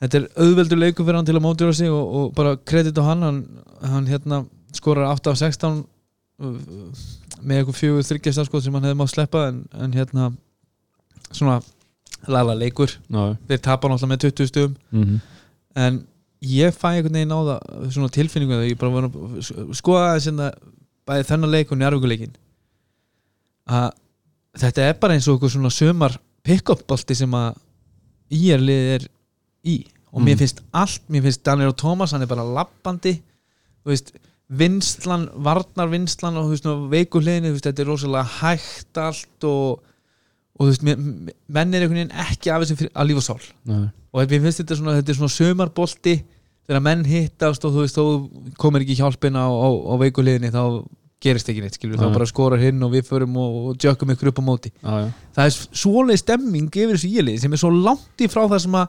Þetta 0.00 0.20
er 0.20 0.28
auðveldur 0.44 0.80
leikur 0.80 1.06
fyrir 1.06 1.20
hann 1.20 1.28
til 1.28 1.36
að 1.36 1.44
mótjóra 1.44 1.76
sig 1.76 1.92
og, 1.92 2.14
og 2.20 2.28
bara 2.36 2.56
kredit 2.56 2.98
á 3.00 3.04
hann. 3.04 3.24
Hann, 3.26 3.40
hann 3.84 4.08
hérna 4.10 4.44
skorar 4.76 5.10
8 5.12 5.32
af 5.32 5.40
16 5.40 5.80
uh, 5.80 6.54
með 7.40 7.60
eitthvað 7.62 7.80
fjögur 7.80 8.08
þryggjast 8.08 8.48
sko, 8.48 8.62
sem 8.62 8.76
hann 8.76 8.88
hefði 8.88 9.00
mátt 9.00 9.14
sleppa 9.14 9.46
en, 9.50 9.64
en 9.76 9.96
hérna 9.96 10.30
svona 11.30 11.60
lala 12.28 12.56
leikur. 12.58 12.92
Já, 13.08 13.36
þeir 13.48 13.62
tapa 13.64 13.90
náttúrulega 13.90 14.14
með 14.14 14.24
20 14.28 14.50
stugum 14.50 14.76
mm. 14.92 15.20
en 15.80 16.02
ég 16.40 16.74
fæ 16.74 16.90
einhvern 16.94 17.16
veginn 17.16 17.32
á 17.36 17.40
það 17.40 17.88
svona 17.94 18.12
tilfinningu 18.14 18.56
þegar 18.56 18.70
ég 18.70 18.80
bara 18.80 18.94
var 18.94 19.08
að 19.08 19.74
skoða 19.76 20.12
þess 20.16 20.32
að 20.32 20.60
bæði 21.08 21.26
þennan 21.28 21.52
leik 21.54 21.72
og 21.72 21.80
njárvíkuleikin 21.80 22.36
að 23.70 23.88
þetta 24.60 24.86
er 24.86 24.98
bara 25.00 25.16
eins 25.16 25.28
og 25.28 25.36
eitthvað 25.36 25.54
svona 25.54 25.72
sömar 25.74 26.16
pick-up 26.46 26.86
bolti 26.88 27.16
sem 27.18 27.34
að 27.36 27.58
IR 28.30 28.62
lið 28.62 28.88
er 28.96 29.06
í 29.66 29.84
og 30.12 30.22
mér 30.24 30.34
Mm. 30.34 30.38
finnst 30.42 30.60
allt, 30.74 31.02
mér 31.10 31.22
finnst 31.22 31.44
Daniel 31.46 31.72
Thomas 31.72 32.10
hann 32.12 32.22
er 32.22 32.26
bara 32.30 32.42
lappandi 32.44 33.20
þú 33.84 33.92
veist, 33.92 34.12
vinslan, 34.50 35.28
varnar 35.46 35.88
vinslan 35.92 36.36
og 36.40 36.48
þú 36.48 36.54
veist, 36.56 36.64
nú 36.66 36.74
veiku 36.90 37.20
hliðinni 37.22 37.50
þú 37.52 37.56
veist, 37.58 37.68
þetta 37.68 37.84
er 37.84 37.90
rosalega 37.92 38.24
hægt 38.40 38.98
allt 38.98 39.46
og, 39.46 39.80
og 40.58 40.66
þú 40.66 40.70
veist, 40.72 40.84
menn 40.84 41.74
er 41.74 41.84
einhvern 41.84 42.00
veginn 42.00 42.16
ekki 42.26 42.50
af 42.50 42.64
þessu 42.64 42.78
fyrir- 42.80 42.94
að 42.98 43.10
lífa 43.12 43.22
sál 43.28 43.40
Nei. 43.70 43.84
og 44.12 44.20
mér 44.26 44.42
finnst 44.46 44.62
þetta 44.64 44.76
svona, 44.80 44.96
þetta 44.98 45.14
er 45.14 45.18
svona 45.20 45.36
sömarbolti 45.38 46.16
þegar 46.70 46.82
menn 46.86 47.04
hittast 47.06 47.64
og 47.64 47.72
þú 47.76 47.84
veist 47.84 47.98
þó 47.98 48.04
komir 48.58 48.82
ekki 48.84 48.98
hjálpin 48.98 49.38
á, 49.38 49.46
á, 49.46 49.68
á 49.70 49.94
veikuliðinni 50.02 50.50
þá 50.50 50.64
gerist 51.20 51.48
ekki 51.52 51.60
neitt 51.62 51.76
skilur, 51.76 51.98
Já. 51.98 52.02
þá 52.08 52.14
bara 52.16 52.26
skorar 52.26 52.58
hinn 52.62 52.82
og 52.82 52.90
við 52.94 53.06
förum 53.06 53.34
og, 53.36 53.56
og 53.70 53.76
jökkum 53.78 54.10
ykkur 54.14 54.30
upp 54.32 54.38
á 54.40 54.44
móti 54.46 54.70
já. 54.82 55.12
það 55.36 55.44
er 55.46 55.56
svoleið 55.76 56.18
stemming 56.22 56.70
yfir 56.72 56.96
þessu 56.96 57.10
ílið 57.12 57.40
sem 57.42 57.52
er 57.52 57.60
svo 57.60 57.70
langt 57.70 58.18
í 58.24 58.26
frá 58.32 58.46
það 58.48 58.62
sem 58.64 58.78
að 58.80 58.88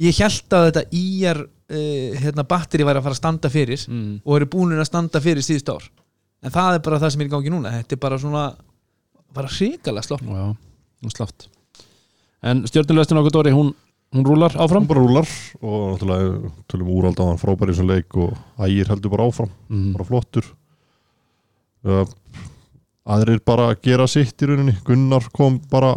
ég 0.00 0.18
held 0.22 0.54
að 0.58 0.66
þetta 0.68 0.82
íjar 0.94 1.40
uh, 1.44 2.18
hérna, 2.22 2.44
batteri 2.48 2.86
væri 2.86 3.00
að 3.00 3.06
fara 3.08 3.16
að 3.16 3.22
standa 3.22 3.50
fyrir 3.52 3.84
Mm. 3.88 4.20
og 4.24 4.36
eru 4.36 4.46
búinir 4.52 4.78
að 4.82 4.88
standa 4.90 5.20
fyrir 5.24 5.42
síðust 5.44 5.68
ár. 5.74 5.88
En 6.42 6.54
það 6.54 6.74
er 6.78 6.82
bara 6.86 7.00
það 7.02 7.10
sem 7.14 7.20
er 7.24 7.26
í 7.26 7.32
gangi 7.34 7.50
núna. 7.50 7.72
Þetta 7.80 7.96
er 7.96 8.02
bara 8.04 8.18
svona 8.22 8.44
bara 9.34 9.48
hrikalega 9.50 10.18
nú 11.02 11.10
slátt. 11.10 11.48
En 12.42 12.62
stjórnulegstin 12.66 13.18
okkur 13.18 13.34
Dóri, 13.34 13.50
hún, 13.54 13.72
hún 14.14 14.24
rúlar 14.26 14.54
áfram? 14.54 14.84
Hann 14.84 14.88
bara 14.90 15.02
rúlar 15.02 15.28
og 15.60 15.98
náttúrulega 15.98 16.52
tölum 16.70 16.90
úrald 16.94 17.18
á 17.18 17.24
hann 17.26 17.38
frábæri 17.42 17.74
sem 17.74 17.86
leik 17.86 18.14
og 18.16 18.36
ægir 18.62 18.88
heldur 18.90 19.10
bara 19.10 19.26
áfram. 19.26 19.50
Mm. 19.68 19.92
bara 19.96 20.06
flottur. 20.06 20.46
Uh, 21.86 22.04
aðrir 23.08 23.40
bara 23.46 23.72
gera 23.82 24.06
sitt 24.10 24.38
í 24.42 24.48
rauninni. 24.50 24.76
Gunnar 24.86 25.26
kom 25.34 25.58
bara 25.70 25.96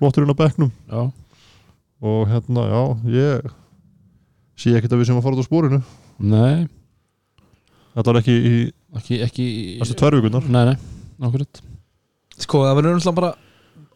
flottur 0.00 0.24
inn 0.24 0.32
á 0.32 0.36
bekknum. 0.40 0.72
Já, 0.88 1.12
og 2.04 2.24
hérna, 2.28 2.66
já, 2.68 2.80
ég 3.14 3.52
sé 4.60 4.74
ekkert 4.76 4.94
að 4.94 5.02
við 5.02 5.10
sem 5.10 5.18
að 5.18 5.24
fara 5.24 5.38
út 5.38 5.44
á 5.44 5.48
spórinu 5.48 5.80
nei, 6.20 6.66
þetta 7.96 8.10
var 8.10 8.20
ekki 8.20 8.34
í 8.34 8.54
ekki, 8.98 9.20
ekki 9.24 9.46
þessu 9.80 9.96
tvær 9.98 10.18
vikunar 10.18 10.46
Nei, 10.46 10.62
nei, 10.70 10.76
okkur 11.24 11.46
sko 12.44 12.64
það 12.66 12.78
verður 12.78 12.98
náttúrulega 12.98 13.18
bara 13.20 13.32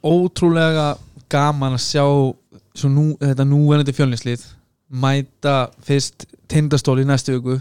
ótrúlega 0.08 0.88
gaman 1.28 1.76
að 1.76 1.84
sjá 1.84 2.04
svo 2.78 2.90
nú, 2.92 3.06
þetta 3.20 3.46
núverandi 3.46 3.94
fjölnislið 3.94 4.44
mæta 4.88 5.68
fyrst 5.84 6.24
tindastól 6.48 6.96
í 7.02 7.06
næstu 7.08 7.36
viku 7.36 7.58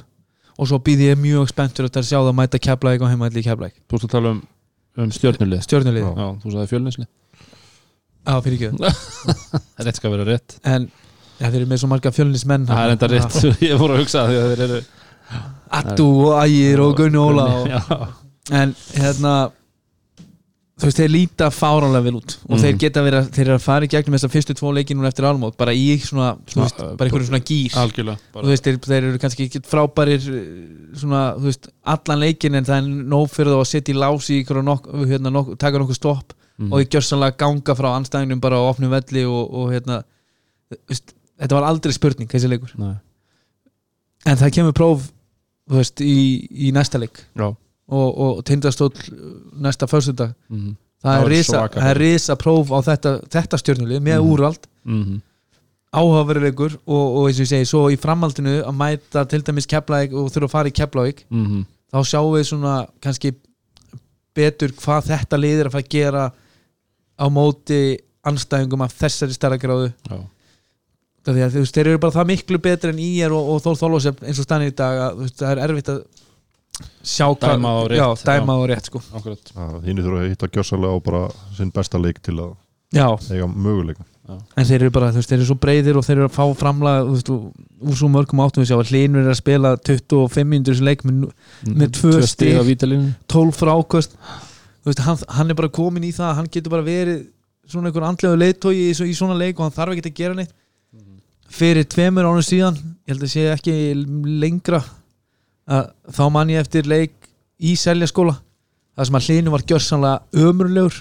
og 0.57 0.69
svo 0.69 0.79
býð 0.81 1.09
ég 1.09 1.19
mjög 1.21 1.51
spenntur 1.51 1.89
að 1.89 1.99
sjá 2.07 2.17
það 2.19 2.31
að 2.31 2.37
mæta 2.39 2.61
keflæk 2.61 3.03
og 3.03 3.11
heimaðli 3.11 3.43
keflæk 3.45 3.75
Þú 3.83 3.99
ert 3.99 4.07
að 4.07 4.13
tala 4.15 4.33
um, 4.35 4.41
um 5.03 5.11
stjórnulið 5.13 5.65
stjórnulið, 5.67 6.07
Já. 6.07 6.27
Þú 6.41 6.53
sagði 6.53 6.71
fjölninsli 6.71 7.07
á 8.27 8.35
fyrir 8.43 8.67
ekki. 8.69 8.93
Rétt 9.87 9.99
skal 10.01 10.11
vera 10.13 10.27
rétt. 10.27 10.57
En 10.67 10.89
ja, 11.39 11.47
þeir 11.49 11.61
eru 11.63 11.69
með 11.71 11.81
svo 11.83 11.89
marga 11.91 12.11
fjölnismenn 12.11 12.67
Það 12.69 12.83
er 12.85 12.95
enda 12.97 13.11
rétt, 13.15 13.41
ég 13.69 13.77
fór 13.79 13.93
að 13.95 14.01
hugsa 14.03 14.25
því 14.29 14.39
að 14.43 14.49
þeir 14.53 14.65
eru 14.69 14.81
Attu 15.77 16.05
og 16.23 16.33
Ægir 16.45 16.79
og 16.85 16.93
Gunni 17.01 17.19
Óla 17.19 17.45
og, 17.59 17.67
Já, 17.67 17.81
en 18.61 18.71
hérna 18.95 19.33
þú 20.77 20.85
veist, 20.87 20.99
þeir 21.01 21.09
líta 21.11 21.47
fáránlega 21.51 22.03
vel 22.05 22.15
út. 22.19 22.35
Og 22.47 22.53
Mhm. 22.53 22.61
þeir 22.63 22.75
geta 22.83 23.01
verið, 23.01 23.19
að- 23.23 23.29
þeir 23.33 23.45
eru 23.47 23.55
að 23.57 23.63
fara 23.65 23.85
í 23.85 23.89
gegnum 23.89 24.13
þessar 24.15 24.31
fyrstu 24.35 24.53
tvo 24.55 24.71
leiki 24.77 24.93
núna 24.95 25.09
eftir 25.09 25.25
álmót 25.25 25.57
bara 25.57 25.73
í 25.73 25.97
svona, 25.99 26.35
þú 26.45 26.53
Svona, 26.53 26.67
veist, 26.67 26.77
bara 26.99 27.09
einhverju 27.09 27.27
svona 27.31 27.43
gýr 27.49 27.77
algjörlega 27.81 28.17
þú 28.37 28.45
veist, 28.51 28.63
þeir, 28.67 28.77
þeir 28.85 29.03
eru 29.09 29.17
kannski 29.23 29.47
ekki 29.49 29.61
frábærir 29.65 30.21
eh, 30.29 30.97
svona, 31.01 31.21
þú 31.35 31.47
veist, 31.49 31.67
allan 31.83 32.19
leikin 32.21 32.55
en 32.55 32.63
það 32.69 32.77
er 32.77 32.89
nóg 33.09 33.27
fyrir 33.33 33.51
þá 33.51 33.59
að 33.63 33.71
setja 33.73 33.93
í 33.95 33.97
lási 33.97 34.37
í 34.37 34.43
einhverju 34.45 34.63
nok, 34.69 34.87
hérna, 35.09 35.31
nok, 35.33 35.57
taka 35.57 35.81
nokkuð 35.81 35.97
stopp 35.99 36.33
mm. 36.59 36.71
og 36.73 36.81
í 36.81 36.87
gjörsanlega 36.93 37.37
ganga 37.37 37.75
frá 37.77 37.89
anstæðinum 37.97 38.41
bara 38.43 38.57
á 38.61 38.69
opnum 38.69 38.91
velli 38.93 39.23
og, 39.25 39.53
og 39.53 39.71
hérna 39.73 40.01
veist, 40.89 41.13
þetta 41.39 41.55
var 41.59 41.67
aldrei 41.69 41.93
spurning 41.95 42.29
þessi 42.31 42.49
leikur 42.51 42.73
Nei, 42.81 42.95
en 44.25 44.37
það 44.41 44.53
kemur 44.57 44.73
próf 44.77 45.07
veist, 45.69 46.01
í, 46.01 46.47
í 46.67 46.71
næsta 46.75 46.99
leik 47.01 47.21
Já, 47.37 47.47
og, 47.53 48.09
og 48.17 48.43
tindastóll 48.47 48.91
næsta 49.63 49.87
föstudag 49.87 50.33
mm. 50.49 50.75
það 51.03 51.13
Það 51.13 51.23
er 51.23 51.31
risa, 51.31 51.51
svaka 51.53 51.79
það 51.81 51.89
er 51.93 52.01
risa 52.01 52.35
próf 52.41 52.71
á 52.73 52.79
þetta, 52.89 53.15
þetta 53.37 53.61
stjórnulið 53.61 54.03
með 54.09 54.19
Mhm. 54.21 54.29
úrvald 54.33 54.67
Mm. 54.87 55.17
áhugaveruleikur 55.97 56.73
og, 56.85 57.05
og 57.17 57.25
eins 57.27 57.39
og 57.39 57.45
ég 57.45 57.49
segi, 57.51 57.67
svo 57.67 57.81
í 57.91 57.97
framhaldinu 57.99 58.57
að 58.67 58.75
mæta 58.75 59.23
til 59.27 59.41
dæmis 59.43 59.67
Keflavík 59.67 60.13
og 60.15 60.29
þurfa 60.33 60.47
að 60.47 60.53
fara 60.53 60.71
í 60.71 60.75
Keflavík 60.75 61.21
Mm. 61.31 61.65
þá 61.91 61.97
sjáum 62.07 62.33
við 62.35 62.45
svona 62.49 62.73
kannski 63.03 63.31
betur 64.35 64.71
hvað 64.77 65.07
þetta 65.11 65.39
lið 65.39 65.59
er 65.63 65.69
að 65.69 65.75
fara 65.77 65.83
að 65.85 65.89
gera 65.95 66.23
á 67.17 67.25
móti 67.33 67.81
anstæðingum 68.27 68.83
af 68.85 68.95
þessari 68.97 69.35
stærra 69.35 69.59
gráðu 69.61 69.91
Já, 70.09 70.17
Það 71.27 71.35
því 71.35 71.43
að 71.43 71.55
þú 71.55 71.61
veist, 71.63 71.75
þeir 71.75 71.87
eru 71.91 71.99
bara 71.99 72.15
það 72.15 72.29
miklu 72.29 72.57
betri 72.63 72.91
en 72.93 72.99
IR 73.03 73.33
og, 73.35 73.47
og 73.51 73.57
Þór 73.65 73.79
Þólósef 73.81 74.21
eins 74.23 74.37
og 74.39 74.45
stannir 74.47 74.71
í 74.71 74.75
dag 74.77 75.01
að 75.03 75.17
þú 75.17 75.25
veist, 75.25 75.41
það 75.41 75.49
er 75.51 75.63
erfitt 75.65 75.89
að 75.91 75.97
sjá 77.03 77.25
hvað 77.33 77.57
Dæma 77.57 77.73
á 77.73 77.79
rétt, 77.89 77.97
já, 77.99 78.07
dæma 78.29 78.53
já. 78.53 78.59
á 78.61 78.63
rétt 78.71 78.87
sko. 78.87 79.01
hinn 79.83 79.99
þurfa 80.03 80.21
að 80.21 80.29
hitta 80.31 80.49
gjörsalega 80.53 80.93
á 80.93 80.97
bara 81.03 81.23
sinn 81.57 81.73
besta 81.75 81.99
leik 81.99 82.21
til 82.23 82.37
að 82.37 82.53
já, 82.95 83.07
eiga 83.33 83.49
möguleika. 83.49 84.05
En 84.27 84.67
þeir 84.67 84.81
eru 84.85 84.91
bara, 84.91 85.11
þú 85.11 85.21
veist, 85.21 85.31
þeir 85.31 85.39
eru 85.39 85.47
svo 85.47 85.59
breyðir 85.63 85.97
og 85.99 86.03
þeir 86.07 86.17
eru 86.17 86.27
að 86.27 86.35
fá 86.35 86.45
framlega 86.59 87.05
þú 87.07 87.13
veist, 87.15 87.29
úr 87.87 87.99
svo 87.99 88.09
mörgum 88.11 88.43
áttum 88.43 88.63
við 88.63 88.71
sjá 88.71 88.77
að 88.77 88.91
Hlinur 88.91 89.23
er 89.23 89.31
að 89.31 89.39
spila 89.39 89.71
25 89.87 90.49
minnur 90.51 90.75
þessu 90.75 90.87
leik 90.87 91.05
með, 91.07 91.29
Með 91.71 91.93
tvö 91.95 92.63
vítalínu 92.67 93.13
12 93.31 93.55
frákvöst 93.55 94.17
veist, 94.89 95.01
hann, 95.05 95.19
hann 95.37 95.51
er 95.51 95.57
bara 95.59 95.73
komin 95.73 96.05
í 96.07 96.13
það 96.15 96.29
að 96.29 96.37
hann 96.39 96.49
getur 96.53 96.73
bara 96.73 96.85
verið 96.85 97.25
svona 97.67 97.89
einhver 97.89 98.07
andlegu 98.07 98.39
leiðtói 98.39 98.73
í, 98.75 98.87
í 98.91 99.15
svona 99.17 99.37
leik 99.37 99.59
og 99.59 99.67
hann 99.67 99.75
þarf 99.75 99.95
ekki 99.95 100.11
að 100.11 100.17
gera 100.21 100.37
neitt. 100.37 100.55
Fyrir 101.57 101.87
tveimur 101.87 102.27
ánum 102.27 102.43
síðan 102.43 102.75
ég 102.77 103.13
held 103.13 103.23
að 103.23 103.33
sé 103.33 103.45
ekki 103.53 103.75
lengra 104.41 104.81
að 105.67 105.91
þá 106.15 106.23
man 106.31 106.51
ég 106.51 106.63
eftir 106.63 106.87
leik 106.87 107.15
í 107.57 107.75
seljaskóla 107.79 108.35
það 108.97 109.07
sem 109.09 109.19
að 109.19 109.29
hlinu 109.29 109.53
var 109.53 109.63
gjörsanlega 109.67 110.43
ömurlegur 110.47 110.97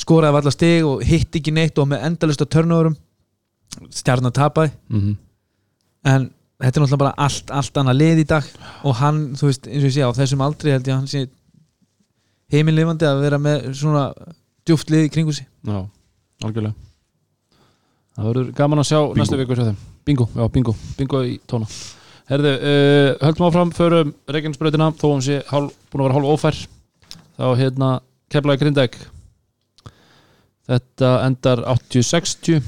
skoraði 0.00 0.40
allar 0.40 0.54
stig 0.54 0.86
og 0.88 1.04
hitt 1.04 1.36
ekki 1.38 1.52
neitt 1.54 1.78
og 1.78 1.90
með 1.90 2.06
endalust 2.08 2.44
á 2.44 2.46
törnöðurum 2.48 2.96
stjarnan 3.92 4.34
tapaði. 4.36 4.72
Mm 4.92 5.12
en 6.02 6.28
þetta 6.62 6.78
er 6.78 6.84
náttúrulega 6.84 7.02
bara 7.02 7.14
allt, 7.26 7.52
allt 7.54 7.78
annað 7.80 7.98
lið 8.00 8.22
í 8.22 8.26
dag 8.32 8.48
og 8.86 8.98
hann, 9.00 9.22
þú 9.38 9.48
veist, 9.48 9.68
eins 9.68 9.82
og 9.82 9.88
ég 9.88 9.94
sé 9.96 10.06
á 10.06 10.18
þessum 10.18 10.44
aldri 10.46 10.74
held 10.74 10.88
ég 10.88 10.94
að 10.94 11.00
hann 11.00 11.10
sé 11.10 11.24
heimilifandi 12.52 13.08
að 13.08 13.24
vera 13.24 13.40
með 13.42 13.72
svona 13.78 14.04
djúft 14.68 14.92
lið 14.92 15.08
í 15.08 15.12
kringu 15.14 15.34
sig. 15.36 15.48
Já, 15.66 15.80
algjörlega. 16.44 16.76
Það 18.12 18.28
verður 18.28 18.52
gaman 18.58 18.82
að 18.82 18.88
sjá 18.90 19.00
næstu 19.16 19.40
viku 19.40 19.74
Bingo, 20.02 20.26
já, 20.34 20.42
bingo, 20.50 20.72
bingo 20.98 21.18
í 21.22 21.36
tóna. 21.46 21.68
Herðu, 22.26 22.52
uh, 22.58 23.10
höldum 23.22 23.44
áfram 23.46 23.70
förum 23.74 24.08
Reykjanesbrautina, 24.26 24.88
þó 24.98 25.04
hún 25.12 25.22
sé 25.22 25.36
hálf, 25.46 25.76
búin 25.92 26.02
að 26.02 26.08
vera 26.08 26.16
hálf 26.16 26.32
ófær. 26.32 26.58
Þá 27.38 27.46
hérna 27.60 27.90
keflaði 28.32 28.62
grindæk 28.62 28.98
Þetta 30.68 31.10
endar 31.26 31.64
80-60 31.72 32.62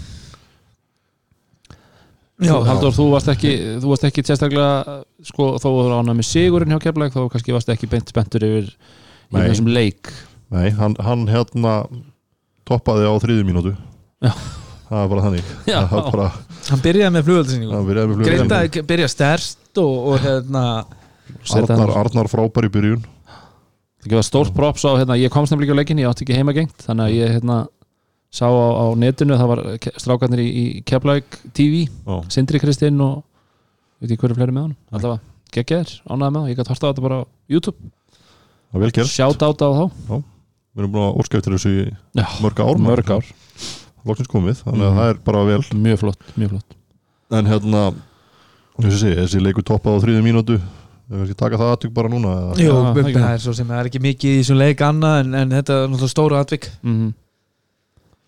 Já, 2.43 2.57
Haldur, 2.67 2.91
þú 2.91 3.07
varst 3.13 3.31
ekki 3.31 3.53
þú 3.79 3.93
varst 3.93 4.07
ekki 4.09 4.25
sérstaklega 4.27 4.97
sko, 5.25 5.53
þó 5.63 5.69
þú 5.69 5.75
var 5.77 5.93
ánað 6.01 6.19
með 6.19 6.29
sigurinn 6.33 6.75
hjá 6.75 6.81
keflaði 6.83 7.15
þá 7.15 7.21
kannski 7.33 7.55
varst 7.55 7.71
ekki 7.71 7.89
beint 7.93 8.11
spenntur 8.11 8.47
yfir 8.49 8.73
í 9.43 9.51
þessum 9.51 9.71
leik. 9.75 10.11
Nei, 10.55 10.69
hann, 10.79 10.95
hann 11.03 11.25
hérna 11.31 11.75
toppaði 12.69 13.09
á 13.11 13.15
þriðju 13.23 13.47
mínútu. 13.49 13.75
Já. 14.25 14.33
það 14.89 15.01
er 15.01 15.09
bara 15.13 15.25
þannig. 15.27 15.49
Já. 15.73 15.79
er 15.83 16.11
bara, 16.11 16.29
hann 16.71 16.85
byrjaði 16.85 17.15
með 17.17 17.27
flugöldasýningu 17.29 17.75
það 17.75 17.89
byrjaði 17.91 18.11
með 18.11 18.21
flugvél. 18.21 18.31
Greinda 18.31 18.87
byrja 18.93 19.11
stærst 19.13 19.83
og, 19.83 19.97
og 20.13 20.23
hérna 20.25 20.65
Arnar, 21.55 21.93
Arnar 22.03 22.31
frábær 22.31 22.69
í 22.69 22.73
byrjun. 22.73 23.05
Það 24.05 24.13
gefa 24.13 24.25
stórt 24.27 24.53
props 24.57 24.85
á, 24.85 24.93
hérna, 25.01 25.17
ég 25.17 25.33
komst 25.33 25.53
nefnilega 25.53 25.73
ekki 25.73 25.77
á 25.77 25.81
leikin, 25.81 26.03
ég 26.03 26.11
átti 26.11 26.27
ekki 26.27 26.37
heimagengt 26.37 26.85
þannig 26.85 27.07
að 27.07 27.15
ég 27.17 27.35
hérna, 27.39 27.59
sá 28.35 28.45
á, 28.45 28.53
á 28.53 28.87
netinu, 29.01 29.39
það 29.41 29.51
var 29.51 29.63
strákarnir 29.97 30.43
í, 30.45 30.49
í 30.49 30.65
Keflavík 30.85 31.39
TV, 31.57 31.87
Já. 31.89 32.17
Sindri 32.35 32.61
Kristinn 32.61 33.01
og 33.01 33.23
veit 33.99 34.11
ekki 34.11 34.21
hverju 34.21 34.37
fleiri 34.37 34.53
með 34.55 34.67
hann 34.67 34.77
allavega 34.93 35.23
geggjaðir, 35.55 35.93
ánæði 36.05 36.35
með 36.35 36.41
það, 36.41 36.51
ég 36.51 36.59
gæti 36.61 36.73
horta 36.75 36.85
á 36.85 36.91
þetta 36.91 37.05
bara 37.07 37.17
á 37.17 37.23
YouTube, 37.55 37.79
það 37.81 37.89
er 37.89 37.89
vel 37.89 37.89
gert 37.89 38.64
sjátt 39.09 39.43
átt 39.43 39.63
á 39.63 39.69
þá 39.71 39.85
við 40.75 40.83
erum 40.83 40.93
búin 40.95 41.07
að 41.09 41.19
óska 41.23 41.39
eftir 41.39 41.55
þessu 41.55 41.71
í 41.71 41.85
Já, 42.19 42.27
mörg 42.43 42.61
ár 42.65 42.79
mörg 42.83 43.11
ár, 43.15 43.25
loksins 44.05 44.29
komið, 44.33 44.63
þannig 44.65 44.85
að 44.87 44.93
Mhm. 44.93 44.99
það 44.99 45.11
er 45.11 45.19
bara 45.25 45.45
vel 45.45 45.61
mjög 45.85 45.99
flott, 46.03 46.19
mjög 46.37 46.51
flott 46.51 46.75
en 47.39 47.47
hérna 47.47 47.83
þessi, 48.83 49.15
þessi 49.21 49.41
leikur 49.41 49.63
toppað 49.63 49.97
á 49.97 50.03
þriðju 50.03 50.23
mínútu 50.27 50.57
við 50.59 51.19
kannski 51.21 51.37
taka 51.37 51.57
það 51.61 51.73
aðtök 51.77 51.93
bara 51.95 52.09
núna 52.09 52.29
eða? 52.35 52.55
Jú, 52.59 52.65
Já, 52.65 52.73
það, 52.75 52.99
ekki. 53.05 53.23
er 53.35 53.39
svo 53.45 53.53
sem 53.55 53.67
það 53.69 53.79
er 53.81 53.89
ekki 53.91 54.01
mikið 54.03 54.31
í 54.35 54.39
þessum 54.43 54.59
leik 54.59 54.81
annað 54.81 55.21
en, 55.21 55.35
en 55.35 55.51
þetta 55.51 55.73
er 55.85 55.89
náttúrulega 55.89 56.15
stóra 56.15 56.41
atvik 56.41 56.71
mm 56.83 57.13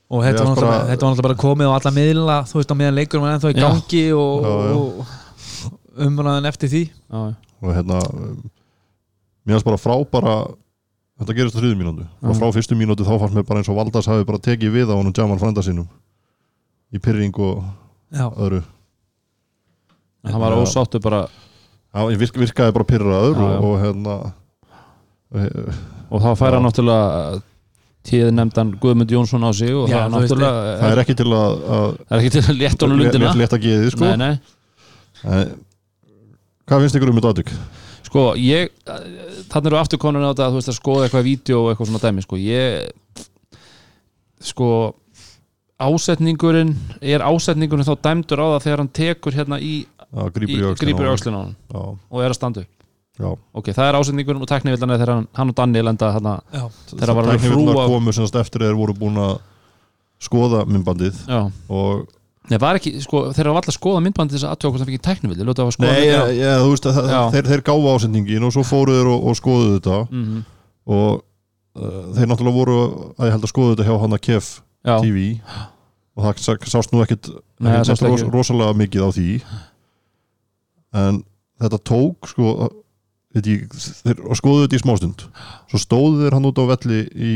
og 0.09 0.22
þetta 0.22 0.44
var, 0.44 0.55
bara- 0.55 0.55
náttúrulega, 0.55 0.86
þetta 0.86 1.03
var 1.03 1.11
náttúrulega 1.11 1.22
bara 1.26 1.42
komið 1.42 1.66
á 1.66 1.72
alla 1.74 1.90
miðla 1.97 2.36
þú 2.47 2.55
veist 2.61 2.70
á 2.70 2.76
meðan 2.78 2.94
leikur 2.94 3.20
var 3.20 3.32
ennþá 3.34 3.51
í 3.51 3.57
Já. 3.59 3.64
gangi 3.66 4.05
og, 4.14 4.44
Já, 4.47 4.53
já. 4.62 4.74
og 4.76 5.07
umræðan 6.07 6.47
eftir 6.47 6.68
því 6.70 6.82
já, 6.86 7.34
og 7.62 7.74
hérna 7.74 7.99
mér 9.47 9.57
finnst 9.57 9.66
bara 9.68 9.80
frábara 9.80 10.36
þetta 11.20 11.36
gerist 11.38 11.57
á 11.57 11.61
þriðju 11.62 11.78
mínútu 11.80 12.07
og 12.26 12.36
frá 12.36 12.49
fyrstu 12.53 12.76
mínútu 12.78 13.07
þá 13.07 13.14
fannst 13.22 13.36
mér 13.38 13.47
bara 13.49 13.62
eins 13.62 13.70
og 13.72 13.78
Valdas 13.78 14.09
hafi 14.11 14.26
bara 14.28 14.42
tekið 14.42 14.74
við 14.74 14.92
á 14.92 14.99
honum 14.99 15.14
Jamal 15.16 15.38
frænda 15.40 15.62
sínum 15.64 15.86
í 16.92 17.01
pyrring 17.03 17.34
og 17.40 17.62
Já, 18.14 18.26
öðru 18.30 18.62
hann 20.26 20.40
var 20.42 20.53
Já. 20.57 20.62
ósáttu 20.62 21.01
bara 21.03 21.26
Já, 21.97 22.01
ég 22.12 22.18
virk, 22.20 22.36
virkaði 22.36 22.74
bara 22.76 22.84
pyrraður 22.90 23.36
Já, 23.38 23.47
já. 23.47 23.57
og, 23.57 23.64
og 23.64 23.76
hérna 23.82 24.16
eh, 25.34 25.78
og 26.11 26.22
þá 26.22 26.28
færa 26.38 26.59
Já. 26.61 26.64
náttúrulega 26.66 27.40
tíð 28.07 28.28
nefndan 28.36 28.74
Guðmund 28.82 29.11
Jónsson 29.11 29.42
á 29.47 29.51
sig 29.57 29.72
og 29.74 29.88
Já, 29.90 30.05
það 30.05 30.18
veist, 30.20 30.34
náttúrulega 30.34 30.76
það 30.82 30.92
er 30.92 31.03
ekki 31.03 31.16
til 31.18 31.26
að, 31.30 31.57
að 31.76 31.88
það 31.97 32.12
er 32.18 32.20
ekki 32.20 32.34
til 32.36 32.44
að 32.44 32.61
létta 32.61 32.86
honum 32.86 33.01
lundina 33.03 33.30
létt, 33.32 33.40
létt 33.40 33.57
að 33.57 33.64
geði 33.66 33.94
sko. 33.94 34.05
nei, 34.05 34.16
nei 34.16 34.34
En, 35.26 35.57
hvað 36.68 36.84
finnst 36.84 36.99
ykkur 36.99 37.11
um 37.11 37.16
þetta 37.18 37.32
aðtök? 37.32 37.51
Sko, 38.17 38.31
ég 38.41 38.71
þannig 39.51 39.67
eru 39.69 39.77
afturkonun 39.77 40.25
á 40.25 40.33
þetta 40.33 40.45
að 40.47 40.55
þú 40.55 40.61
veist 40.61 40.71
að 40.73 40.77
skoða 40.79 41.03
eitthvað 41.05 41.27
vídeo 41.27 41.59
og 41.61 41.67
eitthvað 41.69 41.89
svona 41.91 42.01
dæmi, 42.01 42.23
sko. 42.25 42.39
Ég 42.41 42.87
sko 44.47 44.69
ásetningurinn 45.77 46.73
er 47.05 47.25
ásetningurinn 47.27 47.85
þá 47.85 47.93
dæmdur 48.07 48.41
á 48.41 48.47
það 48.55 48.64
þegar 48.64 48.83
hann 48.83 48.95
tekur 48.97 49.37
hérna 49.37 49.59
í, 49.61 49.75
að 50.17 50.31
í 50.31 50.33
grípur 50.81 50.89
í 50.89 50.97
hann 50.97 51.53
já, 51.53 51.83
og 51.85 52.23
er 52.23 52.33
að 52.33 52.39
standa 52.39 52.64
upp. 52.64 52.73
Já. 53.17 53.29
ok, 53.53 53.69
það 53.77 53.91
er 53.91 53.99
ásetningurinn 54.01 54.45
og 54.45 54.49
teknivillan 54.49 54.95
er 54.95 55.01
þegar 55.03 55.12
hann, 55.12 55.29
hann 55.37 55.53
og 55.53 55.59
Danni 55.61 55.85
lenda 55.85 56.11
hérna, 56.17 56.35
þegar 56.89 57.12
hann 57.12 57.21
var 57.21 57.31
að 57.35 57.47
hrúa 57.51 57.87
komu 57.93 58.17
semast 58.17 58.41
eftir 58.41 58.64
þeir 58.64 58.81
voru 58.81 58.97
búin 58.97 59.21
að 59.21 59.39
skoða 60.25 60.64
myndbandið 60.69 61.21
já, 61.29 61.43
og 61.69 62.09
Nei, 62.51 62.59
var 62.62 62.78
ekki, 62.78 62.92
sko, 63.03 63.22
þeir 63.34 63.49
hafa 63.51 63.61
alltaf 63.62 63.74
skoðað 63.76 64.03
myndbandi 64.07 64.36
þess 64.36 64.47
að 64.47 64.53
aðtjóða 64.55 64.70
hvort 64.72 64.82
það 64.82 64.90
fikk 64.90 64.99
að 65.01 65.07
skoða 65.76 65.94
Nei, 65.97 66.05
ja, 66.07 66.20
ja, 66.36 66.53
þú 66.62 66.68
veist 66.72 66.86
að 66.86 66.94
það- 66.99 67.09
Já. 67.11 67.20
þeir, 67.34 67.49
þeir 67.51 67.62
gáfa 67.66 67.94
ásendingin 67.97 68.47
og 68.47 68.53
svo 68.55 68.62
fóru 68.68 68.94
þeir 68.99 69.09
og, 69.14 69.24
og 69.26 69.38
skoðuðu 69.40 69.72
þetta. 69.80 69.99
Mm 70.12 70.44
og 70.86 71.16
uh, 71.82 72.03
þeir 72.14 72.28
náttúrulega 72.30 72.55
voru 72.55 72.76
að 73.18 73.26
ég 73.26 73.32
held 73.34 73.42
að 73.49 73.51
skoðu 73.51 73.72
þetta 73.74 73.86
hjá 73.88 73.97
hann 74.05 74.14
að 74.14 74.20
já, 74.86 74.94
TV 75.03 75.24
og 76.14 76.22
það 76.28 76.38
sá- 76.47 76.68
sást 76.76 76.92
nú 76.94 77.03
ekkit, 77.03 77.26
Nei, 77.59 77.72
ekkit 77.74 77.90
sást 77.90 78.07
ros, 78.07 78.22
rosalega 78.30 78.76
mikið 78.78 79.03
á 79.03 79.11
því. 79.16 79.26
En 80.97 81.18
þetta 81.61 81.80
tók 81.90 82.30
sko 82.30 82.53
þeir 84.07 84.22
skoðuðu 84.38 84.64
þetta 84.68 84.78
í 84.78 84.82
smástund. 84.84 85.26
Svo 85.72 85.80
stóðu 85.82 86.22
þeir 86.22 86.36
hann 86.38 86.47
út 86.49 86.62
á 86.62 86.64
velli 86.70 87.03
í 87.12 87.32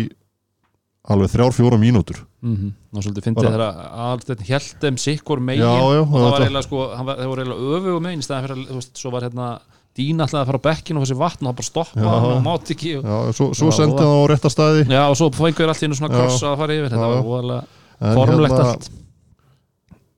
alveg 1.08 1.30
þrjár 1.32 1.54
fjóra 1.56 1.78
mínútur. 1.80 2.20
Mm 2.44 2.72
ná 2.90 2.98
svolítið 3.04 3.26
fyndið 3.28 3.46
þegar 3.46 3.62
Alsteinn 4.10 4.46
held 4.48 4.70
þeim 4.82 4.96
sikkur 4.98 5.40
megin. 5.40 5.62
Já, 5.62 5.74
já, 5.94 6.00
og 6.02 6.14
það 6.16 6.24
var 6.34 6.42
eiginlega 6.44 6.66
sko, 6.66 6.78
þeir 6.90 7.28
voru 7.30 7.42
eiginlega 7.44 7.76
öfugu 7.76 8.00
megin 8.02 8.22
í 8.22 8.26
staðan 8.26 8.46
fyrir 8.46 8.56
að, 8.56 8.64
þú 8.70 8.78
veist, 8.80 8.96
svo 8.98 9.12
var 9.14 9.26
hérna 9.28 9.50
Dín 9.98 10.22
alltaf 10.22 10.40
að 10.44 10.46
fara 10.50 10.58
á 10.62 10.66
bekkin 10.66 10.98
og 10.98 11.02
þessi 11.04 11.16
vatn 11.18 11.46
og 11.46 11.50
það 11.50 11.56
bara 11.60 11.66
stoppa 11.66 12.10
og 12.14 12.42
mátt 12.44 12.68
ekki 12.74 12.92
og, 13.00 13.06
Já, 13.10 13.32
svo, 13.34 13.46
svo 13.58 13.70
Já, 13.70 13.76
sendi 13.78 13.94
voða- 13.96 14.06
hann 14.06 14.22
á 14.22 14.30
rétta 14.30 14.50
staði. 14.54 14.82
Já, 14.86 15.02
og 15.10 15.16
svo 15.18 15.28
fengur 15.34 15.70
allt 15.72 15.82
í 15.82 15.86
einu 15.88 15.98
svona 15.98 16.10
Já. 16.10 16.18
kross 16.20 16.42
að 16.46 16.56
fara 16.60 16.76
yfir, 16.76 16.90
þetta 16.90 17.08
var 17.10 17.64
En 18.00 18.14
formlegt 18.16 18.54
hérna, 18.54 18.68
allt. 18.70 18.90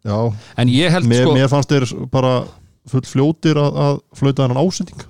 Já, 0.04 0.18
en 0.58 0.68
ég 0.68 0.90
held 0.92 1.08
mér, 1.08 1.24
sko, 1.24 1.34
mér 1.36 1.48
fannst 1.52 1.72
þeir 1.72 2.08
bara 2.12 2.32
full 2.92 3.04
fljótir 3.06 3.56
að, 3.60 3.76
að 3.84 4.00
flauta 4.18 4.46
hann 4.48 4.60
ásending. 4.60 5.04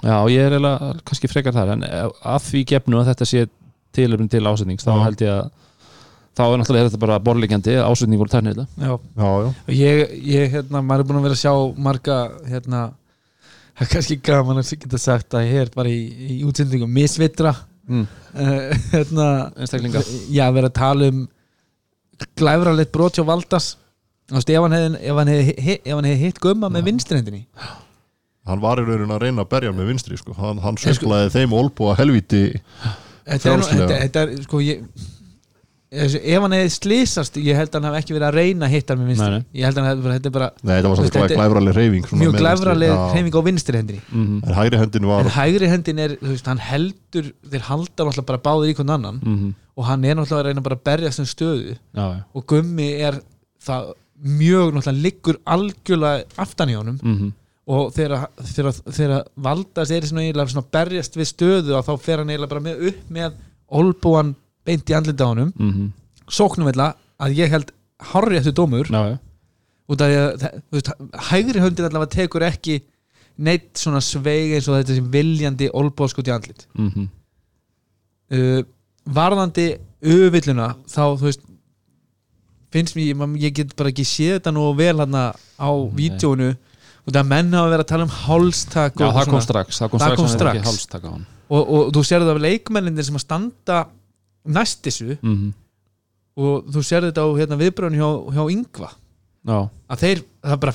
Já, 0.00 0.16
ég 0.32 0.46
er 0.48 0.56
eiginlega 0.56 0.92
kannski 1.04 1.28
frekar 1.30 1.52
þar, 1.56 1.72
en 1.76 1.84
að 1.84 2.44
því 2.48 2.64
gefnu 2.72 3.00
að 3.02 3.10
þetta 3.12 3.28
sé 3.28 3.44
tilöfn 3.96 4.28
til 4.30 4.44
ásetnings, 4.46 4.84
þá 4.86 4.92
held 5.04 5.24
ég 5.24 5.32
að 5.34 5.50
þá 6.38 6.42
er 6.46 6.60
náttúrulega 6.60 6.88
þetta 6.90 7.00
bara 7.02 7.18
borlíkjandi 7.26 7.74
ásetningur 7.82 8.28
og 8.28 8.32
tærnið 8.32 8.60
já. 8.62 8.66
Já, 9.18 9.28
já, 9.44 9.48
Ég, 9.74 10.12
ég, 10.30 10.46
hérna, 10.54 10.80
maður 10.86 11.02
er 11.04 11.08
búin 11.10 11.18
að 11.20 11.26
vera 11.28 11.36
að 11.36 11.42
sjá 11.42 11.54
marga, 11.88 12.18
hérna 12.48 12.82
það 13.74 13.82
er 13.86 13.90
kannski 13.94 14.16
gaman 14.30 14.60
að 14.62 14.70
geta 14.84 15.00
sagt 15.00 15.34
að 15.36 15.48
ég 15.50 15.64
er 15.66 15.72
bara 15.74 15.90
í, 15.90 16.00
í 16.36 16.38
útsendingum 16.48 16.90
misvitra. 16.94 17.54
Mm. 17.90 18.04
uh, 18.06 18.56
hérna, 18.94 19.26
einstaklinga 19.58 20.02
já, 20.30 20.44
vera 20.54 20.68
að 20.70 20.76
tala 20.78 21.08
um 21.10 21.24
glæfralegt 22.38 22.92
brot 22.94 23.16
hjá 23.18 23.24
Valdas. 23.26 23.72
Ef 24.30 24.46
hann 24.46 24.74
hefði, 24.76 24.98
ef 25.10 25.16
hann 25.18 25.30
hefði, 25.32 25.54
hi- 25.66 25.80
ef 25.82 25.94
hann 25.96 26.06
hefði 26.06 26.20
hitt 26.28 26.38
gumma 26.44 26.68
með 26.70 26.84
vinstrendinni 26.86 27.40
hann 28.46 28.60
var 28.62 28.78
í 28.78 28.84
raunin 28.86 29.10
að 29.10 29.24
reyna 29.24 29.42
að 29.44 29.48
berja 29.50 29.72
með 29.74 29.88
vinstri 29.90 30.16
sko. 30.18 30.32
hann, 30.38 30.58
hann 30.62 30.76
En 30.78 30.78
sko- 30.78 30.94
söflaði 30.94 31.32
þeim 31.34 31.52
olbúa 31.58 31.96
helviti 31.98 32.44
þetta 33.30 33.54
er, 33.54 33.64
þetta, 33.70 34.02
þetta 34.04 34.26
er, 34.26 34.36
sko, 34.44 34.60
ég 34.64 34.84
ef 35.90 36.44
hann 36.44 36.54
hefði 36.54 36.70
slísast 36.70 37.38
ég 37.42 37.56
held 37.58 37.72
að 37.74 37.80
hann 37.80 37.86
hef 37.88 38.04
ekki 38.04 38.14
verið 38.14 38.26
að 38.28 38.36
reyna 38.38 38.66
að 38.68 38.74
hitta 38.76 38.94
hann 38.94 39.00
með 39.00 39.08
vinstri. 39.10 39.30
Nei, 39.30 39.40
nei. 39.42 39.58
ég 39.58 39.66
held 39.66 39.78
að 39.78 39.82
hann 39.82 39.90
hefði, 39.90 40.12
þetta 40.14 40.28
er 40.30 40.34
bara 40.36 40.48
Nei, 40.60 40.74
það 40.76 40.86
var 40.86 41.00
þetta 41.00 41.22
er 41.24 41.32
glæfraleg 41.34 41.76
reyfing 41.78 42.06
svona 42.06 42.20
mjög 42.20 42.36
glæfraleg 42.36 42.92
Já. 42.92 43.00
hreyfing 43.14 43.34
á 43.34 43.42
vinstri 43.48 43.80
hendinni. 43.80 44.02
Mm 44.12 44.36
En 44.46 44.54
hægri 44.60 44.80
hendin 44.80 45.08
var 45.10 45.24
en 45.24 45.34
hægri 45.34 45.70
hendin 45.72 46.02
er, 46.04 46.14
þú 46.20 46.30
veist, 46.30 46.50
hann 46.52 46.62
heldur 46.62 47.32
þeir 47.50 47.66
halda 47.66 48.06
náttúrulega 48.06 48.28
bara 48.30 48.42
báðir 48.46 48.70
í 48.70 48.76
hvern 48.78 48.94
annan. 48.96 49.18
-hmm. 49.24 49.50
og 49.74 49.84
hann 49.90 50.04
er 50.04 50.14
náttúrulega 50.14 50.44
að 50.44 50.46
reyna 50.46 50.66
bara 50.68 50.78
að 50.78 50.84
berja 50.84 51.10
sem 51.10 51.26
stöðu. 51.26 51.74
Já, 51.74 52.06
já. 52.14 52.22
Og 52.34 52.46
gummi 52.46 52.88
er 53.02 53.20
það 53.58 53.92
mjög 54.22 54.74
náttúrulega 54.74 55.02
liggur 55.02 55.36
algjörlega 55.44 56.24
aftan 56.36 56.70
í 56.70 56.78
honum. 56.78 57.00
Mm 57.02 57.32
og 57.70 57.94
þegar, 57.94 58.26
Valdas 59.38 59.92
er 59.94 60.06
svona, 60.08 60.24
eiginlega 60.26 60.52
svona 60.54 60.72
berjast 60.74 61.18
við 61.18 61.30
stöðu 61.30 61.76
og 61.78 61.86
þá 61.86 61.92
fer 62.02 62.22
hann 62.22 62.32
eiginlega 62.32 62.52
bara 62.54 62.66
með 62.66 62.86
upp 62.90 63.10
með 63.16 63.40
olbúan 63.80 64.34
beint 64.66 64.90
í 64.90 64.96
andlita 64.96 65.26
á 65.26 65.30
honum 65.30 65.52
-hmm. 65.56 65.90
sóknum 66.28 66.70
eitthvað 66.70 66.96
að 67.20 67.36
ég 67.38 67.52
held 67.52 67.74
hárri 68.12 68.40
eftir 68.40 68.56
dómur 68.56 68.90
já 68.90 69.18
út 69.90 70.02
af 70.04 70.10
því 70.10 70.18
að 70.78 70.90
hægri 71.30 71.62
höndin 71.62 71.88
allavega 71.88 72.14
tekur 72.14 72.46
ekki 72.46 72.78
neitt 73.40 73.78
svona 73.80 74.02
sveig 74.04 74.54
eins 74.54 74.68
og 74.68 74.78
þetta 74.78 74.98
sem 74.98 75.08
viljandi 75.12 75.70
olbúaskut 75.74 76.28
í 76.28 76.34
andlit 76.34 76.66
mm 76.76 76.90
-hmm. 76.90 77.06
uh, 78.36 78.60
varðandi 79.04 79.68
öfvilluna 80.00 80.74
þá 80.86 81.04
þú 81.18 81.26
veist 81.26 81.46
finnst 82.70 82.96
mér, 82.96 83.38
ég 83.42 83.54
get 83.54 83.76
bara 83.76 83.90
ekki 83.90 84.06
séð 84.06 84.38
þetta 84.38 84.52
nú 84.54 84.68
vel 84.78 84.98
hann 85.00 85.14
á 85.16 85.70
Nei. 85.70 85.90
vídjónu 85.98 86.54
og 87.06 87.12
það 87.16 87.26
menn 87.32 87.52
hafa 87.56 87.70
verið 87.72 87.84
að 87.84 87.90
tala 87.92 88.06
um 88.08 88.14
hálstak 88.24 88.92
Já, 89.00 89.06
það 89.06 89.12
svona. 89.24 89.30
kom 89.32 89.40
strax 89.46 89.78
Það 89.80 89.90
kom 89.90 90.00
strax, 90.00 90.16
kom 90.64 90.78
strax. 90.78 91.04
hann 91.10 91.26
og, 91.50 91.62
og 91.74 91.92
þú 91.96 92.02
sér 92.06 92.22
þetta 92.22 92.34
af 92.36 92.42
leikmennindir 92.44 93.04
sem 93.08 93.16
að 93.18 93.24
standa 93.26 93.78
næst 94.46 94.82
þessu 94.86 95.16
Mhm. 95.22 95.52
og 96.40 96.66
þú 96.72 96.82
sér 96.86 97.08
þetta 97.10 97.24
á 97.26 97.28
hérna, 97.36 97.56
viðbröðun 97.60 97.98
hjá, 97.98 98.10
hjá 98.34 98.44
Yngva 98.54 98.90
Já, 99.40 99.56
að 99.88 100.00
þeir, 100.02 100.18
það 100.44 100.52
er 100.52 100.58
bara 100.60 100.72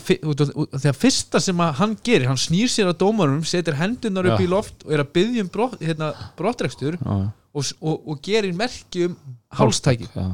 þegar 0.82 0.95
fyrsta 0.97 1.39
sem 1.39 1.59
að 1.61 1.73
hann 1.78 1.91
gerir, 2.03 2.26
hann 2.32 2.39
snýr 2.41 2.65
sér 2.73 2.88
að 2.89 2.97
dómarum 3.03 3.43
setur 3.45 3.76
hendunar 3.78 4.26
upp 4.26 4.39
Já. 4.41 4.45
í 4.45 4.49
loft 4.49 4.86
og 4.88 4.91
er 4.95 5.03
að 5.03 5.11
byggja 5.13 5.43
um 5.45 5.51
brott, 5.53 5.76
hérna, 5.86 6.07
brottrekstur 6.36 6.97
og, 7.05 7.30
og, 7.53 8.07
og 8.09 8.21
gerir 8.26 8.55
merki 8.57 9.05
um 9.05 9.15
hálstæki 9.53 10.09
Já. 10.15 10.26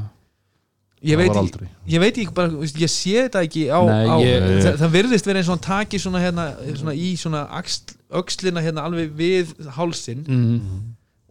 Ég 1.02 1.18
veit, 1.18 1.32
aldrei. 1.36 1.68
ég 1.90 2.00
veit 2.04 2.18
ekki 2.22 2.34
bara, 2.38 2.50
ég 2.78 2.92
sé 2.94 3.14
þetta 3.26 3.42
ekki 3.48 3.64
á, 3.74 3.80
Nei, 3.90 4.06
á 4.06 4.16
ég- 4.22 4.46
það, 4.66 4.76
það 4.84 4.92
virðist 4.98 5.26
verið 5.26 5.40
eins 5.42 5.50
og 5.50 5.56
hann 5.56 5.66
taki 5.66 5.98
svona, 6.00 6.20
hérna, 6.22 6.46
svona 6.78 6.94
í 6.94 7.10
svona 7.18 7.42
axl, 7.58 7.96
öxlina 8.22 8.62
hérna 8.62 8.84
alveg 8.86 9.12
við 9.18 9.56
hálsin 9.78 10.22
Mhm. 10.28 10.62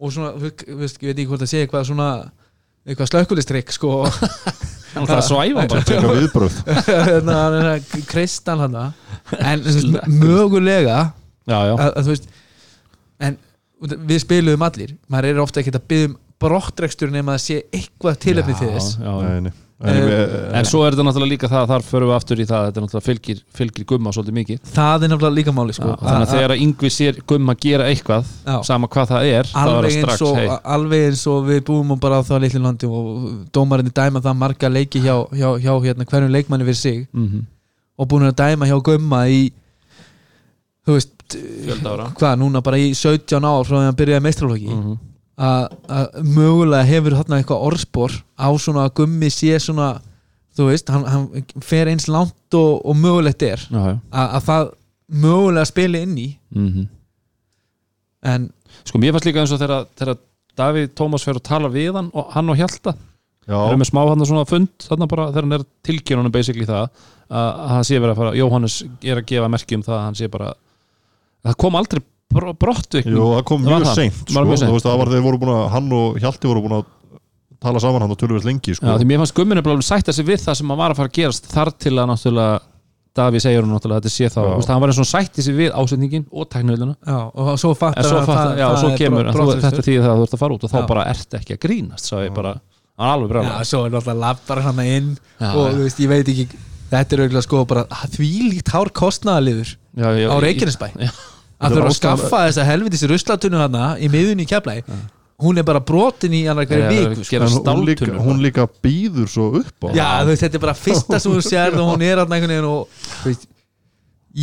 og 0.01 0.13
svona, 0.13 0.33
þú 0.35 0.77
veist, 0.81 0.99
ég 1.03 1.07
veit 1.11 1.19
ekki 1.19 1.29
hvort 1.31 1.43
að 1.47 1.53
sé 1.53 1.63
eitthvað 1.67 1.87
svona 1.87 2.11
eitthvað 2.89 3.11
slökkulistrykk 3.13 3.71
sko. 3.77 3.91
Hann 4.95 5.07
þarf 5.07 5.21
að 5.21 5.29
svæfa 5.29 5.67
bara. 5.71 5.83
Tekka 5.87 6.09
viðbröð 6.17 6.55
hérna, 7.11 7.35
hérna, 7.55 8.05
kristal 8.11 8.59
hana 8.59 8.85
en 9.39 9.61
mögulega 10.19 11.13
Já, 11.47 11.59
já, 11.69 11.75
að, 11.77 11.93
að, 11.95 12.03
þú 12.03 12.11
veist 12.15 12.27
en 13.21 13.37
við 14.11 14.19
spiluðum 14.25 14.65
allir. 14.67 14.91
Maður 15.11 15.29
er 15.31 15.39
ofta 15.45 15.61
ekkert 15.63 15.79
að 15.79 15.87
byggja 15.93 16.09
um 16.11 16.17
brottrekstur 16.41 17.11
nema 17.13 17.37
að 17.37 17.43
sé 17.47 17.59
eitthvað 17.73 18.23
tilefni 18.27 18.55
til 18.61 18.71
þess 18.77 18.97
já, 19.01 19.11
já. 19.11 19.35
En, 19.41 19.53
Eh, 19.81 20.59
En 20.59 20.67
svo 20.69 20.83
er 20.85 20.93
þetta 20.93 21.05
náttúrulega 21.07 21.31
líka 21.31 21.49
það 21.49 21.71
Þar 21.71 21.85
förum 21.89 22.11
við 22.11 22.15
aftur 22.19 22.41
í 22.43 22.45
það 22.45 22.65
Þetta 22.67 22.81
er 22.81 22.85
náttúrulega 22.85 23.07
fylgir, 23.07 23.39
fylgir 23.57 23.87
gumma 23.89 24.13
svolítið 24.13 24.35
mikið 24.37 24.59
það 24.75 25.07
er 25.07 25.09
nefnilega 25.09 25.37
líka 25.39 25.55
máli 25.57 25.73
sko. 25.73 25.89
já, 25.89 25.97
Þannig 26.05 26.27
að 26.27 26.35
þegar 26.35 26.55
yngvi 26.67 26.91
sér 26.93 27.21
gumma 27.33 27.55
gera 27.57 27.87
eitthvað 27.89 28.29
Já. 28.45 28.59
Sama 28.69 28.91
hvað 28.93 29.15
það 29.15 29.31
er 29.31 29.49
þá 29.49 29.57
er 29.63 29.71
alveg 29.73 29.89
eins, 29.95 30.03
strax 30.05 30.27
og, 30.27 30.37
hey. 30.37 30.51
alveg 30.77 31.07
eins 31.07 31.23
og 31.33 31.49
við 31.49 31.63
búum 31.71 31.95
bara 32.05 32.21
á 32.21 32.23
það 32.29 32.45
litlu 32.45 32.61
landi 32.67 32.91
og 32.91 33.09
dómarinni 33.57 33.95
dæma 33.97 34.21
það 34.21 34.37
marga 34.43 34.69
leiki 34.69 35.01
hjá, 35.01 35.17
hjá, 35.33 35.49
hjá 35.65 35.73
hérna, 35.87 36.09
hverjum 36.13 36.37
leikmanni 36.37 36.69
fyrir 36.69 36.81
sig 36.83 37.01
mm 37.17 37.41
og 38.01 38.09
búin 38.09 38.25
að 38.25 38.37
dæma 38.41 38.69
hjá 38.69 38.79
Gumma 38.81 39.27
í 39.29 39.41
þú 40.89 40.97
veist 40.97 41.37
hvað, 42.17 42.39
núna 42.41 42.63
bara 42.65 42.81
í 42.81 42.93
17 42.97 43.45
ár 43.45 43.67
frá 43.69 43.77
því 43.77 43.81
að 43.83 43.89
hann 43.91 43.99
byrjaði 43.99 44.25
meistralóki 44.25 44.71
-hmm. 44.71 44.97
Að 45.41 46.21
mögulega 46.27 46.89
hefur 46.89 47.17
þarna 47.17 47.41
eitthvað 47.41 47.67
orðspor 47.71 48.15
á 48.37 48.49
svona 48.61 48.87
að 48.89 48.95
Gummi 49.01 49.31
sé 49.33 49.57
svona 49.63 49.91
þú 50.59 50.69
veist, 50.69 50.91
hann, 50.93 51.07
hann 51.09 51.63
fer 51.65 51.89
eins 51.89 52.09
langt 52.11 52.57
og, 52.59 52.81
og 52.85 52.97
mögulegt 52.99 53.43
er. 53.47 53.63
Já, 53.71 53.81
já. 53.93 53.95
Að, 54.11 54.27
að 54.37 54.49
það 54.49 54.73
mögulega 55.25 55.71
spili 55.71 56.03
inn 56.07 56.17
í. 56.21 56.31
Mm 56.57 56.89
en 58.21 58.51
Sko 58.85 58.99
mér 59.01 59.15
fannst 59.15 59.25
líka 59.25 59.41
eins 59.41 59.53
og 59.55 59.61
þegar, 59.61 60.19
Davíð 60.59 60.91
Tómas 60.99 61.25
fer 61.25 61.39
að 61.39 61.47
tala 61.47 61.71
við 61.73 61.95
hann 61.97 62.11
og 62.13 62.35
hann 62.35 62.53
og 62.53 62.59
Hjalta. 62.59 62.93
Já, 63.49 63.55
Það 63.57 63.73
er 63.73 63.79
með 63.81 63.89
smá 63.89 64.01
hann 64.05 64.25
svona 64.29 64.47
fund 64.47 64.85
þarna 64.85 65.09
bara 65.11 65.29
þegar 65.31 65.47
hann 65.47 65.57
er 65.57 65.65
tilkynunum 65.89 66.35
basically 66.35 66.67
það 66.69 66.83
að, 66.85 66.91
að 67.33 67.71
hann 67.73 67.87
sé 67.89 67.97
verið 67.99 68.13
að 68.13 68.21
fara 68.21 68.35
Jóhannes 68.37 68.77
er 69.01 69.21
að 69.23 69.29
gefa 69.31 69.49
merki 69.51 69.79
um 69.79 69.85
það 69.87 69.97
að 69.97 70.05
hann 70.05 70.19
sé 70.21 70.29
bara 70.31 70.51
það 71.49 71.57
kom 71.65 71.79
aldrei 71.81 72.03
brottvikning 72.31 73.17
Jú, 73.17 73.27
það 73.35 73.45
kom 73.51 73.65
Það 73.67 73.71
var 73.71 73.81
mjög 73.81 73.91
það. 73.91 73.99
seint 74.01 74.21
Var 74.21 74.31
sko. 74.31 74.45
mjög 74.51 74.59
seint. 74.61 74.71
Þú 74.71 74.77
veist, 74.79 74.87
það 74.89 74.99
var 75.03 75.13
þeir 75.15 75.25
voru 75.27 75.39
búin 75.43 75.55
að 75.57 75.69
hann 75.75 75.93
og 75.93 76.19
Hjalti 76.23 76.51
voru 76.51 76.63
búin 76.67 76.77
að 76.79 76.85
tala 77.61 77.81
saman 77.83 78.01
hann 78.07 78.11
og 78.15 78.19
tölvist 78.21 78.47
lengi 78.49 78.75
sko. 78.75 78.87
Já, 78.87 78.97
því 79.01 79.07
mér 79.11 79.19
fannst 79.21 79.35
gumminu 79.37 79.63
bara 79.63 79.75
alveg 79.77 79.89
sætta 79.91 80.13
sig 80.17 80.25
við 80.25 80.41
það 80.47 80.55
sem 80.61 80.69
hann 80.71 80.79
var 80.81 80.91
að 80.95 80.97
fara 81.01 81.11
að 81.11 81.17
gerast 81.19 81.51
þar 81.51 81.71
til 81.79 81.93
að 81.99 82.07
náttúrulega 82.15 82.61
Davíð 83.11 83.43
segir 83.43 83.65
hann 83.67 83.73
náttúrulega 83.75 83.99
að 83.99 84.05
þetta 84.07 84.15
sé 84.15 84.29
þá 84.31 84.41
veist, 84.55 84.69
hann 84.71 84.81
var 84.81 84.89
eins 84.93 85.01
og 85.03 85.09
sætti 85.11 85.43
sig 85.43 85.55
við 85.59 85.73
ásetningin 85.75 86.27
og 86.31 86.47
tekniðluna 86.49 86.95
já, 87.03 87.17
og 87.35 87.49
svo 87.59 87.73
fattar 87.75 88.07
að 88.07 88.29
það- 88.31 88.53
já, 88.61 88.67
það 88.71 88.79
svo 88.85 88.91
er 88.95 88.99
kemur 89.01 89.19
bro- 89.19 89.27
en 89.27 89.35
þú, 89.35 89.41
brottrekstur. 89.41 89.83
þetta 89.83 90.05
það 90.05 90.11
að 90.15 90.21
þú 90.21 90.23
ert 90.29 90.37
að 90.37 90.43
fara 90.45 90.55
út 90.55 90.65
og 90.65 90.71
þá 90.71 90.79
Já. 90.81 90.87
bara 90.87 91.05
ert 91.11 91.35
ekki 91.41 91.57
að 91.57 91.61
grínast 91.67 92.05
sá 92.07 92.17
ég 92.23 92.33
bara, 92.35 92.53
hann 92.97 93.11
alveg 93.11 93.29
Já, 93.29 93.35
brjálæður. 93.35 93.67
svo 93.67 93.81
er 93.85 93.91
náttúrulega 93.91 94.21
lappar 94.23 94.63
hann 94.63 94.79
inn 94.87 95.19
Já, 95.41 95.51
og 95.57 95.67
já. 95.67 95.75
þú 95.75 95.83
veist, 95.83 95.99
ég 96.01 96.09
veit 96.09 96.29
ekki 96.31 96.47
þetta 96.91 97.13
er 97.13 97.19
auðvitað 97.27 97.43
sko 97.43 97.65
bara 97.67 97.85
því 98.15 98.31
líkt 98.55 98.69
hár 98.71 98.89
já, 100.15 100.29
á 100.31 100.37
Reykjanesbæ 100.41 100.89
Já. 100.95 101.11
Að 101.61 101.71
er 101.71 101.77
þurfa 101.77 101.93
að 101.93 101.97
skaffa 101.99 102.43
þessa 102.49 102.67
helvitis 102.69 103.07
ruslatunnu 103.11 103.61
hana 103.61 103.95
í 104.01 104.11
miðunni 104.13 104.47
í 104.47 104.51
keflæ 104.51 104.81
hún 105.41 105.61
er 105.61 105.65
bara 105.65 105.81
brotin 105.81 106.35
í 106.37 106.43
annar 106.51 106.69
hverju 106.69 106.85
Já, 106.85 107.09
viku 107.11 107.25
sko. 107.25 107.63
hún 107.73 108.43
líka, 108.43 108.67
hún 108.67 108.83
býður 108.85 109.31
svo 109.31 109.47
upp 109.61 109.89
á 109.89 109.97
já, 109.97 110.09
þú 110.21 110.33
veist, 110.33 110.45
þetta 110.45 110.59
er 110.59 110.65
bara 110.67 110.77
fyrsta 110.77 111.21
sem 111.21 111.33
þú 111.33 111.45
sér 111.47 111.79
og 111.81 111.95
hún 111.95 112.05
er 112.05 112.21
alltaf 112.21 112.37
einhvern 112.37 112.55
veginn 112.55 112.69
og 112.69 113.03
þú 113.23 113.31
veist, 113.31 113.47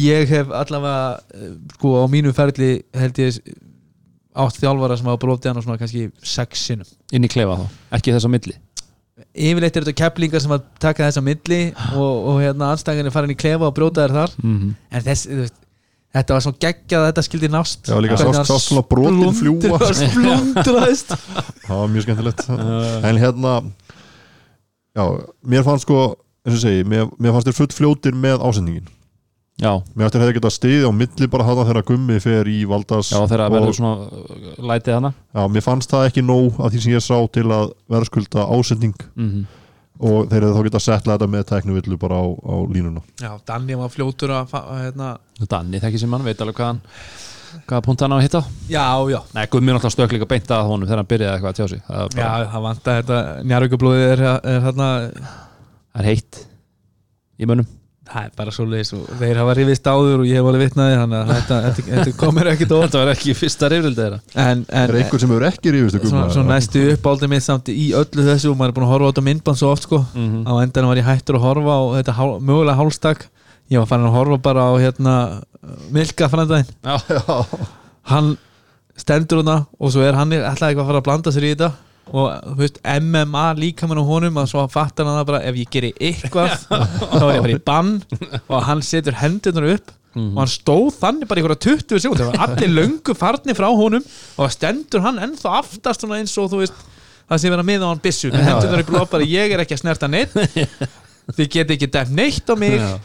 ég 0.02 0.34
hef 0.34 0.54
allavega 0.62 1.20
eh, 1.38 1.52
sko 1.78 1.94
á 2.02 2.06
mínu 2.12 2.34
ferli 2.36 2.72
held 2.98 3.22
ég 3.24 3.42
átt 4.38 4.60
þjálfara 4.62 4.98
sem 4.98 5.10
hafa 5.10 5.22
brotið 5.22 5.52
hann 5.52 5.62
á 5.62 5.64
svona 5.66 5.82
kannski 5.82 6.08
sex 6.22 6.66
sinnum. 6.70 6.90
Inn 7.14 7.26
í 7.26 7.32
klefa 7.32 7.58
þá, 7.58 7.78
ekki 7.98 8.14
þess 8.14 8.28
að 8.28 8.34
milli? 8.36 8.58
Yfirleitt 9.34 9.78
er 9.78 9.86
þetta 9.86 9.98
keplingar 10.04 10.44
sem 10.44 10.54
að 10.54 10.66
taka 10.82 11.08
þessa 11.08 11.24
milli 11.26 11.62
og, 11.98 12.12
og 12.32 12.42
hérna 12.44 12.72
anstæðingarnir 12.76 13.16
fara 13.16 13.30
inn 13.30 13.34
í 13.34 13.40
klefa 13.40 13.70
og 13.70 13.74
brjóta 13.78 14.06
þær 14.06 14.14
þar. 14.20 14.36
Mm 14.44 14.76
en 14.94 15.08
þess, 15.08 15.30
þú 15.30 15.40
veist, 15.42 15.58
þetta 16.22 16.36
var 16.38 16.44
svo 16.46 16.54
geggjað 16.62 17.02
að 17.04 17.08
þetta 17.12 17.24
skildi 17.28 17.50
nást. 17.54 17.88
Já, 17.90 17.96
líka 18.04 18.18
sást- 18.22 18.68
svona 18.68 18.84
brotin 18.90 19.34
fljúga. 19.38 19.78
splundrast- 19.78 20.12
splundraðist. 20.14 21.16
Það 21.68 21.82
var 21.82 21.92
mjög 21.96 22.08
skemmtilegt. 22.08 22.46
En 23.12 23.22
hérna 23.24 23.56
Já, 24.98 25.04
mér 25.46 25.62
fannst 25.66 25.86
sko 25.86 25.98
eins 26.48 26.56
og 26.58 26.62
segi, 26.64 26.86
mér, 26.90 27.10
mér 27.22 27.36
fannst 27.36 27.50
þér 27.52 27.58
full 27.60 27.74
fljótir 27.76 28.16
með 28.18 28.42
ásendingin. 28.48 28.88
Já, 29.58 29.72
Mér 29.98 30.06
ætti 30.08 30.20
að 30.20 30.24
hefði 30.24 30.36
getað 30.38 30.54
stiði 30.54 30.86
á 30.86 30.92
milli 30.94 31.28
bara 31.34 31.46
hana 31.48 31.64
þegar 31.66 31.86
gummi 31.88 32.20
fer 32.22 32.46
í 32.50 32.60
valdas 32.70 33.08
já 33.10 33.18
þegar 33.26 33.48
og- 33.48 33.56
verður 33.56 33.78
svona 33.78 33.94
uh, 34.06 34.50
lætið 34.70 34.94
hana. 35.00 35.12
Já, 35.34 35.44
mér 35.54 35.66
fannst 35.66 35.90
það 35.94 36.06
ekki 36.12 36.24
nóg 36.26 36.60
af 36.62 36.70
því 36.74 36.82
sem 36.84 36.94
ég 36.94 37.02
sá 37.06 37.18
til 37.34 37.46
að 37.50 37.72
verðskulda 37.90 38.46
ásending. 38.58 38.94
Mm 39.18 39.46
og 39.98 40.28
þeir 40.30 40.46
hefði 40.46 40.58
þá 40.58 40.68
getað 40.68 40.84
settla 40.86 41.16
þetta 41.16 41.30
með 41.34 41.48
teknuvillu 41.52 41.98
bara 42.02 42.20
á, 42.22 42.26
á 42.28 42.56
línuna. 42.74 43.02
Já, 43.22 43.32
Danni 43.48 43.80
var 43.80 43.94
fljótur 43.94 44.36
að 44.38 44.54
að, 44.60 44.68
hérna, 44.84 45.14
Danni 45.50 45.82
þekki 45.84 46.04
sem 46.04 46.14
hann, 46.14 46.28
veit 46.28 46.44
alveg 46.44 46.60
hvað 46.60 46.72
hann 46.74 46.84
hvaða 47.68 47.84
punkt 47.86 48.04
hann 48.04 48.14
á 48.14 48.18
að 48.18 48.26
hitta. 48.26 48.42
Já, 48.70 48.86
já. 49.10 49.18
Nei, 49.34 49.46
Gummi 49.50 49.72
er 49.72 49.78
náttúrulega 49.78 49.96
stök 49.96 50.14
líka 50.14 50.30
beint 50.30 50.52
að 50.54 50.68
honum 50.70 50.88
þegar 50.88 51.02
hann 51.02 51.10
byrjaði 51.14 51.34
eitthvað 51.38 51.54
að 51.54 51.60
tjá 51.60 51.68
sig. 51.72 51.82
Það 51.88 52.02
er, 52.04 52.12
Já, 52.12 52.28
bara, 52.28 52.50
það 52.54 52.66
vant 52.68 52.92
að 52.92 53.00
þetta. 53.00 53.20
Njárvíkublóðið 53.52 54.06
er, 54.12 54.24
er 54.38 54.66
hérna 54.68 54.90
það 55.08 56.02
er 56.04 56.10
heitt 56.12 56.42
í 57.38 57.50
mönnum 57.50 57.70
það 58.08 58.26
er 58.28 58.32
bara 58.40 58.54
svo 58.56 58.66
leiðis 58.70 58.92
og 58.98 59.06
þeir 59.20 59.40
hafa 59.42 59.54
rifist 59.58 59.88
áður 59.92 60.22
og 60.24 60.28
ég 60.30 60.40
hef 60.40 60.48
alveg 60.50 60.64
vitnaði 60.66 60.96
þannig 61.02 61.18
að 61.20 61.32
þetta, 61.34 61.58
þetta, 61.66 61.86
þetta 61.92 62.14
komir 62.22 62.50
ekkit 62.54 62.74
ótt 62.78 62.84
Þetta 62.88 63.02
var 63.04 63.12
ekki 63.14 63.36
fyrsta 63.38 63.70
reyfrildi 63.74 64.02
þeirra. 64.04 64.20
En, 64.44 64.64
Er 64.70 64.94
en 64.94 65.00
einhver 65.02 65.24
sem 65.24 65.34
hefur 65.34 65.46
ekki 65.50 65.74
rífist 65.76 66.00
svona, 66.08 66.26
svona 66.34 66.56
næstu 66.56 66.84
uppáldið 66.94 67.32
mitt 67.34 67.46
samt 67.48 67.72
í 67.74 67.88
öllu 68.00 68.28
þessu 68.30 68.52
og 68.54 68.60
maður 68.60 68.74
er 68.74 68.78
búin 68.78 68.88
að 68.88 68.94
horfa 68.96 69.08
á 69.08 69.12
þetta 69.12 69.26
myndband 69.28 69.62
svo 69.62 69.72
oft 69.76 69.88
sko. 69.88 70.02
Mm 70.16 70.44
á 70.48 70.54
endanum 70.64 70.92
var 70.94 71.02
ég 71.02 71.10
hættur 71.10 71.40
að 71.40 71.46
horfa 71.48 71.76
á 71.78 71.84
þetta 71.98 72.18
hál, 72.20 72.30
mögulega 72.40 72.78
hálstak. 72.80 73.26
Ég 73.68 73.82
var 73.84 73.90
farin 73.92 74.08
að 74.08 74.16
horfa 74.16 74.38
bara 74.48 74.68
á 74.68 74.74
hérna 74.80 75.16
Milka 75.92 76.30
frændaginn. 76.32 76.70
Já, 76.88 76.96
hann 78.14 78.38
stendur 78.98 79.44
hana 79.44 79.66
og 79.78 79.92
svo 79.94 80.06
er 80.08 80.16
hann 80.18 80.32
alltaf 80.38 80.70
eitthvað 80.70 80.86
að 80.86 80.90
fara 80.94 81.02
að 81.04 81.08
blanda 81.10 81.34
sér 81.36 81.46
í 81.50 81.52
þetta 81.54 81.74
og 82.14 82.28
þú 82.48 82.56
veist 82.62 82.78
MMA 82.88 83.46
líka 83.60 83.88
með 83.90 84.02
honum 84.08 84.38
að 84.42 84.50
svo 84.54 84.64
fattar 84.72 85.08
hann 85.10 85.18
það 85.20 85.30
bara 85.32 85.42
ef 85.50 85.58
ég 85.60 85.72
geri 85.74 85.94
eitthvað 86.00 86.54
þá 86.68 86.76
er 86.78 87.34
ég 87.34 87.40
að 87.40 87.46
fara 87.46 87.56
í 87.56 87.62
bann. 87.68 87.94
Og 88.48 88.62
hann 88.70 88.84
setur 88.86 89.18
hendurnar 89.22 89.70
upp 89.76 89.94
og 90.18 90.38
hann 90.42 90.50
stóð 90.50 90.96
þannig 90.98 91.28
bara 91.30 91.38
í 91.38 91.44
einhverja 91.44 91.76
20 91.78 92.00
sekúnd 92.02 92.22
það 92.24 92.30
var 92.32 92.46
allir 92.48 92.72
löngu 92.74 93.14
farni 93.20 93.54
frá 93.54 93.68
honum 93.70 94.06
og 94.42 94.54
stendur 94.56 95.04
hann 95.06 95.20
ennþá 95.22 95.52
aftast 95.60 96.02
svona 96.02 96.18
eins 96.18 96.34
og 96.42 96.48
þú 96.56 96.62
veist 96.64 96.80
það 97.30 97.44
sé 97.44 97.52
vera 97.54 97.66
með 97.68 97.84
á 97.86 97.88
hann 97.92 98.02
bissu 98.02 98.32
með 98.34 98.48
hendurnar 98.48 98.82
í 98.82 98.88
blóð 98.88 99.06
bara 99.12 99.28
ég 99.30 99.54
er 99.54 99.62
ekki 99.62 99.78
að 99.78 99.84
snerta 99.84 100.10
neitt 100.10 100.34
þið 101.38 101.52
get 101.54 101.76
ekki 101.76 101.90
dæmt 101.92 102.16
neitt 102.18 102.50
á 102.50 102.56
mig. 102.58 102.80
Já. 102.82 102.96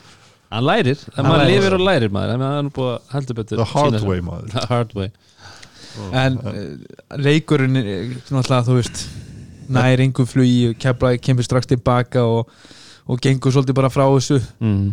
Hann 0.53 0.67
lærir, 0.69 0.99
það 1.01 1.17
Hann 1.27 1.33
lærir. 1.41 1.51
lifir 1.53 1.75
og 1.77 1.81
lærir 1.89 2.11
maður. 2.13 2.33
Að 2.37 2.43
hann 2.45 2.67
er 2.69 2.75
búið 2.77 2.91
að 2.93 3.13
heldur 3.17 3.37
betur 3.39 3.61
The 3.61 3.69
hard 3.73 4.03
way 4.09 4.21
maður. 4.25 4.49
The 4.57 4.65
hard 4.69 4.91
way 4.97 5.09
en 6.12 6.38
uh, 6.40 6.61
leikurinn 7.20 7.78
er 7.80 8.12
náttúrulega 8.30 8.66
þú 8.68 8.78
veist 8.78 9.03
nær 9.72 10.03
engum 10.05 10.28
flugi, 10.28 10.72
kemur, 10.80 11.16
kemur 11.22 11.47
strax 11.47 11.70
tilbaka 11.70 12.24
og, 12.28 12.51
og 13.07 13.20
gengur 13.22 13.55
svolítið 13.55 13.78
bara 13.78 13.93
frá 13.93 14.05
þessu. 14.11 14.40
Mm. 14.61 14.93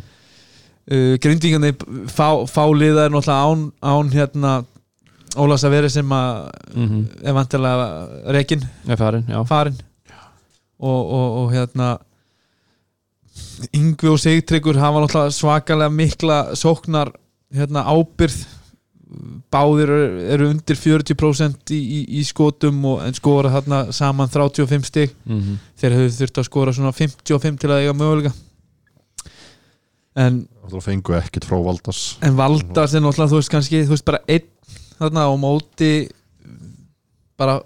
uh, 0.91 1.13
grindvíkandi 1.23 1.73
fá, 2.11 2.45
fá 2.49 2.63
liðar 2.73 3.13
náttúrulega 3.13 3.47
án, 3.47 3.71
án 3.83 4.13
hérna 4.15 4.59
Ólafs 5.37 5.61
að 5.61 5.75
vera 5.75 5.89
sem 5.93 6.09
að 6.15 6.37
Mm 6.73 7.01
er 7.21 7.35
vantilega 7.37 7.87
rekin 8.33 8.63
Er 8.89 8.97
farin, 8.97 9.25
já. 9.29 9.37
Farin 9.45 9.75
og, 10.79 11.01
og, 11.05 11.27
og 11.43 11.51
hérna 11.53 11.97
Yngvi 13.75 14.09
og 14.09 14.19
Sigtryggur 14.21 14.79
hafa 14.79 15.03
náttúrulega 15.03 15.35
svakalega 15.35 15.93
mikla 15.93 16.37
sóknar 16.57 17.11
hérna 17.53 17.83
ábyrð 17.85 18.39
báðir 19.49 19.89
eru, 19.89 20.19
eru 20.35 20.49
undir 20.51 20.77
40% 20.77 21.71
í, 21.73 21.79
í, 21.79 21.99
í 22.19 22.23
skotum 22.27 22.83
og, 22.85 22.99
en 23.07 23.15
skora 23.17 23.49
þarna 23.55 23.79
saman 23.95 24.29
35 24.29 24.85
stig 24.85 25.15
mm 25.25 25.39
-hmm. 25.39 25.55
þeir 25.81 25.95
hefur 25.97 26.13
þurft 26.19 26.37
að 26.37 26.45
skora 26.49 26.73
svona 26.73 26.91
55 26.93 27.57
til 27.57 27.69
að 27.71 27.81
eiga 27.81 27.93
möguleika 27.97 28.33
en, 30.15 30.47
Það 30.69 30.83
fengu 30.85 31.15
ekkit 31.17 31.47
frá 31.49 31.57
Valdas 31.65 32.17
en 32.21 32.37
Valdas 32.37 32.93
er 32.93 33.01
náttúrulega 33.01 33.31
þú 33.33 33.39
veist 33.41 33.53
kannski, 33.53 33.83
þú 33.87 33.95
veist 33.95 34.05
bara 34.05 34.21
einn 34.27 34.47
þarna 34.99 35.25
á 35.25 35.33
móti 35.39 35.91
bara, 37.39 37.59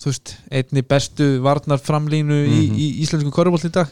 þú 0.00 0.12
veist 0.12 0.36
einni 0.50 0.82
bestu 0.86 1.26
varnarframlínu 1.44 2.38
í, 2.46 2.60
Mhm. 2.70 2.76
í 2.78 2.86
íslensku 3.04 3.30
korfbólt 3.34 3.68
í 3.68 3.72
dag 3.74 3.88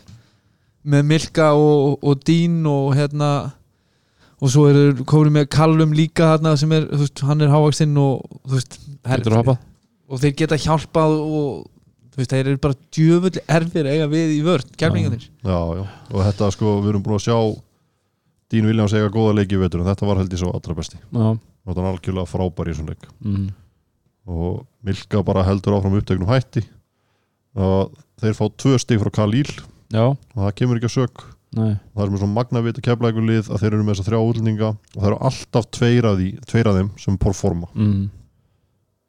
með 0.84 1.02
Milka 1.04 1.52
og, 1.52 1.98
og 2.02 2.24
Dín 2.24 2.64
og 2.66 2.94
hérna 2.96 3.52
og 4.44 4.52
svo 4.52 4.64
eru 4.68 5.04
komið 5.08 5.36
með 5.38 5.46
Kallum 5.54 5.94
líka 5.96 6.34
þarna 6.34 6.56
sem 6.60 6.72
er, 6.76 6.88
þú 6.90 7.04
veist, 7.04 7.22
hann 7.24 7.44
er 7.44 7.52
hávaksinn 7.52 7.94
og 8.00 8.24
þú 8.44 8.58
veist, 8.58 8.80
hoppað? 9.32 9.62
og 10.04 10.20
þeir 10.20 10.34
geta 10.42 10.58
hjálpað 10.60 11.14
og 11.24 11.46
þú 12.12 12.20
veist, 12.20 12.34
þeir 12.34 12.50
eru 12.50 12.60
bara 12.66 12.78
djöfull 12.94 13.44
erfir 13.58 13.88
eiga 13.88 14.08
við 14.12 14.34
í 14.36 14.42
vörn, 14.44 14.74
kemlingarnir 14.80 15.24
Já, 15.24 15.60
já, 15.80 15.84
og 16.12 16.18
þetta 16.28 16.50
sko, 16.54 16.76
við 16.84 16.92
erum 16.92 17.06
búin 17.06 17.16
að 17.16 17.24
sjá 17.28 17.38
Dín 18.52 18.68
Viljáns 18.68 18.94
eiga 18.94 19.10
góða 19.10 19.38
leiki 19.40 19.56
í 19.56 19.60
vetur 19.62 19.82
en 19.82 19.88
þetta 19.88 20.06
var 20.06 20.20
held 20.20 20.34
ég 20.34 20.38
svo 20.38 20.52
allra 20.54 20.76
besti. 20.76 20.98
Já. 21.00 21.28
Þetta 21.64 21.80
var 21.80 21.88
algjörlega 21.90 22.28
frábær 22.28 22.68
í 22.68 22.74
þessum 22.74 22.90
leik. 22.92 23.06
Mm. 23.24 23.46
og 24.30 24.64
Milka 24.84 25.22
bara 25.24 25.44
heldur 25.44 25.78
áfram 25.78 25.96
upptegnum 25.98 26.30
hætti. 26.30 26.62
Og 27.56 27.94
þeir 28.20 28.36
fá 28.36 28.44
tvö 28.60 28.78
stig 28.82 29.00
frá 29.00 29.10
Kalíl 29.14 29.50
Já, 29.92 30.12
og 30.12 30.38
það 30.38 30.54
kemur 30.60 30.78
ekki 30.78 30.90
að 30.90 30.94
sök 30.94 31.24
nei. 31.58 31.70
Það 31.94 32.04
er 32.04 32.12
með 32.12 32.24
svona 32.24 32.36
magnavit 32.38 32.80
að 32.80 32.86
kefla 32.88 33.12
ykkur 33.12 33.28
lið 33.30 33.48
að 33.50 33.62
þeir 33.62 33.70
eru 33.72 33.84
með 33.84 33.94
þessa 33.94 34.08
þrjá 34.08 34.20
útlendinga 34.24 34.68
og 34.74 34.98
það 34.98 35.08
eru 35.10 35.20
alltaf 35.30 35.70
tveir 35.78 36.10
af, 36.10 36.18
því, 36.20 36.28
tveir 36.50 36.70
af 36.70 36.78
þeim 36.78 36.90
sem 37.04 37.18
performa. 37.24 37.70
Mm. 37.74 38.04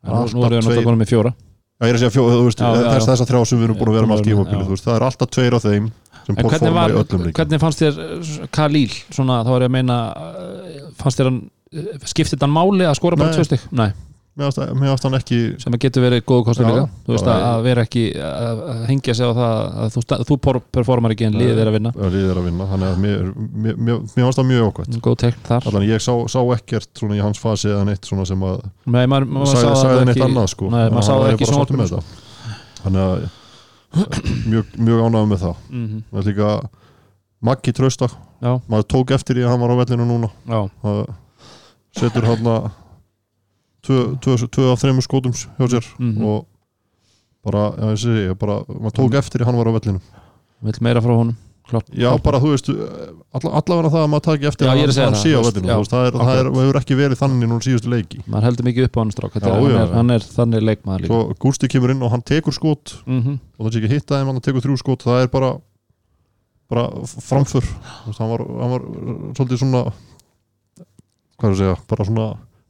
Nú, 0.06 0.16
erum 0.16 0.32
við 0.32 0.56
náttúrulega 0.62 0.86
konum 0.86 1.02
með 1.02 1.12
fjóra. 1.12 1.34
Já, 1.76 1.84
ég 1.84 1.92
er 1.92 1.98
að 1.98 2.04
segja 2.06 2.14
fjó, 2.16 2.24
þú 2.32 2.44
veist, 2.46 2.62
Já, 2.62 2.68
já, 2.72 2.76
þess, 2.86 2.96
já. 2.96 3.08
þessa 3.12 3.26
þrjá 3.28 3.40
sem 3.50 3.60
við 3.60 3.66
erum 3.68 3.78
búin 3.80 3.90
að 3.92 3.98
vera 3.98 4.08
með 4.08 4.20
allt 4.22 4.52
þú 4.56 4.76
veist, 4.76 4.86
það 4.86 4.96
er 4.96 5.06
alltaf 5.10 5.32
tveir 5.36 5.56
af 5.58 5.66
þeim 5.66 5.90
sem 6.26 6.38
En 6.38 6.38
performa 6.40 6.72
var, 6.78 6.94
í 6.94 7.00
öllum 7.02 7.26
leikum 7.26 7.38
hvernig 7.40 7.62
fannst 7.62 7.82
þér 7.84 7.98
uh, 8.02 8.30
Khalil, 8.56 8.94
svona 9.14 9.42
þá 9.46 9.52
er 9.52 9.66
ég 9.66 9.70
að 9.70 9.74
meina 9.76 9.98
uh, 10.16 10.86
fannst 11.02 11.20
þér 11.20 11.30
hann 11.30 11.40
uh, 11.44 11.90
skiptið 12.08 12.46
hann 12.46 12.56
máli 12.56 12.88
að 12.88 12.96
skora 13.02 13.20
bara 13.20 13.36
tvö 13.36 13.46
stygg? 13.50 13.66
Nei, 13.76 13.90
Mér 14.36 14.50
fannst 14.52 15.06
hann 15.08 15.16
ekki 15.16 15.38
sem 15.64 15.72
að 15.72 15.86
getur 15.86 16.04
verið 16.04 16.24
góð 16.28 16.42
kostur 16.50 16.66
Já, 16.66 16.72
líka. 16.74 16.88
Þú 17.06 17.14
veist 17.14 17.28
að, 17.32 17.44
að 17.48 17.62
vera 17.64 17.84
ekki 17.86 18.02
að 18.20 18.58
að 18.66 18.82
hengja 18.90 19.14
sig 19.16 19.30
á 19.30 19.32
það 19.38 19.54
að 19.86 19.94
þú, 19.94 20.04
þú 20.28 20.38
performar 20.76 21.14
ekki 21.16 21.28
en 21.30 21.38
liðið 21.40 21.62
er 21.64 21.72
að 21.72 21.78
vinna. 21.78 21.94
að 21.96 22.18
liðið 22.18 22.34
er 22.34 22.42
að 22.42 22.50
vinna. 22.50 22.68
Þannig 22.74 22.90
að 22.90 23.00
mér, 23.06 23.24
mér, 23.40 23.80
mér, 23.80 24.02
mér 24.04 24.26
fannst 24.26 24.42
það 24.42 24.50
mjög 24.52 24.68
ákvæmt 24.68 25.00
góð 25.08 25.18
tekn 25.24 25.48
þar. 25.48 25.70
Allan 25.72 25.88
ég 25.88 26.04
sá, 26.04 26.12
sá 26.36 26.40
ekkert 26.58 26.92
svona 27.00 27.16
í 27.16 27.24
hans 27.24 27.40
fasi 27.40 27.72
eða 27.72 27.88
neitt 27.88 28.12
svona 28.12 28.28
sem 28.28 28.46
að 28.50 28.60
Nei, 28.84 29.02
maður, 29.08 29.32
maður 29.38 29.52
sá 29.54 29.56
sagði, 29.56 29.72
það 29.72 29.82
sagði 29.86 30.04
neitt 30.04 30.16
ekki 30.18 30.28
annað 30.28 30.52
sko. 30.52 30.72
Nei, 30.76 30.86
maður 30.92 31.08
sá 31.08 31.14
það 31.16 31.32
ekki 31.32 31.80
með 31.80 31.96
þetta. 31.96 32.04
Þannig 32.84 33.04
að 33.08 33.28
mjög, 34.52 34.80
mjög 34.90 35.06
ánægum 35.08 35.32
með 35.32 35.46
það. 35.48 35.68
Mhm. 35.72 36.08
Það 36.12 36.26
er 36.26 36.32
líka 36.34 36.56
Maggi 37.46 37.72
trösta 37.76 38.08
Já, 38.44 38.58
maður 38.68 38.88
tók 38.92 39.12
eftir 39.16 39.40
í 39.40 39.46
að 39.46 39.54
hann 39.54 39.62
var 39.64 39.72
á 39.72 39.80
vellinu 39.80 40.06
núna. 40.10 40.30
Setur 41.96 42.28
hann 42.28 42.50
að 42.52 42.74
tvö, 43.86 44.72
af 44.74 44.82
þreymur 44.84 45.06
skotum 45.06 45.34
hjá 45.36 45.66
sér 45.72 45.86
Mhm. 46.00 46.24
og 46.26 46.46
bara, 47.46 47.72
já, 47.78 47.90
ég 47.94 47.98
segi, 48.02 48.28
ég 48.32 48.38
bara, 48.42 48.60
maður 48.68 48.96
tók 49.02 49.18
eftir 49.22 49.42
í 49.42 49.46
hann 49.46 49.58
var 49.58 49.68
á 49.70 49.74
vellinu 49.78 50.02
vill 50.66 50.80
meira 50.82 51.02
frá 51.02 51.14
honum 51.16 51.36
Klart, 51.66 51.88
já, 51.98 52.12
bara, 52.22 52.38
þú 52.38 52.50
veist, 52.54 52.68
alla, 53.34 53.50
allavega 53.58 53.90
það 53.90 54.04
að 54.06 54.10
maður 54.12 54.24
taki 54.28 54.46
eftir 54.46 54.68
Já, 54.68 54.70
að 54.70 54.82
að 54.86 55.00
hann 55.02 55.16
það, 55.16 55.22
sé 55.24 55.32
á 55.34 55.42
vellinu, 55.42 55.66
já, 55.72 55.78
það, 55.90 56.04
er, 56.06 56.18
það 56.22 56.38
er, 56.38 56.50
hefur 56.62 56.78
ekki 56.78 56.98
verið 57.00 57.18
þannig 57.18 57.50
núna 57.50 57.66
síðustu 57.66 57.90
leiki. 57.90 58.20
Maður 58.30 58.46
heldur 58.46 58.66
mikið 58.68 58.86
upp 58.86 58.94
á 58.94 59.00
hann 59.02 59.14
strák 59.16 59.38
hann, 59.96 60.12
er, 60.14 60.20
þannig 60.36 60.62
leikmaður 60.62 61.02
líka. 61.02 61.10
Svo 61.10 61.38
Gústi 61.42 61.68
kemur 61.74 61.90
inn 61.96 62.04
og 62.06 62.12
hann 62.14 62.22
tekur 62.22 62.54
skot. 62.54 62.94
Mm 63.10 63.40
og 63.58 63.66
það 63.66 63.72
sé 63.74 63.82
ekki 63.82 63.94
hitta 63.96 64.14
þeim, 64.20 64.30
hann 64.30 64.42
tekur 64.46 64.62
þrjú 64.62 64.78
skot 64.78 65.02
það 65.10 65.24
er 65.24 65.28
bara 65.34 65.50
bara 66.70 66.86
framför. 67.02 67.66
Hann 68.14 68.30
var, 68.30 68.46
hann 68.46 68.70
var 68.76 68.86
svolítið 69.34 69.58
svona 69.66 69.82
hvað 71.40 71.50
er 71.50 71.54
að 71.56 71.60
segja, 71.64 71.76
bara 71.90 72.06
svona 72.06 72.28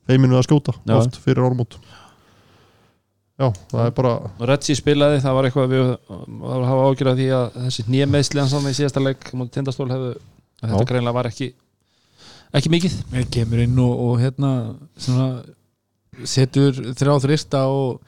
heiminn 0.10 0.34
við 0.34 0.42
að 0.42 0.48
skjóta 0.50 0.76
Já. 0.82 0.96
oft 1.00 1.20
fyrir 1.24 1.46
ármót 1.46 1.78
já, 3.36 3.50
það 3.72 3.84
er 3.84 3.94
bara 3.98 4.16
Retsi 4.52 4.78
spilaði, 4.78 5.20
það 5.24 5.38
var 5.38 5.50
eitthvað 5.50 5.74
við 5.74 5.86
varum 6.08 6.42
að 6.52 6.70
hafa 6.70 6.88
ágjörð 6.90 7.12
af 7.12 7.20
því 7.20 7.30
að 7.40 7.60
þessi 7.66 7.86
nýjameðsli 7.92 8.44
hans 8.44 8.58
í 8.72 8.76
síðasta 8.80 9.04
leik 9.04 9.30
mútið 9.34 9.60
tindastól 9.60 9.92
hefðu 9.92 10.16
þetta 10.62 10.88
greinlega 10.90 11.18
var 11.18 11.30
ekki 11.30 11.52
ekki 12.56 12.72
mikið. 12.72 12.98
Ég 13.20 13.32
kemur 13.34 13.62
inn 13.66 13.80
og, 13.84 13.94
og 14.06 14.20
hérna 14.22 14.52
svona, 15.02 15.30
setur 16.24 16.78
þrjá 16.96 17.16
þrista 17.26 17.66
og 17.72 18.00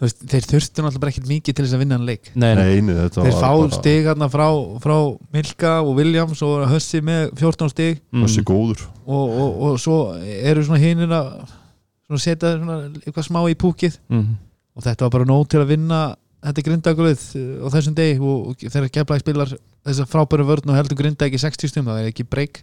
veist, 0.00 0.22
þeir 0.30 0.46
þurftu 0.48 0.84
náttúrulega 0.84 1.02
bara 1.02 1.12
ekkert 1.14 1.30
mikið 1.30 1.56
til 1.56 1.64
þess 1.64 1.76
að 1.76 1.82
vinna 1.84 1.98
hann 1.98 2.08
leik. 2.08 2.30
Nei, 2.34 2.50
nei, 2.58 2.68
þetta 2.88 3.24
þeir 3.24 3.34
var 3.36 3.42
fá 3.44 3.50
bara 3.50 3.78
stig 3.78 4.08
hérna 4.08 4.28
frá, 4.32 4.46
frá 4.84 4.96
Milka 5.36 5.72
og 5.84 5.92
Williams 5.98 6.44
og 6.46 6.66
Hössi 6.70 7.02
með 7.04 7.34
14 7.40 7.72
stig. 7.74 8.00
Mm. 8.14 8.26
þessi 8.26 8.44
góður. 8.48 8.86
Og, 9.04 9.34
og, 9.44 9.58
og 9.68 9.80
svo 9.82 9.98
eru 10.20 10.64
svona 10.66 10.82
hinir 10.82 11.16
að 11.16 12.20
setja 12.20 12.56
eitthvað 12.56 13.28
smá 13.28 13.42
í 13.50 13.58
púkið. 13.58 14.00
Mm. 14.12 14.38
og 14.76 14.86
þetta 14.86 15.06
var 15.06 15.16
bara 15.18 15.28
nóg 15.28 15.48
til 15.50 15.60
að 15.62 15.72
vinna 15.74 16.00
þetta 16.40 16.64
grindagulegð 16.68 17.26
á 17.60 17.68
þessum 17.76 17.96
degi. 17.98 18.20
Og, 18.20 18.54
og 18.54 18.64
þegar 18.64 18.94
keflaði 18.94 19.24
spilar 19.26 19.56
þess 19.56 20.04
að 20.04 20.12
frábæru 20.12 20.46
vörn 20.48 20.72
og 20.72 20.78
heldur 20.78 20.98
grinda 20.98 21.28
ekki 21.28 21.40
60 21.40 21.72
stum 21.72 21.88
það 21.88 22.02
er 22.02 22.12
ekki 22.12 22.28
breyk 22.28 22.62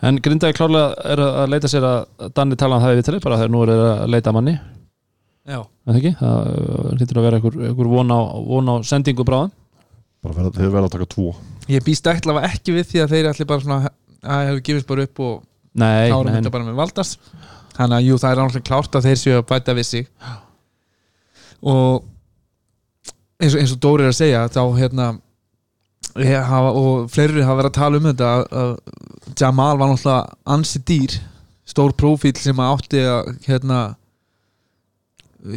En 0.00 0.16
Grindaði 0.24 0.56
klárlega 0.56 0.92
er 1.12 1.20
að 1.20 1.50
leita 1.52 1.68
sér 1.68 1.84
að 1.84 2.28
Danni 2.36 2.56
talan 2.60 2.80
það 2.80 2.94
við 2.96 3.08
til 3.08 3.18
bara 3.20 3.36
þegar 3.40 3.52
nú 3.52 3.64
er 3.66 3.72
að 3.74 4.04
leita 4.14 4.32
manni 4.32 4.54
ekki? 5.48 6.12
Það 6.20 6.50
uh, 6.50 6.90
hlýtur 6.96 7.20
að 7.20 7.26
vera 7.26 7.40
einhver, 7.40 7.56
einhver 7.70 7.90
von, 7.90 8.12
á, 8.12 8.20
von 8.50 8.72
á 8.72 8.74
sendingu 8.86 9.26
bráðum. 9.26 9.54
Bara 10.20 10.36
verða, 10.36 10.52
þeir 10.58 10.74
verða 10.74 10.90
að 10.90 10.94
taka 10.96 11.08
tvo. 11.14 11.30
Ég 11.70 11.84
býst 11.86 12.10
ætla 12.10 12.42
ekki 12.50 12.74
við 12.76 12.90
því 12.90 13.02
að 13.04 13.14
þeir 13.14 13.30
allir 13.30 13.48
bara 13.48 13.64
svona 13.64 13.94
að 14.20 14.46
hefur 14.50 14.62
gefist 14.66 14.88
bara 14.90 15.06
upp 15.06 15.22
og 15.24 15.34
nei, 15.80 16.10
þetta 16.10 16.52
bara 16.52 16.66
með 16.66 16.80
Valdas 16.80 17.14
þannig 17.76 17.96
að 17.96 18.06
jú 18.06 18.18
það 18.20 18.30
er 18.30 18.40
náttúrulega 18.40 18.68
klárt 18.68 18.98
að 18.98 19.06
þeir 19.08 19.20
séu 19.20 19.36
að 19.38 19.46
bæta 19.48 19.76
við 19.78 19.88
sig. 19.88 20.08
Og 21.60 22.04
eins 23.40 23.54
og, 23.54 23.60
eins 23.62 23.74
og 23.74 23.80
Dóri 23.80 24.04
er 24.04 24.12
að 24.12 24.18
segja 24.18 24.44
þá 24.52 24.62
hérna 24.76 25.08
ég 26.20 26.50
hafa, 26.50 26.72
og 26.74 27.10
fleiri 27.12 27.44
hafa 27.44 27.60
verið 27.62 27.70
að 27.70 27.78
tala 27.78 28.00
um 28.00 28.08
þetta 28.10 28.30
að, 28.34 28.44
að 28.60 29.34
Jamal 29.40 29.72
var 29.78 29.92
náttúrulega 29.92 30.54
ansi 30.56 30.82
dýr 30.90 31.16
stór 31.70 31.94
prófíl 31.96 32.34
sem 32.36 32.60
að 32.60 32.72
átti 32.74 33.02
að 33.06 33.32
hérna 33.46 33.80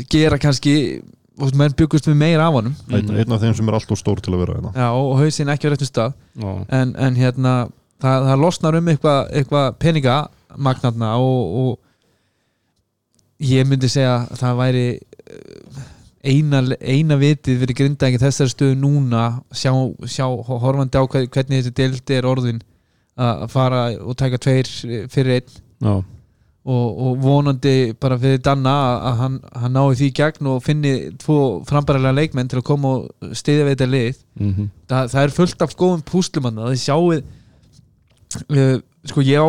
gera 0.10 0.38
kannski 0.40 1.02
og 1.42 1.56
menn 1.58 1.74
byggust 1.78 2.06
við 2.08 2.16
meira 2.20 2.48
af 2.48 2.54
honum 2.54 2.76
einn, 2.92 3.06
Mhm. 3.08 3.16
einn 3.20 3.32
af 3.34 3.42
þeim 3.42 3.56
sem 3.58 3.70
er 3.70 3.74
alltaf 3.80 3.98
stór 4.00 4.22
til 4.22 4.34
að 4.34 4.40
vera 4.46 4.54
hérna 4.60 4.74
já, 4.76 4.90
og 4.94 5.18
hausinn 5.20 5.50
ekki 5.50 5.68
á 5.68 5.72
réttum 5.74 5.90
stað 5.90 6.14
Já. 6.38 6.66
en, 6.70 6.96
en 6.96 7.16
hérna 7.16 7.54
það, 8.02 8.28
það 8.30 8.40
losnar 8.44 8.76
um 8.78 8.88
eitthvað 8.88 9.32
eitthva 9.34 9.64
peningamagnarna 9.80 11.10
og, 11.18 11.58
og 11.64 11.80
ég 13.44 13.66
myndi 13.68 13.90
segja 13.92 14.28
að 14.30 14.40
það 14.40 14.60
væri 14.62 14.86
eh, 14.94 15.82
eina, 16.34 16.62
eina 16.80 17.18
vitið 17.20 17.60
fyrir 17.64 17.76
grinda 17.82 18.08
ekki 18.08 18.22
þessari 18.24 18.54
stöðu 18.54 18.78
núna 18.80 19.24
sjá, 19.52 19.74
sjá 20.08 20.28
horfandi 20.48 20.96
á 21.02 21.04
hver- 21.04 21.28
hvernig 21.28 21.64
þessi 21.66 21.74
deldi 21.82 22.16
er 22.20 22.30
orðin 22.30 22.62
að 23.20 23.50
fara 23.54 23.82
og 24.02 24.16
taka 24.18 24.38
tveir 24.42 24.70
fyrir 25.12 25.40
einn 25.42 25.50
Já. 25.84 26.04
Og, 26.66 27.00
og 27.06 27.18
vonandi 27.20 27.94
bara 28.00 28.16
fyrir 28.22 28.40
Danna 28.44 28.72
að- 28.72 29.02
að 29.10 29.18
hann, 29.20 29.40
hann 29.62 29.74
nái 29.76 29.96
því 30.00 30.08
í 30.08 30.14
gegn 30.20 30.48
og 30.48 30.62
finni 30.64 30.94
tvo 31.20 31.38
frambærilega 31.68 32.16
leikmenn 32.22 32.48
til 32.50 32.62
að 32.62 32.68
koma 32.70 32.94
og 32.98 33.32
stiðja 33.36 33.66
við 33.68 33.74
þetta 33.76 33.90
lið. 33.92 34.22
Mm 34.40 34.70
það, 34.94 35.10
það 35.12 35.24
er 35.24 35.34
fullt 35.40 35.62
af 35.66 35.76
góðum 35.80 36.04
púslumann 36.08 36.56
það 36.62 36.72
þið 36.76 36.84
sjáuð 36.86 37.24
uh, 38.54 38.78
sko 39.12 39.22
ég 39.26 39.40
á 39.44 39.48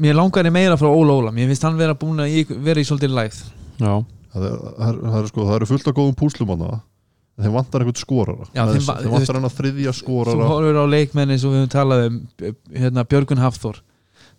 mér 0.00 0.16
langar 0.16 0.46
ég 0.48 0.54
meira 0.54 0.78
frá 0.80 0.88
Óla 0.88 1.18
Óla 1.20 1.32
mér 1.34 1.50
finnst 1.50 1.66
hann 1.66 1.76
vera 1.80 1.94
búin 1.98 2.22
að 2.24 2.54
vera 2.64 2.80
í 2.80 2.86
svolítið 2.88 3.12
lægð. 3.18 3.42
Já. 3.82 3.92
það, 4.32 4.46
er, 4.48 4.56
það, 4.56 4.88
er, 4.88 4.96
það, 5.04 5.18
er, 5.20 5.28
sko, 5.32 5.44
það 5.50 5.56
eru 5.58 5.68
fullt 5.72 5.88
af 5.90 5.96
góðum 5.98 6.16
púslumanna 6.22 6.70
þeim 7.42 7.54
vantar 7.56 7.82
einhvern 7.82 7.98
skorara. 8.00 8.46
Já, 8.54 8.62
er- 8.62 8.72
þeim 8.76 8.86
þeim 8.86 9.04
þú 9.06 9.12
vantar 9.16 9.36
hennar 9.38 9.54
þriðja 9.56 9.92
þú 9.92 9.98
skorara. 10.00 10.48
horfur 10.48 10.78
á 10.80 10.86
leikmenn 10.92 11.32
eins 11.34 11.44
og 11.44 11.52
við 11.54 11.60
höfum 11.62 11.72
talað 11.76 12.06
um 12.06 12.16
hérna, 12.76 13.04
Björgun 13.08 13.40
Hafþór. 13.42 13.80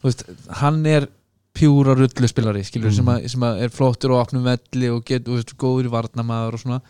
Þú 0.02 0.08
veist, 0.10 0.24
hann 0.62 0.82
er 0.90 1.08
pjúra 1.54 1.94
rulluspilari 1.96 2.64
skilur, 2.66 2.90
Mhm. 2.92 2.96
sem, 2.96 3.06
að, 3.14 3.28
sem 3.30 3.42
að 3.42 3.62
er 3.64 3.70
flottur 3.70 4.12
og 4.12 4.22
opnum 4.28 4.44
velli 4.44 4.90
og 4.90 5.04
getur, 5.06 5.36
veist, 5.38 5.56
góður 5.58 5.86
í 5.90 5.92
varnamaður 5.94 6.54
og 6.54 6.60
svona. 6.64 6.82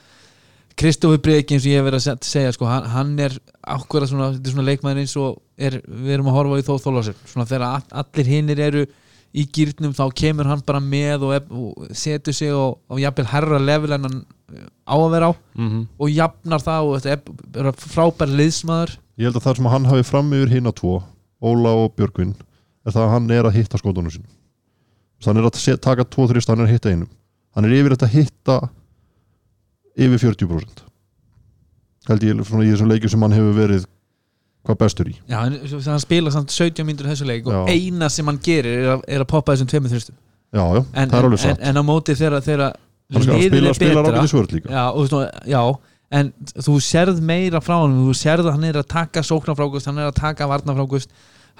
Kristofi 0.76 1.20
Breki 1.22 1.54
eins 1.54 1.66
og 1.68 1.70
ég 1.70 1.78
hef 1.78 1.86
verið 1.86 2.00
að 2.00 2.06
se- 2.08 2.32
segja 2.40 2.54
sko, 2.56 2.66
hann, 2.66 2.84
hann 2.90 3.20
er 3.20 3.36
ákveða 3.68 4.08
svona, 4.10 4.32
þetta 4.34 4.48
er 4.50 4.54
svona 4.56 4.68
leikmaður 4.72 5.02
eins 5.04 5.16
og 5.18 5.42
er, 5.58 5.82
við 5.86 6.14
erum 6.16 6.26
að 6.32 6.38
horfa 6.40 6.58
í 6.58 6.66
þó 6.66 6.74
þólasir 6.82 7.16
svona 7.30 7.46
þegar 7.46 7.68
all, 7.68 7.84
allir 8.02 8.26
hinnir 8.32 8.60
eru 8.60 8.86
í 9.36 9.46
gýrnum 9.54 9.94
þá 9.94 10.12
kemur 10.14 10.46
hann 10.50 10.62
bara 10.66 10.80
með 10.80 11.24
og, 11.28 11.52
og 11.52 11.88
setur 11.94 12.34
sig 12.34 12.50
á, 12.50 12.74
á 12.90 12.94
jafnvel 12.98 13.26
herra 13.30 13.60
level 13.60 13.94
en 13.94 14.04
hann 14.04 14.26
á 14.88 14.96
að 14.98 15.12
vera 15.12 15.30
á 15.30 15.34
Mm 15.58 15.88
og 16.00 16.10
jafnar 16.10 16.60
það 16.62 16.82
og 16.90 17.02
þetta 17.02 17.68
er 17.68 17.72
frábær 17.74 18.30
liðsmaður. 18.34 18.98
Ég 19.18 19.26
held 19.30 19.36
að 19.38 19.44
það 19.46 19.56
sem 19.58 19.66
hann 19.76 19.86
hafi 19.86 20.04
fram 20.04 20.32
yfir 20.34 20.50
hinn 20.58 20.66
á 20.70 20.74
tvo 20.74 21.04
Óla 21.44 21.70
og 21.84 21.96
Björgvin 21.96 22.34
er 22.86 22.92
það 22.92 23.04
að 23.06 23.12
hann 23.14 23.30
er 23.32 23.44
að 23.44 23.54
hitta 23.62 23.78
skotunum 23.78 24.10
sín 24.10 24.26
hann 25.30 25.40
er 25.42 25.48
að 25.50 25.80
taka 25.84 26.06
2-3 26.06 26.48
hann 26.50 26.64
er 26.64 26.68
að 26.70 26.74
hitta 26.76 26.94
einum. 26.94 27.10
Hann 27.54 27.68
er 27.68 27.76
yfir 27.78 27.96
að 27.96 28.10
hitta 28.16 28.58
yfir 29.94 30.20
40% 30.34 30.84
held 32.10 32.26
ég 32.28 32.40
svona 32.48 32.66
í 32.66 32.72
þessum 32.74 32.90
leikjum 32.92 33.14
sem 33.14 33.24
hann 33.24 33.36
hefur 33.36 33.54
verið 33.56 33.86
hvað 34.64 34.80
bestur 34.80 35.10
í. 35.12 35.16
Já, 35.28 35.40
en 35.44 35.56
hann 35.88 36.02
spila 36.04 36.32
samt 36.34 36.52
17 36.54 36.86
mínútur 36.88 37.08
í 37.10 37.14
þessu 37.14 37.28
leik 37.28 37.48
og 37.48 37.68
Já. 37.70 37.76
eina 37.76 38.10
sem 38.12 38.28
hann 38.28 38.40
gerir 38.44 38.80
er 38.80 38.92
að, 38.96 39.04
er 39.08 39.24
að 39.24 39.30
poppa 39.32 39.56
þessum 39.56 39.70
tveimur 39.72 39.92
þristum 39.92 40.16
já, 40.54 40.64
já, 40.64 40.82
en, 40.84 41.10
það 41.12 41.18
er 41.18 41.20
en, 41.20 41.28
alveg 41.28 41.40
en, 41.40 41.44
satt. 41.44 41.64
en 41.68 41.80
á 41.80 41.84
móti 41.84 42.16
þegar, 42.20 42.38
liðið 43.14 43.68
er 43.70 43.78
spila 43.78 44.04
betra- 44.06 44.62
já, 44.72 44.84
já, 45.52 45.62
en 46.20 46.32
þú 46.54 46.78
sérð 46.86 47.22
meira 47.26 47.62
frá 47.64 47.76
hann 47.82 47.98
þú 48.08 48.16
sérð 48.18 48.48
að 48.48 48.56
hann 48.58 48.68
er 48.70 48.80
að 48.80 48.90
taka 48.94 49.24
sóknarfrákust 49.28 49.90
hann 49.90 50.00
er 50.00 50.12
að 50.12 50.20
taka 50.22 50.48
varnarfrákust 50.52 51.12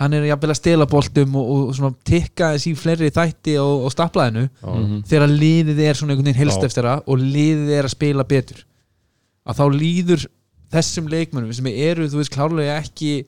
hann 0.02 0.14
er 0.18 0.24
jafnvel 0.26 0.50
að 0.54 0.58
stela 0.58 0.86
boltum 0.90 1.36
og, 1.38 1.50
og 1.70 1.74
svona 1.78 1.94
tikka 2.08 2.54
þessi 2.56 2.72
fleiri 2.80 3.12
þætti 3.14 3.54
á, 3.62 3.66
á 3.66 3.88
staplaðinu 3.94 4.46
já, 4.50 4.70
Mhm. 4.74 5.04
þegar 5.10 5.30
liðið 5.30 5.80
er 5.86 5.94
svona 6.00 6.14
einhvern 6.16 6.26
veginn 6.32 6.42
helstefstara 6.42 6.96
og 7.08 7.20
liðið 7.22 7.70
er 7.78 7.84
að 7.86 7.94
spila 7.94 8.24
betur. 8.24 8.64
Að 9.46 9.60
þá 9.60 9.66
líður 9.76 10.26
þessum 10.74 11.08
leikmönnum 11.12 11.54
sem 11.54 11.68
eru, 11.68 12.08
þú 12.10 12.18
veist, 12.22 12.32
klárlega 12.34 12.80
ekki 12.82 13.26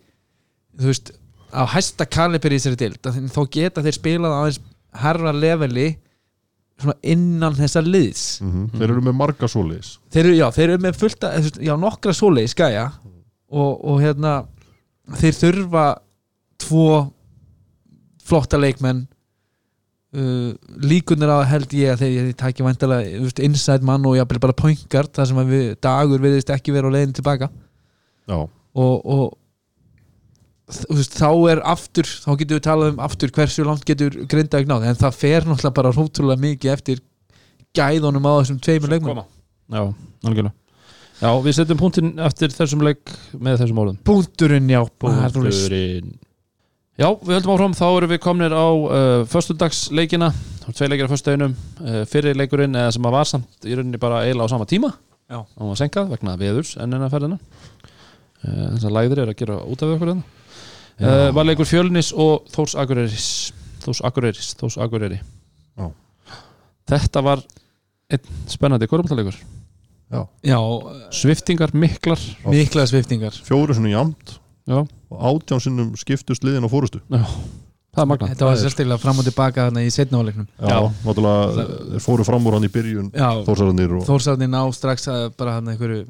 þú 0.80 0.89
veist, 0.89 1.11
á 1.53 1.63
hæsta 1.70 2.05
kaliber 2.09 2.49
í 2.51 2.57
þessari 2.57 2.78
dild, 2.82 3.01
þá 3.32 3.41
geta 3.51 3.84
þeir 3.86 3.95
spilað 3.99 4.34
á 4.34 4.39
aðeins 4.41 4.59
herra 4.95 5.32
leveli 5.36 5.97
svona 6.82 6.95
innan 7.03 7.53
þessa 7.55 7.84
liðs. 7.86 8.41
Mhm. 8.41 8.66
þeir 8.74 8.89
eru 8.89 9.01
með 9.05 9.16
marga 9.16 9.47
svoleiðis. 9.47 9.97
Þeir 10.11 10.26
eru, 10.26 10.36
já, 10.36 10.47
þeir 10.51 10.70
eru 10.74 10.78
með 10.84 10.97
fullt 10.99 11.20
að, 11.30 11.51
já, 11.63 11.76
nokkra 11.78 12.11
svoleiði 12.11 12.49
skæja 12.51 12.91
og, 13.51 13.86
og 13.86 14.01
hérna 14.01 14.34
þeir 15.22 15.38
þurfa 15.38 15.86
tvo 16.66 16.88
flotta 18.26 18.59
leikmenn. 18.59 19.05
Uh, 20.16 20.53
líkunar 20.80 21.43
á 21.43 21.49
held 21.49 21.74
ég 21.76 21.91
að 21.91 22.05
þeir, 22.05 22.28
takja 22.39 22.63
vantilega 22.63 23.32
inside 23.43 23.84
mann 23.84 24.05
og 24.07 24.16
jafnvel 24.16 24.39
bara 24.45 24.55
point 24.55 24.86
guard 24.91 25.11
þar 25.11 25.28
sem 25.28 25.41
við, 25.49 25.66
dagur 25.84 26.22
viðist 26.24 26.53
ekki 26.55 26.72
vera 26.72 26.88
á 26.88 26.95
leiðin 26.95 27.18
tilbaka. 27.18 27.49
Já, 28.24 28.38
og, 28.39 28.93
og 29.03 29.26
veist, 30.95 31.18
þá 31.20 31.30
er 31.51 31.61
aftur 31.68 32.07
þá 32.07 32.30
getum 32.39 32.55
við 32.55 32.63
talað 32.70 32.93
um 32.93 33.01
aftur 33.03 33.34
hversu 33.36 33.66
langt 33.68 33.84
getur 33.88 34.16
grindaði 34.32 34.70
náð, 34.72 34.88
en 34.88 35.01
það 35.03 35.20
fer 35.20 35.49
náttúrulega 35.49 35.80
bara 35.82 35.93
rótrúlega 35.97 36.43
mikið 36.45 36.76
eftir 36.78 37.03
gæðunum 37.76 38.30
á 38.32 38.34
þessum 38.39 38.61
tveimur 38.63 38.95
leikmenn. 38.95 39.26
Já, 39.76 39.82
algjörlega. 40.24 40.55
Já, 41.20 41.30
við 41.43 41.57
setjum 41.59 41.80
punktinn 41.80 42.16
eftir 42.24 42.55
þessum 42.55 42.88
leik 42.88 43.11
með 43.36 43.61
þessum 43.66 43.84
orðum. 43.84 43.99
Punkturinn, 44.07 44.72
já. 44.72 44.82
Punkturinn 45.03 46.16
Já, 46.95 47.09
við 47.11 47.33
höldum 47.35 47.51
áfram, 47.51 47.73
þá 47.75 47.87
erum 47.89 48.11
við 48.13 48.21
komnir 48.23 48.53
á 48.55 48.67
uh, 48.71 49.23
föstudagsleikina. 49.27 50.29
Tvei 50.65 50.87
leikir 50.87 51.09
á 51.09 51.11
föstudeginum. 51.11 51.55
Uh, 51.81 52.03
fyrir 52.07 52.37
leikurinn 52.39 52.77
eða 52.79 52.93
sem 52.95 53.07
að 53.09 53.17
var 53.17 53.27
samt 53.27 53.67
í 53.67 53.75
rauninni 53.75 53.99
bara 53.99 54.21
eiginlega 54.23 54.47
á 54.47 54.53
sama 54.53 54.67
tíma. 54.69 54.93
Já. 55.25 55.39
og 55.41 55.71
var 55.71 55.77
senkað 55.79 56.11
vegna 56.13 56.35
veðurs 56.37 56.75
enn 56.77 56.93
enn 56.93 57.01
að 57.01 57.15
ferðina 57.15 57.37
uh, 57.39 58.65
þess 58.75 58.85
að 58.85 58.93
læðir 58.93 59.21
er 59.23 59.31
að 59.31 59.39
gera 59.39 59.55
út 59.65 59.81
af 59.81 59.93
okkur 59.95 60.11
uh, 60.13 60.21
var 61.33 61.47
leikur 61.47 61.65
Fjölnis 61.65 62.11
og 62.13 62.45
Þórs 62.53 62.75
Akureyris. 62.77 63.29
Þórs 63.81 64.01
Akureyris, 64.05 64.51
Þórs 64.59 64.77
Akureyri. 64.85 65.17
Já. 65.75 65.89
Þetta 66.93 67.25
var 67.25 67.41
einn 68.13 68.39
spennandi 68.51 68.87
korfballleikur 68.89 69.35
já. 69.41 70.21
Já, 70.45 70.59
sviftingar 71.09 71.73
miklar. 71.73 72.21
mikla 72.45 72.85
sviftingar. 72.89 73.33
Fjóru 73.49 73.73
sinni 73.73 73.95
jamt. 73.95 74.37
Já, 74.69 74.83
og 75.16 75.24
átján 75.32 75.63
sinnum 75.63 75.93
skiptust 75.99 76.45
liðin 76.45 76.68
á 76.68 76.70
fórustu 76.72 77.01
það 77.09 78.03
er 78.03 78.09
magna 78.11 78.30
Þetta 78.32 78.49
var 78.49 78.61
sérstaklega 78.61 79.01
fram 79.01 79.22
og 79.22 79.28
tilbaka 79.28 79.68
þarna 79.68 79.86
í 79.86 79.91
setnáleiknum 79.93 80.47
já, 80.47 80.70
Já. 80.70 80.80
náttúrulega 81.07 81.68
þeir 81.95 82.05
fóru 82.05 82.28
fram 82.28 82.47
úr 82.47 82.57
hann 82.57 82.68
í 82.68 82.72
byrjun 82.76 83.11
Já, 83.16 83.30
þórsararnir 83.47 83.97
og 83.97 84.07
Þórsarni 84.09 84.49
ná 84.51 84.61
strax 84.76 85.09
að 85.11 85.28
bara 85.39 85.57
hann 85.59 85.74
einhverju 85.74 86.05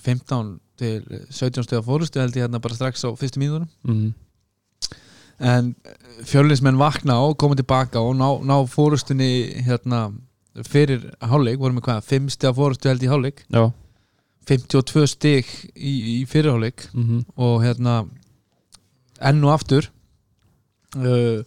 15 0.00 0.56
til 0.80 1.04
17 1.28 1.66
stöða 1.66 1.84
fórustu 1.84 2.20
held 2.20 2.36
ég 2.36 2.46
hérna 2.46 2.60
bara 2.62 2.76
strax 2.76 3.04
á 3.04 3.10
fyrstu 3.16 3.40
mínúðunum 3.42 3.68
mm. 3.88 4.10
en 5.50 5.74
fjölinsmenn 6.28 6.80
vakna 6.80 7.20
og 7.24 7.36
koma 7.40 7.56
tilbaka 7.56 8.00
og 8.04 8.16
ná, 8.16 8.28
ná 8.44 8.56
fórustunni 8.68 9.30
hérna 9.64 10.08
fyrir 10.66 11.04
hálfleik, 11.22 11.60
vorum 11.60 11.78
við 11.78 11.86
hvað, 11.86 12.00
5 12.10 12.32
stiga 12.34 12.54
fórustu 12.56 12.90
held 12.90 13.04
í 13.04 13.10
hálfleik. 13.10 13.44
Já. 13.52 13.70
52 14.50 15.06
stig 15.12 15.50
í, 15.76 15.92
í 15.92 16.16
fyrirhálfleik 16.26 16.88
mm 16.90 17.04
-hmm. 17.04 17.24
og 17.36 17.60
hérna 17.62 17.94
enn 19.28 19.44
og 19.44 19.52
aftur 19.54 19.88
uh, 20.96 21.42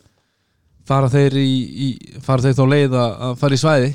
fara 0.88 1.10
þeir 1.14 1.38
í, 1.42 1.50
í 1.88 1.88
fara 2.24 2.44
þeir 2.46 2.58
þá 2.60 2.64
leið 2.74 2.98
að 3.00 3.36
fara 3.42 3.58
í 3.58 3.62
svæði 3.62 3.92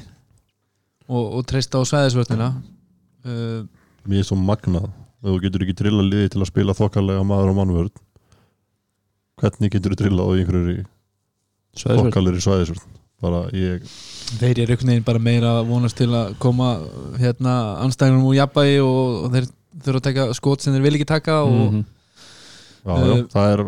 og, 1.09 1.25
og 1.39 1.47
treysta 1.49 1.81
á 1.81 1.83
svæðisvörnina. 1.89 2.49
Uh, 3.29 3.65
mér 4.09 4.23
er 4.23 4.29
svo 4.29 4.37
magnað 4.41 4.89
að 4.89 5.33
þú 5.33 5.39
getur 5.45 5.65
ekki 5.67 5.77
drilla 5.83 6.05
liði 6.07 6.31
til 6.35 6.43
að 6.45 6.51
spila 6.53 6.77
þokkalega 6.79 7.25
maður 7.27 7.51
og 7.53 7.59
mannvörð 7.59 8.05
hvernig 9.39 9.73
getur 9.75 9.95
þú 9.95 10.01
drillað 10.03 10.31
á 10.31 10.33
einhverju 10.39 10.77
Sveðisvörn 11.79 12.09
þokkalegri 12.09 12.43
svæðisvörð 12.47 12.87
bara 13.19 13.41
ég, 13.51 13.83
þeir 14.39 14.61
eru 14.63 14.75
einhvern 14.77 14.91
veginn 14.93 15.07
bara 15.09 15.23
meira 15.23 15.53
vonast 15.67 15.99
til 15.99 16.07
að 16.15 16.37
koma 16.43 16.69
hérna 17.19 17.55
anstæðunum 17.83 18.29
úr 18.31 18.37
jafnvægi 18.39 18.77
og, 18.85 19.17
og 19.27 19.33
þeir 19.35 19.49
þurfa 19.83 19.99
að 20.01 20.07
taka 20.09 20.27
skot 20.39 20.63
sem 20.65 20.75
þeir 20.77 20.85
vil 20.87 20.95
ekki 20.99 21.09
taka 21.11 21.41
og, 21.47 21.57
Mhm. 21.69 21.85
Já, 22.85 22.95
já, 22.95 23.15
Uh, 23.19 23.25
það 23.33 23.53
er 23.53 23.63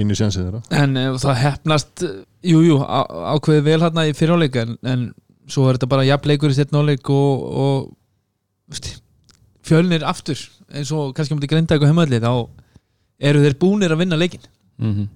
eini 0.00 0.16
sénsið 0.18 0.46
þeirra. 0.46 0.60
en 0.82 0.96
uh, 0.96 1.18
það 1.20 1.36
hefnast 1.44 2.04
jújú, 2.42 2.62
jú, 2.70 2.78
á- 2.82 3.10
ákveðið 3.36 3.66
vel 3.68 3.80
hérna 3.84 4.06
í 4.08 4.14
fyrirháleik 4.16 4.56
en, 4.62 4.76
en 4.82 5.04
svo 5.50 5.68
er 5.68 5.76
þetta 5.78 5.88
bara 5.92 6.06
jafnleikur 6.08 6.50
í 6.54 6.56
setnáleik 6.56 7.10
og, 7.10 7.44
og 7.64 7.88
veist, 8.70 8.90
fjölnir 9.66 10.04
aftur 10.06 10.38
eins 10.72 10.90
og 10.94 11.12
kannski 11.16 11.34
mútið 11.36 11.50
greinda 11.52 11.74
eitthvað 11.76 11.90
heimalli 11.92 12.20
þá 12.22 12.32
eru 13.30 13.42
þeir 13.44 13.56
búnir 13.60 13.92
að 13.94 14.02
vinna 14.04 14.16
leikin 14.20 14.40
Mhm. 14.80 15.08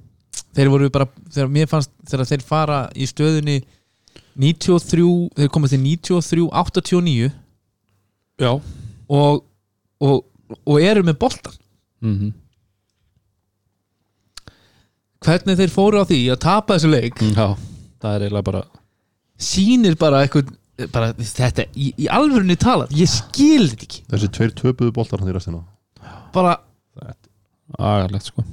þeir 0.55 0.69
voru 0.69 0.91
bara, 0.93 1.07
þegar 1.33 1.49
mér 1.55 1.67
fannst 1.71 1.91
þegar 2.11 2.27
þeir 2.29 2.43
fara 2.45 2.79
í 2.95 3.07
stöðunni 3.09 3.63
93, 4.37 5.31
þeir 5.39 5.49
komast 5.55 5.73
til 5.75 5.81
93 5.81 6.49
89 6.51 7.31
Já. 8.43 8.51
Og, 9.09 9.45
og, 10.03 10.25
og 10.67 10.81
eru 10.83 11.05
með 11.07 11.19
boltan 11.23 11.55
mm 12.03 12.33
hvernig 15.25 15.59
þeir 15.61 15.73
fóru 15.73 16.03
á 16.03 16.05
því 16.09 16.21
að 16.35 16.43
tapa 16.45 16.77
þessu 16.77 16.91
leik 16.93 17.23
Já, 17.33 17.47
það 18.03 18.17
er 18.17 18.27
eiginlega 18.27 18.49
bara 18.51 18.65
sýnir 19.45 19.97
bara 20.01 20.25
eitthvað 20.25 20.53
bara 20.91 21.13
þetta, 21.15 21.69
í, 21.79 21.93
í 22.03 22.11
alvörunni 22.11 22.57
talað 22.59 22.95
ég 22.99 23.11
skil 23.11 23.69
þetta 23.71 23.87
ekki. 23.87 24.03
Þessi 24.11 24.31
tveir 24.35 24.55
töpuðu 24.59 24.95
boltar 24.97 25.23
hann 25.23 25.31
í 25.31 25.35
restina. 25.37 25.63
Bara 26.35 26.57
agarlegt 27.79 28.31
sko. 28.31 28.45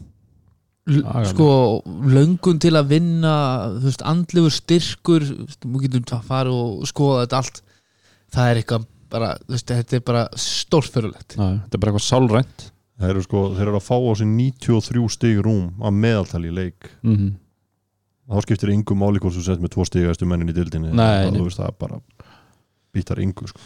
Agalega. 0.92 1.30
sko 1.30 1.48
löngun 2.10 2.60
til 2.62 2.74
að 2.76 2.90
vinna 2.90 3.34
þú 3.78 3.86
veist, 3.86 4.02
andlegur 4.12 4.54
styrkur 4.54 5.26
þú 5.28 5.36
veist, 5.46 5.60
þú 5.62 5.82
getum 5.84 6.08
að 6.18 6.30
fara 6.30 6.54
og 6.54 6.88
skoða 6.90 7.26
þetta 7.26 7.42
allt. 7.42 7.62
Það 8.32 8.50
er 8.50 8.62
eitthvað 8.62 8.88
bara 9.12 9.32
þú 9.42 9.56
veist, 9.56 9.74
þetta 9.74 9.98
er 9.98 10.04
bara 10.08 10.24
stórfyrulegt 10.40 11.36
Ná, 11.38 11.46
Þetta 11.66 11.78
er 11.78 11.84
bara 11.84 11.92
eitthvað 11.92 12.08
sálrænt 12.08 12.66
þeir 13.02 13.14
eru, 13.16 13.24
sko, 13.26 13.44
þeir 13.58 13.68
eru 13.68 13.80
að 13.80 13.88
fá 13.88 13.96
á 13.98 14.12
sig 14.20 14.30
93 14.30 15.06
stig 15.16 15.42
rúm 15.46 15.72
að 15.82 15.98
meðaltali 16.04 16.52
í 16.52 16.56
leik. 16.56 16.90
Mm 17.02 17.16
-hmm. 17.16 17.32
þá 18.32 18.46
skiptir 18.46 18.74
yngu 18.74 18.96
máli 18.96 19.20
hvort 19.20 19.36
þú 19.36 19.46
sett 19.46 19.62
með 19.62 19.74
tvo 19.76 19.86
stigastu 19.86 20.26
mennin 20.30 20.50
í 20.50 20.56
dildinni 20.56 20.94
Nei, 20.94 21.32
það, 21.32 21.56
það 21.58 21.78
bara 21.80 22.02
býtar 22.94 23.20
yngu 23.20 23.48
sko. 23.48 23.60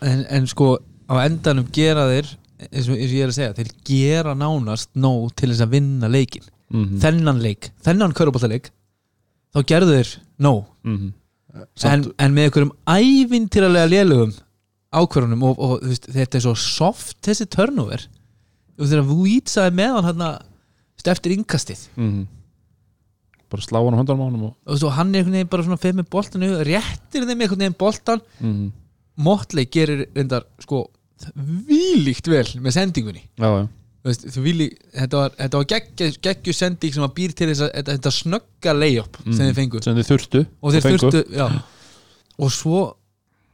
en, 0.00 0.24
en 0.28 0.46
sko 0.46 0.78
á 1.08 1.14
endanum 1.24 1.68
gera 1.72 2.08
þeir 2.10 2.28
eins 2.70 2.88
og, 2.88 2.96
eins 2.96 3.10
og 3.10 3.16
ég 3.16 3.24
er 3.24 3.32
að 3.32 3.38
segja, 3.38 3.54
þeir 3.56 3.72
gera 3.84 4.34
nánast 4.34 4.92
nóg 4.94 5.32
til 5.34 5.50
þess 5.52 5.64
að 5.64 5.74
vinna 5.78 6.08
leikin 6.08 6.48
Mm 6.72 7.00
þennan 7.02 7.42
leik, 7.42 7.70
þennan 7.84 8.14
körubáltaleik 8.16 8.70
þá 9.52 9.58
gerðu 9.68 9.96
þeir 9.98 10.12
nóg. 10.40 10.64
-hmm. 10.84 11.12
en, 11.84 12.12
en 12.18 12.32
með 12.32 12.46
einhverjum 12.48 12.72
ævintýralega 12.88 13.90
lélugum 13.92 14.32
ákvörunum 14.92 15.42
og, 15.42 15.58
og 15.58 15.84
veist, 15.84 16.08
þetta 16.08 16.38
er 16.38 16.44
svo 16.46 16.54
soft 16.56 17.18
þessi 17.24 17.46
turnover 17.52 18.06
og 18.82 18.90
þegar 18.90 19.06
þú 19.08 19.18
ítsaði 19.36 19.74
með 19.78 19.96
hann 19.96 20.08
hann 20.10 21.12
eftir 21.12 21.34
innkastið. 21.36 21.84
Mhm. 21.96 22.26
Bara 23.52 23.62
slá 23.62 23.78
hann 23.84 23.94
á 23.94 24.00
höndanum 24.00 24.22
á 24.22 24.26
honum 24.28 24.44
og 24.48 24.54
og 24.66 24.78
svo 24.80 24.90
hann 24.96 25.14
er 25.14 25.20
einhvern 25.22 25.36
veginn 25.38 25.50
bara 25.52 25.62
svona 25.66 25.80
fyrir 25.82 25.98
með 26.00 26.08
boltan 26.10 26.42
réttir 26.66 27.26
þeim 27.28 27.42
einhvern 27.44 27.62
veginn 27.62 27.78
boltan 27.78 28.20
mm 28.40 28.72
Motley 29.22 29.66
gerir 29.68 30.06
reyndar 30.16 30.46
sko 30.58 30.86
vílíkt 31.68 32.26
vel 32.32 32.46
með 32.64 32.72
sendingunni. 32.78 33.20
Já, 33.38 33.48
já. 33.60 33.68
Veist, 34.02 34.24
víli, 34.42 34.70
þetta 34.96 35.18
var, 35.20 35.34
þetta 35.38 35.58
var 35.60 35.66
geggju, 35.70 36.06
geggju 36.26 36.54
sending 36.56 36.94
sem 36.96 37.04
að 37.04 37.12
býr 37.18 37.34
til 37.38 37.46
þess 37.52 37.60
að 37.62 37.70
þetta, 37.76 37.92
þetta 37.98 38.12
snögga 38.16 38.72
layup 38.74 39.18
sem 39.22 39.32
Mhm. 39.32 39.44
þeir 39.44 39.54
fengu. 39.60 39.82
Sem 39.84 39.96
þið 40.00 40.08
þurftu 40.10 40.40
og 40.62 40.72
þurftu 40.72 41.62
og 42.38 42.50
svo 42.50 42.80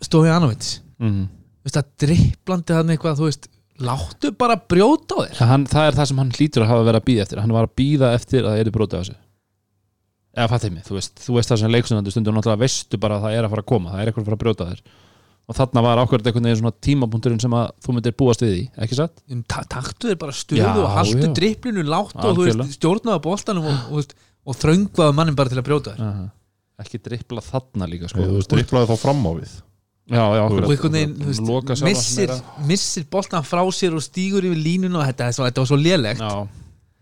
stóði 0.01 0.31
Anovits 0.37 0.81
mm 1.01 1.27
veist, 1.65 1.77
að 1.77 1.91
dripplandi 2.07 2.73
hann 2.79 2.89
eitthvað 2.95 3.19
þú 3.19 3.27
veist, 3.29 3.49
láttu 3.85 4.33
bara 4.39 4.59
brjóta 4.59 5.19
á 5.19 5.21
þér. 5.25 5.41
Hann, 5.49 5.67
Það 5.71 5.89
er 5.89 5.99
það 5.99 6.11
sem 6.11 6.21
hann 6.23 6.35
hlýtur 6.37 6.65
að 6.65 6.71
hafa 6.73 6.87
verið 6.89 7.01
að 7.01 7.09
býða 7.09 7.25
eftir. 7.25 7.41
Hann 7.43 7.57
var 7.57 7.69
að 7.69 7.75
býða 7.79 8.13
eftir 8.19 8.45
að 8.45 8.55
það 8.55 8.63
er 8.63 8.71
brotið 8.75 9.03
á 9.03 9.05
sig 9.09 9.19
eða 10.39 10.51
fattið 10.53 10.75
mig, 10.77 10.85
þú 10.87 10.95
veist, 10.95 11.21
þú 11.25 11.35
veist 11.35 11.51
það 11.51 11.61
sem 11.63 11.73
leiksunandi 11.73 12.13
stundum 12.15 12.37
náttúrulega 12.37 12.63
veistu 12.63 12.99
bara 13.03 13.17
að 13.19 13.25
það 13.27 13.37
er 13.39 13.47
að 13.47 13.53
fara 13.55 13.65
að 13.65 13.69
koma 13.73 13.91
það 13.91 14.03
er 14.03 14.11
eitthvað 14.11 14.23
að 14.23 14.29
fara 14.29 14.37
að 14.39 14.43
brjóta 14.45 14.67
þér. 14.69 14.83
Og 15.49 15.57
þarna 15.57 15.83
var 15.83 16.01
ákveðið 16.03 16.29
einhvern 16.29 16.47
veginn 16.47 16.61
svona 16.61 16.75
tímapunkturinn 16.85 17.41
sem 17.43 17.55
að 17.57 17.69
þú 17.83 17.95
myndir 17.97 18.15
búast 18.21 18.45
við 18.45 18.53
í, 18.55 18.65
ekki 18.85 18.99
satt? 18.99 19.23
Ta 19.49 19.63
taktu 19.73 20.11
þér 20.13 20.19
bara 20.21 20.37
stöðu 20.37 20.61
Já, 20.61 20.69
og 20.77 20.91
haltu 20.95 21.25
já. 21.25 21.33
driplinu 21.41 21.85
látt 21.89 22.19
og 22.21 22.37
þú 22.37 22.45
veist, 22.45 22.75
stjórnaða 22.77 23.23
boltanum 23.25 23.71
og, 23.71 23.79
og, 23.89 23.95
veist, 24.03 24.13
og 24.45 24.59
þröngvaða 24.61 25.17
mannin 25.17 25.39
bara 25.39 25.51
til 25.51 25.59
að 25.59 25.67
brjóta 25.71 25.97
þér. 25.97 26.05
Uh 26.05 26.27
ekki 26.79 27.01
drippla 27.03 27.43
þarna 27.43 27.89
líka 27.91 28.11
sko. 28.11 28.23
Þú 28.23 28.43
striplaði 28.47 28.93
þá 28.93 29.01
fram 29.03 29.25
á 29.27 29.33
við 29.35 29.55
já, 30.09 30.25
já, 30.39 30.43
og 30.45 30.59
einhvern 30.59 30.99
veginn, 30.99 31.17
missir, 31.85 32.37
missir 32.67 33.09
boltan 33.11 33.45
frá 33.45 33.63
sér 33.77 33.97
og 33.99 34.05
stígur 34.05 34.47
yfir 34.49 34.61
línuna 34.61 35.03
og 35.03 35.11
þetta, 35.11 35.33
þetta 35.37 35.65
var 35.65 35.73
svo 35.73 35.81
lélegt. 35.81 36.23
Já, 36.23 36.47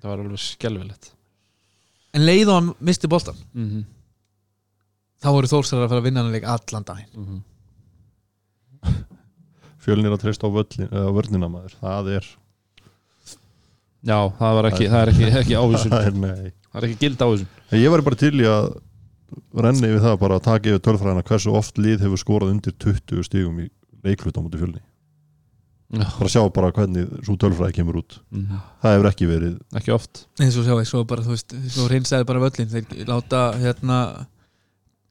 það 0.02 0.10
var 0.12 0.24
alveg 0.24 0.42
skelvilegt 0.42 1.12
en 2.16 2.24
leið 2.24 2.48
og 2.48 2.58
hann 2.58 2.72
misti 2.88 3.10
boltan 3.10 3.36
mm 3.52 3.66
-hmm. 3.68 3.84
þá 5.22 5.28
voru 5.36 5.52
þórsar 5.52 5.84
að 5.84 5.90
fara 5.90 6.00
að 6.00 6.08
vinna 6.08 6.22
hann 6.22 6.32
leik 6.32 6.48
allan 6.54 6.88
daginn. 6.88 7.12
Mhm. 7.16 7.38
fjölnir 9.84 10.14
að 10.14 10.22
treysta 10.24 10.48
á 10.48 10.50
völlin, 10.50 10.88
eða 10.90 11.14
vörnina 11.14 11.48
maður. 11.48 11.76
Það 11.80 12.08
er, 12.16 12.24
já, 14.02 14.18
það 14.38 14.56
var 14.58 14.68
ekki, 14.70 14.88
það 14.90 15.00
er 15.02 15.12
ekki, 15.12 15.26
ekki 15.40 15.54
ávísun. 15.60 15.92
Það 15.94 16.06
er 16.10 16.16
nei. 16.24 16.52
Það 16.72 16.80
er 16.80 16.88
ekki 16.88 17.00
gild 17.04 17.22
ávísun. 17.22 17.48
Ég 17.72 17.90
var 17.90 18.02
bara 18.02 18.16
til 18.16 18.34
í 18.40 18.48
að 18.50 18.66
renni 19.56 19.90
við 19.92 20.02
það 20.04 20.18
bara 20.20 20.38
að 20.38 20.44
taka 20.46 20.72
yfir 20.72 20.84
tölfræðina 20.86 21.24
hversu 21.26 21.54
oft 21.56 21.80
lið 21.80 22.04
hefur 22.06 22.20
skorað 22.20 22.52
undir 22.54 22.76
20 22.82 23.26
stígum 23.26 23.64
í 23.64 23.70
leiklut 24.06 24.38
á 24.38 24.40
múti 24.44 24.60
fjölni. 24.60 24.82
Bara 25.96 26.28
sjá 26.30 26.42
bara 26.50 26.72
hvernig 26.74 27.06
svo 27.22 27.36
tölfræði 27.38 27.76
kemur 27.78 28.00
út. 28.02 28.18
Mhm. 28.34 28.60
það 28.82 28.94
hefur 28.96 29.08
ekki 29.12 29.26
verið 29.30 29.56
ekki 29.78 29.94
oft. 29.94 30.26
Eins 30.40 30.56
og 30.58 30.66
sjá, 30.66 30.74
svo 30.84 31.04
bara, 31.06 31.22
þú 31.22 31.34
veist, 31.34 31.54
svo 31.70 31.88
reynsaði 31.88 32.26
bara 32.26 32.42
völlin 32.42 32.70
þeir 32.70 33.06
láta 33.06 33.42
hérna 33.60 34.26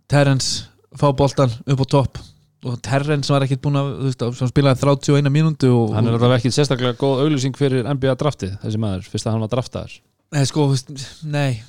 Terrence 0.07 0.65
fá 0.95 1.11
boltan 1.15 1.51
upp 1.65 1.79
á 1.79 1.85
topp. 1.87 2.17
Og 2.65 2.81
Terrence 2.81 3.31
var 3.31 3.45
ekkert 3.45 3.61
búin 3.61 3.77
að 3.77 3.91
þú 3.93 4.09
veist, 4.09 4.25
sem 4.39 4.49
spilaði 4.49 4.81
31 4.81 5.31
mínúndu 5.31 5.69
og, 5.71 5.93
hann 5.95 6.07
er 6.07 6.17
alveg 6.17 6.39
ekki 6.41 6.51
sérstaklega 6.51 6.97
góð 6.97 7.23
auglýsing 7.25 7.55
fyrir 7.55 7.85
NBA 7.85 8.15
draftið, 8.19 8.57
þessi 8.63 8.81
maður, 8.81 9.09
fyrst 9.11 9.27
að 9.27 9.35
hann 9.35 9.45
var 9.45 9.53
draftaður. 9.53 9.99
Nei, 10.33 10.43
sko, 10.49 10.65
þú 10.65 10.75
veist, 10.75 11.23
nei 11.23 11.61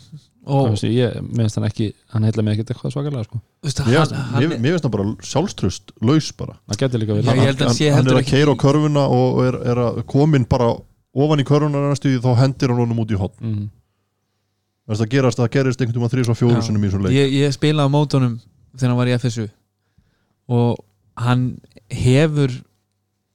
ég 0.46 1.14
minnst 1.26 1.58
hann 1.58 1.66
ekki, 1.66 1.88
hann 2.14 2.26
heitla 2.26 2.44
mig 2.46 2.54
ekkert 2.54 2.74
eitthvað 2.74 2.92
svakalega 2.94 3.26
sko. 3.26 3.40
þú 3.62 3.66
veist, 3.66 3.80
mér 3.82 3.96
hann, 3.98 4.52
finnst- 4.62 4.86
hann, 4.86 4.92
bara 4.94 5.06
sjálfströst 5.26 5.94
laus 6.06 6.28
bara. 6.38 6.54
Hann 6.70 7.74
sé 7.74 7.90
hann 7.90 7.98
heldur 7.98 8.18
er 8.18 8.22
að 8.22 8.30
keira 8.30 8.54
á 8.54 8.56
körfuna 8.62 9.06
og 9.10 9.40
er, 9.42 9.58
er 9.72 9.82
að 9.82 10.04
komin 10.06 10.46
bara 10.46 10.70
ofan 11.16 11.42
í 11.42 11.48
körfuna 11.48 11.82
næstu 11.90 12.12
því, 12.12 12.22
þá 12.22 12.32
hendir 12.44 12.70
hann 12.70 12.82
honum 12.84 13.02
út 13.02 13.10
í 13.10 13.18
hotn 13.18 13.42
mm. 13.50 13.66
það 14.94 15.10
gerast, 15.16 15.42
það 15.42 15.52
gerist 15.58 15.82
einhvern 15.82 15.98
tíma 15.98 16.12
þrís 16.14 16.30
og 16.30 16.38
fjóru 16.38 16.60
Já. 16.60 16.66
sinum 16.68 16.86
í 16.86 16.90
svona 16.92 17.08
leik. 17.08 17.18
Ég, 17.18 17.36
ég 17.42 17.54
spilaði 17.56 17.90
á 17.90 17.96
mótunum 17.96 18.38
þegar 18.76 18.92
hann 18.92 19.00
var 19.00 19.10
í 19.10 19.18
FSU 19.18 19.48
og 20.46 20.82
hann 21.26 21.46
hefur 21.90 22.54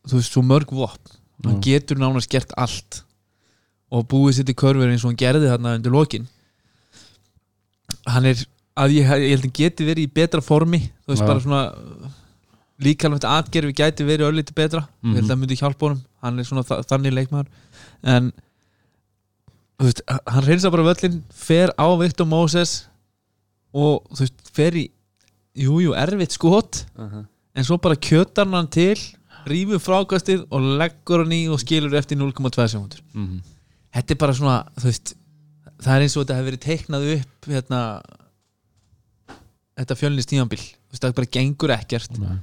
þú 0.08 0.20
veist, 0.20 0.32
svo 0.32 0.44
mörg 0.46 0.72
vopn. 0.72 1.18
Hann 1.44 1.60
Já. 1.60 1.74
getur 1.74 2.00
nánast 2.00 2.32
gert 2.32 2.54
allt. 2.56 3.04
Og 3.92 4.06
búið 4.08 4.38
sér 4.38 4.48
til 4.48 4.56
körfur 4.56 4.88
eins 4.88 5.04
og 5.04 5.12
hann 5.12 5.20
gerði 5.20 5.50
þarna 5.52 5.76
undir 5.76 5.92
lokin 5.92 6.30
hann 8.08 8.26
er 8.26 8.42
að 8.82 8.94
ég, 8.96 9.10
ég 9.22 9.36
held 9.36 9.46
að 9.46 9.54
geti 9.60 9.86
verið 9.86 10.08
í 10.08 10.14
betra 10.14 10.42
formi 10.42 10.80
þú 11.06 11.12
veist 11.14 11.22
Já. 11.24 11.28
bara 11.28 11.44
svona 11.44 12.12
líkalvægt 12.82 13.28
atgerfi 13.30 13.74
gæti 13.78 14.06
verið 14.08 14.30
öllítið 14.32 14.56
betra. 14.58 14.80
Ég 15.06 15.20
held 15.20 15.28
að 15.28 15.34
það 15.36 15.42
myndi 15.44 15.58
hjálpa 15.60 15.86
honum. 15.86 16.00
Hann 16.24 16.40
er 16.42 16.48
svona 16.48 16.64
þa 16.66 16.80
þannig 16.90 17.14
leikmaður. 17.14 17.52
En 18.10 18.32
þú 19.78 19.86
veist, 19.86 20.02
hann 20.10 20.48
reynsa 20.48 20.72
bara 20.74 20.88
völlin 20.88 21.20
fer 21.30 21.74
á 21.78 21.86
Victor 22.02 22.26
Moses 22.30 22.88
og 23.74 24.08
þú 24.16 24.24
veist, 24.26 24.42
fer 24.58 24.78
í 24.82 24.88
jújú, 25.62 25.92
jú, 25.92 25.94
erfitt 26.00 26.34
skot. 26.34 26.86
En 26.98 27.68
svo 27.68 27.78
bara 27.84 28.00
kjötar 28.00 28.50
hann 28.50 28.70
til 28.72 28.96
rýfur 29.46 29.82
frákastið 29.82 30.48
og 30.54 30.66
leggur 30.82 31.22
hann 31.26 31.34
í 31.38 31.44
og 31.54 31.62
skilur 31.62 31.94
eftir 31.98 32.18
0,2 32.18 32.66
sekundur 32.70 33.02
Mm. 33.14 33.42
þetta 33.94 34.12
er 34.14 34.18
bara 34.22 34.34
svona, 34.38 34.58
þú 34.78 34.86
veist 34.90 35.14
það 35.82 35.96
er 35.98 36.06
eins 36.06 36.16
og 36.18 36.24
þetta 36.24 36.38
hefur 36.38 36.50
verið 36.52 36.64
teiknað 36.68 37.08
upp 37.16 37.50
hérna 37.52 37.82
þetta 39.82 39.98
fjölnist 39.98 40.30
tímanbíl, 40.30 40.62
þú 40.62 40.94
veist, 40.94 41.02
það 41.04 41.12
bara 41.20 41.32
gengur 41.38 41.74
ekkert. 41.76 42.18
Nei. 42.22 42.38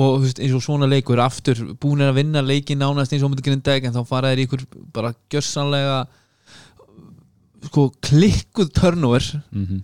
og 0.00 0.20
veist, 0.22 0.38
eins 0.38 0.54
og 0.54 0.62
svona 0.62 0.86
leikur 0.86 1.18
aftur, 1.18 1.58
búin 1.82 2.04
að 2.06 2.14
vinna 2.20 2.42
leikin 2.46 2.78
nánast 2.78 3.10
eins 3.12 3.24
og 3.26 3.32
mútið 3.32 3.48
grindæk 3.48 3.88
en 3.88 3.96
þá 3.96 4.04
fara 4.06 4.30
þeir 4.30 4.42
í 4.44 4.46
ykkur 4.46 4.62
bara 4.94 5.10
gjörsanlega 5.34 5.96
sko 7.66 7.88
klikkuð 8.06 8.70
turnover. 8.76 9.24
Mm 9.50 9.82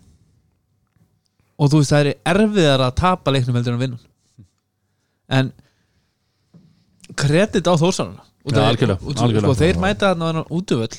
og 1.57 1.71
þú 1.73 1.79
veist 1.81 1.93
það 1.95 2.07
er 2.11 2.19
erfiðar 2.37 2.83
að 2.85 2.97
tapa 3.01 3.33
leiknum 3.33 3.57
heldur 3.57 3.73
en 3.73 3.79
að 3.79 3.85
vinna. 3.87 3.99
En 5.33 5.47
kredit 7.17 7.65
á 7.65 7.73
Já, 8.47 8.59
það- 8.61 8.69
algjörlega, 8.69 8.99
algjörlega. 9.01 9.41
sko, 9.43 9.55
þeir 9.55 9.79
mæta 9.81 10.11
þarna 10.15 10.43
útvöll 10.53 10.99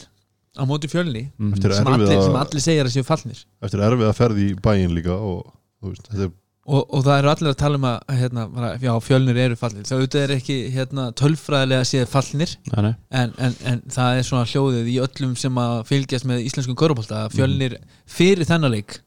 á 0.58 0.64
móti 0.66 0.90
fjölni 0.92 1.30
Mhm. 1.38 1.54
Eftir 1.54 1.74
sem 1.78 1.88
allir, 1.88 2.22
sem 2.24 2.36
allir 2.42 2.62
segja 2.66 2.84
að 2.84 2.92
séu 2.98 3.04
fallnir 3.08 3.46
eftir 3.62 3.80
erfið 3.80 4.10
að 4.10 4.18
ferði 4.20 4.50
í 4.52 4.56
bæinn 4.62 4.94
líka 4.98 5.14
og 5.16 5.54
veist, 5.82 6.10
þetta 6.12 6.24
er 6.28 6.32
og, 6.68 6.84
og 6.92 7.04
það 7.06 7.18
eru 7.22 7.30
allir 7.32 7.50
að 7.54 7.58
tala 7.62 7.76
um 7.80 7.86
að 7.88 8.00
hérna, 8.20 8.42
bara, 8.52 8.70
já, 8.78 8.92
fjölnir 9.00 9.38
eru 9.40 9.56
fallir 9.56 9.86
það 9.88 9.98
auðvitað 10.02 10.24
er 10.26 10.34
ekki 10.36 10.56
hérna, 10.76 11.06
tölfræðilega 11.16 11.86
séð 11.88 12.08
fallnir 12.12 12.56
Nei, 12.74 12.82
nei. 12.84 12.96
en, 13.12 13.32
en, 13.40 13.54
en 13.72 13.82
það 13.88 14.18
er 14.20 14.24
svona 14.28 14.50
hljóðið 14.52 14.90
í 14.92 14.98
öllum 15.06 15.36
sem 15.40 15.56
að 15.64 15.76
fylgjast 15.88 16.26
með 16.28 16.42
íslenskum 16.50 16.76
körubólta 16.76 17.22
að 17.26 17.38
fjölnir 17.38 17.78
fyrir 18.06 18.44
þennan 18.50 18.72
leik 18.76 18.98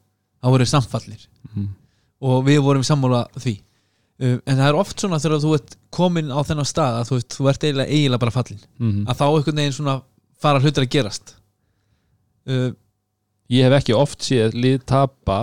þá 0.41 0.47
voru 0.55 0.65
samfallir 0.65 1.27
Mhm. 1.53 1.67
og 2.21 2.45
við 2.47 2.59
vorum 2.65 2.83
sammála 2.87 3.25
því 3.37 3.53
uh, 4.21 4.37
en 4.45 4.57
það 4.57 4.67
er 4.69 4.75
oft 4.81 4.97
svona 5.01 5.19
þegar 5.21 5.41
þú 5.43 5.53
ert 5.59 5.75
komin 5.91 6.31
á 6.33 6.39
þennan 6.47 6.65
stað 6.69 6.97
að 7.01 7.07
þú, 7.09 7.15
veist, 7.19 7.35
þú 7.37 7.49
ert 7.49 7.63
eiginlega, 7.67 7.89
eiginlega 7.93 8.19
bara 8.25 8.31
fallin 8.31 8.59
Mhm. 8.79 9.05
að 9.05 9.17
þá 9.21 9.25
einhvern 9.27 9.61
veginn 9.61 9.77
svona 9.77 10.01
fara 10.41 10.59
hlutir 10.59 10.81
að 10.85 10.89
gerast 10.97 11.35
uh, 12.51 12.69
ég 13.51 13.67
hef 13.67 13.77
ekki 13.79 13.97
oft 13.97 14.25
séð 14.25 14.55
lið 14.57 14.83
tapa 14.91 15.39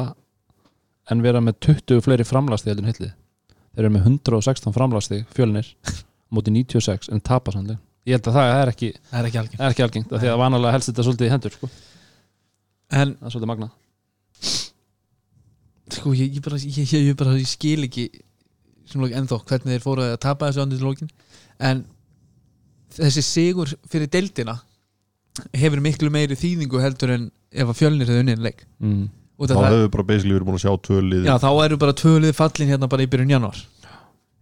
en 1.08 1.24
vera 1.24 1.40
með 1.44 1.58
20 1.70 2.04
fleiri 2.04 2.26
framlasti 2.28 2.70
heldur 2.70 2.86
en 2.86 2.92
hillið 2.92 3.12
þeir 3.12 3.84
eru 3.84 3.94
með 3.94 4.08
116 4.12 4.76
framlasti 4.76 5.22
fjölnir 5.34 5.68
móti 6.34 6.52
96 6.54 7.12
en 7.14 7.24
tapa 7.24 7.54
sannlega 7.54 7.80
ég 8.08 8.16
held 8.16 8.30
að 8.30 8.38
það 8.38 8.54
er 8.54 8.72
ekki, 8.72 8.88
það 9.10 9.20
er 9.20 9.28
ekki 9.28 9.40
algjör 9.42 9.60
er 9.60 9.74
ekki 9.74 9.84
algengt 9.86 10.14
því 10.14 10.30
að 10.32 10.40
vanalega 10.42 10.74
helst 10.76 10.90
þetta 10.90 11.06
svolítið 11.06 11.28
í 11.28 11.32
hendur 11.34 11.56
sko. 11.56 11.70
en 12.88 13.14
það 13.18 13.28
er 13.28 13.34
svolítið 13.34 13.52
magna 13.52 13.70
sko 15.98 16.14
ég, 16.16 16.32
ég, 16.36 16.42
bara, 16.44 16.60
ég, 16.62 16.80
ég, 16.84 17.06
ég 17.10 17.18
bara 17.18 17.36
skil 17.48 17.84
ekki 17.88 18.08
ennþá 18.88 19.40
hvernig 19.44 19.74
þeir 19.74 19.84
fóru 19.84 20.06
að 20.06 20.20
tapa 20.24 20.48
þessu 20.48 20.64
andur 20.64 20.80
til 20.80 20.88
lókin 20.88 21.12
en 21.58 21.84
þessi 22.96 23.24
sigur 23.24 23.72
fyrir 23.90 24.10
deildina 24.12 24.58
hefur 25.54 25.80
miklu 25.84 26.10
meiri 26.14 26.36
þýðingu 26.38 26.80
heldur 26.82 27.14
en 27.14 27.30
ef 27.52 27.68
að 27.72 27.78
fjölnir 27.80 28.08
hefur 28.10 28.22
unnið 28.24 28.42
leik 28.48 28.64
mm. 28.82 29.04
þá 29.38 29.54
hefur 29.54 29.82
við 29.84 29.90
bara 29.94 30.06
basically 30.10 30.34
verið 30.36 30.48
búin 30.48 30.58
að 30.58 30.64
sjá 30.66 30.72
tvölið 30.88 31.28
já 31.28 31.34
þá 31.44 31.50
eru 31.64 31.78
bara 31.84 31.96
tvölið 32.02 32.34
fallin 32.38 32.72
hérna 32.72 32.88
bara 32.90 33.04
í 33.06 33.10
byrjun 33.12 33.34
januar 33.36 33.60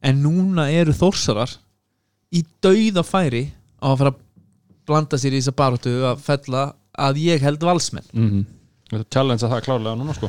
en 0.07 0.23
núna 0.25 0.69
eru 0.73 0.95
þórsarar 0.97 1.53
í 2.37 2.43
dauða 2.65 3.05
færi 3.07 3.45
á 3.83 3.87
að 3.93 3.99
fara 4.03 4.13
að 4.15 4.23
blanda 4.87 5.19
sér 5.19 5.35
í 5.37 5.41
þessa 5.43 5.57
baróttu 5.59 5.95
að 6.07 6.21
fella 6.27 6.65
að 6.97 7.23
ég 7.27 7.43
held 7.45 7.65
valsmenn 7.67 8.07
Mm. 8.17 8.45
þetta 8.91 9.03
er 9.03 9.09
challenge 9.13 9.43
að 9.47 9.53
það 9.57 9.65
klárlega 9.67 9.99
núna 10.01 10.15
sko. 10.17 10.29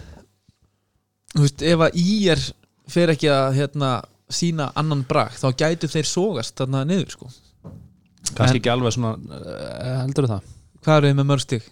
þú 1.35 1.43
veist, 1.45 1.61
ef 1.61 1.83
að 1.85 1.97
ír 2.01 2.41
fer 2.89 3.11
ekki 3.13 3.29
að 3.31 3.57
hérna, 3.59 3.89
sína 4.29 4.71
annan 4.79 5.03
brak 5.07 5.35
þá 5.39 5.47
gætu 5.61 5.87
þeir 5.91 6.07
sógast 6.09 6.55
þarna 6.59 6.81
niður 6.89 7.13
sko. 7.15 7.29
kannski 8.33 8.57
En- 8.57 8.61
ekki 8.61 8.71
alveg 8.73 8.95
svona 8.95 9.13
uh, 9.15 10.01
heldur 10.03 10.27
það 10.27 10.41
hvað 10.83 10.99
eru 10.99 11.09
þið 11.11 11.19
með 11.19 11.29
mörg 11.31 11.43
stig 11.45 11.67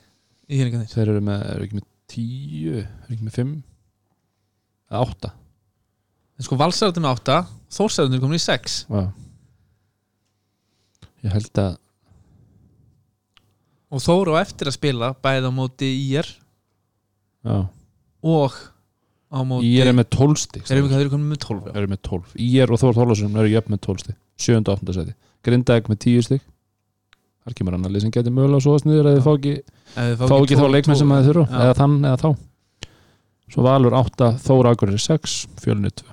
í 0.46 0.60
hérna 0.60 0.84
þeir 0.90 1.08
eru, 1.08 1.24
með, 1.26 1.46
eru 1.54 1.68
ekki 1.68 1.80
með 1.80 1.88
10 2.16 2.76
eru 2.76 3.16
ekki 3.16 3.26
með 3.28 3.40
5 3.40 3.56
eða 4.92 5.06
8 5.06 5.34
sko 6.46 6.58
valsarðin 6.60 7.06
með 7.06 7.16
8, 7.22 7.40
þórsarðin 7.78 8.18
er 8.18 8.24
komin 8.24 8.40
í 8.40 8.44
6 8.44 8.78
Já. 8.92 9.02
ég 11.26 11.36
held 11.36 11.62
að 11.64 11.82
og 13.96 14.04
þóru 14.04 14.36
á 14.36 14.44
eftir 14.44 14.70
að 14.70 14.78
spila 14.78 15.12
bæði 15.24 15.50
á 15.50 15.52
móti 15.56 15.90
ír 16.12 16.28
já. 17.46 17.58
og 18.26 18.58
á 19.32 19.40
móti 19.48 19.72
ég 19.72 19.88
er 19.88 19.96
með 19.96 20.10
12 20.18 20.42
stig 20.42 20.68
þeir 20.68 20.84
eru 20.84 21.14
komin 21.14 21.32
með 21.32 21.46
12 21.46 21.70
já. 21.70 21.76
eru 21.78 21.92
með 21.94 22.02
12 22.10 22.36
ég 22.44 22.76
og 22.76 22.82
Þór 22.82 23.00
Þórlarsson 23.00 23.40
eru 23.40 23.54
jöfn 23.54 23.76
með 23.76 23.84
12 23.88 24.04
stig 24.04 24.20
7. 24.42 24.60
og 24.60 24.74
8. 24.76 24.98
seti 24.98 25.16
Grindavík 25.46 25.90
með 25.92 26.02
10 26.08 26.28
stig 26.28 26.46
þar 27.46 27.54
kemur 27.60 27.74
annar 27.78 27.92
lið 27.94 28.02
sem 28.06 28.12
getur 28.12 28.32
mögulega 28.34 28.62
svo 28.66 28.76
sniður 28.82 29.06
að 29.12 29.16
þið 29.20 29.24
fá 29.28 29.32
ekki, 29.38 29.56
fá 30.26 30.36
ekki 30.42 30.58
þá 30.60 30.66
leikmenn 30.74 30.98
sem 30.98 31.12
að 31.16 31.22
þið 31.24 31.30
þurfa. 31.32 31.62
eða 31.64 31.74
þann 31.80 31.98
eða 32.10 32.18
þá. 32.24 32.30
Svo 33.54 33.62
Valur 33.68 33.94
8, 33.94 34.30
Þór 34.42 34.68
Akureyri 34.72 34.98
6 35.00 35.36
Fjölni 35.62 35.92
2 35.94 36.04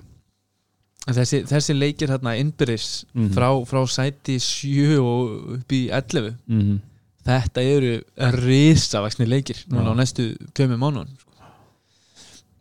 En 1.08 1.14
þessi, 1.16 1.40
þessi 1.48 1.74
leikir 1.74 2.08
hérna 2.12 2.36
innbyrðis 2.38 3.04
Mhm. 3.14 3.30
frá, 3.34 3.48
frá 3.66 3.80
sæti 3.88 4.36
7 4.38 4.98
og 5.00 5.56
upp 5.56 5.72
í 5.72 5.88
11 5.90 6.36
mm 6.46 6.60
-hmm. 6.60 6.78
þetta 7.26 7.60
eru 7.62 8.02
risavaksni 8.36 9.26
leikir 9.26 9.64
núna 9.68 9.90
á 9.90 9.94
næstu 9.96 10.36
tveimur 10.54 10.78
mánuðan 10.78 11.08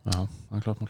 Já, 0.06 0.26
það 0.50 0.56
er 0.56 0.60
klart 0.64 0.80
mál 0.80 0.88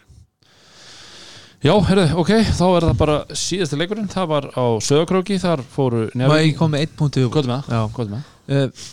Já, 1.62 1.72
herru, 1.86 2.04
ok, 2.18 2.30
þá 2.58 2.64
er 2.66 2.84
það 2.88 2.96
bara 2.98 3.16
síðasti 3.38 3.78
leikurinn, 3.78 4.10
það 4.10 4.30
var 4.32 4.48
á 4.58 4.64
Söðakróki, 4.82 5.36
þar 5.38 5.62
fóru 5.70 6.08
Má 6.10 6.24
Njarðvík 6.24 6.48
ég 6.48 6.56
koma 6.58 6.74
með 6.74 6.84
einn 6.86 6.96
punktu 6.98 7.22
er 7.28 7.48
með 7.50 7.68
það? 7.68 8.16
Uh, 8.50 8.86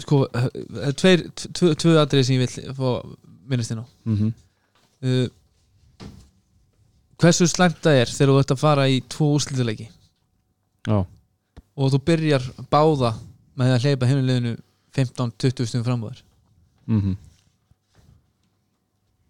sko 0.00 0.20
uh, 0.24 0.46
tveir, 0.96 1.26
tvö, 1.36 1.74
tvö 1.76 1.96
atrið 2.00 2.24
sem 2.24 2.38
ég 2.38 2.46
vil 2.46 2.72
fá 2.78 2.88
minnast 3.48 3.74
inn 3.74 3.82
á. 3.84 3.86
Mm 4.08 4.32
uh, 5.04 5.26
hversu 7.18 7.48
slæmt 7.50 7.80
það 7.82 8.00
er 8.04 8.10
þegar 8.14 8.30
þú 8.30 8.40
ert 8.40 8.52
að 8.54 8.60
fara 8.62 8.88
í 8.88 8.98
tvo 9.10 9.32
úrslituleiki 9.34 9.88
Já, 10.88 10.98
og 11.02 11.92
þú 11.92 12.00
byrjar 12.06 12.44
báða 12.70 13.12
með 13.58 13.72
að 13.74 13.86
hleypa 13.86 14.08
heimiliðinu 14.08 14.52
15-20 14.96 15.66
stundum 15.66 15.86
frambúðar 15.88 16.22
mm 16.86 17.16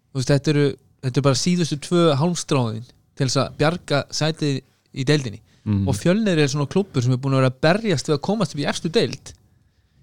þú 0.09 0.21
veist, 0.21 0.31
þetta 0.31 0.53
eru, 0.53 0.67
þetta 1.03 1.15
eru 1.19 1.27
bara 1.29 1.41
síðustu 1.43 1.79
tvö 1.85 2.05
hálmstráðin 2.19 2.85
til 3.15 3.27
þess 3.27 3.41
að 3.43 3.57
bjarga 3.59 4.03
sætið 4.11 4.61
í 4.93 5.05
deildinni. 5.07 5.41
Mm. 5.65 5.83
Og 5.91 5.95
fjölnir 5.99 6.39
er 6.39 6.47
svona 6.49 6.69
klubur 6.71 7.03
sem 7.03 7.13
er 7.13 7.19
búin 7.21 7.35
að 7.35 7.43
vera 7.43 7.51
að 7.51 7.59
berjast 7.61 8.07
við 8.09 8.15
að 8.15 8.25
komast 8.25 8.55
upp 8.55 8.61
í 8.63 8.67
efstu 8.71 8.89
deild 8.89 9.33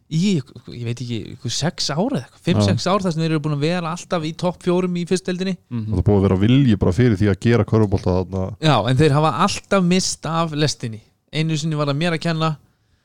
í, 0.07 0.37
ég 0.39 0.85
veit 0.87 1.01
ekki, 1.03 1.17
ykkur 1.35 1.51
sex 1.53 1.89
ára 1.91 2.21
eða 2.21 2.27
eitthvað, 2.29 2.43
5-6 2.47 2.87
ár 2.93 3.03
þar 3.03 3.15
sem 3.15 3.23
þeir 3.25 3.33
eru 3.33 3.43
búin 3.43 3.57
að 3.57 3.65
vera 3.67 3.93
alltaf 3.97 4.27
í 4.27 4.33
topp 4.39 4.61
fjórum 4.63 4.99
í 5.01 5.07
fyrst 5.09 5.27
deildinni. 5.27 5.57
Mhm. 5.73 5.89
það 5.91 5.99
er 5.99 6.07
búið 6.07 6.19
að 6.21 6.27
vera 6.27 6.39
vilji 6.45 6.77
bara 6.83 6.95
fyrir 6.95 7.19
því 7.19 7.31
að 7.33 7.41
gera 7.47 7.67
körfubólta 7.67 8.15
þarna. 8.21 8.45
Já, 8.63 8.77
en 8.91 9.01
þeir 9.01 9.17
hafa 9.17 9.33
alltaf 9.47 9.83
mist 9.85 10.27
af 10.31 10.55
lestinni. 10.55 11.01
Einu 11.33 11.59
sinni 11.59 11.75
var 11.79 11.91
það 11.91 12.01
mér 12.05 12.13
að 12.17 12.23
kenna 12.29 12.57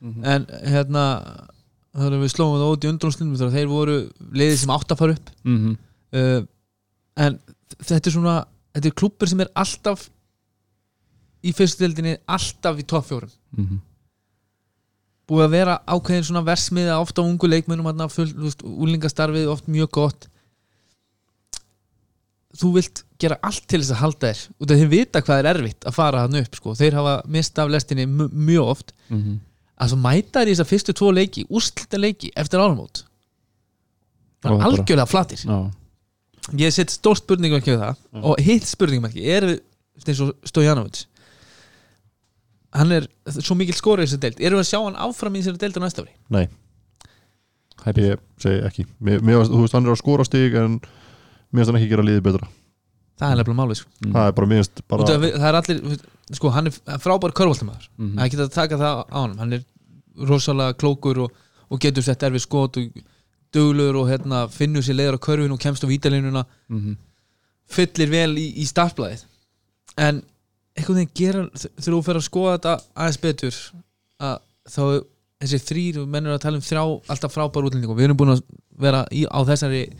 Mhm. 0.02 0.24
en 0.24 0.46
hérna 0.66 1.02
að 1.94 2.16
við 2.22 2.30
slóum 2.32 2.58
það 2.58 2.72
út 2.72 2.84
í 2.84 2.90
undrúnslunum 2.90 3.36
þegar 3.38 3.52
þeir 3.56 3.68
voru 3.68 3.96
liðið 4.32 4.56
sem 4.58 4.70
átt 4.70 4.88
að 4.94 4.98
fara 4.98 5.12
upp. 5.12 5.30
Mhm. 5.44 5.76
uh, 6.12 6.42
en 7.16 7.38
þetta 7.80 8.06
er 8.10 8.14
svona 8.16 8.34
þetta 8.74 8.86
er 8.90 8.96
klubur 9.00 9.28
sem 9.28 9.40
er 9.40 9.50
alltaf 9.54 10.08
í 11.44 11.52
fyrstu 11.56 11.82
deildinni 11.84 12.16
alltaf 12.28 12.78
í 12.78 12.86
topp 12.86 13.06
fjórum 13.10 13.30
Mhm. 13.56 13.80
búið 15.28 15.44
að 15.46 15.50
vera 15.50 15.78
ákveðin 15.86 16.24
svona 16.28 16.44
versmiða 16.44 17.00
oft 17.00 17.16
á 17.18 17.22
ungu 17.22 17.48
leikmennum 17.48 17.86
úlingastarfið 17.86 19.48
oft 19.48 19.66
mjög 19.68 19.90
gott 19.90 20.28
þú 22.58 22.72
vilt 22.76 23.02
gera 23.22 23.38
allt 23.42 23.64
til 23.70 23.80
þess 23.80 23.94
að 23.94 24.00
halda 24.02 24.32
þér 24.32 24.40
af 24.60 24.72
þeir 24.82 24.90
vita 24.92 25.22
hvað 25.24 25.38
er 25.40 25.48
erfitt 25.54 25.86
að 25.88 25.94
fara 25.96 26.24
hann 26.26 26.36
upp 26.36 26.54
sko. 26.58 26.74
þeir 26.76 26.92
hafa 26.98 27.14
mist 27.32 27.58
af 27.58 27.70
lestinni 27.72 28.04
mjög 28.06 28.66
oft 28.74 28.92
Mhm. 29.08 29.38
að 29.80 29.88
svo 29.88 29.96
mæta 30.02 30.40
þær 30.42 30.48
í 30.48 30.52
þess 30.54 30.64
að 30.64 30.72
fyrstu 30.72 30.92
tvo 30.94 31.12
leiki 31.12 31.46
úrslita 31.48 31.98
leiki 31.98 32.30
eftir 32.36 32.60
áramót 32.60 33.04
það 34.42 34.50
Og 34.52 34.60
er 34.60 34.66
algjörlega 34.66 35.08
flatir 35.08 35.38
Já, 35.46 35.70
ég 36.58 36.72
set 36.74 36.90
stór 36.90 37.16
spurningum 37.20 37.60
ekki 37.60 37.74
við 37.76 37.82
það 37.84 37.96
Já. 37.96 38.22
og 38.22 38.40
hitt 38.42 38.66
spurningum 38.66 39.08
ekki 39.10 39.26
er 39.36 39.46
við 39.52 40.08
eins 40.08 40.20
og 40.24 40.32
Stojanovic 40.48 41.04
hann 42.72 42.92
er 42.96 43.06
svo 43.28 43.54
mikil 43.58 43.76
skórið 43.76 44.06
í 44.06 44.08
þessu 44.08 44.20
deild. 44.22 44.40
Erum 44.40 44.58
við 44.58 44.64
að 44.64 44.70
sjá 44.70 44.78
hann 44.80 44.96
áfram 45.04 45.34
í 45.36 45.42
þessu 45.44 45.60
deild 45.60 45.76
á 45.76 45.80
næsta 45.84 46.02
ári? 46.06 46.14
Nei, 46.32 46.46
hæpi 47.84 48.06
ég 48.08 48.22
segi 48.40 48.62
ekki. 48.68 48.86
Mér, 49.04 49.20
mér, 49.20 49.42
þú 49.50 49.60
veist, 49.64 49.76
hann 49.76 49.86
er 49.86 49.92
á 49.92 49.98
skora 50.00 50.24
stig 50.24 50.56
en 50.56 50.78
mér 50.80 51.60
finnst 51.60 51.72
hann 51.72 51.78
ekki 51.82 51.90
gera 51.92 52.06
liðið 52.06 52.24
betra. 52.30 52.48
Það 53.20 53.28
er 53.34 53.38
nefnilega 53.42 53.58
málið 53.60 53.78
sko. 53.82 53.90
Mm. 54.00 54.14
það 54.16 54.26
er 54.30 54.36
bara, 54.38 54.48
mér 54.50 54.62
finnst 54.62 54.82
bara 54.88 55.08
það 55.12 55.46
er 55.50 55.58
allir, 55.60 56.00
sko 56.40 56.52
hann 56.56 56.70
er 56.72 56.78
frábær 57.04 57.34
körfaldumæður, 57.36 57.88
Mhm. 57.98 58.14
það 58.16 58.22
er 58.24 58.30
ekki 58.30 58.40
að 58.40 58.52
taka 58.56 58.78
það 58.80 59.04
á 59.04 59.18
hann 59.20 59.36
hann 59.38 59.52
er 59.52 59.64
rosalega 60.32 60.74
klókur 60.80 61.18
og, 61.26 61.32
og 61.70 61.78
getur 61.80 62.02
sett 62.02 62.24
erfið 62.24 62.40
skot 62.46 62.76
og 62.80 63.02
duglur 63.52 63.96
og 64.00 64.08
hérna, 64.08 64.46
finnur 64.50 64.82
sér 64.82 64.96
leiður 64.98 65.18
á 65.18 65.24
körfin 65.26 65.52
og 65.52 65.60
kemst 65.60 65.84
á 65.84 65.88
vítalinuna, 65.90 66.44
Mhm. 66.70 66.96
fyllir 67.68 68.10
vel 68.10 68.36
í, 68.36 68.46
í 68.62 68.64
startblæðið 68.66 69.24
en 69.98 70.22
einhvern 70.76 70.96
veginn 71.02 71.14
gera, 71.14 71.42
þegar 71.54 71.92
þú 71.94 72.02
fer 72.04 72.14
að 72.16 72.28
skoða 72.28 72.58
þetta 72.58 72.74
aðeins 72.96 73.20
betur 73.20 73.54
að 74.20 74.38
þá 74.68 75.04
þessi 75.42 75.58
þrýr, 75.68 76.06
menn 76.06 76.26
er 76.26 76.36
að 76.36 76.40
tala 76.40 76.56
um 76.56 76.62
þrjá 76.62 76.82
alltaf 77.10 77.32
frábær 77.34 77.64
útlendingum, 77.68 77.96
við 77.96 78.04
erum 78.08 78.16
búin 78.16 78.36
að 78.36 78.42
vera 78.78 79.04
í, 79.12 79.24
á 79.26 79.38
þessari 79.44 79.92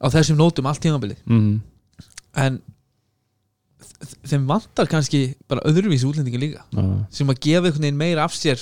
á 0.00 0.06
þessum 0.12 0.36
nótum 0.36 0.66
allt 0.66 0.80
tímabilið 0.82 1.16
Mhm. 1.26 1.60
en 2.36 2.62
þ- 3.80 4.16
þeim 4.28 4.46
vantar 4.46 4.86
kannski 4.86 5.34
bara 5.48 5.60
öðruvísi 5.64 6.04
útlendingi 6.08 6.38
líka 6.38 6.62
Já. 6.72 7.06
sem 7.10 7.26
að 7.28 7.40
gefa 7.40 7.66
einhvern 7.66 7.80
veginn 7.86 7.96
meira 7.96 8.24
af 8.24 8.32
sér 8.32 8.60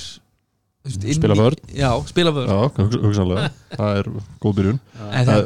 Spila 0.85 1.35
vörn. 1.39 1.57
já, 1.73 1.89
spila 2.07 2.31
vörn. 2.37 2.49
Já, 2.51 2.69
hugsa- 2.77 3.01
hugsanlega, 3.01 3.51
það 3.79 3.99
er 4.01 4.09
góð 4.43 4.57
byrjun. 4.59 4.81
Þetta, 5.01 5.37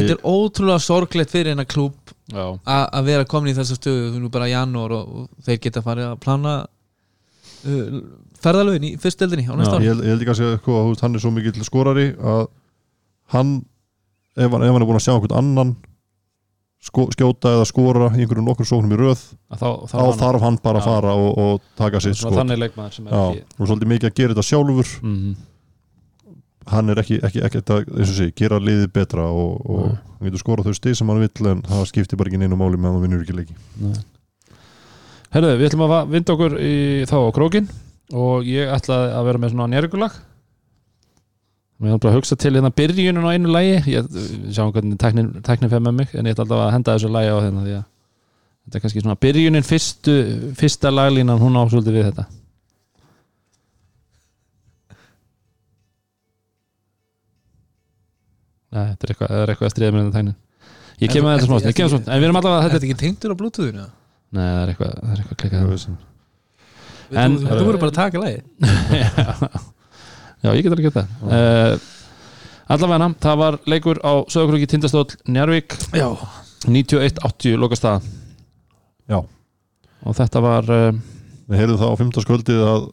er, 0.00 0.16
ótrúlega 0.26 0.78
sorglegt 0.82 1.30
fyrir 1.30 1.52
hennar 1.54 1.68
klúb 1.70 1.94
að 2.34 3.04
vera 3.06 3.28
komin 3.30 3.52
í 3.52 3.56
þessa 3.58 3.76
stöðu. 3.78 4.08
Þú 4.16 4.22
nú 4.24 4.30
bara 4.34 4.48
janúar 4.50 4.96
og, 4.96 5.28
þeir 5.46 5.60
geta 5.68 5.84
farið 5.86 6.08
að 6.08 6.18
plana 6.24 6.54
uh, 6.66 8.00
ferðalögin 8.42 8.88
í 8.88 8.92
fyrsteldinni 9.02 9.46
á 9.46 9.54
næsta 9.54 9.78
ég 9.78 9.84
ári. 9.84 9.90
held, 9.92 10.02
ég 10.02 10.12
held 10.16 10.24
ekki 10.26 10.34
að 10.34 10.40
segja 10.40 10.58
sko, 10.64 10.78
að 10.80 11.04
hann 11.06 11.14
er 11.14 11.22
svo 11.22 11.32
mikill 11.36 11.66
skorari 11.68 12.08
að 12.18 12.42
hann 13.36 13.54
ef 14.34 14.48
hann, 14.50 14.64
ef 14.66 14.72
hann 14.72 14.82
er 14.82 14.88
búin 14.88 14.98
að 14.98 15.04
sjá 15.06 15.14
einhvern 15.14 15.38
annan 15.38 15.74
sko, 16.82 17.06
skjóta 17.14 17.52
eða 17.56 17.68
skora 17.68 18.10
í 18.16 18.24
einhverjum 18.24 18.48
nokkur 18.48 18.66
sóknum 18.68 18.94
í 18.94 18.98
röð 18.98 19.20
Þá, 19.52 19.68
þá, 19.90 19.96
þarf 20.18 20.44
hann 20.46 20.58
bara 20.64 20.82
að 20.82 20.88
fara 20.88 21.14
og, 21.14 21.38
og 21.38 21.64
taka 21.78 22.00
sitt 22.02 22.18
sko 22.18 22.32
er 22.34 22.66
ekki 22.66 23.42
og 23.58 23.68
svolítið 23.68 23.90
mikið 23.92 24.08
að 24.10 24.16
gera 24.18 24.34
þetta 24.34 24.46
sjálfur. 24.48 24.92
Mhm. 25.02 25.34
hann 26.72 26.90
er 26.94 27.02
ekki, 27.02 27.18
ekki, 27.26 27.42
ekki 27.42 27.62
að, 27.62 27.92
sé, 28.06 28.30
gera 28.38 28.58
liðið 28.62 28.90
betra 28.94 29.28
og, 29.28 29.62
og 29.66 29.86
hann 29.90 30.28
getur 30.28 30.42
skorað 30.42 30.70
þau 30.70 30.78
stið 30.78 30.98
sem 30.98 31.08
hann 31.10 31.22
vill 31.22 31.50
en 31.50 31.62
það 31.66 31.86
skiptir 31.90 32.18
bara 32.20 32.30
ekki 32.30 32.42
neinu 32.42 32.58
máli 32.58 32.78
meðan 32.78 32.98
hann 32.98 33.06
vinnur 33.06 33.24
ekki 33.24 33.34
leiki. 33.34 33.56
Herðu, 35.32 35.54
við 35.58 35.70
ætlum 35.70 35.86
að 35.88 36.12
vinda 36.12 36.36
okkur 36.36 36.58
í, 36.60 36.74
þá 37.10 37.16
á 37.18 37.30
krókin 37.34 37.70
og 38.12 38.46
ég 38.46 38.70
ætlaði 38.70 39.14
að 39.16 39.26
vera 39.30 39.42
með 39.42 39.54
svona 39.54 39.68
njörgulag 41.82 41.90
Við 41.90 41.90
erum 41.90 42.02
bara 42.02 42.12
að 42.12 42.18
hugsa 42.20 42.36
til 42.38 42.52
hérna 42.54 42.70
byrjunum 42.70 43.24
á 43.26 43.30
einu 43.34 43.50
lægi 43.50 43.78
ég 43.90 44.10
sjáum 44.54 44.70
hvernig 44.74 44.98
tæknin, 45.02 45.30
tæknin 45.42 45.70
fer 45.72 45.82
með 45.82 45.96
mig 45.98 46.12
en 46.14 46.28
ég 46.28 46.36
ætla 46.36 46.44
alltaf 46.44 46.62
að 46.62 46.74
henda 46.76 46.94
þessu 46.94 47.10
lægi 47.10 47.32
á 47.34 47.38
hérna 47.42 47.64
því 47.64 47.74
að 47.74 47.82
þetta 48.62 48.78
er 48.78 48.84
kannski 48.84 49.02
svona 49.02 49.18
byrjunin 49.24 49.66
fyrstu, 49.66 50.14
fyrsta 50.60 50.92
laglínan 50.94 51.42
hún 51.42 51.58
á 51.58 51.62
svolítið 51.66 51.98
við 51.98 52.06
þetta. 52.10 52.28
Nei, 58.72 58.86
þetta 58.92 59.04
er 59.04 59.12
eitthvað, 59.12 59.36
er 59.42 59.52
eitthvað 59.52 59.68
að 59.68 59.74
stríða 59.74 59.92
með 59.92 60.06
þetta 60.06 60.18
tæknin. 60.20 60.38
Ég 61.02 61.10
kem 61.10 61.26
með 61.26 61.34
þetta 61.34 61.50
smá, 61.50 61.58
ég 61.66 61.76
kem 61.82 61.90
svo 61.90 61.98
en 61.98 62.14
við 62.14 62.28
erum 62.28 62.38
alltaf 62.38 62.54
að 62.54 62.62
Þetta 62.62 62.72
þetta 62.76 62.86
er 62.86 62.90
ekki 62.92 63.02
tengdur 63.02 63.34
á 63.34 63.40
bluetoothinu? 63.42 63.90
Nei, 64.32 64.46
það 64.46 64.62
er 64.62 64.72
eitthvað, 64.72 64.92
það 65.02 65.12
er 65.12 65.18
eitthvað 65.26 65.38
klikkað. 65.42 65.62
Þú 67.12 67.64
verður 67.66 67.82
bara 67.82 67.92
að 67.92 67.98
taka 67.98 68.22
lagi 68.22 68.38
Já, 70.42 70.50
ég 70.56 70.64
get 70.66 70.74
alveg 70.74 70.88
gett 70.88 70.96
það. 70.98 71.10
Uh, 71.22 71.90
Allavega, 72.72 73.08
það 73.22 73.38
var 73.42 73.58
leikur 73.68 73.98
á 74.02 74.12
Söðakrúki 74.32 74.66
Tindastóll 74.70 75.10
Njarvík 75.28 75.74
Já. 75.94 76.08
91-80 76.66 77.58
lokastaða 77.60 78.00
Já. 79.10 79.18
Og 80.02 80.16
þetta 80.18 80.42
var 80.42 80.70
uh, 80.72 80.88
Við 81.50 81.60
heyrðum 81.60 81.80
það 81.82 81.92
á 81.92 82.00
15. 82.00 82.24
skvöldið 82.24 82.62
að 82.66 82.86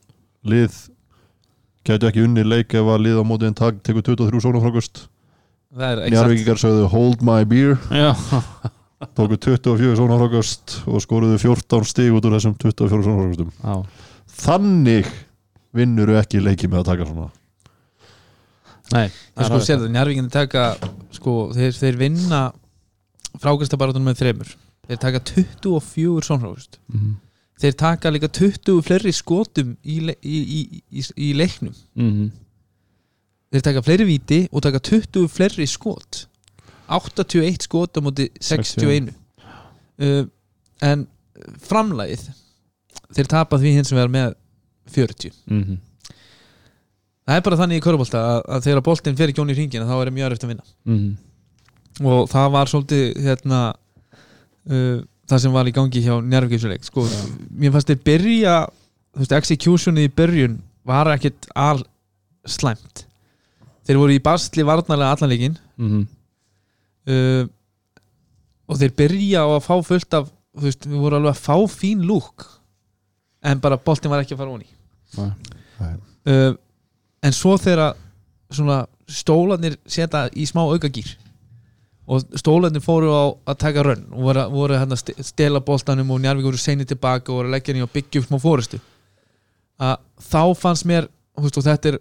lið 0.52 0.80
gætu 1.88 2.10
ekki 2.10 2.26
unni 2.26 2.44
leik 2.46 2.76
ef 2.76 2.92
að 2.92 3.06
lið 3.06 3.22
á 3.22 3.24
móti 3.26 3.48
en 3.50 3.58
tak, 3.58 3.80
tekur 3.86 4.06
23 4.12 4.44
sónafrákust 4.46 5.06
Það 5.70 5.86
er 5.86 6.04
exakt. 6.04 6.14
Njarvíkar 6.18 6.60
sögðu 6.60 6.86
hold 6.90 7.24
my 7.26 7.44
beer. 7.46 7.76
Já, 7.94 8.10
tóku 9.18 9.38
24 9.38 9.96
sónafrákust 10.02 10.80
og 10.90 11.02
skoruðu 11.06 11.38
14 11.42 11.86
stig 11.88 12.14
út 12.14 12.26
úr 12.26 12.36
þessum 12.38 12.56
24 12.58 13.04
sónafrákustum 13.06 13.52
já, 13.54 14.06
Þannig 14.40 15.12
vinnur 15.78 16.16
ekki 16.20 16.42
leiki 16.44 16.68
með 16.68 16.82
að 16.84 16.90
taka 16.92 17.08
svona 17.10 17.30
nei 18.96 19.08
En 19.10 19.46
sko 19.46 19.60
sér 19.64 19.80
það, 19.80 19.92
Njarvíkinn 19.94 20.30
taka 20.34 20.64
sko, 21.16 21.36
þeir, 21.56 21.74
þeir 21.78 21.98
vinna 22.00 22.42
frákastabaratunum 23.40 24.10
með 24.10 24.22
þremur. 24.24 24.54
Þeir 24.90 25.00
taka 25.00 25.20
24 25.22 26.26
sónfrákust 26.26 26.80
mm 26.90 27.18
þeir 27.60 27.76
taka 27.80 28.12
líka 28.14 28.30
20 28.32 28.84
fleiri 28.86 29.14
skotum 29.16 29.74
í, 29.84 30.00
í, 30.24 30.38
í, 30.40 30.60
í, 30.90 31.04
í 31.16 31.30
leiknum. 31.36 31.76
-hmm. 31.96 32.32
þeir 33.54 33.66
taka 33.68 33.84
fleiri 33.84 34.08
víti 34.08 34.40
og 34.52 34.64
taka 34.64 34.80
20 34.80 35.28
fleiri 35.28 35.68
skot. 35.68 36.26
81 36.90 37.68
skot 37.68 37.98
á 37.98 38.02
móti 38.02 38.30
61 38.42 39.12
uh, 40.00 40.26
en 40.82 41.08
framlægið 41.62 42.30
þeir 43.14 43.30
tapa 43.30 43.60
því 43.62 43.76
hins 43.76 43.92
vegar 43.94 44.10
með 44.10 44.34
40 44.90 45.34
Mm 45.46 45.64
-hmm. 45.64 45.78
Það 47.30 47.38
er 47.40 47.44
bara 47.46 47.58
þannig 47.62 47.78
í 47.80 47.84
körubólta 47.86 48.20
að, 48.26 48.40
að 48.56 48.64
þegar 48.68 48.84
boltinn 48.90 49.18
fer 49.20 49.30
ekki 49.32 49.42
ón 49.44 49.52
í 49.54 49.58
hringina 49.58 49.86
þá 49.90 49.96
er 50.02 50.12
mjög 50.16 50.36
eftir 50.36 50.50
að 50.50 50.54
vinna 50.56 50.66
Mhm. 50.90 51.10
og 52.10 52.30
það 52.32 52.52
var 52.56 52.72
svolítið 52.72 53.22
hérna 53.26 53.60
uh, 54.70 54.98
það 55.30 55.42
sem 55.44 55.54
var 55.54 55.68
í 55.70 55.74
gangi 55.76 56.02
hjá 56.02 56.16
njárvíkjusleik 56.26 56.84
sko, 56.88 57.04
mér 57.54 57.74
fannst 57.76 57.92
þeir 57.92 58.02
byrja 58.08 58.56
þú 59.14 59.22
veist, 59.24 59.36
executionið 59.40 60.08
í 60.10 60.14
byrjun 60.18 60.56
var 60.90 61.10
ekkit 61.14 61.50
al 61.60 61.84
slæmt 62.50 63.06
þeir 63.86 64.00
voru 64.02 64.16
í 64.16 64.22
basli 64.24 64.66
varnarlega 64.66 65.14
allan 65.18 65.30
leikin 65.34 65.58
Mhm. 65.80 66.08
uh, 67.10 67.46
og 68.70 68.78
þeir 68.78 68.92
byrja 68.98 69.42
á 69.46 69.48
að 69.58 69.64
fá 69.66 69.76
fullt 69.86 70.14
af 70.18 70.30
þú 70.60 70.66
veist, 70.66 70.86
við 70.90 71.00
vorum 71.02 71.20
alveg 71.22 71.36
að 71.36 71.44
fá 71.46 71.56
fín 71.74 72.02
lúk 72.06 72.46
en 73.44 73.60
bara 73.64 73.78
boltin 73.78 74.12
var 74.12 74.22
ekki 74.24 74.36
að 74.36 74.42
fara 74.42 74.56
onni 74.56 74.68
Nei. 75.18 75.32
Nei. 75.80 75.94
uh, 76.30 76.54
en 77.24 77.34
svo 77.36 77.58
þegar 77.58 77.96
svona 78.52 78.84
stólarnir 79.10 79.76
setja 79.90 80.28
í 80.38 80.46
smá 80.50 80.62
aukagýr 80.66 81.10
og 82.10 82.24
stólarnir 82.42 82.82
fóru 82.82 83.10
á 83.14 83.24
að 83.52 83.58
taka 83.62 83.84
rönn 83.86 84.06
og 84.12 84.24
voru, 84.26 84.46
voru 84.54 84.78
hérna 84.80 84.98
stela 84.98 85.60
boltanum 85.62 86.10
og 86.12 86.22
Njarvík 86.24 86.48
voru 86.48 86.58
seinni 86.58 86.86
tilbaka 86.90 87.30
og 87.32 87.42
voru 87.42 87.50
að 87.52 87.58
leggja 87.58 87.74
henni 87.74 87.86
og 87.86 87.92
byggja 87.94 88.22
upp 88.24 88.30
smá 88.32 88.40
fórustu 88.42 88.80
að 89.80 89.98
þá 90.32 90.42
fannst 90.58 90.86
mér 90.90 91.08
veist, 91.38 91.58
og 91.58 91.64
þetta 91.68 91.94
er 91.94 92.00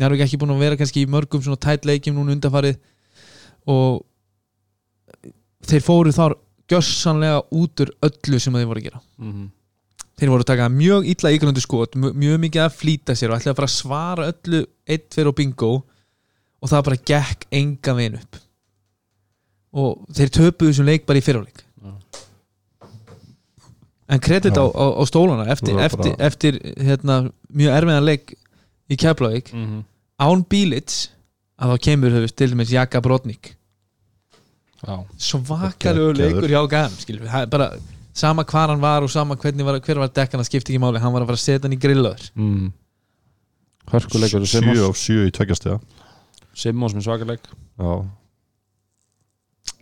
Njarvík 0.00 0.24
ekki 0.24 0.40
búin 0.40 0.54
að 0.56 0.64
vera 0.64 0.76
kannski 0.80 1.04
í 1.04 1.10
mörgum 1.10 1.42
svona 1.44 1.60
tætt 1.60 1.86
leikjum 1.86 2.16
núna 2.16 2.34
undanfarið 2.34 2.78
og 3.70 4.02
þeir 5.68 5.84
fóru 5.86 6.12
þar 6.16 6.34
gjössanlega 6.72 7.42
út 7.54 7.82
úr 7.84 7.90
öllu 8.08 8.40
sem 8.40 8.54
þeir 8.56 8.70
voru 8.70 8.80
að 8.82 8.86
gera 8.88 9.00
Mhm. 9.18 9.50
Þeir 10.20 10.28
voru 10.32 10.44
að 10.44 10.50
taka 10.52 10.68
mjög 10.72 11.06
illa 11.12 11.32
ígrundu 11.34 11.60
skot 11.64 11.96
mjög, 11.96 12.38
mikið 12.44 12.62
að 12.66 12.76
flýta 12.78 13.16
sér 13.18 13.32
og 13.32 13.38
ætlaði 13.40 13.54
að 13.54 13.58
fara 13.60 13.70
að 13.70 13.76
svara 13.78 14.28
öllu 14.32 14.60
1-2 14.86 15.26
og 15.30 15.34
bingo 15.38 15.72
og 16.62 16.70
það 16.70 16.84
bara 16.88 17.00
gekk 17.12 17.46
enga 17.58 17.94
veginn 17.98 18.18
upp. 18.20 18.36
Og 19.72 20.02
þeir 20.14 20.30
töpuðu 20.36 20.70
þessum 20.72 20.86
leik 20.90 21.06
bara 21.08 21.18
í 21.18 21.24
fyrirleik. 21.24 21.62
En 24.12 24.20
kredit 24.20 24.58
á, 24.60 24.64
á, 24.68 24.84
á 25.00 25.02
stólana 25.08 25.46
eftir, 25.48 25.72
eftir, 25.80 26.12
eftir 26.20 26.58
hérna, 26.84 27.30
mjög 27.48 27.72
erfiðan 27.78 28.04
leik 28.04 28.34
í 28.92 28.98
Keflavík 29.00 29.52
Mhm. 29.54 29.84
án 30.20 30.44
Bílits 30.44 31.08
að 31.58 31.72
þá 31.72 31.78
kemur 31.86 32.10
höfust 32.12 32.36
til 32.36 32.50
dæmis 32.52 32.70
Jaka 32.74 33.00
Brodnik 33.00 33.54
Geggjaður. 35.78 36.16
leikur 36.18 36.48
hjá 36.50 36.68
GAM 36.68 36.90
skilur 36.98 37.22
við, 37.24 37.30
Það 37.30 37.42
er 37.42 37.46
bara 37.46 37.68
sama 38.14 38.44
hvar 38.44 38.68
hann 38.68 38.80
var 38.82 39.02
og 39.02 39.10
sama 39.10 39.34
hvernig 39.36 39.64
var, 39.64 39.78
hver 39.80 39.98
var 40.02 40.08
dekkan 40.08 40.40
það 40.42 40.48
skipti 40.50 40.72
ekki 40.74 40.80
máli, 40.82 41.00
hann 41.00 41.12
var 41.14 41.22
að 41.24 41.30
fara 41.32 41.38
að 41.40 41.44
setja 41.46 41.62
hann 41.68 41.76
í 41.76 41.80
grillaður. 41.80 42.30
Mhm. 42.36 42.72
Hörkuleikur 43.92 44.44
sjö 44.46 44.60
Simmons 44.60 44.80
af 44.88 44.96
sjö 45.00 45.24
í 45.26 45.32
tveggjastega 45.34 45.80
Simmons 46.54 46.94
með 46.94 47.06
svakaleg 47.08 47.40
já, 47.80 47.92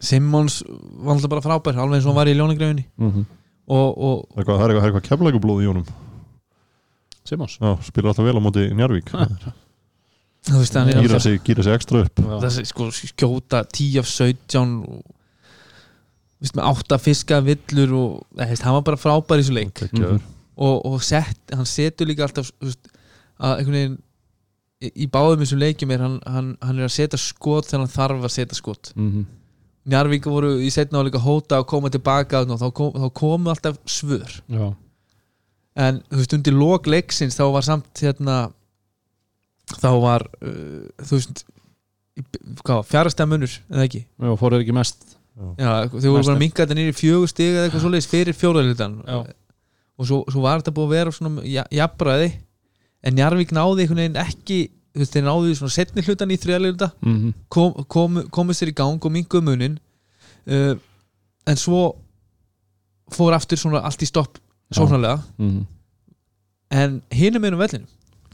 Simmons 0.01 0.63
var 1.05 1.15
alltaf 1.17 1.31
bara 1.35 1.45
frábær 1.45 1.77
alveg 1.83 1.99
eins 1.99 2.07
og 2.07 2.13
hann 2.15 2.21
var 2.21 2.31
í 2.31 2.37
ljónagrefinni 2.39 2.85
Mhm. 2.97 3.27
og, 3.69 3.99
og 3.99 4.29
það 4.35 4.39
er 4.39 4.41
eitthvað, 4.41 4.59
það 4.59 4.65
er 4.65 4.71
eitthvað, 4.71 4.85
það 4.91 5.01
er 5.03 5.09
keflækublóð 5.11 5.61
í 5.63 5.69
honum. 5.69 5.87
Simmons 7.29 7.59
já, 7.61 7.75
spilar 7.85 8.09
alltaf 8.15 8.25
vel 8.25 8.39
á 8.41 8.43
móti 8.43 8.65
Njarvík 8.73 9.11
þú 10.49 10.57
veist 10.57 10.75
hann 10.75 10.89
er 10.89 11.03
gýra 11.05 11.21
sig, 11.21 11.41
sig 11.45 11.75
ekstra 11.75 12.01
upp. 12.07 12.17
Já. 12.17 12.41
þessi 12.47 12.65
sko 12.67 12.89
skjóta 12.91 13.65
10 13.69 13.99
af 14.01 14.07
17 14.09 14.85
og 14.89 15.05
veist 16.41 16.57
með 16.57 16.69
8 16.73 16.99
fiska 17.05 17.41
villur 17.45 17.91
og 18.01 18.13
það 18.39 18.53
veist, 18.55 18.63
hann 18.67 18.77
var 18.79 18.87
bara 18.91 19.01
frábær 19.01 19.41
í 19.41 19.45
þessu 19.45 19.57
leik 19.59 19.75
Geggjaður. 19.83 20.23
og, 20.57 20.77
og 20.91 21.03
sett, 21.05 21.41
hann 21.53 21.67
setur 21.69 22.09
líka 22.09 22.25
alltaf 22.29 22.49
þú 22.53 22.69
veist, 22.71 22.89
að 23.41 23.59
einhvern 23.59 23.77
veginn 23.79 23.99
í, 24.81 24.93
í 25.05 25.07
báðum 25.13 25.43
þessum 25.45 25.61
leikjum 25.61 25.91
er 25.97 26.05
hann, 26.07 26.17
hann, 26.27 26.49
hann 26.65 26.79
er 26.81 26.89
að 26.89 26.95
setja 26.97 27.21
skot 27.21 27.69
þegar 27.69 27.85
hann 27.85 27.95
þarf 27.97 28.25
að 28.31 28.35
setja 28.39 28.59
skot 28.63 28.93
Mhm. 28.97 29.27
Njarvík 29.91 30.27
voru 30.29 30.51
í 30.61 30.69
setna 30.71 31.01
á 31.01 31.07
líka 31.07 31.19
hóta 31.25 31.57
og 31.63 31.67
koma 31.67 31.89
tilbaka 31.91 32.43
og 32.45 32.59
þá, 32.61 32.67
kom, 32.77 32.91
þá 32.93 33.07
komu 33.17 33.49
alltaf 33.51 33.79
svör 33.89 34.29
Já. 34.53 34.67
en 35.81 36.03
þú 36.11 36.19
veist 36.21 36.35
undir 36.37 36.53
lok 36.57 36.87
leiksins 36.87 37.39
þá 37.39 37.47
var 37.55 37.65
samt 37.65 37.89
hérna 38.05 38.35
þá 39.81 39.89
var 40.03 40.27
uh, 40.45 40.85
þú 41.01 41.17
veist 41.17 41.43
í- 42.21 42.27
hvað, 42.61 42.85
fjárasta 42.91 43.27
munur 43.27 43.55
eða 43.73 43.87
ekki 43.89 44.03
Já, 44.05 44.35
fóruð 44.41 44.65
ekki 44.67 44.77
mest 44.77 45.17
Já, 45.59 45.89
þau 45.89 46.11
voru 46.11 46.23
bara 46.23 46.35
að 46.35 46.37
er- 46.37 46.43
minka 46.45 46.63
þetta 46.67 46.77
nýri 46.79 46.93
fjögur 46.97 47.29
stig 47.33 47.55
eða 47.55 47.69
eitthvað 47.69 47.85
svoleiðis 47.85 48.09
fyrir 48.11 48.37
fjóraðlutan 48.37 48.97
Já. 49.07 49.17
og 49.99 50.07
svo, 50.07 50.19
svo 50.31 50.41
var 50.45 50.61
þetta 50.61 50.75
búið 50.77 50.87
að 50.89 50.95
vera 50.97 51.11
svona 51.17 51.45
ja- 51.49 51.67
jafnræði 51.73 52.33
en 53.03 53.15
Njarvík 53.17 53.53
náði 53.57 53.87
einhvern 53.87 54.03
veginn 54.03 54.21
ekki 54.21 54.59
þú 54.95 54.99
veist, 55.01 55.13
þeir 55.15 55.25
náði 55.25 55.55
svona 55.57 55.73
setni 55.77 56.03
hlutan 56.05 56.31
í 56.35 56.37
þriðaðluta 56.43 56.91
Mhm. 57.01 57.33
kom, 57.49 57.73
kom, 57.89 58.23
komu 58.31 58.53
sér 58.53 58.69
í 58.73 58.75
gang 58.75 59.01
og 59.05 59.13
minguðu 59.13 59.43
munin 59.47 59.79
uh, 60.47 60.75
en 61.47 61.57
svo 61.57 61.97
fór 63.11 63.33
aftur 63.35 63.57
svona 63.59 63.81
allt 63.83 64.03
í 64.03 64.07
stopp 64.07 64.39
sóknarlega 64.75 65.23
Mhm. 65.39 65.65
en 66.71 67.03
hinum 67.11 67.45
einum 67.45 67.59
vellinu 67.59 67.87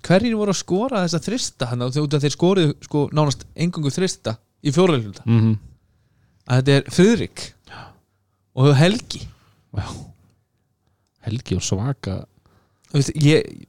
hverjir 0.07 0.37
voru 0.39 0.53
að 0.53 0.61
skora 0.61 1.05
þessa 1.07 1.21
þrista 1.25 1.67
hann 1.71 1.81
út 1.83 2.15
af 2.15 2.23
þeir 2.23 2.35
skoruðu 2.35 2.75
sko 2.85 3.09
nánast 3.13 3.45
engungu 3.57 3.91
þrista 3.91 4.37
í 4.65 4.71
fjóraðluta 4.75 5.23
Mhm. 5.27 5.57
Að 6.47 6.61
þetta 6.61 6.77
er 6.77 6.91
Friðrik 6.95 7.47
og 8.57 8.71
Helgi. 8.79 9.23
Helgi 11.27 11.59
og 11.59 11.65
svaka. 11.67 12.21
Þú 12.91 13.01
veist, 13.01 13.17
ég, 13.21 13.67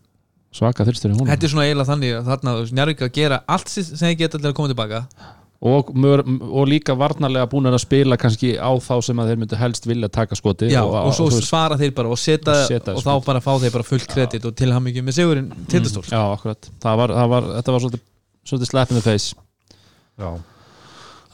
svaka 0.56 0.86
þyrstur 0.88 1.12
í 1.12 1.18
honum. 1.18 1.32
Þetta 1.32 1.48
er 1.48 1.54
svona 1.54 1.66
eiginlega 1.68 1.92
þannig 1.92 2.14
að 2.20 2.30
þarna 2.32 2.54
Njarvík 2.78 3.04
að 3.08 3.16
gera 3.18 3.42
allt 3.50 3.74
sem 3.74 3.88
sem 3.88 4.06
þeir 4.06 4.22
geta 4.24 4.40
til 4.40 4.52
að 4.52 4.56
koma 4.60 4.72
tilbaka. 4.72 5.04
Og, 5.58 5.88
mör, 5.98 6.22
og 6.54 6.68
líka 6.70 6.94
varnarlega 6.94 7.48
búin 7.50 7.66
að 7.66 7.80
spila 7.82 8.14
kannski 8.22 8.52
á 8.62 8.70
þá 8.78 8.92
sem 9.02 9.18
að 9.18 9.32
þeir 9.32 9.40
myndu 9.42 9.58
helst 9.58 9.88
vilja 9.90 10.10
taka 10.14 10.38
skoti 10.38 10.68
Já, 10.70 10.84
og, 10.86 11.10
svo 11.18 11.32
þú 11.32 11.40
veist- 11.40 11.48
svara 11.50 11.80
þeir 11.80 11.96
bara 11.98 12.12
og 12.14 12.20
setja, 12.22 12.54
Og 12.94 13.00
og 13.00 13.02
þá 13.02 13.26
bara 13.26 13.42
fá 13.42 13.58
þeir 13.58 13.74
bara 13.74 13.88
fullt 13.88 14.06
kredit 14.12 14.46
og 14.46 14.54
til 14.54 14.70
hann 14.72 14.86
mikið 14.86 15.08
með 15.08 15.18
sigurinn 15.18 15.50
tindastól 15.66 16.06
Já, 16.06 16.22
akkurat. 16.30 16.70
Það 16.78 17.02
var, 17.02 17.16
það 17.18 17.34
var, 17.34 17.50
Þetta 17.56 17.74
var 17.74 17.82
svolítið, 17.82 18.04
svolítið 18.46 18.94
the 18.94 19.02
face. 19.02 19.34
Já, 20.22 20.30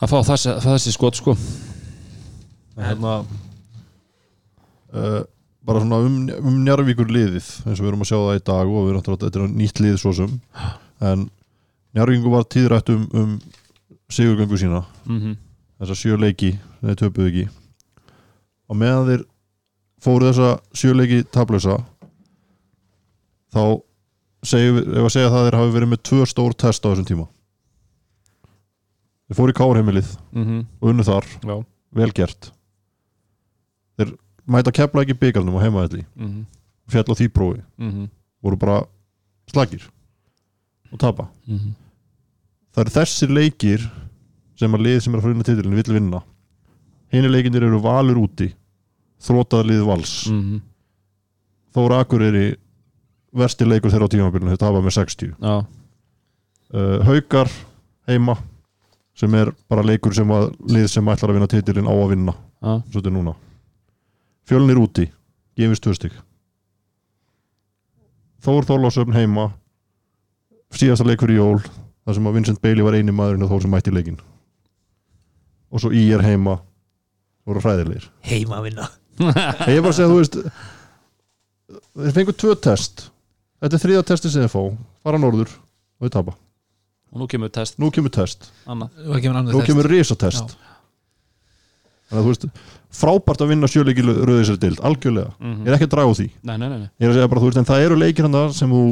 að 0.01 0.11
fá 0.11 0.17
þessi, 0.31 0.55
þessi 0.63 0.93
skot 0.95 1.19
sko. 1.19 1.35
Hérna 2.79 3.19
uh, 4.93 5.21
bara 5.63 5.83
svona 5.83 6.01
um, 6.03 6.17
um 6.41 6.61
Njarvíkur 6.65 7.11
liðið 7.13 7.49
eins 7.67 7.77
og 7.77 7.85
við 7.85 7.91
erum 7.91 8.05
að 8.05 8.11
sjá 8.11 8.17
það 8.17 8.39
í 8.39 8.45
dag 8.49 8.67
og 8.67 8.79
við 8.79 8.91
erum 8.91 9.01
náttúrulega 9.01 9.29
þetta 9.29 9.43
er 9.43 9.53
nýtt 9.61 9.81
lið 9.83 9.99
svo 10.01 10.13
sem 10.17 10.31
en 11.03 11.27
Njarvíkur 11.93 12.33
var 12.33 12.47
tíðrætt 12.49 12.89
um, 12.93 13.05
um 13.13 13.35
sigurgöngu 14.13 14.57
sína. 14.57 14.83
Mm 15.05 15.19
-hmm. 15.19 15.37
þessa 15.79 15.95
sjö 15.95 16.17
leiki 16.17 16.51
sem 16.51 16.89
þeir 16.89 16.99
töpuðu 17.01 17.27
ekki. 17.29 17.45
Og 18.69 18.77
meðan 18.77 19.07
þeir 19.07 19.23
fóru 20.03 20.29
þessa 20.29 20.59
sjö 20.73 20.93
leiki 20.97 21.23
tablösa 21.23 21.77
þá 23.53 23.81
segjum 24.43 24.75
við, 24.79 24.89
ef 24.97 25.07
að 25.07 25.13
segja 25.15 25.29
það 25.29 25.39
að 25.39 25.47
þeir 25.47 25.59
hafi 25.59 25.75
verið 25.77 25.91
með 25.93 26.03
tvö 26.09 26.25
stór 26.27 26.53
test 26.53 26.85
á 26.85 26.89
þessum 26.89 27.07
tíma 27.07 27.27
þeir 29.33 29.39
fóru 29.39 29.53
í 29.53 29.57
kárheimilið 29.57 30.09
og 30.79 30.89
unnu 30.91 31.05
þar, 31.07 31.25
Já. 31.41 31.55
Vel 31.93 32.09
gert. 32.13 32.51
Þeir 33.97 34.13
mæta 34.45 34.73
kepla 34.73 35.03
ekki 35.03 35.17
byggarnum 35.17 35.57
á 35.57 35.63
heimaðalli 35.65 36.03
mm 36.05 36.27
-hmm. 36.27 36.45
fjall 36.87 37.09
á 37.09 37.13
því 37.17 37.27
prófi, 37.33 37.63
Mm 37.77 38.09
voru 38.43 38.57
bara 38.59 38.83
slagir 39.47 39.89
og 40.91 40.99
tapa. 40.99 41.29
-hmm. 41.47 41.73
það 42.75 42.81
eru 42.81 42.89
þessir 42.89 43.29
leikir 43.29 43.91
sem 44.55 44.73
að 44.73 44.83
lið 44.83 44.99
sem 44.99 45.13
er 45.13 45.19
að 45.19 45.23
frýna 45.23 45.43
titilin 45.43 45.75
vill 45.75 45.93
vinna. 45.93 46.23
Hini 47.09 47.29
leikinir 47.29 47.63
eru 47.63 47.79
valur 47.79 48.17
úti 48.17 48.53
þrótaða 49.19 49.63
lið 49.63 49.85
vals. 49.85 50.27
Mm 50.27 50.41
-hmm. 50.41 50.61
Þóra 51.73 51.99
Akureyri 51.99 52.57
versti 53.33 53.65
leikur 53.65 53.91
þeirra 53.91 54.05
á 54.05 54.13
tímabilinu 54.13 54.53
þeir 54.53 54.61
tapa 54.61 54.81
með 54.81 54.95
60 54.97 55.33
Já, 55.41 55.65
uh, 56.73 57.05
Haukar 57.07 57.49
heima 58.09 58.37
sem 59.17 59.33
er 59.37 59.51
bara 59.69 59.85
leikur 59.85 60.15
sem 60.15 60.29
að 60.33 60.49
lið 60.73 60.87
sem 60.91 61.09
ætlar 61.13 61.31
að 61.31 61.37
vinna 61.39 61.49
titilin 61.51 61.89
á 61.89 61.93
að 61.93 62.13
vinna. 62.15 62.33
Já, 62.63 62.71
svo 62.89 62.99
þetta 62.99 63.11
er 63.11 63.15
núna. 63.17 63.33
Fjölnir 64.49 64.79
úti, 64.81 65.07
gefist 65.59 65.83
tvö 65.85 65.93
stygg 65.95 66.15
Þór 68.43 68.65
Þorlásöfn 68.67 69.15
heima. 69.15 69.45
Síðasta 70.75 71.05
leikur 71.07 71.31
í 71.31 71.37
jól 71.37 71.61
þar 71.63 72.17
sem 72.17 72.25
að 72.27 72.35
Vincent 72.35 72.59
Bailey 72.63 72.83
var 72.83 72.97
eini 72.97 73.13
maðurinn 73.15 73.45
og 73.45 73.53
Þór 73.53 73.63
sem 73.63 73.71
mætti 73.71 73.93
leikin 73.93 74.19
og 75.73 75.81
svo 75.81 75.89
í 75.95 76.03
er 76.13 76.21
heima. 76.21 76.59
Voru 77.47 77.63
hræðilegir. 77.63 78.05
Heima 78.27 78.59
að 78.59 78.67
vinna. 78.67 78.85
Ég 79.69 79.79
er 79.79 79.81
bara 79.81 79.89
að 79.89 79.97
segja, 79.97 80.11
þú 80.11 80.19
veist 80.19 80.37
þeir 82.03 82.15
fengur 82.19 82.37
tvö 82.37 82.53
test. 82.61 83.07
Þetta 83.63 83.79
er 83.79 83.83
þriða 83.87 84.05
testi 84.11 84.31
sem 84.33 84.45
þeir 84.45 84.53
fá. 84.53 84.61
Fara 85.07 85.21
norður 85.21 85.49
og 85.49 86.05
þeir 86.05 86.13
tapa 86.19 86.35
og 87.13 87.21
nú 87.21 87.27
kemur 87.29 87.51
test. 87.53 87.77
Nú 87.81 87.91
kemur 87.93 88.13
test, 88.13 88.49
annað 88.65 88.89
og 89.05 89.19
kemur 89.21 89.43
nú 89.45 89.59
test. 89.59 89.67
kemur 89.69 89.89
risatest. 89.91 90.55
Þannig 92.09 92.19
að 92.19 92.25
þú 92.25 92.31
veist 92.33 92.47
frábært 92.93 93.41
að 93.41 93.51
vinna 93.53 93.69
sjöleiki 93.69 94.05
rauðisari 94.05 94.61
dild, 94.61 94.81
algjörlega. 94.85 95.33
Mm 95.39 95.63
ég 95.63 95.71
er 95.71 95.77
ekki 95.77 95.87
að 95.89 95.93
draga 95.95 96.15
því. 96.19 96.27
Nei, 96.41 96.57
nei, 96.57 96.67
nei, 96.67 96.77
nei. 96.77 96.89
ég 96.99 97.07
er 97.07 97.11
að 97.13 97.17
segja 97.17 97.29
bara, 97.31 97.41
þú 97.41 97.49
veist, 97.49 97.59
en 97.61 97.69
það 97.69 97.85
eru 97.85 97.99
leikir 97.99 98.27
hann 98.27 98.53
sem 98.53 98.73
þú 98.73 98.83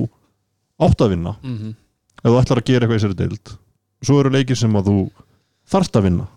átt 0.81 1.02
að 1.02 1.11
vinna. 1.15 1.35
Mm 1.41 1.57
-hmm. 1.57 1.73
ef 2.23 2.30
þú 2.31 2.39
ætlar 2.41 2.61
að 2.61 2.69
gera 2.69 2.85
eitthvað 2.85 2.98
í 2.98 3.02
þessari 3.02 3.19
deild. 3.22 3.57
Svo 4.02 4.19
eru 4.19 4.30
leikir 4.30 4.57
sem 4.57 4.73
að 4.73 4.85
þú 4.89 5.11
þarft 5.69 5.95
að 5.95 6.03
vinna 6.03 6.27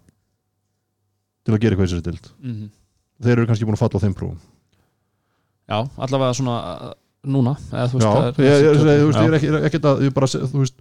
til 1.44 1.54
að 1.54 1.60
gera 1.60 1.72
eitthvað 1.72 1.84
í 1.84 1.88
þessari 1.88 2.08
deild. 2.08 2.26
Mhm. 2.40 2.70
þeir 3.22 3.38
eru 3.38 3.46
kannski 3.46 3.64
búin 3.64 3.76
að 3.76 3.82
falla 3.84 3.98
á 4.00 4.04
þeim 4.04 4.14
prófum. 4.14 4.40
Já, 5.68 5.88
allavega 5.96 6.34
svona 6.34 6.94
núna 7.24 7.56
eða, 7.72 7.86
þú 7.88 8.00
já, 8.00 8.10
það 8.12 8.38
ég, 8.38 8.44
ég, 8.44 8.64
ég, 8.64 8.80
ég, 8.84 9.00
þú 9.00 9.06
veist, 9.08 9.18
ég 9.18 9.28
er 9.28 9.36
ekki, 9.38 9.46
ég 9.46 9.54
er 9.54 9.66
ekki 9.68 9.80
að, 9.80 10.02
bara, 10.16 10.26
þú 10.26 10.60
veist, 10.60 10.73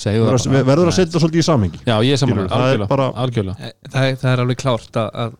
Segðu 0.00 0.24
verður 0.30 0.86
það 0.86 0.86
að, 0.86 0.94
setja 0.96 1.12
það 1.12 1.22
svolítið 1.24 1.42
í 1.42 1.46
samhengi? 1.48 1.80
Já, 1.84 1.94
ég 2.06 2.12
er 2.14 2.20
saman, 2.22 2.38
er 2.46 2.54
algjörlega, 2.56 2.88
bara- 2.88 3.08
algjörlega. 3.24 3.56
Eh, 3.68 3.72
það, 3.92 4.04
er- 4.10 4.16
það 4.22 4.30
er 4.32 4.42
alveg 4.44 4.60
klárt 4.62 4.98
að, 5.02 5.10
að 5.24 5.34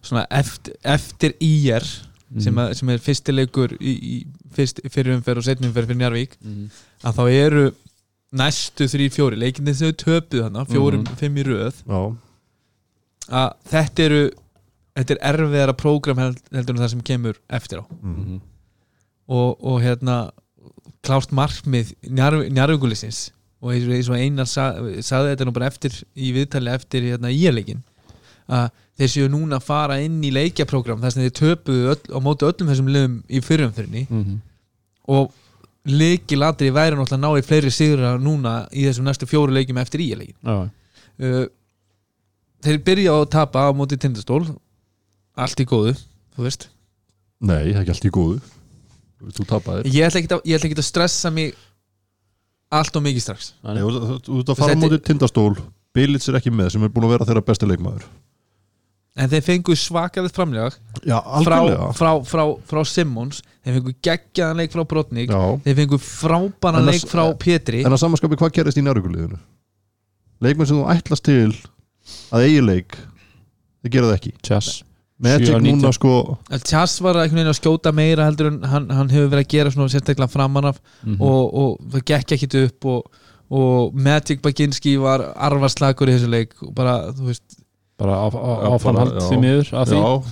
svona 0.00 0.22
eftir, 0.30 0.74
eftir 0.84 1.34
IR 1.40 1.84
Mhm. 2.30 2.40
sem, 2.44 2.54
að, 2.62 2.74
sem 2.78 2.88
er 2.94 2.98
fyrstileikur 3.04 3.72
í, 3.82 3.92
í 4.14 4.26
fyrst, 4.54 4.80
fyrir 4.94 5.16
umferð 5.18 5.38
og 5.42 5.44
setni 5.44 5.66
umferð 5.68 5.90
fyrir 5.90 5.98
Njarvík 6.00 6.36
Mhm. 6.40 6.70
að 7.04 7.14
þá 7.18 7.22
eru 7.34 7.64
næstu 8.32 8.86
þrý 8.86 9.08
fjóri 9.10 9.36
leikindi 9.36 9.74
sem 9.74 9.90
þau 9.90 9.96
töpuð 10.04 10.42
hana, 10.44 10.64
fjórum, 10.64 11.02
Mhm. 11.04 11.16
fimm 11.18 11.36
í 11.36 11.44
röð. 11.44 11.74
Já, 11.88 12.16
að 13.28 13.52
þetta 13.68 13.98
eru 14.06 14.30
þetta 14.96 15.10
er 15.16 15.34
erfiðara 15.34 15.72
prógram 15.76 16.18
held, 16.18 16.38
heldur 16.52 16.76
en 16.76 16.82
það 16.82 16.90
sem 16.90 17.00
kemur 17.02 17.34
eftir 17.50 17.78
á. 17.80 17.84
Og, 19.28 19.58
og 19.62 19.80
hérna 19.82 20.30
klárt 21.02 21.30
markmið 21.32 21.94
njarvíkulisins 22.10 23.30
og 23.62 23.72
eins 23.74 24.08
og- 24.08 24.16
einar 24.16 24.46
sa, 24.48 24.72
sagði 25.04 25.34
þetta 25.36 25.46
nú 25.46 25.52
bara 25.52 25.66
eftir 25.70 25.90
í 26.16 26.32
viðtali 26.32 26.72
eftir 26.74 27.02
hérna 27.02 27.28
íjarleikin 27.32 27.82
að 28.48 28.70
þeir 28.98 29.10
séu 29.12 29.28
núna 29.30 29.56
að 29.60 29.62
fara 29.68 29.98
inn 30.02 30.20
í 30.24 30.30
leikjaprógram 30.32 31.00
þar 31.00 31.12
sem 31.12 31.22
þeir 31.28 31.36
töpuðu 31.40 31.84
öll, 31.92 32.02
á 32.16 32.18
móti 32.20 32.46
öllum 32.48 32.68
þessum 32.72 32.88
liðum 32.90 33.22
í 33.28 33.40
fyrrumfyrinni 33.44 34.06
Mhm. 34.10 34.40
og 35.08 35.32
leikilatri 35.86 36.70
væri 36.70 36.96
náttúrulega 36.96 37.16
að 37.16 37.24
ná 37.24 37.30
í 37.40 37.44
fleiri 37.46 37.70
sigur 37.72 38.18
núna 38.20 38.68
í 38.72 38.84
þessum 38.88 39.04
næstu 39.08 39.26
fjóru 39.26 39.52
leikjum 39.56 39.78
eftir 39.80 40.00
íjarleikin 40.00 40.36
Já, 40.44 40.70
uh, 41.20 41.46
þeir 42.62 42.78
byrja 42.84 43.12
að 43.16 43.30
tapa 43.30 43.68
á 43.68 43.72
móti 43.72 43.96
tindastól. 43.96 44.44
Allt 45.36 45.56
í 45.62 45.64
góðu, 45.64 45.94
þú 46.36 46.42
veist. 46.44 46.66
Nei, 47.40 47.72
það 47.72 47.76
er 47.76 47.80
ekki 47.80 47.92
allt 47.94 48.04
í 48.04 48.10
góðu. 48.12 48.40
Þú 49.32 49.44
tapaðir. 49.48 49.86
Ég 49.88 50.04
ætla 50.04 50.20
ekki 50.20 50.28
að, 50.34 50.42
ætla 50.44 50.68
ekki 50.68 50.76
að 50.76 50.84
stressa 50.84 51.30
mig 51.32 51.54
allt 52.70 52.96
og 52.96 53.02
mikið 53.04 53.22
strax. 53.24 53.52
Nei, 53.64 53.76
Þú 53.82 53.90
þú- 54.00 54.18
þú 54.26 54.40
ert 54.40 54.50
að 54.54 54.58
fara 54.62 54.74
á 54.74 54.80
móti 54.80 54.98
tindastól. 55.02 55.54
Bilits 55.94 56.28
er 56.30 56.38
ekki 56.38 56.52
með 56.54 56.70
sem 56.72 56.84
er 56.86 56.88
búin 56.94 57.04
að 57.08 57.14
vera 57.16 57.24
þeirra 57.26 57.44
besti 57.46 57.66
leikmaður. 57.66 58.04
En 59.18 59.28
þeir 59.28 59.42
fengu 59.42 59.74
svakalegt 59.74 60.36
framlega 60.36 60.70
Já, 61.04 61.18
frá, 61.42 61.56
frá, 61.98 62.10
frá, 62.24 62.42
frá 62.64 62.80
Simmons 62.86 63.40
þeir 63.66 63.74
fengu 63.80 63.92
geggjaðan 64.06 64.56
leik 64.62 64.70
frá 64.70 64.84
Brotnik 64.86 65.28
Já, 65.34 65.40
þeir 65.64 65.74
fengu 65.80 65.98
frábæran 65.98 66.78
En 66.78 66.86
leik 66.86 67.00
þess- 67.02 67.10
frá 67.10 67.24
Pétri. 67.36 67.82
En 67.84 67.90
að 67.92 67.98
samanskapi 68.04 68.38
hvað 68.38 68.52
gerist 68.54 68.78
í 68.78 68.84
nærvíkuliðinu? 68.86 69.36
Leikmenn 70.40 70.66
sem 70.70 70.78
þú 70.78 70.86
ætlast 70.94 71.24
til 71.26 71.50
að 72.30 72.46
eigi 72.46 72.62
leik 72.64 72.96
þeir 73.82 73.90
gera 73.96 74.06
það 74.12 74.16
ekki. 74.20 74.32
Chess 74.46 74.82
Magic 75.20 75.50
7 75.50 75.54
og 75.54 75.62
19. 75.62 75.80
núna 75.82 75.92
sko. 75.92 76.12
Tjass 76.64 77.00
var 77.04 77.18
einhvern 77.20 77.36
veginn 77.42 77.52
að 77.52 77.58
skjóta 77.60 77.92
meira 77.92 78.24
heldur 78.24 78.48
en 78.48 78.62
hann, 78.64 78.86
hann 78.96 79.10
hefur 79.12 79.28
verið 79.34 79.44
að 79.44 79.50
gera 79.52 79.72
svona 79.74 79.92
sérstaklega 79.92 80.30
framan 80.32 80.70
af. 80.72 80.80
Mhm. 81.04 81.18
og, 81.20 81.54
og 81.62 81.90
það 81.92 82.04
gekk 82.12 82.32
ekkit 82.38 82.56
upp 82.64 82.88
og, 82.94 83.10
og 83.50 83.94
Magic 83.94 84.40
Baginski 84.42 84.94
var 85.02 85.26
arfarslagur 85.36 86.08
í 86.08 86.16
þessu 86.16 86.30
leik. 86.32 86.54
Og 86.64 86.72
bara, 86.74 87.12
þú 87.12 87.28
veist, 87.28 87.58
bara 88.00 88.16
áframhald 88.30 89.18
því 89.28 89.40
miður 89.42 89.74
af 89.76 89.90
því, 89.90 90.00
Já, 90.00 90.22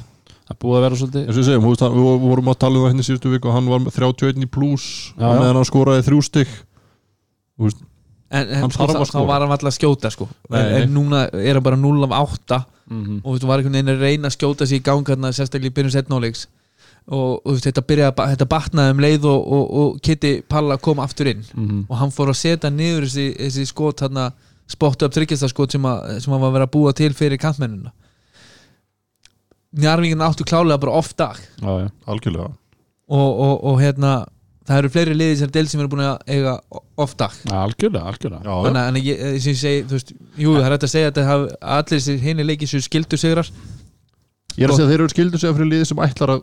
það 0.48 0.58
búið 0.64 0.78
að 0.78 0.86
vera 0.86 1.00
svolítið. 1.02 1.26
Eins 1.26 1.36
og 1.36 1.42
við 1.42 1.48
segjum, 1.50 1.68
hann- 1.68 1.98
við 1.98 2.24
vorum 2.24 2.48
að 2.48 2.58
tala 2.64 2.78
um 2.78 2.84
það 2.86 2.92
henni 2.94 3.04
síðustu 3.10 3.34
viku 3.34 3.50
og 3.50 3.58
hann 3.58 3.68
var 3.68 3.84
með 3.84 3.98
31 4.00 4.46
í 4.46 4.48
pluss 4.48 5.12
og 5.18 5.36
meðan 5.42 5.60
hann 5.60 5.68
skoraði 5.68 6.06
þrjú 6.08 6.22
stygg 6.24 6.48
en, 8.30 8.48
en 8.48 8.60
Hann 8.62 8.70
sko, 8.74 8.86
þá, 8.86 9.04
þá 9.08 9.20
var 9.26 9.40
hann 9.44 9.50
alltaf 9.54 9.70
að 9.72 9.76
skjóta 9.78 10.10
sko. 10.12 10.28
Nei, 10.50 10.62
nei. 10.62 10.82
en 10.82 10.94
núna 10.94 11.24
er 11.32 11.54
hann 11.58 11.62
bara 11.64 11.76
0 11.76 12.04
af 12.08 12.16
8 12.18 12.64
Mhm. 12.88 13.18
og 13.24 13.36
þú 13.40 13.46
var 13.50 13.58
einhvern 13.60 13.74
veginn 13.76 13.90
að 13.92 14.00
reyna 14.00 14.28
að 14.30 14.36
skjóta 14.38 14.66
sig 14.66 14.80
í 14.80 14.84
gang 14.84 15.04
hérna, 15.04 15.28
sérstaklega 15.36 15.68
í 15.68 15.74
byrjun 15.76 15.92
setnáleiks 15.92 16.46
og, 17.08 17.42
og 17.44 17.58
þetta 17.60 17.82
ba- 18.16 18.28
þetta 18.32 18.46
batnaði 18.48 18.90
um 18.94 19.02
leið 19.04 19.24
og, 19.28 19.42
og, 19.52 19.64
og 19.80 19.98
Kitty 20.00 20.40
Palla 20.48 20.78
kom 20.78 20.98
aftur 20.98 21.26
inn 21.28 21.44
Mhm. 21.54 21.82
og 21.90 21.96
hann 21.98 22.10
fór 22.10 22.28
að 22.32 22.38
setja 22.40 22.70
niður 22.70 23.04
þessi, 23.04 23.36
þessi 23.36 23.66
skot 23.68 24.00
hérna, 24.00 24.32
spottu 24.66 25.04
upp 25.04 25.12
þryggjastaskot 25.12 25.70
sem, 25.72 25.82
sem 26.20 26.32
hann 26.32 26.40
var 26.40 26.48
að 26.48 26.52
vera 26.56 26.66
að 26.66 26.72
búa 26.78 26.94
til 26.96 27.12
fyrir 27.12 27.36
kantmennina 27.38 27.92
Njarvíkin 29.76 30.22
áttu 30.24 30.44
klálega 30.48 30.80
bara 30.80 30.92
oft 30.96 31.16
dag 31.20 31.36
Já, 31.60 31.90
algjörlega 32.08 32.48
og, 33.08 33.40
og, 33.40 33.64
og 33.64 33.80
hérna 33.80 34.14
það 34.68 34.78
eru 34.82 34.90
fleiri 34.92 35.14
liði 35.16 35.36
sem 35.40 35.50
del 35.54 35.66
sem 35.70 35.80
eru 35.80 35.88
búin 35.94 36.04
að 36.04 36.18
eiga 36.28 36.52
oft 37.00 37.16
dag. 37.22 37.32
Já, 37.48 37.56
algjörlega, 37.64 38.04
algjörlega. 38.12 38.42
Já, 38.44 38.54
þannig 38.66 38.82
að- 38.82 38.98
að 38.98 39.08
ég, 39.08 39.20
eh, 39.24 39.38
sem 39.40 39.52
ég 39.54 39.60
segi, 39.62 39.82
þú 39.88 39.96
veist 39.96 40.12
jú, 40.44 40.52
það 40.58 40.66
er 40.68 40.74
hægt 40.76 40.86
að 40.88 40.92
segja 40.94 41.10
að 41.12 41.26
hafi 41.30 41.48
allir 41.62 41.98
þessi 41.98 42.18
hinni 42.20 42.44
leikið 42.44 42.68
sem 42.74 42.80
skildu 42.84 43.16
sigrar 43.18 43.48
Ég 44.58 44.64
er 44.66 44.70
að 44.72 44.76
segja 44.78 44.86
að 44.88 44.92
þeir 44.92 45.00
eru 45.04 45.08
skildur 45.14 45.38
sig 45.40 45.54
fyrir 45.54 45.70
liði 45.72 45.86
sem 45.86 45.98
ætlar 46.02 46.30
að 46.36 46.42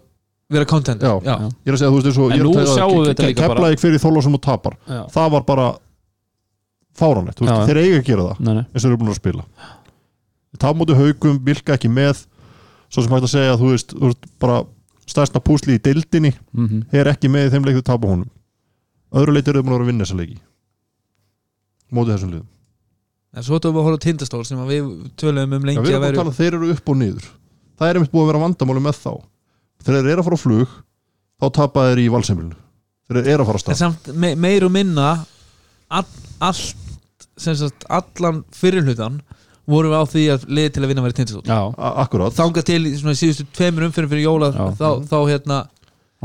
vera 0.50 0.66
content 0.66 1.02
Já. 1.02 1.14
Já. 1.26 1.36
Ég 1.36 1.68
er 1.68 1.74
að 1.76 1.80
segja 1.82 1.90
að 1.90 1.96
þú 1.96 2.02
veist 2.02 2.08
eins 2.08 2.18
og 2.18 2.32
En 2.32 2.38
ég 2.38 2.42
er 2.42 2.46
að 2.46 2.70
segja 2.76 2.86
að 2.86 3.08
þetta 3.10 3.24
ke- 3.24 3.30
líka 3.30 3.48
bara- 3.48 3.56
Keflavík 3.60 3.80
fyrir 3.86 4.00
þólasum 4.06 4.34
og 4.34 4.42
tapar. 4.42 4.78
Já. 4.88 5.02
Það 5.12 5.32
var 5.32 5.42
bara 5.44 5.68
fáranlegt, 6.96 7.38
þú 7.40 7.46
veist, 7.50 7.68
þeir 7.70 7.80
eiga 7.82 7.98
að 8.00 8.06
gera 8.08 8.24
það 8.30 8.40
eins 8.56 8.76
og 8.76 8.82
þeir 8.86 8.92
eru 8.94 8.98
búin 9.02 9.12
að 9.12 9.20
spila. 9.20 9.44
Það 10.56 10.78
móti 10.80 10.96
haugum, 10.96 11.40
vilka 11.44 11.74
ekki 11.76 11.90
með. 11.92 12.26
Svo 12.90 13.04
sem 13.04 13.12
hægt 13.12 13.28
að 13.28 13.34
segja 13.34 13.56
að 13.56 13.60
þú 13.60 13.72
veist, 13.74 13.90
þú 13.98 14.06
veist 14.08 14.28
bara 14.40 14.64
stærsta 15.10 15.40
púsli 15.44 15.78
í 15.78 15.82
deildinni 15.82 16.34
Mhm. 16.54 16.86
er 16.92 17.06
ekki 17.14 17.30
með 17.30 17.52
þeim 17.54 17.66
leik 17.66 17.78
þú 17.80 17.84
tapa 17.84 18.08
honum. 18.08 18.30
Öðru 19.14 19.34
leiti 19.36 19.50
eru 19.52 19.62
þau 19.62 19.66
búin 19.68 19.74
að 19.74 19.78
vera 19.78 19.86
að 19.86 19.92
vinna 19.92 20.04
þessa 20.06 20.18
leiki. 20.20 20.38
Móti 21.94 22.12
þessum 22.16 22.32
liðum. 22.34 22.48
En 23.36 23.44
svo 23.44 23.60
tókum 23.60 23.76
við 23.76 23.82
að 23.82 23.88
horfa 23.90 24.00
á 24.00 24.06
tindastól 24.06 24.46
sem 24.48 24.58
við 24.68 24.90
töluðum 25.20 25.54
um 25.58 25.64
lengi 25.68 25.82
við 25.84 25.92
erum 25.92 26.02
að 26.02 26.06
vera 26.08 26.18
tala 26.24 26.32
þeir 26.40 26.54
eru 26.56 26.72
upp 26.72 26.90
og 26.90 26.98
niður. 26.98 27.26
Það 27.78 27.90
er 27.90 27.96
einmitt 28.00 28.12
búið 28.12 28.24
að 28.24 28.30
vera 28.32 28.44
vandamáli 28.46 28.82
með 28.86 29.00
þá. 29.04 29.14
Þegar 29.86 30.02
þeir 30.06 30.12
eru 30.16 30.22
að 30.22 30.28
fara 30.30 30.40
á 30.40 30.44
flug 30.46 30.70
þá 31.42 31.46
tapa 31.60 31.80
þeir 31.90 32.00
í 32.06 32.08
valsemilinu 32.16 32.56
þeir 33.12 33.28
eru 33.28 33.44
að 33.44 33.50
fara 33.52 33.60
á 33.60 33.62
en 33.62 33.66
stað 33.66 33.80
samt 33.82 34.08
me, 34.16 34.30
meir 34.36 34.64
og 34.66 34.72
minna 34.72 35.10
all, 35.92 36.06
allt 36.42 37.28
sem 37.38 37.56
sagt 37.60 37.84
allan 37.92 38.44
fyrirhlutan 38.56 39.20
vorum 39.70 39.94
við 39.94 40.02
á 40.02 40.06
því 40.14 40.24
að 40.36 40.46
liði 40.58 40.74
til 40.76 40.84
að 40.84 40.92
vinna 40.92 41.06
væri 41.06 41.18
tindastól 41.20 42.32
þangað 42.36 42.68
til 42.70 42.82
í 42.86 42.94
svona 43.00 43.18
síðustu 43.18 43.48
tveimur 43.56 43.88
umfyrir 43.90 44.12
fyrir 44.12 44.28
jóla 44.28 44.52
Já. 44.54 44.66
þá, 44.78 44.88
þá 45.10 45.18
hérna 45.32 45.58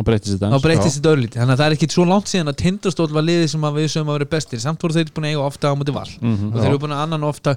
hann 0.00 0.06
breytist 0.06 0.40
þá 0.40 0.58
breytist 0.64 0.98
þetta 0.98 1.12
örlíti 1.14 1.40
þannig 1.40 1.54
að 1.54 1.60
það 1.60 1.66
er 1.66 1.76
ekki 1.76 1.88
svo 1.92 2.06
langt 2.08 2.30
síðan 2.30 2.52
að 2.52 2.58
tindastól 2.62 3.08
var 3.12 3.26
liði 3.26 3.48
sem 3.52 3.66
við 3.76 3.88
sögum 3.92 4.12
að 4.12 4.18
vera 4.20 4.30
bestir. 4.36 4.62
Samt 4.62 4.84
voru 4.84 4.96
þeir 4.96 5.10
búin 5.16 5.26
að 5.28 5.34
eiga 5.34 5.46
ofta 5.48 5.72
á 5.72 5.74
múti 5.76 5.94
val. 5.94 6.06
Mhm. 6.20 6.52
og 6.52 6.60
þeir 6.60 6.70
eru 6.70 6.80
búin 6.84 6.94
að 6.96 7.02
annan 7.04 7.26
ofta 7.28 7.56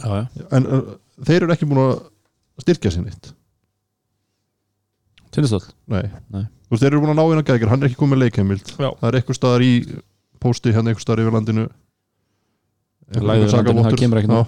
Já, 0.00 0.08
já. 0.08 0.24
en 0.56 0.66
uh, 0.66 0.94
þeir 1.26 1.42
eru 1.44 1.52
ekki 1.52 1.68
búin 1.68 1.82
að 1.82 1.92
styrkja 2.64 2.94
sér 2.94 3.04
neitt? 3.04 3.32
Tindastóll? 5.34 5.66
Nei. 5.90 6.06
Nei. 6.32 6.46
Þú 6.70 6.74
veist, 6.74 6.82
þeir 6.84 6.92
eru 6.94 7.02
búin 7.04 7.12
að 7.12 7.20
ná 7.20 7.24
inn 7.26 7.42
að 7.42 7.50
gækir, 7.50 7.70
hann 7.70 7.82
er 7.82 7.90
ekki 7.90 8.00
komið 8.00 8.22
leikheimild 8.24 8.72
Já. 8.72 8.88
það 8.88 9.06
er 9.10 9.18
eitthvað 9.20 9.38
staðar 9.38 9.66
í 9.66 9.72
pósti 10.40 10.72
hérna 10.74 10.92
eitthvað 10.92 11.04
staðar 11.04 11.22
yfir 11.24 11.36
landinu. 11.36 11.66
Lagði 13.20 13.46
yfir 13.46 13.56
landinu, 13.58 13.84
það 13.84 14.00
kemur 14.00 14.22
ekkert 14.22 14.38
Já. 14.38 14.42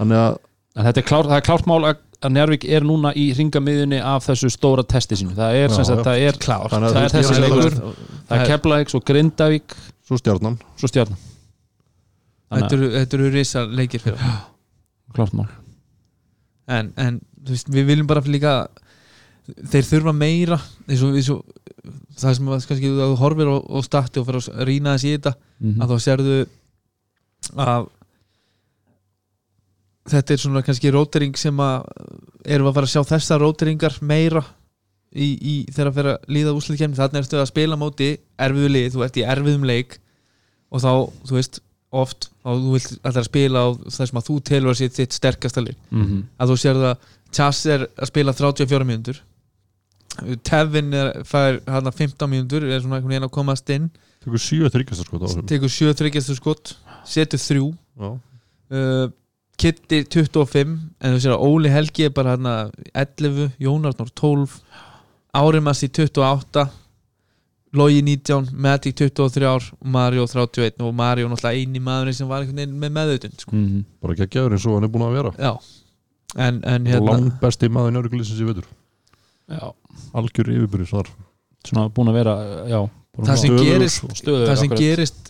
Þannig 0.00 0.22
að 0.24 0.38
En 0.78 0.86
þetta 0.86 1.00
er 1.02 1.06
klárt, 1.10 1.26
það 1.26 1.36
er 1.40 1.44
klárt 1.48 1.66
mál 1.66 1.80
að, 1.88 1.96
að 2.22 2.30
Njárvík 2.36 2.64
er 2.70 2.84
núna 2.86 3.10
í 3.18 3.24
ringamiðunni 3.34 3.98
af 4.06 4.22
þessu 4.28 4.48
stóra 4.54 4.84
testi 4.86 5.16
sínu. 5.18 5.32
Það 5.34 5.56
er 5.58 5.64
Já, 5.66 5.72
sem 5.74 5.86
sagt, 5.88 5.98
já. 5.98 6.04
það 6.06 6.20
er 6.28 6.38
klárt 6.44 6.70
það 6.70 6.84
þú 6.94 7.00
er 7.00 7.14
þessi 7.16 7.40
leikur. 7.42 7.78
það 8.28 8.36
er 8.44 8.46
Keflavík, 8.52 8.92
svo 8.94 9.00
Grindavík. 9.10 9.74
Svo 10.06 10.18
stjarnan. 10.22 10.60
Svo 10.78 10.90
Stjarnan. 10.92 11.18
Þetta 12.54 12.78
eru, 12.78 12.88
þetta 12.94 13.18
eru 13.18 13.32
risa 13.34 13.64
leikir 13.66 14.04
fyrir. 14.06 14.22
Okkur. 14.30 15.18
klárt 15.18 15.34
mál. 15.40 15.50
En, 16.70 16.92
en 17.02 17.18
þú 17.42 17.56
veist, 17.56 17.74
við 17.74 17.90
viljum 17.90 18.08
bara 18.14 18.22
líka 18.30 18.54
þeir 19.74 19.88
þurfa 19.90 20.14
meira 20.14 20.60
eins 20.86 21.02
og, 21.02 21.16
eins 21.18 21.30
og 21.34 21.42
það 22.20 22.36
sem 22.38 22.50
að 22.54 22.66
kannski 22.70 22.94
þú 22.94 23.10
horfir 23.18 23.50
og, 23.50 23.64
og 23.74 23.86
statti 23.90 24.22
og 24.22 24.28
fyrir 24.30 24.46
að 24.54 24.68
rýna 24.70 24.94
þess 24.94 25.08
í 25.10 25.16
þetta 25.18 25.34
Mhm. 25.60 25.82
að 25.82 25.90
þá 25.90 25.96
sérðu 26.06 26.36
að 27.58 27.88
þetta 30.08 30.34
er 30.34 30.40
svona 30.40 30.62
kannski 30.64 30.92
rótering 30.94 31.36
sem 31.38 31.60
að 31.60 31.84
erum 32.46 32.70
að 32.70 32.76
fara 32.78 32.88
að 32.88 32.94
sjá 32.94 33.02
þessar 33.14 33.42
róteringar 33.44 33.98
meira 34.00 34.42
í, 35.12 35.26
í 35.36 35.54
þegar 35.70 35.90
að 35.90 35.96
fyrir 35.98 36.12
að 36.14 36.30
líða 36.36 36.54
úsliðkemni 36.56 36.96
þannig 36.98 37.24
ertu 37.24 37.40
að 37.40 37.50
spila 37.50 37.76
móti 37.80 38.10
erfiðu 38.40 38.70
lið 38.70 38.92
þú 38.94 39.04
ert 39.06 39.18
í 39.20 39.26
erfiðum 39.26 39.66
leik 39.68 39.98
og 40.70 40.82
þá, 40.84 40.90
þú 41.26 41.36
veist, 41.36 41.60
oft 41.90 42.28
og 42.46 42.60
þú 42.62 42.74
vilt 42.76 42.92
alltaf 43.02 43.26
spila 43.26 43.64
á 43.66 43.68
það 43.90 44.04
sem 44.10 44.20
að 44.20 44.28
þú 44.28 44.36
telur 44.46 44.70
að 44.70 44.78
sé 44.78 44.88
þitt 44.94 45.16
sterkasta 45.16 45.64
lið. 45.64 45.76
Mhm. 45.90 46.20
að 46.38 46.52
þú 46.52 46.56
sér 46.62 46.78
það 46.84 47.08
Chas 47.30 47.66
er 47.66 47.84
að 47.94 48.08
spila 48.10 48.32
34 48.34 48.86
mínútur. 48.86 49.18
Tevin 50.42 50.88
er, 50.94 51.20
fær 51.22 51.60
hann 51.70 51.86
15 51.92 52.26
mínútur 52.30 52.64
er 52.66 52.80
svona 52.82 52.98
einhvern 52.98 53.12
veginn 53.14 53.26
að 53.28 53.34
komast 53.34 53.70
inn. 53.70 53.90
Tekur 54.24 54.42
sjö 54.42 54.70
þryggjast 54.70 55.06
sko 55.06 55.16
á 55.16 55.22
þessum 55.22 55.46
tekur 55.48 55.70
7 55.72 55.94
þryggjastu 56.00 56.34
skott 56.36 56.72
setur 57.08 57.40
3 57.40 57.62
Já. 57.62 58.10
uh, 58.10 59.06
Kitty 59.60 60.02
25 60.08 60.76
en 61.04 61.14
þú 61.16 61.20
sér 61.20 61.34
að 61.36 61.42
Óli 61.46 61.70
Helgi 61.72 62.06
er 62.08 62.12
bara 62.16 62.36
hann 62.36 62.46
11, 62.96 63.50
Jónarnur 63.60 64.08
12 64.16 64.54
Árimassi 65.36 65.88
28 65.92 66.64
Logi 67.78 68.00
19, 68.02 68.48
Matic 68.58 68.96
23 68.98 69.46
ár 69.46 69.66
Mario 69.84 70.24
31 70.26 70.80
og 70.82 70.94
Mario 70.98 71.28
náttúrulega 71.30 71.60
eini 71.60 71.78
maðurinn 71.86 72.16
sem 72.18 72.26
var 72.30 72.42
einhvern 72.42 72.58
veginn 72.64 72.80
með 72.82 72.94
meðautund 72.96 73.44
sko. 73.44 73.52
Mhm. 73.54 73.84
bara 74.02 74.16
geggjaður 74.18 74.56
eins 74.56 74.66
og 74.66 74.74
hann 74.78 74.88
er 74.88 74.92
búin 74.96 75.06
að 75.06 75.14
vera 75.20 75.32
já 75.38 75.52
en, 76.36 76.58
en 76.64 76.86
hérna. 76.86 76.90
hérna 76.96 77.12
langt 77.12 77.36
besti 77.42 77.68
maður 77.70 77.94
njörgulisins 77.94 78.40
í 78.42 78.48
vetur 78.48 78.66
Já, 79.50 79.66
algjör 80.14 80.50
yfirbyrðis 80.56 80.90
þar 80.94 81.08
svona 81.66 81.88
búin 81.94 82.10
að 82.10 82.18
vera 82.20 82.34
já, 82.70 82.80
Það 83.20 83.30
að 83.34 83.40
sem 83.42 83.56
gerist- 83.58 84.20
það 84.24 84.56
sem 84.64 84.74
gerist 84.78 85.29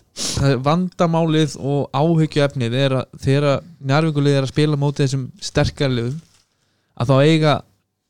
vandamálið 0.65 1.55
og 1.59 1.87
áhyggjuefnið 1.95 2.75
er 2.75 2.95
að 2.99 3.19
þegar 3.23 3.61
njárvingulið 3.79 4.37
er 4.37 4.45
að 4.47 4.51
spila 4.51 4.79
mótið 4.79 5.05
þessum 5.05 5.27
sterkarliðum 5.41 6.17
að 7.01 7.11
þá 7.11 7.15
eiga 7.23 7.53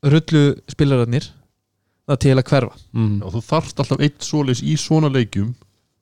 rullu 0.02 0.42
spilararnir 0.72 1.28
það 2.10 2.22
til 2.24 2.34
að 2.34 2.46
hverfa. 2.50 2.80
Mm. 2.90 3.14
Já, 3.22 3.26
þú 3.34 3.42
þarft 3.46 3.82
alltaf 3.84 4.02
eitt 4.02 4.26
svoleiðis 4.26 4.64
í 4.66 4.74
svona 4.80 5.12
leikjum 5.12 5.52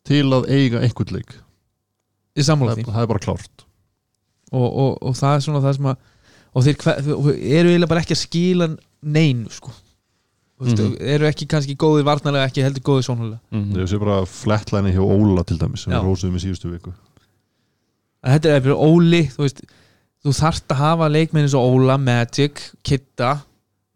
til 0.08 0.24
að 0.32 0.48
eiga 0.48 0.80
einhvern 0.80 1.18
leik. 1.18 1.34
Í 2.32 2.46
sammála 2.46 2.72
það, 2.72 2.80
því. 2.80 2.94
það 2.94 3.04
er 3.04 3.12
bara 3.12 3.24
klárt. 3.26 3.66
Og, 4.50 4.66
og, 4.66 4.96
og 5.04 5.18
það 5.18 5.36
er 5.36 5.44
svona 5.44 5.62
það 5.66 5.76
sem 5.76 5.92
að 5.92 6.08
og 6.50 6.66
þeir 6.66 6.80
hver, 6.82 7.12
og 7.14 7.28
eru 7.30 7.70
eiginlega 7.70 7.90
bara 7.92 8.02
ekki 8.02 8.16
að 8.16 8.24
skila 8.24 8.66
neinu 9.00 9.52
sko 9.54 9.70
mm 10.60 10.66
Mhm. 10.66 10.76
-hmm. 10.76 10.96
eru 11.14 11.24
ekki 11.26 11.46
kannski 11.48 11.74
góðir 11.76 12.04
varnarlega 12.04 12.46
ekki 12.50 12.62
heldur 12.62 12.82
góðir 12.82 13.02
svonhulega 13.06 13.38
Mm. 13.52 13.72
Ég 13.76 13.88
sé 13.88 13.98
bara 13.98 14.24
flatlæni 14.26 14.92
hjá 14.92 15.00
Óla 15.00 15.42
til 15.44 15.58
dæmis 15.58 15.80
sem 15.84 15.92
við 15.92 16.04
rósuðum 16.04 16.36
í 16.36 16.44
síðustu 16.44 16.70
viku 16.70 16.92
þetta 18.24 18.48
er 18.56 18.60
fyrir 18.60 18.76
Óli 18.76 19.22
þú 19.32 19.44
veist 19.46 19.62
þú 20.24 20.34
þarft 20.36 20.66
að 20.74 20.76
hafa 20.76 21.08
leikmenn 21.08 21.46
eins 21.46 21.54
og 21.56 21.64
Óla, 21.64 21.96
Magic, 21.98 22.60
Kitta 22.84 23.30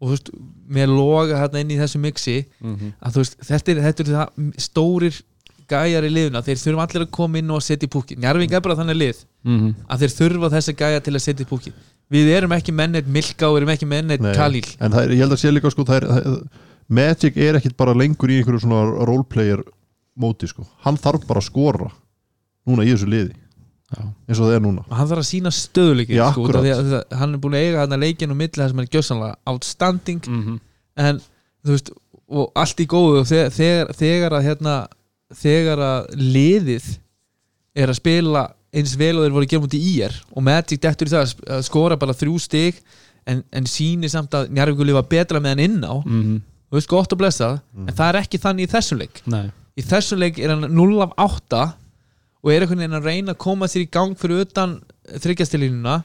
og 0.01 0.07
þú 0.09 0.11
veist, 0.15 0.29
með 0.67 0.87
loga 0.97 1.37
hérna 1.43 1.59
inn 1.61 1.69
í 1.71 1.77
þessu 1.77 1.99
mixi 2.01 2.45
Mm. 2.63 2.93
að 3.01 3.11
þú 3.13 3.21
veist, 3.21 3.37
þetta 3.45 3.71
er, 3.71 3.81
þetta 3.85 3.99
er 3.99 4.11
það 4.15 4.53
stórir 4.57 5.21
gæjar 5.69 6.03
í 6.05 6.09
liðuna, 6.13 6.41
þeir 6.45 6.59
þurfa 6.61 6.81
allir 6.87 7.05
að 7.05 7.11
koma 7.11 7.37
inn 7.37 7.51
og 7.51 7.61
setja 7.61 7.87
í 7.87 7.89
púki, 7.89 8.17
Njarvík 8.17 8.51
er 8.53 8.61
bara 8.61 8.75
þannig 8.75 8.97
lið 8.97 9.25
Mm. 9.45 9.75
að 9.89 9.99
þeir 9.99 10.13
þurfa 10.17 10.49
þessa 10.49 10.73
gæja 10.73 10.99
til 11.03 11.13
að 11.13 11.21
setja 11.21 11.45
í 11.45 11.49
púki 11.49 11.71
við 12.13 12.29
erum 12.37 12.53
ekki 12.57 12.73
mennið 12.75 13.07
Milka 13.15 13.49
og 13.49 13.57
erum 13.61 13.71
ekki 13.73 13.87
mennið 13.89 14.21
Nei. 14.25 14.33
Kalíl 14.37 14.65
En 14.79 14.91
það 14.93 15.03
er, 15.07 15.13
ég 15.15 15.23
held 15.25 15.35
að 15.37 15.41
sé 15.41 15.51
líka 15.53 15.71
sko 15.73 15.85
er, 15.95 16.05
er, 16.05 16.37
Magic 16.87 17.37
er 17.41 17.57
ekkit 17.57 17.77
bara 17.79 17.95
lengur 17.97 18.29
í 18.29 18.37
einhverju 18.41 18.61
svona 18.65 18.83
roleplayer 19.09 19.63
móti 20.21 20.47
sko 20.51 20.67
Hann 20.85 20.99
þarf 21.01 21.25
bara 21.29 21.41
að 21.41 21.47
skora 21.49 21.89
núna 22.65 22.85
í 22.85 22.91
þessu 22.93 23.09
liði 23.09 23.33
Já. 23.95 24.01
eins 24.25 24.39
og 24.41 24.47
það 24.47 24.55
er 24.57 24.63
núna 24.65 24.81
og 24.89 24.95
hann 24.97 25.09
þarf 25.11 25.21
að 25.21 25.27
sína 25.29 25.51
stöðuleiki 25.53 26.15
Já, 26.17 26.23
sko, 26.33 26.45
að 26.57 26.95
hann 27.19 27.35
er 27.35 27.41
búin 27.43 27.53
að 27.57 27.65
eiga 27.67 27.83
hann 27.83 27.93
að 27.93 28.01
leikin 28.01 28.31
og 28.33 28.39
milli 28.39 28.57
það 28.57 28.71
sem 28.71 28.79
er 28.81 28.87
gjössanlega 28.95 29.35
outstanding 29.51 30.23
Mm. 30.25 30.55
en 30.97 31.19
þú 31.65 31.75
veist 31.75 31.91
og 32.25 32.47
allt 32.57 32.81
í 32.81 32.87
góðu 32.89 33.19
og 33.21 33.27
þegar, 33.29 33.51
þegar, 33.53 33.91
þegar 33.99 34.35
að 34.39 34.45
hérna, 34.47 34.73
þegar 35.37 35.83
að 35.85 36.07
liðið 36.17 36.87
er 37.77 37.91
að 37.93 37.99
spila 37.99 38.43
eins 38.75 38.95
vel 38.99 39.15
og 39.17 39.23
þeir 39.25 39.35
voru 39.35 39.45
að 39.47 39.51
gera 39.53 39.63
mútið 39.65 39.85
í 39.87 39.93
er 40.05 40.15
og 40.35 40.43
Magic 40.43 40.81
dettur 40.83 41.07
í 41.07 41.13
það 41.13 41.35
að 41.55 41.61
skora 41.67 41.97
bara 42.01 42.13
þrjú 42.17 42.35
stig 42.43 42.81
en, 43.25 43.43
en 43.51 43.65
síni 43.69 44.09
samt 44.11 44.35
að 44.37 44.49
Njarvíkur 44.53 44.85
lifa 44.89 45.01
betra 45.09 45.39
með 45.39 45.55
hann 45.55 45.63
inn 45.69 45.79
á 45.87 45.95
Mm. 46.05 46.41
þú 46.69 46.75
veist 46.79 46.91
gott 46.91 47.13
að 47.13 47.21
blessa 47.21 47.49
Mm. 47.75 47.87
en 47.89 47.95
það 47.95 48.09
er 48.11 48.19
ekki 48.21 48.41
þannig 48.43 48.67
í 48.67 48.71
þessum 48.75 48.99
leik 48.99 49.21
Nei 49.27 49.45
í 49.75 49.81
þessum 49.83 50.19
leik 50.19 50.37
er 50.39 50.49
hann 50.55 50.69
0 50.75 51.01
af 51.03 51.11
8 51.17 51.63
og 52.45 52.51
er 52.53 52.61
einhvern 52.61 52.79
veginn 52.83 52.99
að 52.99 53.07
reyna 53.09 53.33
að 53.33 53.37
koma 53.43 53.65
sér 53.67 53.81
í 53.87 53.91
gang 53.91 54.13
fyrir 54.15 54.45
utan 54.45 54.77
þryggjastilínuna 55.19 56.03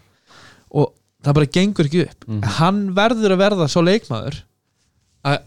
og 0.72 0.92
það 1.22 1.34
bara 1.36 1.46
gengur 1.54 1.84
ekki 1.90 2.02
upp 2.06 2.24
Mhm. 2.28 2.42
hann 2.58 2.80
verður 2.96 3.34
að 3.36 3.42
verða 3.44 3.68
svo 3.68 3.82
leikmaður 3.84 4.42
að 5.24 5.42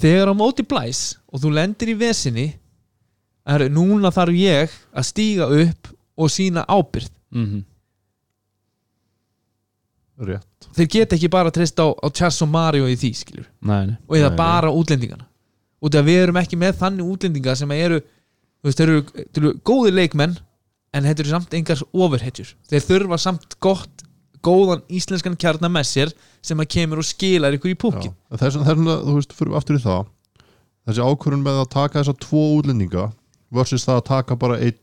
þegar 0.00 0.32
á 0.32 0.34
móti 0.34 0.64
blæs 0.66 1.16
og 1.32 1.40
þú 1.42 1.52
lendir 1.54 1.88
í 1.92 1.98
vesinni 1.98 2.54
er 3.46 3.68
núna 3.68 4.10
þarf 4.10 4.32
ég 4.38 4.70
að 4.96 5.04
stíga 5.04 5.46
upp 5.50 5.90
og 6.16 6.32
sína 6.32 6.64
ábyrð 6.68 7.10
mm. 7.34 7.62
Rétt. 10.24 10.68
Þeir 10.76 10.90
geta 10.92 11.16
ekki 11.16 11.28
bara 11.32 11.50
treyst 11.50 11.80
á, 11.82 11.90
á 11.90 12.06
Chess 12.14 12.42
og 12.44 12.50
Mario 12.52 12.86
í 12.86 12.94
því 12.98 13.12
skilur 13.18 13.46
Nei, 13.66 13.90
nei. 13.90 13.96
Og 14.06 14.18
eða 14.18 14.30
Nei, 14.30 14.38
bara 14.38 14.70
útlendingana 14.70 15.26
út 15.84 15.94
af 15.94 16.00
að 16.00 16.10
við 16.10 16.22
erum 16.22 16.40
ekki 16.40 16.58
með 16.60 16.78
þannig 16.80 17.12
útlendinga 17.12 17.54
sem 17.58 17.72
eru, 17.76 18.00
þú 18.62 18.70
veist, 18.70 18.80
þeir 18.80 18.92
eru, 18.92 19.24
þeir 19.34 19.42
eru 19.42 19.52
góðir 19.68 19.96
leikmenn 19.98 20.36
en 20.94 21.08
þetta 21.08 21.24
eru 21.24 21.32
samt 21.34 21.56
engar 21.58 21.82
overhedjur, 21.92 22.54
þeir 22.70 22.86
þurfa 22.86 23.18
samt 23.20 23.56
gott, 23.64 24.04
góðan 24.44 24.84
íslenskan 24.88 25.36
sér 25.82 26.12
sem 26.44 26.60
að 26.60 26.70
kemur 26.76 27.02
og 27.02 27.08
skilar 27.08 27.56
ykkur 27.56 27.72
í 27.72 27.78
púkin 27.80 28.14
Þess 28.30 28.60
vegna, 28.60 29.00
þú 29.02 29.18
veist, 29.18 29.32
fyrir 29.32 29.56
aftur 29.56 29.78
í 29.78 29.82
það. 29.82 30.08
Þessi 30.84 31.04
ákvörun 31.04 31.44
með 31.44 31.60
að 31.62 31.70
taka 31.72 32.00
þessa 32.00 32.16
tvo 32.20 32.42
útlendinga 32.58 33.06
versus 33.54 33.86
það 33.86 34.00
að 34.00 34.08
taka 34.10 34.36
bara 34.36 34.58
einn 34.60 34.80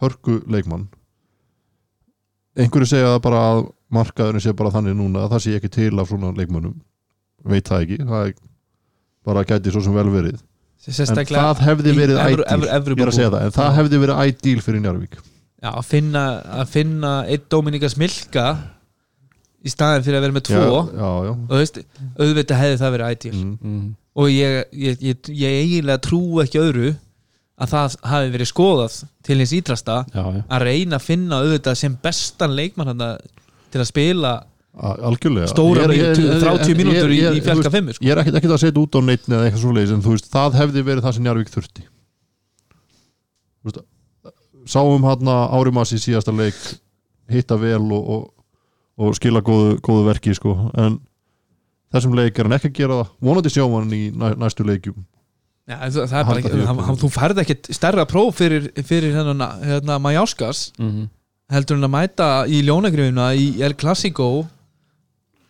hörku 0.00 0.40
leikmann. 0.50 0.88
Einhverju 2.58 2.88
segja 2.90 3.14
það 3.14 3.22
bara 3.26 3.40
að 3.50 3.64
markaðurinn 3.94 4.44
sé 4.44 4.54
bara 4.56 4.72
þannig 4.74 4.96
núna 4.98 5.24
að 5.24 5.34
það 5.34 5.44
sé 5.46 5.56
ekki 5.58 5.72
til 5.76 5.90
af 6.00 6.10
svona 6.10 6.32
leikmannum 6.36 6.76
veit 7.50 7.68
það 7.70 7.84
ekki, 7.86 7.98
það 8.10 8.26
er 8.28 8.34
bara 9.26 9.44
gæti 9.48 9.72
svo 9.72 9.82
sem 9.84 9.94
vel 9.96 10.08
verið. 10.12 10.40
En 10.80 10.96
það 10.96 11.62
hefði 11.66 11.92
verið 11.96 12.18
er 12.24 12.42
það, 12.48 13.40
en 13.44 13.52
það 13.52 13.74
hefði 13.76 13.98
verið 14.00 14.20
ædíl 14.24 14.60
fyrir 14.64 14.80
Njarvík 14.84 15.18
Já, 15.60 15.68
að 15.76 15.82
finna, 15.90 16.22
að 16.56 16.70
finna 16.72 17.10
einn 17.28 17.42
Dominika 17.52 17.90
Smilka 17.92 18.44
í 19.60 19.68
staðin 19.68 20.06
fyrir 20.06 20.16
að 20.16 20.24
vera 20.24 20.36
með 20.38 20.46
tvo 20.48 20.62
já, 20.62 20.94
já, 20.96 21.10
já. 21.26 21.32
og 21.34 21.50
þú 21.50 21.58
veist, 21.60 21.80
auðvitað 22.16 22.62
hefði 22.62 22.78
það 22.80 22.94
verið 22.96 23.12
ideal 23.16 23.34
Mm. 23.40 23.52
mm. 23.60 23.82
og 24.16 24.30
ég, 24.32 24.56
ég, 24.72 25.04
ég, 25.04 25.30
ég 25.42 25.58
eiginlega 25.60 26.02
trú 26.08 26.22
ekki 26.40 26.62
öðru 26.62 26.94
að 27.60 27.72
það 27.74 27.96
hafi 28.12 28.30
verið 28.34 28.48
skoðað 28.50 28.94
til 29.26 29.38
hins 29.42 29.52
ítrasta 29.58 29.98
Já, 30.14 30.22
já 30.22 30.42
að 30.56 30.64
reyna 30.68 30.96
að 31.00 31.06
finna 31.10 31.40
auðvitað 31.44 31.80
sem 31.82 31.98
bestan 32.02 32.54
leikmann 32.56 32.94
til 33.70 33.80
að 33.82 33.88
spila 33.90 34.32
algjörlega 34.80 35.50
stóra 35.50 35.86
Ég 35.90 36.04
er- 36.08 36.20
ég- 36.20 36.40
30 36.40 36.70
ég- 36.70 36.78
mínútur 36.78 37.10
í, 37.12 37.18
í 37.20 37.40
veist, 37.44 37.70
5 37.74 37.92
sko. 37.96 38.04
ég 38.06 38.12
er 38.14 38.20
ekkert 38.22 38.38
ekkert 38.40 38.54
að 38.54 38.62
setja 38.64 38.80
út 38.80 38.96
á 38.96 39.00
neitt 39.04 39.26
eða 39.28 39.44
eitthvað 39.48 39.64
svoleiðis 39.64 39.94
en 39.96 40.02
þú 40.04 40.14
veist, 40.14 40.30
það 40.30 40.58
hefði 40.60 40.84
verið 40.86 41.02
það 41.04 41.14
sem 41.16 41.24
Njarvík 41.26 41.50
þurfti 41.50 41.86
sáum 44.70 45.04
hann 45.08 45.28
árimassi 45.30 45.98
í 45.98 46.02
síðasta 46.04 46.32
leik 46.36 46.58
hitta 47.30 47.56
vel 47.60 47.82
og, 47.92 48.10
og, 48.14 48.26
og 49.00 49.14
skila 49.18 49.42
góðu, 49.44 49.78
góðu 49.84 50.04
verki 50.08 50.34
sko. 50.36 50.54
en 50.78 50.98
þessum 51.92 52.14
leik 52.18 52.38
er 52.38 52.48
hann 52.48 52.56
ekki 52.58 52.70
að 52.70 52.76
gera 52.80 52.98
það 53.00 53.10
vonandi 53.28 53.52
sjá 53.54 53.64
hann 53.66 53.94
í 53.96 54.02
næ, 54.14 54.34
næstu 54.40 54.66
leikjum 54.66 55.04
Já, 55.70 55.76
það, 55.94 56.14
er 56.18 56.28
bara 56.28 56.42
ekki, 56.42 57.00
þú 57.00 57.10
færð 57.14 57.42
ekkert 57.44 57.72
stærra 57.76 58.06
próf 58.10 58.40
fyrir, 58.40 58.70
fyrir 58.86 59.14
hérna, 59.14 59.52
hérna 59.62 59.98
Majáskas 60.02 60.70
mm. 60.80 61.04
heldur 61.54 61.78
hann 61.78 61.86
að 61.86 61.94
mæta 61.94 62.30
í 62.50 62.62
ljónagrifina 62.66 63.28
í 63.38 63.52
El 63.62 63.76
Clasico 63.78 64.30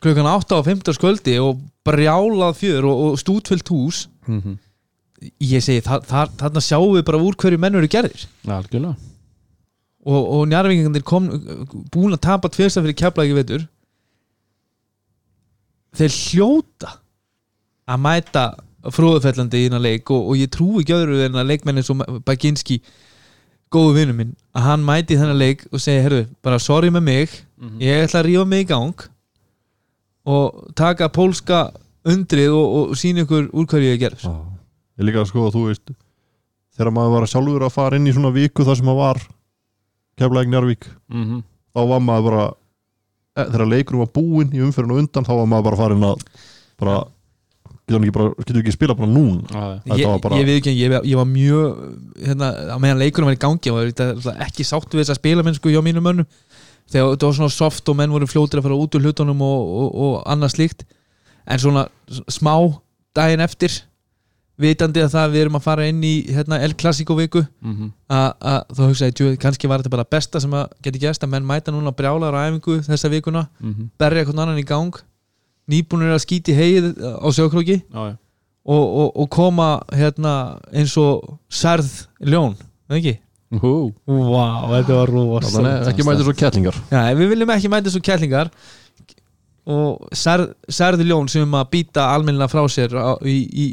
klukkan 0.05 0.29
8 0.29 0.61
á 0.61 0.61
15 0.67 0.97
sköldi 0.97 1.39
og 1.41 1.63
brjálað 1.89 2.59
fjör 2.61 2.89
og, 2.91 3.07
og 3.07 3.23
stútfyllt 3.23 3.73
hús. 3.73 4.05
Mm 4.29 4.59
ég 5.21 5.63
segi, 5.65 5.83
þa 5.85 6.01
þa 6.09 6.25
þarna 6.41 6.63
sjáum 6.65 6.95
við 6.97 7.07
bara 7.09 7.21
úr 7.21 7.37
hverju 7.41 7.61
menn 7.61 7.77
eru 7.77 7.91
gerðir. 7.93 8.25
Algjörlega. 8.49 8.97
Og, 10.01 10.23
og 10.37 10.47
njárvingingandir 10.49 11.05
kom 11.05 11.27
búin 11.93 12.17
að 12.17 12.23
tapa 12.25 12.49
tvérsta 12.53 12.81
fyrir 12.81 12.97
keflagi 12.97 13.37
veitur 13.37 13.67
þeir 15.99 16.15
hljóta 16.15 16.95
að 17.91 18.01
mæta 18.07 18.45
fróðufellandi 18.89 19.61
í 19.61 19.69
þennan 19.69 19.83
leik 19.85 20.11
og, 20.11 20.29
og 20.33 20.37
ég 20.41 20.51
trú 20.55 20.81
ekki 20.81 20.95
öðru 20.97 21.21
en 21.27 21.37
að 21.41 21.51
leikmennin 21.53 21.85
svo 21.87 21.97
Baginski 22.25 22.81
góðu 23.71 23.93
vinnu 24.01 24.15
minn 24.17 24.31
að 24.57 24.65
hann 24.67 24.85
mæti 24.87 25.15
í 25.15 25.19
þennan 25.21 25.39
leik 25.39 25.67
og 25.71 25.79
segi, 25.83 26.01
herru, 26.03 26.23
bara 26.43 26.59
sorry 26.59 26.91
með 26.91 27.03
mig 27.07 27.39
Mhm. 27.61 27.77
ég 27.85 28.07
ætla 28.07 28.23
að 28.23 28.27
rífa 28.31 28.47
mig 28.49 28.63
í 28.65 28.69
gang 28.71 28.95
og 30.31 30.71
taka 30.77 31.09
pólska 31.13 31.59
undrið 32.09 32.55
og, 32.57 32.69
og 32.91 32.95
sína 32.97 33.25
ykkur 33.27 33.51
úr 33.53 33.67
hverju 33.69 33.91
ég 33.93 34.01
gerð 34.01 34.23
ég 34.25 35.05
líka 35.05 35.21
að 35.21 35.29
sko 35.29 35.47
að 35.49 35.55
þú 35.59 35.65
veist 35.69 35.93
þegar 36.77 36.93
maður 36.97 37.15
var 37.19 37.29
sjálfur 37.29 37.67
að 37.67 37.75
fara 37.75 37.97
inn 38.01 38.09
í 38.09 38.15
svona 38.17 38.33
viku 38.33 38.65
þar 38.65 38.79
sem 38.81 38.89
maður 38.89 39.03
var 39.05 39.21
keflaðið 40.21 40.53
Njarvík 40.55 40.89
mm 41.13 41.43
þá 41.71 41.81
var 41.87 42.01
maður 42.03 42.25
bara 42.31 42.45
e, 43.37 43.45
þegar 43.45 43.69
leikurum 43.71 44.01
var 44.03 44.09
búinn 44.17 44.57
í 44.57 44.63
umferðinu 44.65 44.97
undan 45.05 45.27
þá 45.29 45.33
var 45.39 45.47
maður 45.53 45.67
bara 45.69 45.79
farin 45.85 46.07
að 46.09 46.25
bara, 46.81 46.97
getur 47.91 48.23
hann 48.25 48.39
ekki 48.39 48.63
ekki 48.63 48.75
spila 48.77 48.97
bara 48.97 49.11
núna? 49.11 49.43
Þetta 49.51 49.99
ég, 49.99 50.07
var 50.07 50.23
bara- 50.25 50.39
ég, 50.41 50.49
ég, 50.49 50.71
ég, 50.79 50.95
ég 51.11 51.19
var 51.19 51.29
mjög 51.29 51.83
hérna, 52.23 52.51
á 52.71 52.77
meðan 52.79 53.03
leikunum 53.03 53.31
var 53.31 53.37
í 53.37 53.43
gangi 53.43 53.73
og 53.73 53.81
var 53.81 54.41
ekki 54.47 54.67
sáttu 54.67 54.97
við 54.97 55.05
þessa 55.05 55.19
spilamennsku 55.19 55.73
hjá 55.75 55.83
mínum 55.85 56.07
mönnum. 56.07 56.31
Þegar 56.91 57.13
þetta 57.15 57.29
var 57.29 57.37
svona 57.39 57.55
soft 57.55 57.89
og 57.89 57.97
menn 57.99 58.11
voru 58.15 58.27
fljótir 58.27 58.59
að 58.59 58.67
fara 58.67 58.79
út 58.81 58.97
úr 58.99 59.05
hlutunum 59.05 59.43
og, 59.47 59.69
og, 59.83 59.91
og 59.95 60.17
annað 60.27 60.57
slíkt. 60.57 60.87
En 61.47 61.59
svona 61.59 61.87
smá 62.31 62.55
daginn 63.15 63.43
eftir 63.45 63.83
vitandi 64.61 65.03
að 65.03 65.15
það 65.15 65.35
við 65.35 65.43
erum 65.45 65.59
að 65.59 65.65
fara 65.65 65.87
inn 65.89 66.01
í 66.05 66.15
hérna, 66.29 66.59
El 66.61 66.75
Clasico 66.79 67.17
viku 67.17 67.43
-hmm. 67.43 67.93
að 68.13 68.33
að 68.41 68.61
þá 68.77 68.83
hugsaði 68.87 69.27
ég, 69.27 69.39
kannski 69.41 69.69
var 69.69 69.81
þetta 69.81 69.95
bara 69.97 70.05
besta 70.05 70.41
sem 70.41 70.53
að 70.53 70.67
geti 70.85 71.01
gæst 71.01 71.25
að 71.25 71.33
menn 71.35 71.47
mæta 71.47 71.73
núna 71.73 71.93
brjálar 71.97 72.37
á 72.37 72.45
æfingu 72.49 72.81
þessa 72.85 73.09
vikuna, 73.09 73.49
Mm 73.61 73.89
berja 73.99 74.23
eitthvað 74.25 74.43
annan 74.43 74.59
í 74.59 74.67
gang 74.67 74.95
nýbúnir 75.71 76.13
að 76.15 76.23
skíti 76.25 76.57
heið 76.57 76.91
á 76.99 77.29
sjókróki 77.35 77.81
Já, 77.81 78.01
já. 78.11 78.15
og, 78.67 78.85
og, 78.85 79.09
og 79.25 79.31
koma 79.33 79.71
hérna 79.95 80.35
eins 80.73 80.97
og 81.01 81.39
særð 81.51 81.91
ljón, 82.23 82.57
ekki? 82.91 83.17
Hú. 83.61 83.91
Vá, 84.07 84.45
þetta 84.77 84.99
var 85.01 85.11
rúa 85.11 85.41
þannig 85.43 85.89
ekki 85.91 86.05
mæti 86.07 86.23
svo 86.27 86.35
kettlingar. 86.39 86.77
Já, 86.93 87.01
við 87.19 87.33
viljum 87.33 87.51
ekki 87.51 87.71
mæta 87.73 87.91
svo 87.91 88.03
kællingar 88.07 88.53
og 89.71 90.13
særð, 90.17 90.53
særð 90.71 91.03
ljón 91.07 91.31
sem 91.31 91.57
að 91.59 91.73
býta 91.75 92.07
almennilega 92.15 92.51
frá 92.53 92.63
sér 92.71 92.95
á, 92.95 93.19
í, 93.27 93.41
í 93.51 93.67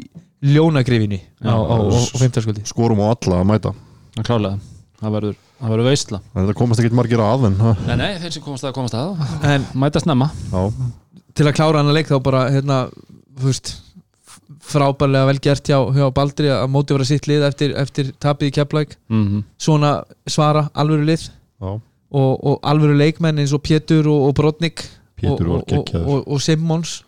ljónagrifinni 0.54 1.20
á, 1.42 1.46
Já, 1.46 1.54
á, 1.54 1.74
á, 1.74 1.76
á 1.94 2.18
fimmtarskvöldi 2.18 2.66
skorum 2.68 3.02
á 3.02 3.14
alla 3.14 3.40
að 3.40 3.48
mæta. 3.52 3.72
Það 4.14 4.20
er 4.22 4.28
klálega. 4.28 4.74
Það 4.98 5.14
verður, 5.14 5.34
það 5.60 5.72
verður 5.72 5.86
veistla 5.86 6.18
það 6.34 6.48
komast 6.58 6.82
ekki 6.82 6.96
margir 6.98 7.20
að 7.22 7.44
en 7.46 7.58
ha, 7.62 7.72
Nei, 7.86 7.96
nei, 8.00 8.08
þeir 8.18 8.32
sem 8.34 8.42
komast 8.42 8.66
að 8.66 8.72
komast 8.74 8.96
að. 8.98 9.20
En 9.46 9.66
Mæta 9.78 10.02
snemma. 10.02 10.26
Já, 10.50 10.64
til 11.38 11.46
að 11.46 11.56
klára 11.58 11.82
hann 11.82 11.92
að 11.92 12.00
leik 12.00 12.10
þá 12.10 12.18
bara 12.24 12.46
hérna, 12.52 12.78
veist 13.38 13.76
frábærlega 14.68 15.28
vel 15.28 15.40
gert 15.42 15.68
hjá, 15.68 15.78
hjá 15.94 16.06
Baldri 16.14 16.50
að 16.52 16.70
móti 16.72 16.96
vera 16.96 17.06
sitt 17.08 17.28
lið 17.28 17.44
eftir, 17.48 17.74
eftir 17.78 18.12
tapið 18.20 18.50
í 18.50 18.54
Keflæk 18.58 18.96
mm 19.08 19.44
svona 19.58 19.98
svara 20.28 20.68
alvöru 20.74 21.06
lið. 21.08 21.28
Já, 21.58 21.70
og, 22.10 22.32
og 22.46 22.56
alvöru 22.62 22.96
leikmenn 22.96 23.40
eins 23.42 23.52
og 23.52 23.62
Pétur 23.64 24.08
og, 24.08 24.28
og 24.28 24.34
Brodnik 24.38 24.84
Pétur 25.18 25.50
og, 25.50 25.60
og, 25.60 25.68
geggjaður. 25.68 26.08
og, 26.08 26.28
og 26.28 26.42
Simmons 26.42 27.02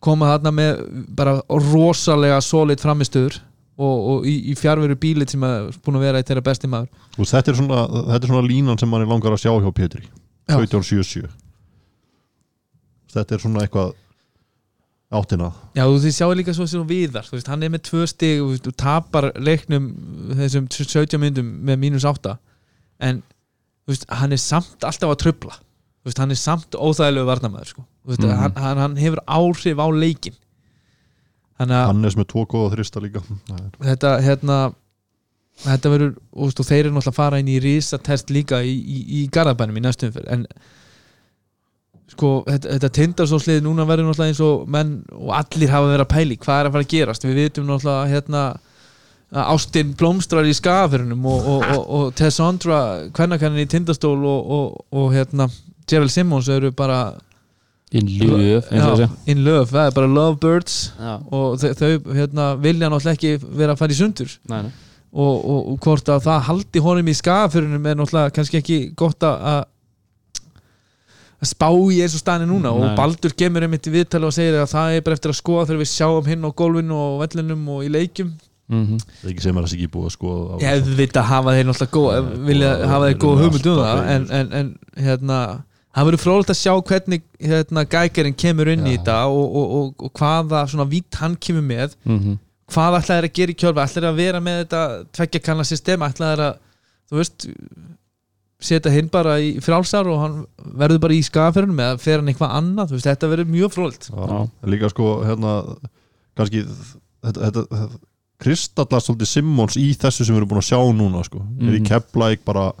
koma 0.00 0.30
þarna 0.32 0.52
með 0.56 0.82
bara 1.16 1.36
rosalega 1.50 2.40
solid 2.44 2.80
framistöður 2.80 3.40
og, 3.80 3.96
og 4.12 4.28
í, 4.28 4.36
í 4.52 4.56
fjárveru 4.56 4.96
bílit 5.00 5.32
sem 5.32 5.44
er 5.44 5.68
búin 5.84 6.00
að 6.00 6.06
vera 6.06 6.20
eitt 6.20 6.30
þeirra 6.30 6.44
besti 6.44 6.70
maður. 6.70 6.88
Og 7.16 7.28
þetta 7.28 7.52
er 7.52 7.60
svona, 7.60 7.84
þetta 8.12 8.22
er 8.22 8.32
svona 8.32 8.48
línan 8.48 8.80
sem 8.80 8.90
mann 8.92 9.04
er 9.04 9.12
langar 9.12 9.36
að 9.36 9.44
sjá 9.44 9.52
hjá 9.52 9.70
Pétri. 9.76 10.04
Já. 10.48 10.56
1777 10.56 11.28
Þetta 13.14 13.34
er 13.36 13.42
svona 13.42 13.64
eitthvað 13.64 13.94
áttina 15.10 15.48
Já, 15.74 15.82
þú 15.90 15.96
sjáu 16.14 16.34
líka 16.38 16.54
svo 16.54 16.66
sem 16.70 16.84
viðar 16.86 17.26
veist, 17.32 17.48
hann 17.50 17.62
er 17.66 17.72
með 17.74 17.82
tvö 17.88 18.04
stig 18.10 18.42
og 18.44 18.52
þú 18.62 18.74
tapar 18.78 19.30
leiknum 19.42 19.88
þessum 20.38 20.68
17 20.70 21.18
myndum 21.22 21.48
með 21.66 21.80
mínus 21.82 22.06
8 22.06 22.36
en 23.08 23.22
veist, 23.90 24.06
hann 24.08 24.32
er 24.36 24.38
samt 24.42 24.86
alltaf 24.86 25.10
að 25.16 25.24
veist, 26.06 26.18
hann 26.22 26.30
er 26.30 26.38
samt 26.38 26.76
óþægilegu 26.78 27.26
varnamæður 27.26 27.72
sko. 27.74 27.84
Veist, 28.06 28.22
Mhm. 28.22 28.36
hann, 28.38 28.52
hann, 28.56 28.78
hann 28.78 28.96
hefur 28.96 29.20
áhrif 29.26 29.76
á 29.82 29.86
leikin 29.92 30.36
þannig 31.58 31.76
að 31.76 31.86
Hannes 31.90 32.14
með 32.16 32.26
tvo 32.32 32.46
góða 32.46 32.70
þrista 32.76 33.02
líka. 33.02 33.20
Er- 33.50 33.96
þetta 33.96 34.20
hérna 34.24 34.74
þetta 35.60 35.90
verður, 35.92 36.14
og 36.32 36.52
þeir 36.54 36.86
eru 36.86 36.90
náttúrulega 36.94 37.10
að 37.12 37.18
fara 37.20 37.38
inn 37.42 37.48
í 37.48 37.58
risatest 37.60 38.30
líka 38.30 38.62
í, 38.64 38.72
í, 38.80 38.98
í 39.20 39.28
garðabænum 39.28 39.76
í 39.76 39.82
næstum 39.84 40.12
fyrir 40.14 40.28
en 40.32 40.46
sko, 42.10 42.32
þetta, 42.48 42.74
þetta 42.74 42.90
tindarsóðsliði 42.98 43.64
núna 43.64 43.86
verður 43.88 44.10
náttúrulega 44.10 44.34
eins 44.34 44.42
og 44.44 44.66
menn 44.70 44.96
og 45.14 45.32
allir 45.38 45.72
hafa 45.72 45.92
verið 45.92 46.04
að 46.04 46.12
pæli 46.14 46.40
hvað 46.40 46.60
er 46.60 46.68
að 46.68 46.76
fara 46.76 46.86
að 46.86 46.92
gerast. 46.94 47.26
Við 47.26 47.40
vitum 47.40 47.70
náttúrulega 47.70 48.10
hérna 48.10 48.44
að 49.30 49.50
Ástin 49.54 49.94
blómstrar 49.94 50.48
í 50.50 50.54
skafirunum 50.56 51.26
og, 51.30 51.48
og, 51.54 51.66
og, 51.70 51.82
og 51.96 52.14
Tessandra 52.18 52.80
kvennakannin 53.14 53.62
í 53.62 53.70
tindastól 53.70 54.18
og, 54.18 54.54
og, 54.56 54.78
og 54.90 55.12
hérna 55.14 55.46
Gerald 55.90 56.10
Simmons 56.10 56.50
eru 56.50 56.72
bara 56.74 57.12
in 57.90 58.06
og 58.22 59.00
já, 59.00 59.08
in 59.26 59.42
love, 59.42 59.66
það 59.66 59.88
er 59.88 59.94
bara 59.94 60.06
lovebirds 60.06 60.76
já, 60.94 61.14
og 61.34 61.58
þau, 61.58 62.12
hérna, 62.14 62.52
vilja 62.62 62.90
náttúrulega 62.90 63.16
ekki 63.16 63.32
vera 63.58 63.74
að 63.74 63.80
fara 63.82 63.94
í 63.94 63.98
sundur. 63.98 64.34
Nei, 64.50 64.60
nei. 64.66 64.70
og, 65.10 65.34
og, 65.34 65.60
og 65.72 65.78
hvort 65.82 66.12
að 66.14 66.22
það 66.28 66.44
haldi 66.46 66.82
honum 66.84 67.10
í 67.10 67.16
skafurinn 67.18 67.80
er 67.80 67.98
náttúrulega 67.98 68.34
kannski 68.36 68.60
ekki 68.60 68.80
gott 68.98 69.26
að 69.26 69.64
spá 71.48 71.68
í 71.72 72.02
eins 72.04 72.14
og 72.14 72.20
staðni 72.20 72.46
núna 72.50 72.68
Nei. 72.68 72.82
og 72.84 72.96
Baldur 72.98 73.32
gemur 73.38 73.62
einmitt 73.64 73.86
í 73.88 73.92
viðtali 73.94 74.26
og 74.28 74.34
segir 74.36 74.58
að 74.60 74.70
það 74.74 74.96
er 74.98 75.00
bara 75.06 75.16
eftir 75.16 75.30
að 75.32 75.38
skoða 75.40 75.66
þegar 75.70 75.80
við 75.80 75.90
sjáum 75.94 76.26
hinn 76.28 76.44
á 76.44 76.50
gólfinu 76.52 76.98
og 77.00 77.14
vellinum 77.22 77.62
og 77.72 77.84
í 77.86 77.88
leikjum. 77.94 78.34
Mm 78.70 78.98
það 79.00 79.24
er 79.24 79.30
ekki 79.32 79.42
sem 79.42 79.56
er 79.56 79.64
þessi 79.66 79.78
ekki 79.80 79.88
búið 79.94 80.06
að 80.10 80.14
skoða 80.14 80.42
á- 80.54 80.60
ég 80.62 80.90
veit 81.00 81.16
að 81.16 81.24
hafa 81.30 81.54
þeir 81.56 81.66
náttúrulega 81.70 81.96
góð, 81.96 82.28
vilja 82.46 82.70
hafa 82.92 83.08
þeir 83.08 83.18
góð 83.24 83.40
hugmynd 83.44 83.66
um 83.66 83.80
það 83.80 84.02
en, 84.14 84.26
en, 84.38 84.52
en 84.60 84.68
hérna 85.08 85.38
það 85.90 86.06
verður 86.06 86.22
frólægt 86.22 86.52
að 86.54 86.60
sjá 86.60 86.74
hvernig 86.92 87.22
hérna, 87.42 87.84
gækarinn 87.96 88.36
kemur 88.38 88.68
inn 88.70 88.86
í 88.86 88.92
Já. 88.94 88.98
þetta 89.00 89.16
og, 89.26 89.56
og, 89.58 89.72
og, 89.80 90.04
og 90.06 90.12
hvaða 90.20 90.60
svona 90.70 90.86
vít 90.92 91.18
hann 91.18 91.34
kemur 91.40 91.66
með. 91.66 91.96
-hmm. 92.06 92.36
hvað 92.70 92.98
ætlaðir 93.00 93.26
að 93.26 93.34
gera 93.40 93.50
í 93.50 93.58
kjölfa 93.58 93.86
ætlaðir 93.88 94.08
að 94.12 94.20
vera 94.22 94.40
með 94.40 94.60
þetta 94.62 94.82
tveggja 95.18 95.40
kanna 95.48 95.64
system? 95.66 96.00
Ætlaðir 96.06 96.44
að, 96.46 96.54
þú 97.10 97.16
veist 97.18 97.48
setja 98.60 98.90
hinn 98.92 99.08
bara 99.12 99.38
í 99.40 99.54
frálsar 99.64 100.06
og 100.10 100.18
hann 100.20 100.36
verður 100.78 101.00
bara 101.06 101.16
í 101.16 101.22
skafirunum 101.24 101.78
eða 101.80 101.98
fer 102.02 102.18
hann 102.20 102.28
eitthvað 102.32 102.54
annað, 102.58 102.90
þú 102.90 102.98
veist, 102.98 103.08
þetta 103.10 103.30
verður 103.32 103.50
mjög 103.54 103.72
frólt 103.76 104.08
Já, 104.10 104.38
líka 104.74 104.90
sko 104.92 105.08
hérna 105.24 105.54
kannski 106.36 106.62
þetta, 106.66 107.40
þetta, 107.40 107.64
þetta 107.70 108.00
kristallast 108.40 109.10
svolítið 109.10 109.28
Simmons 109.34 109.76
í 109.76 109.88
þessu 110.00 110.24
sem 110.24 110.34
við 110.34 110.40
erum 110.42 110.52
búin 110.54 110.62
að 110.62 110.70
sjá 110.70 110.80
núna 110.96 111.24
sko. 111.26 111.42
er 111.60 111.74
í 111.76 111.80
Mhm. 111.80 111.88
kepplæk 111.90 112.44
bara 112.44 112.72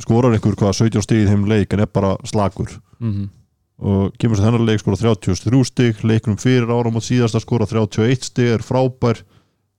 skorar 0.00 0.32
einhver 0.32 0.56
hvað 0.56 0.72
17 0.78 1.02
stig 1.04 1.26
í 1.26 1.28
þeim 1.28 1.44
leik 1.48 1.72
en 1.74 1.80
er 1.80 1.86
bara 1.86 2.16
slagur 2.24 2.78
Mm 3.00 3.28
og 3.80 4.12
kemur 4.20 4.36
sér 4.36 4.44
þennan 4.50 4.66
leik 4.68 4.80
skora 4.82 4.96
33 5.00 5.64
stig 5.64 6.02
leikunum 6.04 6.36
fyrir 6.36 6.68
áram 6.68 6.96
og 6.96 7.00
síðast 7.02 7.32
að 7.32 7.40
skora 7.46 7.64
31 7.64 8.24
stig 8.28 8.50
er 8.52 8.58
frábær. 8.60 9.22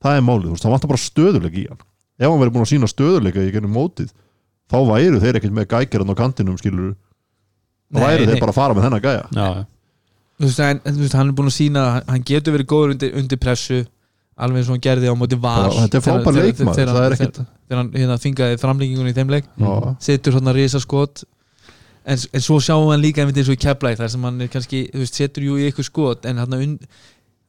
Það 0.01 0.17
er 0.17 0.23
málið, 0.25 0.47
þú 0.47 0.53
veist, 0.55 0.63
það 0.65 0.71
vantar 0.73 0.89
bara 0.89 1.01
stöðuleik 1.03 1.53
í 1.61 1.65
hann. 1.69 1.77
Ef 2.17 2.25
hann 2.31 2.39
verið 2.41 2.53
búin 2.55 2.65
að 2.65 2.71
sína 2.71 2.89
stöðuleika 2.89 3.43
í 3.45 3.51
gennum 3.53 3.75
mótið 3.77 4.09
þá 4.71 4.77
væru 4.89 5.19
þeir 5.23 5.39
ekkert 5.39 5.55
með 5.57 5.67
gækirinn 5.75 6.13
á 6.13 6.21
kantinum 6.21 6.57
skilur 6.59 6.93
þá 7.91 7.97
Nei, 7.99 8.03
væru 8.05 8.25
nei. 8.25 8.31
þeir 8.33 8.43
bara 8.45 8.53
að 8.55 8.59
fara 8.61 8.75
með 8.77 8.85
þennan 8.87 9.03
gæja. 9.05 9.23
Já, 9.35 9.47
þú 10.41 10.47
veist, 10.47 10.61
en, 10.65 10.79
en, 10.85 10.93
þú 10.95 11.01
veist, 11.05 11.17
hann 11.19 11.31
er 11.31 11.35
búin 11.39 11.51
að 11.51 11.57
sína 11.57 11.81
að 11.89 11.97
hann 12.13 12.23
getur 12.31 12.55
verið 12.55 12.69
góður 12.71 12.93
undir, 12.95 13.11
undir 13.21 13.41
pressu 13.41 13.81
alveg 14.41 14.61
eins 14.61 14.69
og 14.71 14.77
hann 14.77 14.85
gerði 14.87 15.11
á 15.11 15.15
móti 15.19 15.37
var 15.43 15.67
Já, 15.67 15.81
þetta 15.83 15.99
er 15.99 16.05
frábær 16.07 16.37
leikmaður, 16.39 16.93
það 16.95 17.03
er 17.09 17.15
ekkert- 17.17 17.41
þegar 17.43 17.81
hann 17.81 17.91
hérna, 17.99 18.17
fingaði 18.23 18.57
framlengingunni 18.63 19.11
í 19.13 19.17
þeim 19.19 19.29
leik. 19.35 19.45
Já. 19.59 19.73
setur 20.07 20.33
svona 20.37 20.53
risaskot. 20.55 21.23
En, 22.01 22.17
en 22.33 22.41
svo 22.41 22.57
sjáum 22.63 22.87
við 22.87 22.95
hann 22.95 23.03
líka 23.03 23.21
einmitt 23.21 23.37
eins 23.37 23.51
og 23.51 23.59
í 23.59 23.61
keplæk 23.61 23.99
þar 23.99 24.09
sem 24.09 24.23
hann 24.25 24.41
er 24.41 24.49
kannski, 24.49 24.79
þú 24.89 25.03
veist, 25.03 25.19
setur 25.19 25.45
jú 25.45 25.59
í 25.61 25.67
ykkur 25.69 25.85
skot 25.85 26.25
en 26.25 26.39
hann 26.41 26.55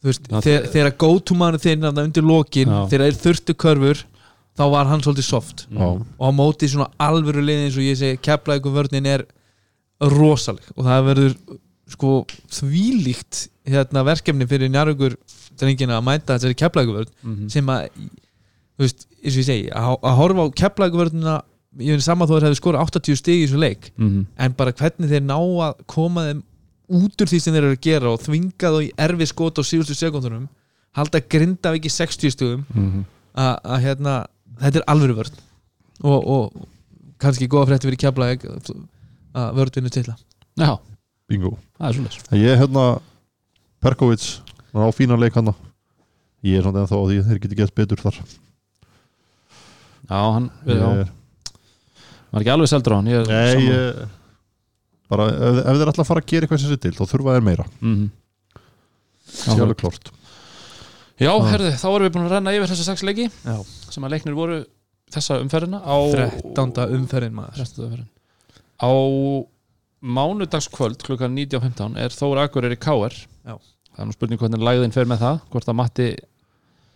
þú 0.03 0.11
veist, 0.11 0.27
þegar, 0.45 1.59
þinn 1.63 1.87
hann 1.87 2.03
undir 2.03 2.27
lokin, 2.27 2.69
þegar 2.91 3.07
er 3.07 3.17
þurftu 3.23 3.55
körfur 3.55 4.03
þá 4.59 4.65
var 4.73 4.89
hann 4.91 5.03
svolítið 5.05 5.27
soft. 5.27 5.67
Já. 5.71 5.87
og 5.97 6.25
á 6.25 6.31
móti 6.35 6.69
svona 6.71 6.91
alvöru 7.01 7.45
liðin 7.45 7.69
eins 7.69 7.79
og 7.79 7.87
ég 7.87 7.99
segi 7.99 8.19
og 8.59 8.75
vörnin 8.75 9.09
er 9.09 9.25
rosaleg. 10.01 10.67
Og 10.77 10.85
það 10.87 11.07
verður 11.09 11.37
sko 11.93 12.11
þvílíkt 12.53 13.47
hérna 13.69 14.05
verkefni 14.07 14.49
fyrir 14.49 14.71
njárhugur 14.73 15.17
drengina 15.61 15.99
að 15.99 16.07
mæta 16.09 16.37
þessari 16.37 16.59
keplækuvörn 16.59 17.11
Mm 17.23 17.49
sem 17.53 17.67
að 17.69 17.89
þú 18.73 18.87
veist, 18.87 19.07
eins 19.23 19.35
og 19.35 19.41
ég 19.43 19.47
segi, 19.47 19.67
að, 19.71 19.97
að 20.03 20.17
horfa 20.19 20.47
á 20.49 20.57
keplækuvörnina 20.63 21.35
ég 21.83 21.97
finn 21.97 22.05
saman 22.05 22.29
þó 22.29 22.33
að 22.33 22.39
þeir 22.39 22.47
hefði 22.49 22.61
skorað 22.61 22.87
80 22.87 23.19
stig 23.21 23.43
í 23.43 23.45
þessu 23.47 23.61
leik. 23.61 23.93
-hmm. 23.97 24.25
en 24.37 24.57
bara 24.57 24.73
hvernig 24.73 25.13
þeir 25.13 25.23
ná 25.25 25.37
að 25.37 25.85
koma 25.87 26.25
þeim 26.29 26.43
út 26.93 27.23
úr 27.23 27.31
því 27.31 27.41
sem 27.41 27.55
þeir 27.55 27.65
eru 27.65 27.77
að 27.77 27.85
gera 27.87 28.11
og 28.13 28.21
þvinga 28.21 28.73
þá 28.75 28.79
í 28.83 28.91
erfi 29.07 29.27
skot 29.27 29.61
á 29.61 29.63
síðustu 29.63 29.95
sekundunum 29.97 30.49
halda 30.93 31.21
grinda 31.21 31.73
ekki 31.77 31.93
60 31.93 32.35
stugum 32.35 32.65
Mm 32.75 33.05
að 33.33 33.55
að, 33.65 33.79
hérna, 33.81 34.15
þetta 34.61 34.81
er 34.83 34.87
alvöru 34.93 35.15
vörn. 35.21 35.37
Og, 36.03 36.27
og 36.27 36.67
kannski 37.23 37.47
góða 37.49 37.69
frétti 37.71 37.87
fyrir 37.89 38.01
keflaðeg 38.03 38.47
að 39.33 39.53
vörn 39.59 39.75
vinnu 39.79 39.91
til 39.95 40.05
það 40.09 40.23
já, 40.59 40.73
bingo. 41.31 41.55
Er 41.81 41.95
En 42.33 42.41
Ég 42.43 42.59
hérna 42.61 42.87
Perkovic, 43.83 44.25
á 44.75 44.91
fína 44.95 45.17
leik 45.19 45.35
hann 45.39 45.53
ég 46.43 46.59
er 46.59 46.63
svona 46.67 46.83
ennþá 46.85 46.99
á 46.99 47.05
því 47.09 47.19
að 47.23 47.29
þeir 47.31 47.41
geti 47.45 47.59
gett 47.63 47.75
betur 47.75 48.03
þar. 48.03 48.19
Já, 50.11 50.19
hann 50.35 50.51
ég, 50.67 51.13
var 52.33 52.43
ekki 52.43 52.53
alveg 52.53 52.71
seldur 52.73 52.95
á 52.95 52.99
hann? 52.99 53.11
Ég 53.13 53.23
er 53.23 53.31
Nei, 53.31 53.53
sammála. 53.53 53.79
ég, 53.79 54.09
bara 55.13 55.27
ef, 55.31 55.61
ef 55.63 55.79
þeir 55.79 55.91
að 56.03 56.09
fara 56.11 56.23
að 56.25 56.29
gera 56.33 56.47
eitthvað 56.49 56.63
sem 56.65 56.73
sér 56.75 56.83
til 56.83 56.95
þá 56.99 57.03
þurfa 57.13 57.37
þeir 57.37 57.47
meira, 57.49 57.67
Mhm. 57.81 58.11
það 59.33 59.55
er 59.57 59.65
alveg 59.67 59.81
klárt 59.83 60.11
Já, 61.23 61.31
Já. 61.33 61.49
herðu, 61.53 61.73
þá 61.79 61.87
erum 61.93 62.07
við 62.07 62.15
búin 62.17 62.27
að 62.27 62.35
renna 62.37 62.55
yfir 62.57 62.73
þessa 62.73 62.87
sex 62.91 63.05
leiki 63.07 63.29
Já. 63.31 63.57
sem 63.95 64.07
að 64.07 64.15
leiknir 64.17 64.37
voru 64.39 64.59
þessa 65.13 65.39
umferðina 65.45 65.81
á 65.85 65.97
13. 66.13 66.87
umferðin 66.99 67.37
maður 67.37 67.63
13. 67.63 67.87
umferðin 67.87 68.11
á 68.83 68.91
mánudagskvöld 70.03 71.03
klukkan 71.07 71.37
19.15 71.37 71.99
er 72.03 72.15
Þóra 72.17 72.49
Akureyri 72.49 72.79
K.R. 72.81 73.15
Já. 73.47 73.55
það 73.55 74.03
er 74.03 74.09
nú 74.09 74.17
spurning 74.17 74.41
hvernig 74.43 74.65
lægðin 74.67 74.95
fer 74.95 75.07
með 75.11 75.23
það 75.23 75.41
hvort 75.53 75.71
að 75.71 75.79
Matti 75.79 76.09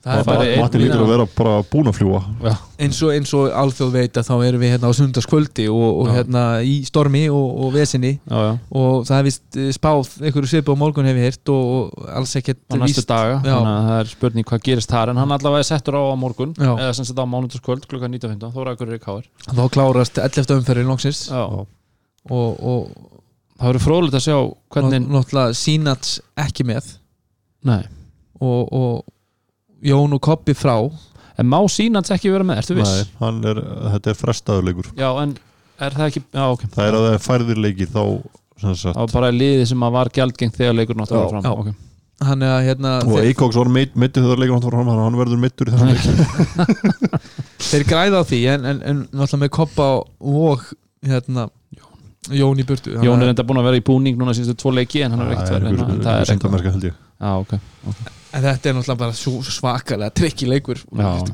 Matti 0.07 0.79
lítur 0.79 1.03
að 1.03 1.09
vera 1.11 1.25
bara 1.35 1.55
búin 1.67 1.91
að 1.91 1.97
fljúa 1.99 2.21
eins 2.79 2.99
og, 3.03 3.11
eins 3.11 3.33
og 3.35 3.49
alþjóð 3.51 3.95
veit 3.97 4.19
að 4.21 4.29
þá 4.29 4.35
erum 4.47 4.63
við 4.63 4.73
hérna 4.75 4.91
á 4.91 4.99
sundarskvöldi 4.99 5.65
og, 5.73 5.87
og 6.03 6.11
hérna 6.15 6.43
í 6.63 6.77
stormi 6.87 7.25
og, 7.33 7.47
og 7.65 7.73
vesinni 7.75 8.13
já, 8.15 8.37
já, 8.37 8.53
og 8.79 9.07
það 9.09 9.17
er 9.19 9.27
vist 9.27 9.59
eh, 9.59 9.71
spáð 9.75 10.13
einhverju 10.21 10.51
svipu 10.53 10.77
á 10.77 10.83
morgun 10.83 11.09
hef 11.11 11.19
ég 11.19 11.27
heyrt 11.31 11.53
og, 11.55 11.97
alls 12.13 12.37
ekkert 12.39 12.63
á 12.71 12.75
næstu 12.79 13.03
víst 13.03 13.11
daga 13.11 13.41
Já. 13.41 13.57
þannig 13.57 13.73
að 13.73 13.89
það 13.89 13.99
er 14.03 14.13
spurning 14.13 14.49
hvað 14.53 14.63
gerist 14.69 14.95
þar 14.95 15.13
en 15.13 15.21
hann 15.23 15.35
allavega 15.39 15.65
er 15.65 15.71
settur 15.73 15.99
á 15.99 16.03
á 16.07 16.17
morgun 16.21 16.55
Já. 16.55 16.71
eða 16.77 16.93
sem 17.01 17.09
sagt 17.09 17.19
á 17.19 17.27
mánudagskvöld 17.27 17.89
klukkan 17.91 18.15
19.15 18.15 18.55
Þóra 18.55 18.77
Akureyri 18.77 19.03
K.R. 19.03 19.27
þá 19.51 19.65
klárast 19.75 20.23
11. 20.23 20.55
umferðin. 20.61 20.95
Já. 21.27 21.43
og, 21.51 21.67
og 22.31 22.87
það 23.57 23.69
verður 23.71 23.87
fróðilegt 23.89 24.21
að 24.21 24.25
sjá 24.29 24.39
hvernig 24.77 25.11
náttúrulega 25.11 25.59
Sínats 25.59 26.17
ekki 26.47 26.67
með 26.69 26.95
Nei. 27.67 27.83
og, 28.39 28.63
og 28.71 29.05
Jón 29.87 30.17
og 30.17 30.23
Koppi 30.25 30.55
frá 30.57 30.77
en 31.37 31.51
má 31.51 31.59
Sínans 31.71 32.13
ekki 32.15 32.33
vera 32.33 32.47
með, 32.47 32.63
ertu 32.63 32.77
viss? 32.79 32.93
Nei, 32.97 33.19
hann 33.21 33.43
er, 33.47 33.61
þetta 33.93 34.13
er 34.13 34.19
frestaðurleikur 34.21 34.93
Já, 34.97 35.09
en 35.23 35.37
er 35.77 35.97
það 35.97 36.07
ekki 36.11 36.23
já, 36.25 36.45
ok, 36.47 36.69
það 36.73 36.87
er 36.87 36.99
að 36.99 37.07
það 37.07 37.17
er 37.17 37.25
færðir 37.27 37.61
leikir 37.65 37.91
þá 37.93 38.03
sem 38.57 38.79
sagt, 38.79 38.95
það 38.95 39.03
var 39.03 39.13
bara 39.19 39.35
liðið 39.35 39.67
sem 39.73 39.85
að 39.85 39.99
var 39.99 40.13
gjaldgengt 40.17 40.57
þegar 40.57 40.79
leikur 40.79 40.99
náttúrulega 41.01 41.33
fram 41.35 41.45
Já. 41.45 41.53
okay. 41.53 41.75
hann 42.31 42.47
er 42.47 42.55
að 42.55 42.69
hérna 42.71 42.95
og 43.03 43.13
þeir, 43.13 43.29
Eikoks 43.31 43.61
var 43.61 43.73
mittið 43.77 44.23
þegar 44.23 44.43
leikur 44.43 44.57
náttúrulega 44.57 44.87
fram, 44.87 45.05
hann 45.05 45.21
verður 45.21 45.43
mittur 45.45 45.69
í 45.69 45.77
þessum 45.77 45.93
leik 45.93 46.81
þeir 47.71 47.87
græða 47.91 48.25
á 48.25 48.29
því 48.31 48.41
en, 48.55 48.67
en, 48.73 48.81
en 48.81 49.05
náttúrulega 49.11 49.43
með 49.45 49.53
Koppa 49.59 49.91
og 50.01 50.67
hérna 51.07 51.49
Jón 52.35 52.59
í 52.59 52.67
burtu 52.67 52.95
Jón 53.05 53.23
er 53.23 53.33
enda 53.33 53.45
búin 53.47 53.61
að 53.61 53.69
vera 53.71 53.81
í 53.81 53.85
búning 53.87 54.17
núna 54.19 54.35
síðustu 54.37 54.57
tvo 54.63 54.73
leiki 54.75 55.03
en 55.07 55.15
hann 55.15 55.27
er 55.27 55.35
ekkert 55.35 55.53
verið 55.57 55.69
en 55.69 55.77
það 55.77 55.91
er 55.91 56.01
eitthvað. 56.01 56.31
síndamerska 56.33 56.73
held 56.77 56.89
ég. 56.89 56.97
Já, 57.21 57.31
ok 57.41 57.53
En 58.37 58.43
þetta 58.43 58.69
er 58.69 58.75
náttúrulega 58.77 58.99
bara 59.01 59.15
svo 59.17 59.39
svakalega 59.41 60.13
trikki 60.13 60.49
leikur. 60.51 60.83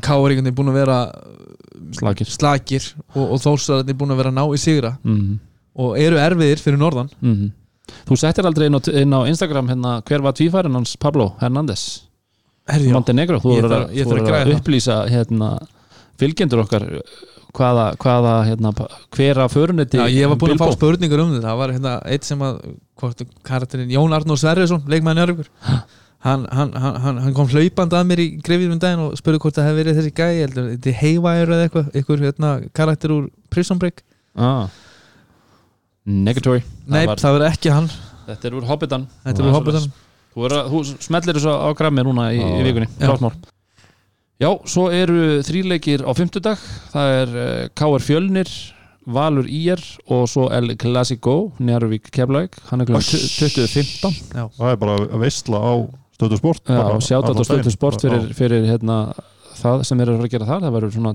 Káringan 0.05 0.47
er 0.47 0.55
búin 0.55 0.71
að 0.71 0.77
vera 0.79 0.99
Slakir. 1.97 2.29
slakir 2.31 2.85
og, 3.17 3.25
og 3.25 3.41
þórsararnir 3.43 3.91
er 3.91 3.99
búin 3.99 4.15
að 4.15 4.21
vera 4.23 4.31
ná 4.31 4.45
í 4.55 4.61
sigra. 4.61 4.93
Mm 5.03 5.41
og 5.79 5.99
eru 6.01 6.21
erfiðir 6.21 6.61
fyrir 6.61 6.81
norðan. 6.81 7.11
-hmm. 7.21 7.51
Þú 8.09 8.17
settir 8.17 8.47
aldrei 8.47 8.67
inn 8.67 8.77
á, 8.77 8.81
inn 8.93 9.13
á 9.13 9.21
Instagram 9.29 9.69
hérna, 9.69 10.03
hver 10.03 10.23
var 10.23 10.33
tvífærin 10.33 10.75
hans? 10.75 10.97
Pablo 10.97 11.35
Hernández. 11.41 12.03
Montenegro, 12.93 13.39
þú 13.41 13.57
voru 13.57 13.75
að, 13.75 13.95
ég 13.97 14.07
þú 14.07 14.11
þarf 14.11 14.29
að 14.29 14.41
að 14.41 14.55
upplýsa 14.57 14.97
hérna, 15.11 15.59
fylgjendur 16.19 16.63
okkar 16.63 17.03
hvaða, 17.57 17.87
hvaða 18.01 18.35
hérna, 18.49 18.71
hver 19.17 19.41
að 19.45 19.51
föruniti 19.53 19.99
Já, 20.01 20.07
ég 20.09 20.31
var 20.31 20.39
búin 20.41 20.55
að 20.57 20.63
fá 20.63 20.77
spurningur 20.77 21.23
um 21.25 21.33
þetta 21.35 21.49
það 21.51 21.59
var 21.63 21.73
hérna 21.77 21.97
eitt 22.15 22.29
sem 22.29 22.45
að 22.47 22.61
hvort, 23.03 23.25
karakterinn 23.49 23.93
Jón 23.93 24.15
Arnór 24.17 24.41
Sverrisson 24.41 24.87
leikmæðin 24.89 25.23
Jörgur 25.25 25.51
hann, 26.23 26.47
hann, 26.55 26.73
hann, 26.73 26.97
hann- 27.03 27.19
hann 27.25 27.35
kom 27.37 27.51
hlaupandi 27.51 27.99
að 27.99 28.07
mér 28.09 28.23
í 28.25 28.29
grefjum 28.47 28.77
um 28.77 28.81
daginn 28.83 29.05
og 29.09 29.17
spurði 29.19 29.43
hvort 29.43 29.59
það 29.59 29.69
hefði 29.69 29.83
verið 29.83 29.99
þessi 30.01 30.15
gæi 30.15 30.31
ég 30.39 30.45
held 30.47 30.61
að 30.63 30.71
þetta 30.77 30.93
er 30.93 30.99
heivæður 31.03 31.53
eða 31.57 31.67
eitthvað 31.67 31.99
einhver 32.01 32.25
hérna, 32.29 32.53
karakter 32.79 33.15
úr 33.17 33.27
Prison 33.53 33.81
Break. 33.83 34.05
Ah. 34.39 34.69
Negatory. 36.07 36.63
Nei, 36.87 37.05
var, 37.07 37.21
það 37.21 37.37
var 37.37 37.45
ekki 37.51 37.73
hann. 37.75 37.91
Þetta 38.27 38.49
er 38.49 38.57
úr 38.59 38.65
Hobbitan. 38.71 39.05
Þetta 39.27 39.43
er 39.43 39.49
úr 39.51 39.57
Hobbitan 39.59 39.91
Þú, 40.33 40.45
er 40.49 40.55
að, 40.57 40.69
þú 40.73 40.79
smellir 41.05 41.37
þessu 41.37 41.53
á 41.53 41.69
grammi 41.77 42.05
núna 42.07 42.31
í, 42.33 42.39
í 42.41 42.61
Já. 42.63 42.65
vikunni. 42.65 42.89
Já. 42.97 43.33
Já, 44.43 44.49
svo 44.67 44.89
eru 44.91 45.41
þríleikir 45.47 46.03
á 46.03 46.11
fimmtudag. 46.19 46.63
Það 46.91 47.17
er 47.21 47.35
uh, 47.37 47.51
K.R. 47.79 48.03
Fjölnir 48.03 48.51
Valur 49.13 49.47
IR 49.51 49.83
og 50.15 50.25
svo 50.31 50.49
El 50.55 50.75
Clasico 50.79 51.53
Njarvík 51.63 52.11
Keflavík. 52.15 52.59
Hann 52.71 52.83
er 52.83 52.91
klukkan 52.91 53.07
20.15 53.07 54.17
það 54.33 54.73
er 54.73 54.81
bara 54.83 54.97
að 55.05 55.23
veistla 55.23 55.59
á 55.63 55.73
stöðu 56.15 56.39
sport 56.39 56.71
Já, 56.71 56.83
sjátt 57.03 57.31
á 57.31 57.35
stöðu 57.43 57.75
sport 57.75 58.03
fyrir, 58.03 58.29
fyrir 58.39 58.67
hérna, 58.71 58.99
það 59.59 59.87
sem 59.89 60.03
er 60.03 60.13
að 60.15 60.29
gera 60.31 60.51
þar. 60.51 60.67
Það 60.67 60.77
verður 60.77 60.95
svona 60.99 61.15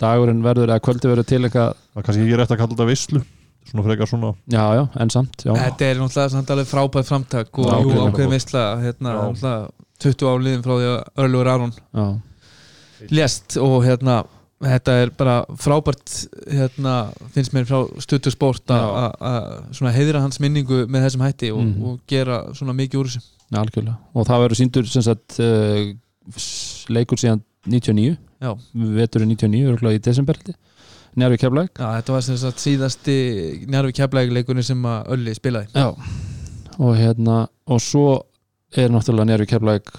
dagurinn 0.00 0.44
verður 0.44 0.72
eða 0.72 0.84
kvöldi 0.84 1.10
verður 1.10 1.28
til 1.28 1.42
eitthvað 1.42 1.72
það 1.72 2.00
er 2.00 2.06
kannski 2.08 2.24
ekki 2.26 2.38
rétt 2.40 2.52
að 2.52 2.60
kalla 2.60 2.74
þetta 2.74 2.88
veistlu 2.90 3.22
svona 3.66 3.84
frekar 3.86 4.10
svona 4.10 4.32
já, 4.52 4.64
já, 4.76 4.82
en 5.02 5.12
samt 5.12 5.42
já. 5.42 5.52
Þetta 5.56 5.88
er 5.88 6.00
náttúrulega 6.00 6.32
samt 6.34 6.52
alveg 6.54 6.68
frábæð 6.70 7.08
framtak 7.08 7.60
og 7.62 7.70
ákveðin 7.72 8.34
veistla 8.36 8.64
hérna, 8.82 9.14
Já. 9.16 9.22
náttúrulega 9.32 9.56
20 10.04 10.28
áliðin 10.28 10.64
frá 10.66 10.74
því 10.76 10.90
að 10.92 11.24
Örlugur 11.24 11.50
Aron 11.54 11.72
Já. 11.74 12.06
Lést 13.10 13.56
og 13.62 13.82
hérna 13.84 14.24
þetta 14.62 14.92
er 15.02 15.10
bara 15.18 15.44
frábært 15.60 16.12
hérna, 16.48 17.12
finnst 17.34 17.52
mér 17.52 17.66
frá 17.68 17.82
stuttu 18.00 18.30
sport 18.32 18.64
Já. 18.72 19.12
að 19.20 19.92
heiðra 19.98 20.22
hans 20.24 20.40
minningu 20.40 20.86
með 20.88 21.04
þessum 21.06 21.24
hætti 21.26 21.50
og, 21.52 21.60
Mhm. 21.64 21.82
og 21.84 21.98
gera 22.08 22.38
svona 22.54 22.72
mikið 22.72 23.00
úr 23.02 23.10
þessu. 23.10 23.20
Já, 23.52 23.58
algjörlega. 23.60 23.96
Og 24.14 24.26
það 24.26 24.40
verður 24.42 24.60
síndur 24.62 24.86
sem 24.88 25.02
sagt 25.02 25.36
uh, 25.40 25.92
leikur 26.88 27.20
síðan 27.20 27.42
99 27.66 28.16
Já. 28.40 28.54
veturinn 28.74 29.28
99, 29.36 29.66
örgulega 29.74 29.98
í 30.00 30.02
desember 30.02 30.36
Njarvík 31.16 31.40
Keflavík. 31.40 31.70
Já, 31.80 31.86
þetta 32.00 32.12
var 32.12 32.20
sem 32.26 32.36
sagt 32.36 32.58
síðasti 32.60 33.14
njárfi 33.70 33.94
keflægleikunni 33.96 34.62
sem 34.66 34.82
að 34.84 35.06
Ölli 35.14 35.32
spilaði. 35.34 35.70
Já, 35.72 35.94
og 36.78 36.96
hérna 36.98 37.46
og 37.66 37.80
svo 37.80 38.22
er 38.76 38.88
náttúrulega 38.92 39.24
Njarvík 39.30 39.48
Keflavík 39.54 39.94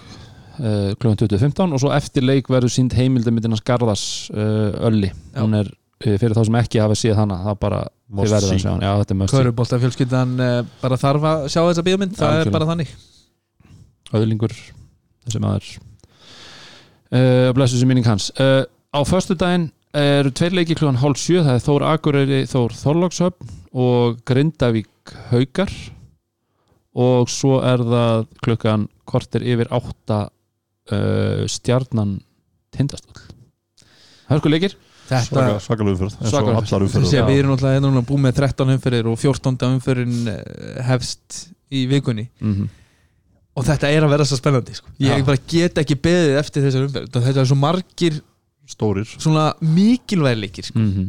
uh, 0.59 0.93
kl. 0.99 1.13
20.15 1.23 1.73
og 1.77 1.81
svo 1.83 1.91
eftir 1.95 2.25
leik 2.27 2.49
verður 2.51 2.73
sínd 2.73 2.95
heimildamindina 2.97 3.57
Skarðas 3.59 4.03
uh, 4.33 4.87
Ölli 4.89 5.09
Já. 5.11 5.41
hún 5.43 5.57
er 5.59 5.69
uh, 5.71 6.15
fyrir 6.17 6.35
þá 6.37 6.43
sem 6.49 6.59
ekki 6.61 6.81
hafa 6.83 6.97
séð 6.99 7.17
hana 7.21 7.39
það 7.45 7.59
bara, 7.65 7.81
þið 8.07 8.19
Must 8.21 8.35
verður 8.35 8.47
að 8.49 8.55
see. 8.55 8.63
sjá 8.65 8.71
hana 8.73 8.87
Já, 8.89 8.93
þetta 9.03 9.15
er 9.15 9.19
must 9.21 9.33
see. 9.33 9.39
Körubólta 9.41 9.79
fjölskyldan 9.83 10.35
uh, 10.39 10.57
bara 10.83 10.99
þarf 11.03 11.27
að 11.31 11.45
sjá 11.53 11.61
þessa 11.65 11.85
bíómynd, 11.89 12.15
það 12.17 12.27
Algjörlega. 12.29 12.49
er 12.51 12.57
bara 12.59 12.69
þannig 12.73 12.95
öðlingur 14.17 14.53
þessi 15.27 15.41
maður 15.43 15.71
uh, 17.11 17.49
blessu 17.57 17.79
sem 17.81 17.89
minning 17.91 18.07
hans 18.07 18.29
uh, 18.39 18.63
á 18.95 18.99
föstu 19.07 19.35
daginn 19.39 19.69
eru 19.97 20.29
tveir 20.35 20.53
leiki 20.55 20.75
klúan 20.77 20.99
hálf 21.01 21.17
sjö 21.19 21.41
það 21.45 21.55
er 21.57 21.63
Þór 21.63 21.85
Akureyri, 21.89 22.39
Þór 22.51 22.73
Þorlókshöfn 22.77 23.53
og 23.77 24.19
Grindavík 24.27 25.13
Haukar 25.31 25.71
og 26.97 27.29
svo 27.31 27.59
er 27.65 27.81
það 27.87 28.25
klukkan 28.45 28.85
kortir 29.07 29.45
yfir 29.47 29.69
átta 29.73 30.27
uh, 30.91 31.45
stjarnan 31.51 32.17
tindastóll 32.75 33.23
það 34.27 34.37
er 34.37 34.53
leikir 34.55 34.77
Þetta, 35.07 35.23
svaka, 35.23 35.59
svakalega 35.63 35.95
umferð 35.95 36.15
eins 36.17 36.25
og 36.25 36.31
Svakalega 36.33 36.59
allar 36.59 36.83
umferð. 36.83 36.87
umferð 36.87 37.05
Þessi, 37.05 37.15
Já. 37.15 37.25
við 37.27 37.37
erum 37.39 37.53
náttúrulega 37.53 37.77
hérna 37.77 37.91
núna 37.93 38.07
búið 38.07 38.23
með 38.25 38.39
13 38.41 38.73
umferðir 38.73 39.07
og 39.07 39.21
14. 39.21 39.67
umferðin 39.77 40.31
eh, 40.33 40.79
hefst 40.87 41.37
í 41.71 41.83
vikunni 41.87 42.25
mm 42.27 42.55
-hmm. 42.55 42.73
og 43.55 43.67
þetta 43.69 43.91
er 43.91 44.03
að 44.03 44.11
vera 44.15 44.25
svo 44.27 44.39
spennandi 44.39 44.75
sko. 44.75 44.91
ég 44.99 45.23
bara 45.25 45.39
get 45.47 45.77
ekki 45.77 45.95
beðið 45.95 46.39
eftir 46.41 46.65
þessar 46.67 46.89
umferð 46.89 47.23
þetta 47.27 47.39
er 47.39 47.47
svo 47.47 47.55
margir 47.55 48.19
stórir 48.67 49.07
svona 49.07 49.53
mikilvægleikir 49.61 50.67
sko. 50.67 50.79
Mm 50.79 50.91
-hmm. 50.91 51.07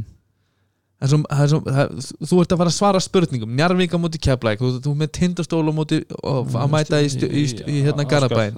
það 1.00 1.06
er 1.06 1.09
svo, 1.09 1.18
er 1.30 1.48
svo, 1.48 1.60
það, 1.66 1.86
þú 2.22 2.40
ert 2.40 2.52
að 2.52 2.59
fara 2.59 2.70
að 2.70 2.78
svara 2.78 3.00
spurningum 3.00 3.50
Njarvík 3.50 3.94
á 3.94 3.98
móti 3.98 4.18
Keflæk 4.18 4.62
þú, 4.62 4.78
þú 4.78 4.94
með 4.94 5.10
tindastól 5.10 5.66
á 5.66 5.74
móti 5.74 6.05
og 6.22 6.55
að 6.55 6.70
mæta 6.70 7.02
í, 7.02 7.09
stu, 7.10 7.26
í, 7.26 7.46
stu, 7.50 7.66
í 7.66 7.82
hérna 7.82 8.06
Garabæn 8.06 8.55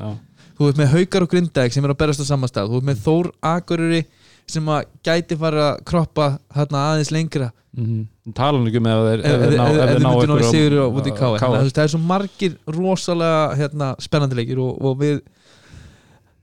þú 0.61 0.69
ert 0.69 0.81
með 0.81 0.91
Haukar 0.93 1.25
og 1.25 1.33
Grindæk 1.33 1.73
sem 1.73 1.87
er 1.87 1.95
að 1.95 2.01
berast 2.03 2.21
á 2.21 2.27
samastað 2.29 2.69
þú 2.69 2.81
ert 2.81 2.89
með 2.91 2.99
Þór 3.07 3.31
Akureyri 3.49 4.01
sem 4.51 4.69
að 4.69 4.91
gæti 5.07 5.39
fara 5.41 5.67
að 5.71 5.83
kroppa 5.89 6.27
hérna 6.53 6.85
aðeins 6.91 7.13
lengra. 7.15 7.51
Mm 7.71 7.87
-hmm. 7.87 8.33
tala 8.35 8.59
nú 8.59 8.67
ekki 8.67 8.81
með 8.83 8.99
ef 9.15 9.21
þeir 9.23 9.57
ná- 9.57 9.67
að 9.71 10.31
þú 11.39 11.63
veist, 11.63 11.77
það 11.77 11.85
er 11.85 11.93
svo 11.93 12.01
margir 12.03 12.57
rosalega 12.67 13.55
hérna, 13.57 13.95
spennandi 13.99 14.37
leikir 14.37 14.59
og, 14.59 14.83
og 14.83 14.99
við 14.99 15.21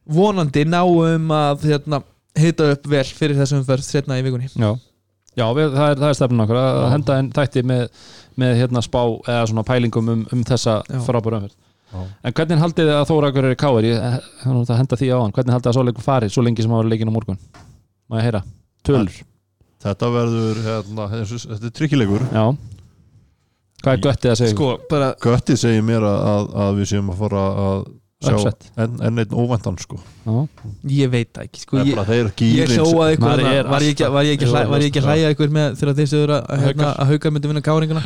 vonandi 0.08 0.64
náum 0.66 1.32
að 1.32 1.68
hérna, 1.68 2.02
hita 2.38 2.72
upp 2.72 2.88
vel 2.88 3.04
fyrir 3.04 3.36
þessum 3.36 3.60
umferð 3.60 3.84
setna 3.84 4.20
í 4.20 4.24
vikunni. 4.24 4.48
Já, 4.56 4.80
Já 5.38 5.54
við, 5.54 5.74
það, 5.76 5.92
er, 5.92 6.04
er 6.08 6.14
stefnun 6.14 6.46
okkur 6.48 6.58
að 6.58 6.90
henda 6.92 7.22
þætti 7.36 7.64
með, 7.64 7.90
með 8.36 8.56
hérna 8.56 8.82
spá 8.82 9.02
eða 9.28 9.48
svona 9.48 9.64
pælingum 9.64 10.10
um, 10.10 10.26
um 10.34 10.44
þessa 10.44 10.82
frábæra 11.06 11.42
umferð. 11.42 11.58
En 11.96 12.36
hvernig 12.36 12.60
haldið 12.60 12.90
þið 12.90 12.98
að 12.98 13.08
Þóra 13.08 13.32
er 13.32 13.50
í 13.54 13.58
káir? 13.60 13.86
Ég 13.88 14.02
eh, 14.04 14.18
það 14.44 14.74
er 14.74 14.80
henda 14.82 15.00
því 15.00 15.12
á 15.14 15.18
hann 15.22 15.36
Hvernig 15.38 15.56
haldið 15.56 15.68
þið 15.68 15.72
að 15.72 15.78
svo 15.78 15.86
leikur 15.88 16.06
fari 16.06 16.30
svo 16.34 16.44
lengi 16.44 16.66
sem 16.66 16.74
hafa 16.76 16.90
leikin 16.92 17.12
á 17.12 17.16
morgun? 17.16 17.40
Má 18.12 18.20
ég 18.20 18.28
heyra? 18.28 18.42
Tölur? 18.84 19.22
þetta 19.84 20.10
verður 20.14 20.64
hérna, 20.66 21.06
þetta 21.14 21.70
er 21.70 21.78
tryggilegur 21.78 22.26
Já 22.32 22.44
Hvað 23.78 23.94
er 23.94 24.02
göttið 24.02 24.32
að 24.32 24.40
segja? 24.40 24.56
sko, 24.56 24.72
bara 24.90 25.14
Göttið 25.22 25.62
segir 25.62 25.84
mér 25.86 26.06
að, 26.08 26.20
að, 26.32 26.46
að 26.66 26.80
við 26.80 26.92
séum 26.92 27.12
að 27.14 27.20
fara 27.22 27.44
að 27.64 27.82
sjá 28.18 28.38
enn 28.82 28.96
en 29.06 29.22
einn 29.22 29.34
óvæntan 29.38 29.76
sko. 29.78 30.00
Já, 30.26 30.38
ég 30.90 31.12
veit 31.14 31.30
það 31.36 31.44
ekki 31.44 31.62
sko, 31.62 31.84
Það 31.84 32.10
er 32.16 32.18
ég, 32.18 32.32
ég 32.32 32.40
gýrin 32.42 32.80
hljóaði 32.82 33.18
ykkur 33.18 33.28
Maður 33.28 33.50
er 33.52 33.70
var 33.70 33.86
ég 33.86 33.94
ekki, 33.94 34.08
var 34.50 34.72
var 34.72 34.86
að 34.88 35.10
hlæja 35.12 35.34
ykkur 35.36 35.54
með 35.54 35.78
þegar 35.78 36.00
þeir 36.00 36.10
sögur 36.10 36.34
að, 36.34 36.48
að, 36.50 36.64
hérna, 36.66 36.90
myndi 37.36 37.52
vinna 37.52 37.64
káringuna 37.68 38.04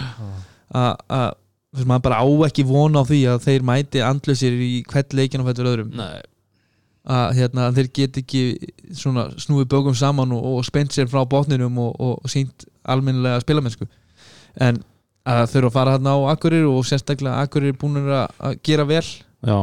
að 0.81 0.91
að 1.21 1.29
þú 1.71 1.79
veist, 1.79 1.89
maður 1.89 2.05
bara 2.07 2.19
á 2.21 2.27
ekki 2.47 2.67
vona 2.67 3.01
á 3.01 3.09
því 3.09 3.21
að 3.31 3.47
þeir 3.47 3.65
mæti 3.71 4.03
andlusir 4.05 4.59
í 4.59 4.83
hvert 4.91 5.15
leikin 5.17 5.43
og 5.43 5.49
fættur 5.49 5.71
öðrum. 5.71 5.95
Nei. 5.97 6.21
Að 7.11 7.33
hérna, 7.39 7.71
þeir 7.73 7.89
get 7.97 8.21
ekki 8.21 8.43
svona 8.93 9.31
snúið 9.41 9.71
bögum 9.71 9.95
saman 9.97 10.35
og, 10.35 10.43
og 10.51 10.65
spennt 10.67 10.93
sér 10.93 11.09
frá 11.09 11.23
botninum 11.25 11.79
og, 11.81 11.95
og, 11.97 12.19
og 12.21 12.29
sínt 12.31 12.67
almennilega 12.85 13.41
spilamennsku. 13.41 13.87
En 14.61 14.83
að 15.27 15.43
þurfa 15.53 15.69
að 15.69 15.75
fara 15.75 15.95
hérna 15.95 16.15
á 16.17 16.19
Akkurir 16.33 16.67
og 16.69 16.85
sérstaklega 16.87 17.41
Akkurir 17.45 17.77
búin 17.77 17.99
að 18.01 18.25
að 18.41 18.57
gera 18.65 18.85
vel 18.89 19.03
Já, 19.05 19.57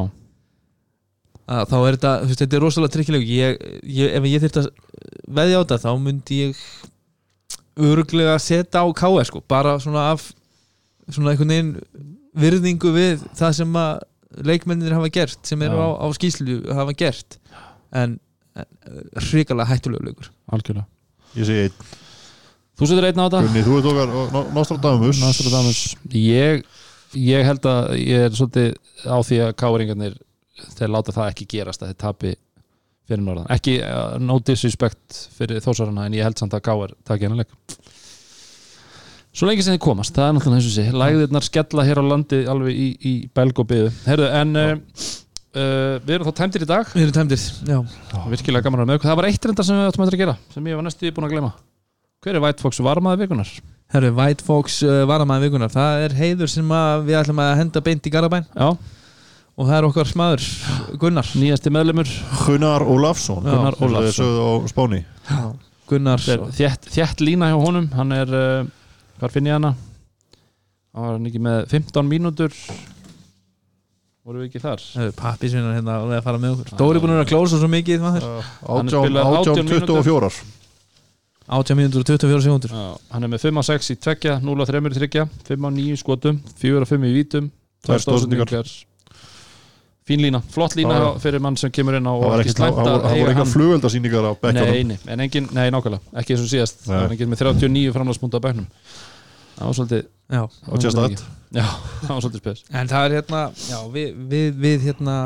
að 1.48 1.64
þá 1.70 1.76
er 1.78 1.96
þetta, 1.96 2.12
þú 2.20 2.28
veist, 2.28 2.42
þetta 2.42 2.56
er 2.56 2.62
rosalega 2.62 3.20
ég, 3.24 3.58
ef 4.18 4.28
ég 4.28 4.44
þyrfti 4.44 4.62
að 4.62 4.70
veðja 5.38 5.58
á 5.58 5.62
þetta 5.62 5.78
þá 5.84 5.90
myndi 6.02 6.40
ég 6.42 6.62
öruglega 7.78 8.38
setja 8.42 8.82
á 8.82 8.86
KS 8.90 9.30
sko, 9.30 9.42
bara 9.46 9.76
svona 9.82 10.10
af 10.12 10.30
svona 11.08 11.32
einhvern 11.32 11.52
veginn 11.52 11.74
virðingu 12.38 12.92
við 12.94 13.24
það 13.38 13.54
sem 13.60 13.78
að 13.80 14.02
leikmennir 14.48 14.94
hafa 14.94 15.10
gert, 15.12 15.40
sem 15.48 15.62
eru 15.64 15.80
á, 15.80 15.88
á 16.04 16.06
skýslu 16.14 16.60
hafa 16.76 16.94
gert. 16.98 17.38
En, 17.96 18.18
en 18.58 18.68
hrikalega 19.30 19.70
hættulegu 19.72 20.10
leikur. 20.10 20.28
Algjörlega. 20.52 20.86
Ég 21.38 21.48
segi 21.48 21.68
einn. 21.68 21.96
Þú 22.78 22.90
setur 22.90 23.08
einn 23.08 23.18
á 23.18 23.26
þetta? 23.26 23.40
Gunni, 23.48 23.64
þú 23.66 23.78
ert 23.78 23.88
okkar 23.90 24.12
og 24.14 24.52
Nostradamus. 24.54 25.22
Nostradamus. 25.22 25.80
Ég, 26.14 26.60
ég 27.18 27.48
held 27.48 27.66
að 27.66 27.94
ég 27.98 28.26
er 28.28 28.36
svolítið 28.38 28.76
á 29.08 29.18
því 29.26 29.40
að 29.46 29.56
káringarnir 29.58 30.18
þeir 30.76 30.92
láta 30.94 31.14
það 31.14 31.32
ekki 31.32 31.48
gerast 31.56 31.82
að 31.82 31.90
þeir 31.90 32.00
tapi 32.04 32.34
fyrir 33.08 33.24
norðan. 33.24 33.48
Ekki 33.54 33.78
uh, 33.82 34.18
no 34.22 34.38
disrespect 34.44 35.22
fyrir 35.34 35.62
þósarana 35.64 36.06
en 36.06 36.16
ég 36.18 36.26
held 36.26 36.38
samt 36.38 36.54
að 36.54 36.66
káar 36.68 36.94
taki 37.08 37.26
hennar 37.26 37.42
leik 37.42 37.78
svo 39.38 39.48
lengi 39.48 39.64
sem 39.64 39.76
þið 39.76 39.84
komast 39.84 40.16
það 40.18 40.26
er 40.26 40.36
náttúrulega 40.36 40.60
eins 40.60 40.68
og 40.68 40.74
sé 40.74 40.98
lægðirnar 41.04 41.46
skella 41.46 41.86
hér 41.86 42.02
á 42.02 42.04
landi 42.10 42.42
alveg 42.50 42.74
í, 42.74 42.88
í 42.98 43.14
belg 43.34 43.62
og 43.62 43.70
byðu 43.70 43.94
Herðu, 44.08 44.28
en 44.40 44.58
uh, 44.58 44.74
við 46.04 46.12
erum 46.16 46.28
þá 46.28 46.34
tæmdir 46.42 46.66
í 46.66 46.68
dag. 46.68 46.92
Við 46.92 47.06
erum 47.06 47.16
tæmdir, 47.16 47.46
já. 47.66 47.78
Virkilega 48.28 48.66
gaman 48.66 48.82
að 48.82 48.84
vera 48.84 48.90
með 48.90 49.00
ykkur. 49.00 49.10
Það 49.10 49.18
var 49.20 49.30
eitt 49.30 49.48
reyndar 49.48 49.66
sem 49.66 49.78
við 49.80 49.90
áttum 49.92 50.06
að 50.06 50.20
gera 50.20 50.36
sem 50.54 50.70
ég 50.70 50.78
var 50.78 50.86
næstu 50.86 51.14
búin 51.14 51.28
að 51.30 51.34
glema 51.36 51.54
hver 52.18 52.34
er 52.34 52.42
White 52.42 52.64
Fox 52.64 52.80
varmaði 52.82 53.22
vikunar? 53.22 53.50
Herru, 53.94 54.10
White 54.16 54.44
Fox 54.44 54.80
uh, 54.82 55.04
varamæði 55.08 55.46
vikunar 55.46 55.70
Það 55.72 56.04
er 56.04 56.14
heiður 56.18 56.50
sem 56.50 56.72
að 56.74 57.04
við 57.06 57.18
ætlum 57.20 57.42
að 57.44 57.52
henda 57.60 57.82
beint 57.86 58.08
í 58.08 58.12
Garabæn 58.12 58.48
Já, 58.50 58.72
og 58.74 59.68
það 59.68 59.76
er 59.76 59.86
okkar 59.88 60.10
smaður 60.10 60.48
Gunnar. 60.98 61.30
Nýjasti 61.38 61.72
meðlumur 61.74 62.10
Gunnar 62.42 62.84
Ólafsson. 62.84 63.46
Gunnar 63.46 63.78
Ólafsson. 63.78 64.18
sögðu 64.18 64.48
á 64.50 64.52
Spáni. 64.72 65.00
Gunnar. 65.88 66.22
Þetta 66.22 66.50
er 66.50 66.58
þétt, 66.58 66.90
þétt 66.94 67.22
lína 67.24 67.52
hjá 67.52 67.58
honum. 67.62 67.88
Hann 67.96 68.14
er, 68.16 68.34
uh, 68.34 68.68
hvar 69.18 69.34
finn 69.34 69.48
ég 69.50 69.56
hana? 69.58 69.74
Hann 70.94 71.04
var 71.04 71.16
hann 71.18 71.26
ekki 71.30 71.42
með 71.44 71.66
15 71.72 72.08
mínútur 72.10 72.54
Voru 74.28 74.42
við 74.42 74.50
ekki 74.50 74.60
þar? 74.60 74.82
Pappisvinnar 75.16 75.78
hérna 75.78 75.98
að 76.04 76.18
fara 76.26 76.40
með 76.42 76.56
okkur 76.58 76.78
Dóri 76.80 77.00
búin 77.00 77.14
að 77.16 77.30
klósa 77.30 77.56
svo 77.60 77.68
mikið 77.72 78.02
maður. 78.04 78.26
Hann 78.66 78.90
18 78.90 78.92
spilar 78.92 79.30
18 79.40 79.62
18 79.64 79.86
24 79.88 80.32
18 81.48 81.78
mínútur 81.78 82.02
og 82.04 82.08
24 82.10 82.42
sekundur 82.44 82.74
Já, 82.76 82.82
hann 83.14 83.24
er 83.24 83.30
með 83.32 83.46
5 83.46 83.56
á 83.56 83.62
6 83.70 83.94
í 83.94 83.96
tveggja 84.04 84.34
0 84.44 84.60
á 84.60 84.64
3 84.68 84.82
í 84.84 84.98
tryggja 84.98 85.24
5 85.48 85.64
á 85.64 85.70
9 85.72 85.94
í 85.94 85.96
skotum 85.96 86.42
4 86.60 86.84
á 86.84 86.86
5 86.90 87.08
í 87.08 87.14
vítum 87.16 87.48
Tvær 87.86 88.02
stóðsendingar. 88.02 88.68
Fín 90.08 90.22
lína, 90.24 90.40
flott 90.52 90.74
lína 90.76 90.92
Já, 90.92 90.98
já. 90.98 91.04
hjá- 91.04 91.20
fyrir 91.22 91.40
mann 91.44 91.56
sem 91.56 91.70
kemur 91.70 91.94
inn 91.96 92.04
á 92.08 92.12
það 92.16 92.22
voru- 92.24 93.28
eitthvað 93.28 93.50
flugveldasýningar 93.52 94.24
á 94.28 94.32
Nei, 94.32 94.40
bekkjunum 94.42 94.88
nei, 94.88 94.98
en 95.14 95.20
engin, 95.24 95.48
nei, 95.52 95.66
nákvæmlega, 95.70 96.00
ekki 96.20 96.32
eins 96.34 96.44
og 96.44 96.48
síðast 96.52 96.86
Nei. 96.88 96.96
Er 97.04 97.12
engin 97.12 97.28
með 97.32 97.42
39 97.44 97.92
framlagspunta 97.96 98.40
á 98.40 98.44
bekknum 98.44 98.66
Það 99.58 99.66
var 99.70 99.78
svolítið 99.78 100.04
Já. 100.28 100.42
og 100.72 100.82
just 100.84 100.96
that. 101.00 101.22
Já, 101.56 101.64
það 102.04 102.12
var 102.14 102.20
svolítið 102.26 102.42
spes. 102.44 102.64
En 102.76 102.90
það 102.90 103.06
er 103.08 103.16
hérna 103.18 103.42
já, 103.68 103.78
við, 103.94 104.12
við, 104.32 104.48
við 104.64 104.86
hérna 104.90 105.16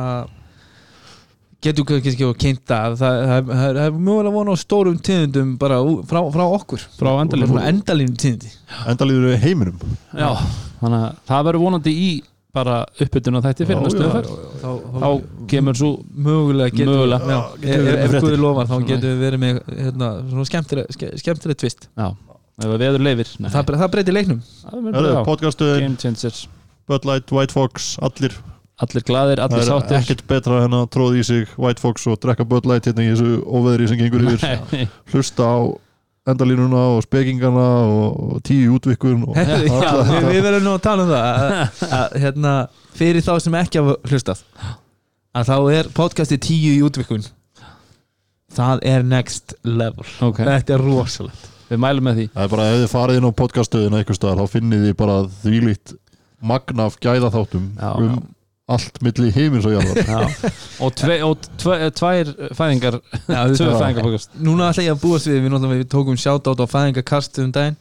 getum 1.63 1.87
kannski 1.87 2.11
ekki 2.11 2.27
að 2.27 2.35
kynnta 2.43 2.79
það, 2.83 2.97
það, 2.99 3.21
það, 3.23 3.63
er- 3.69 3.77
það 3.79 3.85
er 3.87 3.97
mjög 4.09 4.27
að 4.27 4.37
vona 4.37 4.55
á 4.55 4.57
stórum 4.63 4.99
tíðundum 5.07 5.53
bara 5.63 5.79
frá, 6.11 6.21
frá 6.35 6.45
okkur. 6.59 6.85
Frá 6.99 7.11
endalínu. 7.23 7.51
Svona 7.53 7.69
endalínu 7.71 8.19
tíðundi 8.19 8.51
endalíður 8.91 9.29
við 9.31 9.41
heiminum. 9.47 9.81
Já, 10.11 10.31
þannig 10.81 11.05
að 11.07 11.21
það 11.31 11.47
verður 11.49 11.65
vonandi 11.67 11.95
í 11.95 12.11
bara 12.53 12.81
uppbytuna 13.01 13.41
þætti 13.41 13.65
fyrir 13.69 13.79
Já, 13.79 13.85
næstu 13.87 14.09
þá, 14.61 14.73
Þá 15.01 15.07
kemur 15.49 15.79
svo 15.79 15.91
mögulega 16.13 16.75
getum 16.75 16.91
Mögulega. 16.93 17.23
já, 17.25 17.39
Já, 17.39 17.63
getum 17.63 17.87
ef, 17.93 18.03
við 18.13 18.27
Guði 18.27 18.41
lofar 18.43 18.69
þá 18.69 18.75
getum 18.91 19.07
við 19.07 19.23
verið 19.23 19.41
með 19.41 19.61
hérna, 19.79 20.11
skemmtileg 20.51 21.57
tvist 21.63 21.87
Já, 21.97 22.11
ef 22.61 22.69
að 22.69 22.83
veður 22.83 23.05
leifir 23.07 23.31
það, 23.39 23.71
það 23.83 23.93
breytir 23.95 24.17
leiknum. 24.17 24.41
Podcastuðin, 25.27 25.85
Game 25.87 26.01
changers. 26.01 26.47
Bud 26.91 27.07
Light, 27.09 27.31
White 27.33 27.55
Fox 27.55 27.95
allir, 28.03 28.35
Allir 28.83 29.05
glaðir, 29.07 29.39
allir 29.39 29.61
það 29.61 29.63
er 29.63 29.69
sáttir. 29.69 29.97
ekkert 30.01 30.23
betra 30.31 30.65
en 30.67 30.75
að 30.75 30.89
tróða 30.97 31.21
í 31.21 31.25
sig 31.29 31.51
White 31.61 31.83
Fox 31.83 32.07
og 32.11 32.19
drekka 32.23 32.47
Bud 32.49 32.67
Light 32.67 32.89
hérna 32.89 33.05
í 33.05 33.13
þessu 33.13 33.37
óveðri 33.47 33.89
sem 33.91 34.01
gengur 34.01 34.25
yfir. 34.33 34.87
Hlusta 35.13 35.47
á 35.47 35.59
endalínuna 36.33 36.83
og 36.97 37.03
spekingana 37.05 37.67
og, 37.91 38.41
tíu 38.47 38.77
útvikkun 38.77 39.25
við, 39.35 39.67
við 40.29 40.41
verðum 40.45 40.69
nú 40.69 40.75
að 40.77 40.85
tala 40.85 41.07
um 41.07 41.11
það 41.11 41.29
að, 41.29 41.55
að, 41.99 42.17
hérna, 42.25 42.53
fyrir 42.95 43.27
þá 43.27 43.33
sem 43.43 43.59
ekki 43.59 43.83
hafa 43.83 43.97
hlustað 44.11 44.45
að 45.33 45.49
þá 45.49 45.57
er 45.79 45.89
podcasti 45.97 46.37
10 46.39 46.67
í 46.75 46.83
útvikun. 46.85 47.25
Það 48.53 48.83
er 48.85 49.07
next 49.09 49.55
level. 49.65 50.05
Ok, 50.21 50.43
þetta 50.45 50.77
er 50.77 50.83
rosalegt 50.85 51.49
við 51.73 51.81
mælum 51.83 52.07
með 52.09 52.21
því. 52.21 52.29
Það 52.37 52.45
er 52.47 52.53
bara 52.55 52.69
ef 52.69 52.79
þið 52.83 52.93
farið 52.93 53.19
inn 53.21 53.29
á 53.29 53.39
podcastuðina 53.41 53.99
einhvers 54.03 54.21
staðar 54.21 54.43
þá 54.45 54.55
finnið 54.57 54.87
þið 54.89 54.95
bara 55.03 55.17
þvílíkt 55.43 55.97
magna 56.53 56.87
af 56.91 56.97
gæðaþáttum 57.03 57.67
Já. 57.79 57.91
um 57.99 58.23
allt 58.73 59.01
milli 59.05 59.29
heimins 59.35 59.67
og 59.69 59.75
jarðar. 59.75 59.99
Já. 60.07 60.51
Og, 60.81 60.95
tve, 60.97 61.17
og 61.27 61.43
tve, 61.61 61.77
tvær 61.99 62.31
fæðingar 62.57 62.97
Já, 63.03 63.43
Tvö 63.51 63.57
þetta- 63.59 63.81
fæðingar 63.83 64.07
fókast 64.07 64.39
núna 64.39 64.71
ætla 64.71 64.87
ég 64.87 64.95
að 64.95 65.03
búast 65.03 65.29
við, 65.29 65.41
við, 65.45 65.67
við 65.75 65.85
tókum 65.93 66.17
shoutout 66.21 66.63
á 66.63 66.67
fæðingakast 66.71 67.43
um 67.43 67.53
daginn 67.53 67.77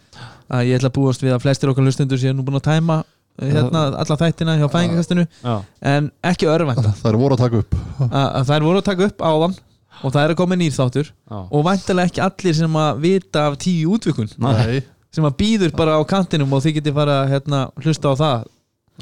að 0.51 0.65
ég 0.67 0.79
ætla 0.81 0.91
að 0.91 0.97
búast 0.97 1.23
við 1.23 1.35
að 1.37 1.43
flestir 1.45 1.71
okkar 1.71 1.87
hlustendur 1.87 2.19
séu 2.19 2.33
nú 2.35 2.43
búin 2.43 2.59
að 2.59 2.65
tæma 2.67 2.97
eh, 3.39 3.53
hérna, 3.53 3.85
alla 4.01 4.17
þættina 4.19 4.57
hjá 4.59 4.67
fæðingakastinu 4.73 5.27
Já, 5.29 5.55
en 5.93 6.11
ekki 6.33 6.49
örvænta. 6.51 6.91
Það 7.01 7.11
er 7.13 7.19
voru 7.21 7.37
að 7.37 7.43
taka 7.45 7.61
upp. 7.63 7.77
Að, 8.09 8.27
að 8.41 9.61
og 10.01 10.09
það 10.13 10.23
er 10.25 10.33
að 10.33 10.39
koma 10.41 10.57
nýr 10.59 10.73
þáttur. 10.75 11.11
Og 11.29 11.63
væntalega 11.67 12.09
ekki 12.11 12.23
allir 12.25 12.57
sem 12.57 12.75
að 12.81 12.99
vita 13.05 13.45
af 13.51 13.57
tíu 13.61 13.93
útvikun. 13.95 14.29
Nei, 14.41 14.81
sem 15.13 15.25
að 15.27 15.37
býður 15.41 15.73
bara 15.77 15.97
á 15.97 16.01
kantinum 16.07 16.53
og 16.57 16.63
þið 16.65 16.77
getið 16.79 16.97
fara 16.97 17.17
að 17.23 17.33
hérna, 17.35 17.63
hlusta 17.83 18.11
á 18.11 18.15
það. 18.21 18.45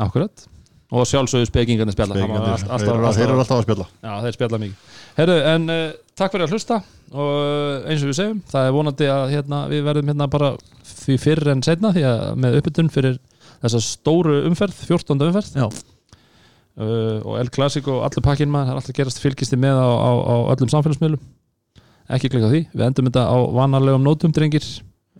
Akkurat. 0.06 0.46
Og 0.90 1.06
sjálfsögðu 1.06 1.46
spekingarnir 1.52 1.94
spjalla. 1.94 2.16
Þeir 2.18 2.32
alltaf- 2.34 2.82
eru- 2.82 3.12
þeir 3.14 3.28
eru 3.30 3.42
alltaf 3.44 3.60
að 3.60 3.66
spjalla. 3.68 3.86
Já, 4.02 4.14
þeir 4.24 4.38
spjalla 4.40 4.60
mikið. 4.64 4.96
Herru, 5.20 5.36
en 5.52 5.70
uh, 5.70 5.92
takk 6.18 6.34
fyrir 6.34 6.48
að 6.48 6.56
hlusta. 6.56 6.80
Og 7.14 7.30
uh, 7.36 7.90
eins 7.90 8.02
og 8.06 8.10
við 8.10 8.18
segjum, 8.18 8.40
það 8.50 8.66
er 8.70 8.74
vonandi 8.74 9.10
að 9.14 9.26
hérna, 9.36 9.60
við 9.70 9.84
verðum 9.86 10.10
hérna 10.14 10.28
bara 10.34 10.50
því 10.90 11.18
fyrr 11.22 11.52
en 11.54 11.62
setna 11.66 11.92
því 11.94 12.04
að 12.10 12.24
með 12.42 12.58
uppbytun 12.60 12.90
fyrir 12.94 13.20
þessa 13.62 13.82
stóru 13.86 14.40
umferð, 14.50 14.82
14. 14.90 15.22
umferð. 15.30 15.54
Já. 15.62 15.68
Uh, 16.80 17.20
og 17.24 17.40
El 17.42 17.52
Clasico 17.54 18.00
og 18.00 18.06
allur 18.08 18.26
pakkin 18.26 18.52
maður, 18.52 18.72
það 18.72 18.76
er 18.76 18.82
alltaf 18.84 19.00
gerast 19.00 19.24
fylgisti 19.24 19.60
með 19.60 19.80
á, 19.80 19.90
á, 19.90 20.12
á 20.16 20.36
öllum 20.56 20.72
samfélagsmiðlum. 20.72 21.24
Ekki 22.10 22.32
klika 22.34 22.50
því, 22.50 22.64
við 22.74 22.86
endum 22.88 23.10
þetta 23.12 23.28
á 23.30 23.38
vanalegum 23.54 24.06
nótum 24.08 24.34
drengir. 24.34 24.66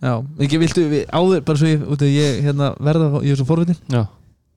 Já, 0.00 0.14
ekki 0.40 0.60
viltu 0.62 0.86
við 0.88 1.02
áður 1.12 1.42
bara 1.44 1.60
svo 1.60 1.68
ég, 1.68 1.82
út 1.84 2.00
af 2.00 2.08
ég 2.08 2.40
hérna, 2.46 2.70
verða, 2.80 3.20
ég 3.20 3.34
er 3.34 3.36
svo 3.36 3.44
forvitin 3.44 3.76
Já. 3.92 4.06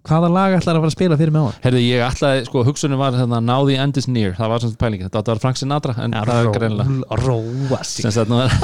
hvaða 0.08 0.30
lag 0.32 0.54
ætlar 0.56 0.78
að 0.78 0.86
fara 0.86 0.92
að 0.92 0.96
spila 0.96 1.18
fyrir 1.20 1.34
mig 1.36 1.44
á 1.44 1.48
Herðu, 1.66 1.82
ég 1.84 2.04
ætlaði, 2.06 2.46
sko, 2.48 2.64
hugsunum 2.64 3.02
var 3.02 3.18
hérna, 3.18 3.42
now 3.44 3.68
the 3.68 3.76
end 3.76 4.00
is 4.00 4.08
near, 4.08 4.32
það 4.38 4.54
var 4.54 4.64
sagt 4.64 4.80
pælingi 4.80 5.10
þetta 5.10 5.34
var 5.34 5.42
Frank 5.44 5.60
Sinatra, 5.60 5.98
en 6.00 6.16
það 6.16 6.40
er 6.40 6.52
greinlega 6.56 7.20
Róa 7.26 7.82
sig 7.84 8.04
sem 8.08 8.16
sagt 8.16 8.32
nú 8.32 8.40
er 8.40 8.56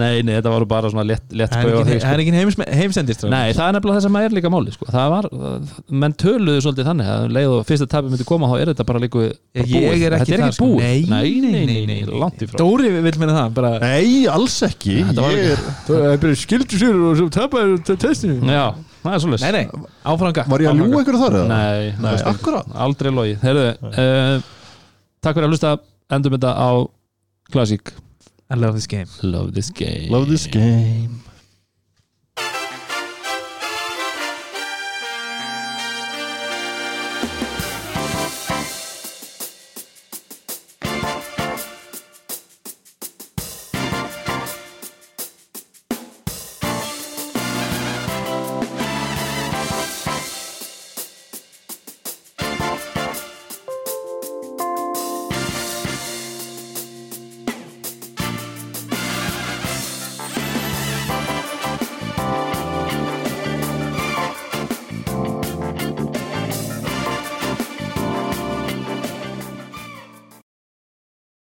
Nei, 0.00 0.22
nei, 0.26 0.34
þetta 0.38 0.50
var 0.54 0.64
bara 0.70 0.90
svona 0.92 1.04
létt, 1.08 1.24
létt 1.36 1.52
Það 1.54 1.68
er 1.70 2.00
það 2.02 2.12
er 2.14 2.22
engin 2.24 2.36
heims, 2.38 2.56
heimsendist 2.80 3.24
Nei, 3.30 3.52
það 3.56 3.66
er 3.68 3.76
nefnilega 3.76 3.96
það 3.98 4.04
sem 4.06 4.18
er 4.20 4.34
líka 4.36 4.50
máli 4.52 4.74
sko. 4.74 4.88
það 4.90 5.08
var, 5.14 5.28
menn 6.02 6.14
töluðu 6.20 6.62
svolítið 6.64 6.88
þannig 6.90 7.10
að 7.14 7.24
um 7.26 7.34
leið 7.36 7.54
og 7.54 7.64
fyrsta 7.70 7.88
tabi 7.94 8.12
myndi 8.12 8.26
koma 8.28 8.50
þá 8.50 8.54
er 8.60 8.72
þetta 8.72 8.86
bara 8.90 9.02
líka 9.04 9.24
Ég 9.26 9.70
búið. 9.70 10.04
er 10.08 10.16
ekki 10.18 10.34
er 10.36 10.44
ekki 10.46 10.56
sko. 10.58 10.68
búið. 10.70 11.08
Nei, 11.10 11.32
nei, 11.40 11.86
nei, 11.90 11.98
langt 12.10 12.44
í 12.44 12.48
frá. 12.50 12.58
Dóri 12.60 12.92
vil 12.96 13.16
meina 13.20 13.36
það 13.38 13.54
bara, 13.58 13.72
Nei, 13.82 14.26
alls 14.30 14.58
ekki. 14.68 15.00
Ekki- 15.10 15.56
Það 15.90 16.36
skildur 16.40 16.80
sér 16.80 17.00
og 17.24 17.30
tapaði 17.34 17.96
testinu. 18.00 18.38
Já, 18.46 18.74
það 19.04 19.14
er 19.14 19.22
svolítið 19.24 19.44
Nei, 19.46 19.52
nei, 19.52 19.88
áfranga 20.04 20.44
var 20.50 20.64
ég 20.64 20.70
að 20.70 20.80
ljúga 20.80 21.00
einhverju 21.02 21.20
þar? 21.24 21.36
eða? 21.40 21.48
Nei, 21.50 22.14
aldrei 22.86 23.12
logi 23.14 23.36
Heyrðu, 23.42 23.66
uh, 23.90 24.42
takk 25.20 25.36
fyrir 25.36 25.48
að 25.48 25.52
hlusta. 25.54 25.72
Endum 26.10 26.34
þetta 26.34 26.52
á 26.58 26.70
Classic 27.52 27.92
I 28.50 28.56
love 28.56 28.74
this 28.74 28.86
game. 28.86 29.06
Love 29.22 29.54
this 29.54 29.70
game. 29.70 30.10
Love 30.10 30.28
this 30.28 30.46
game 30.46 31.22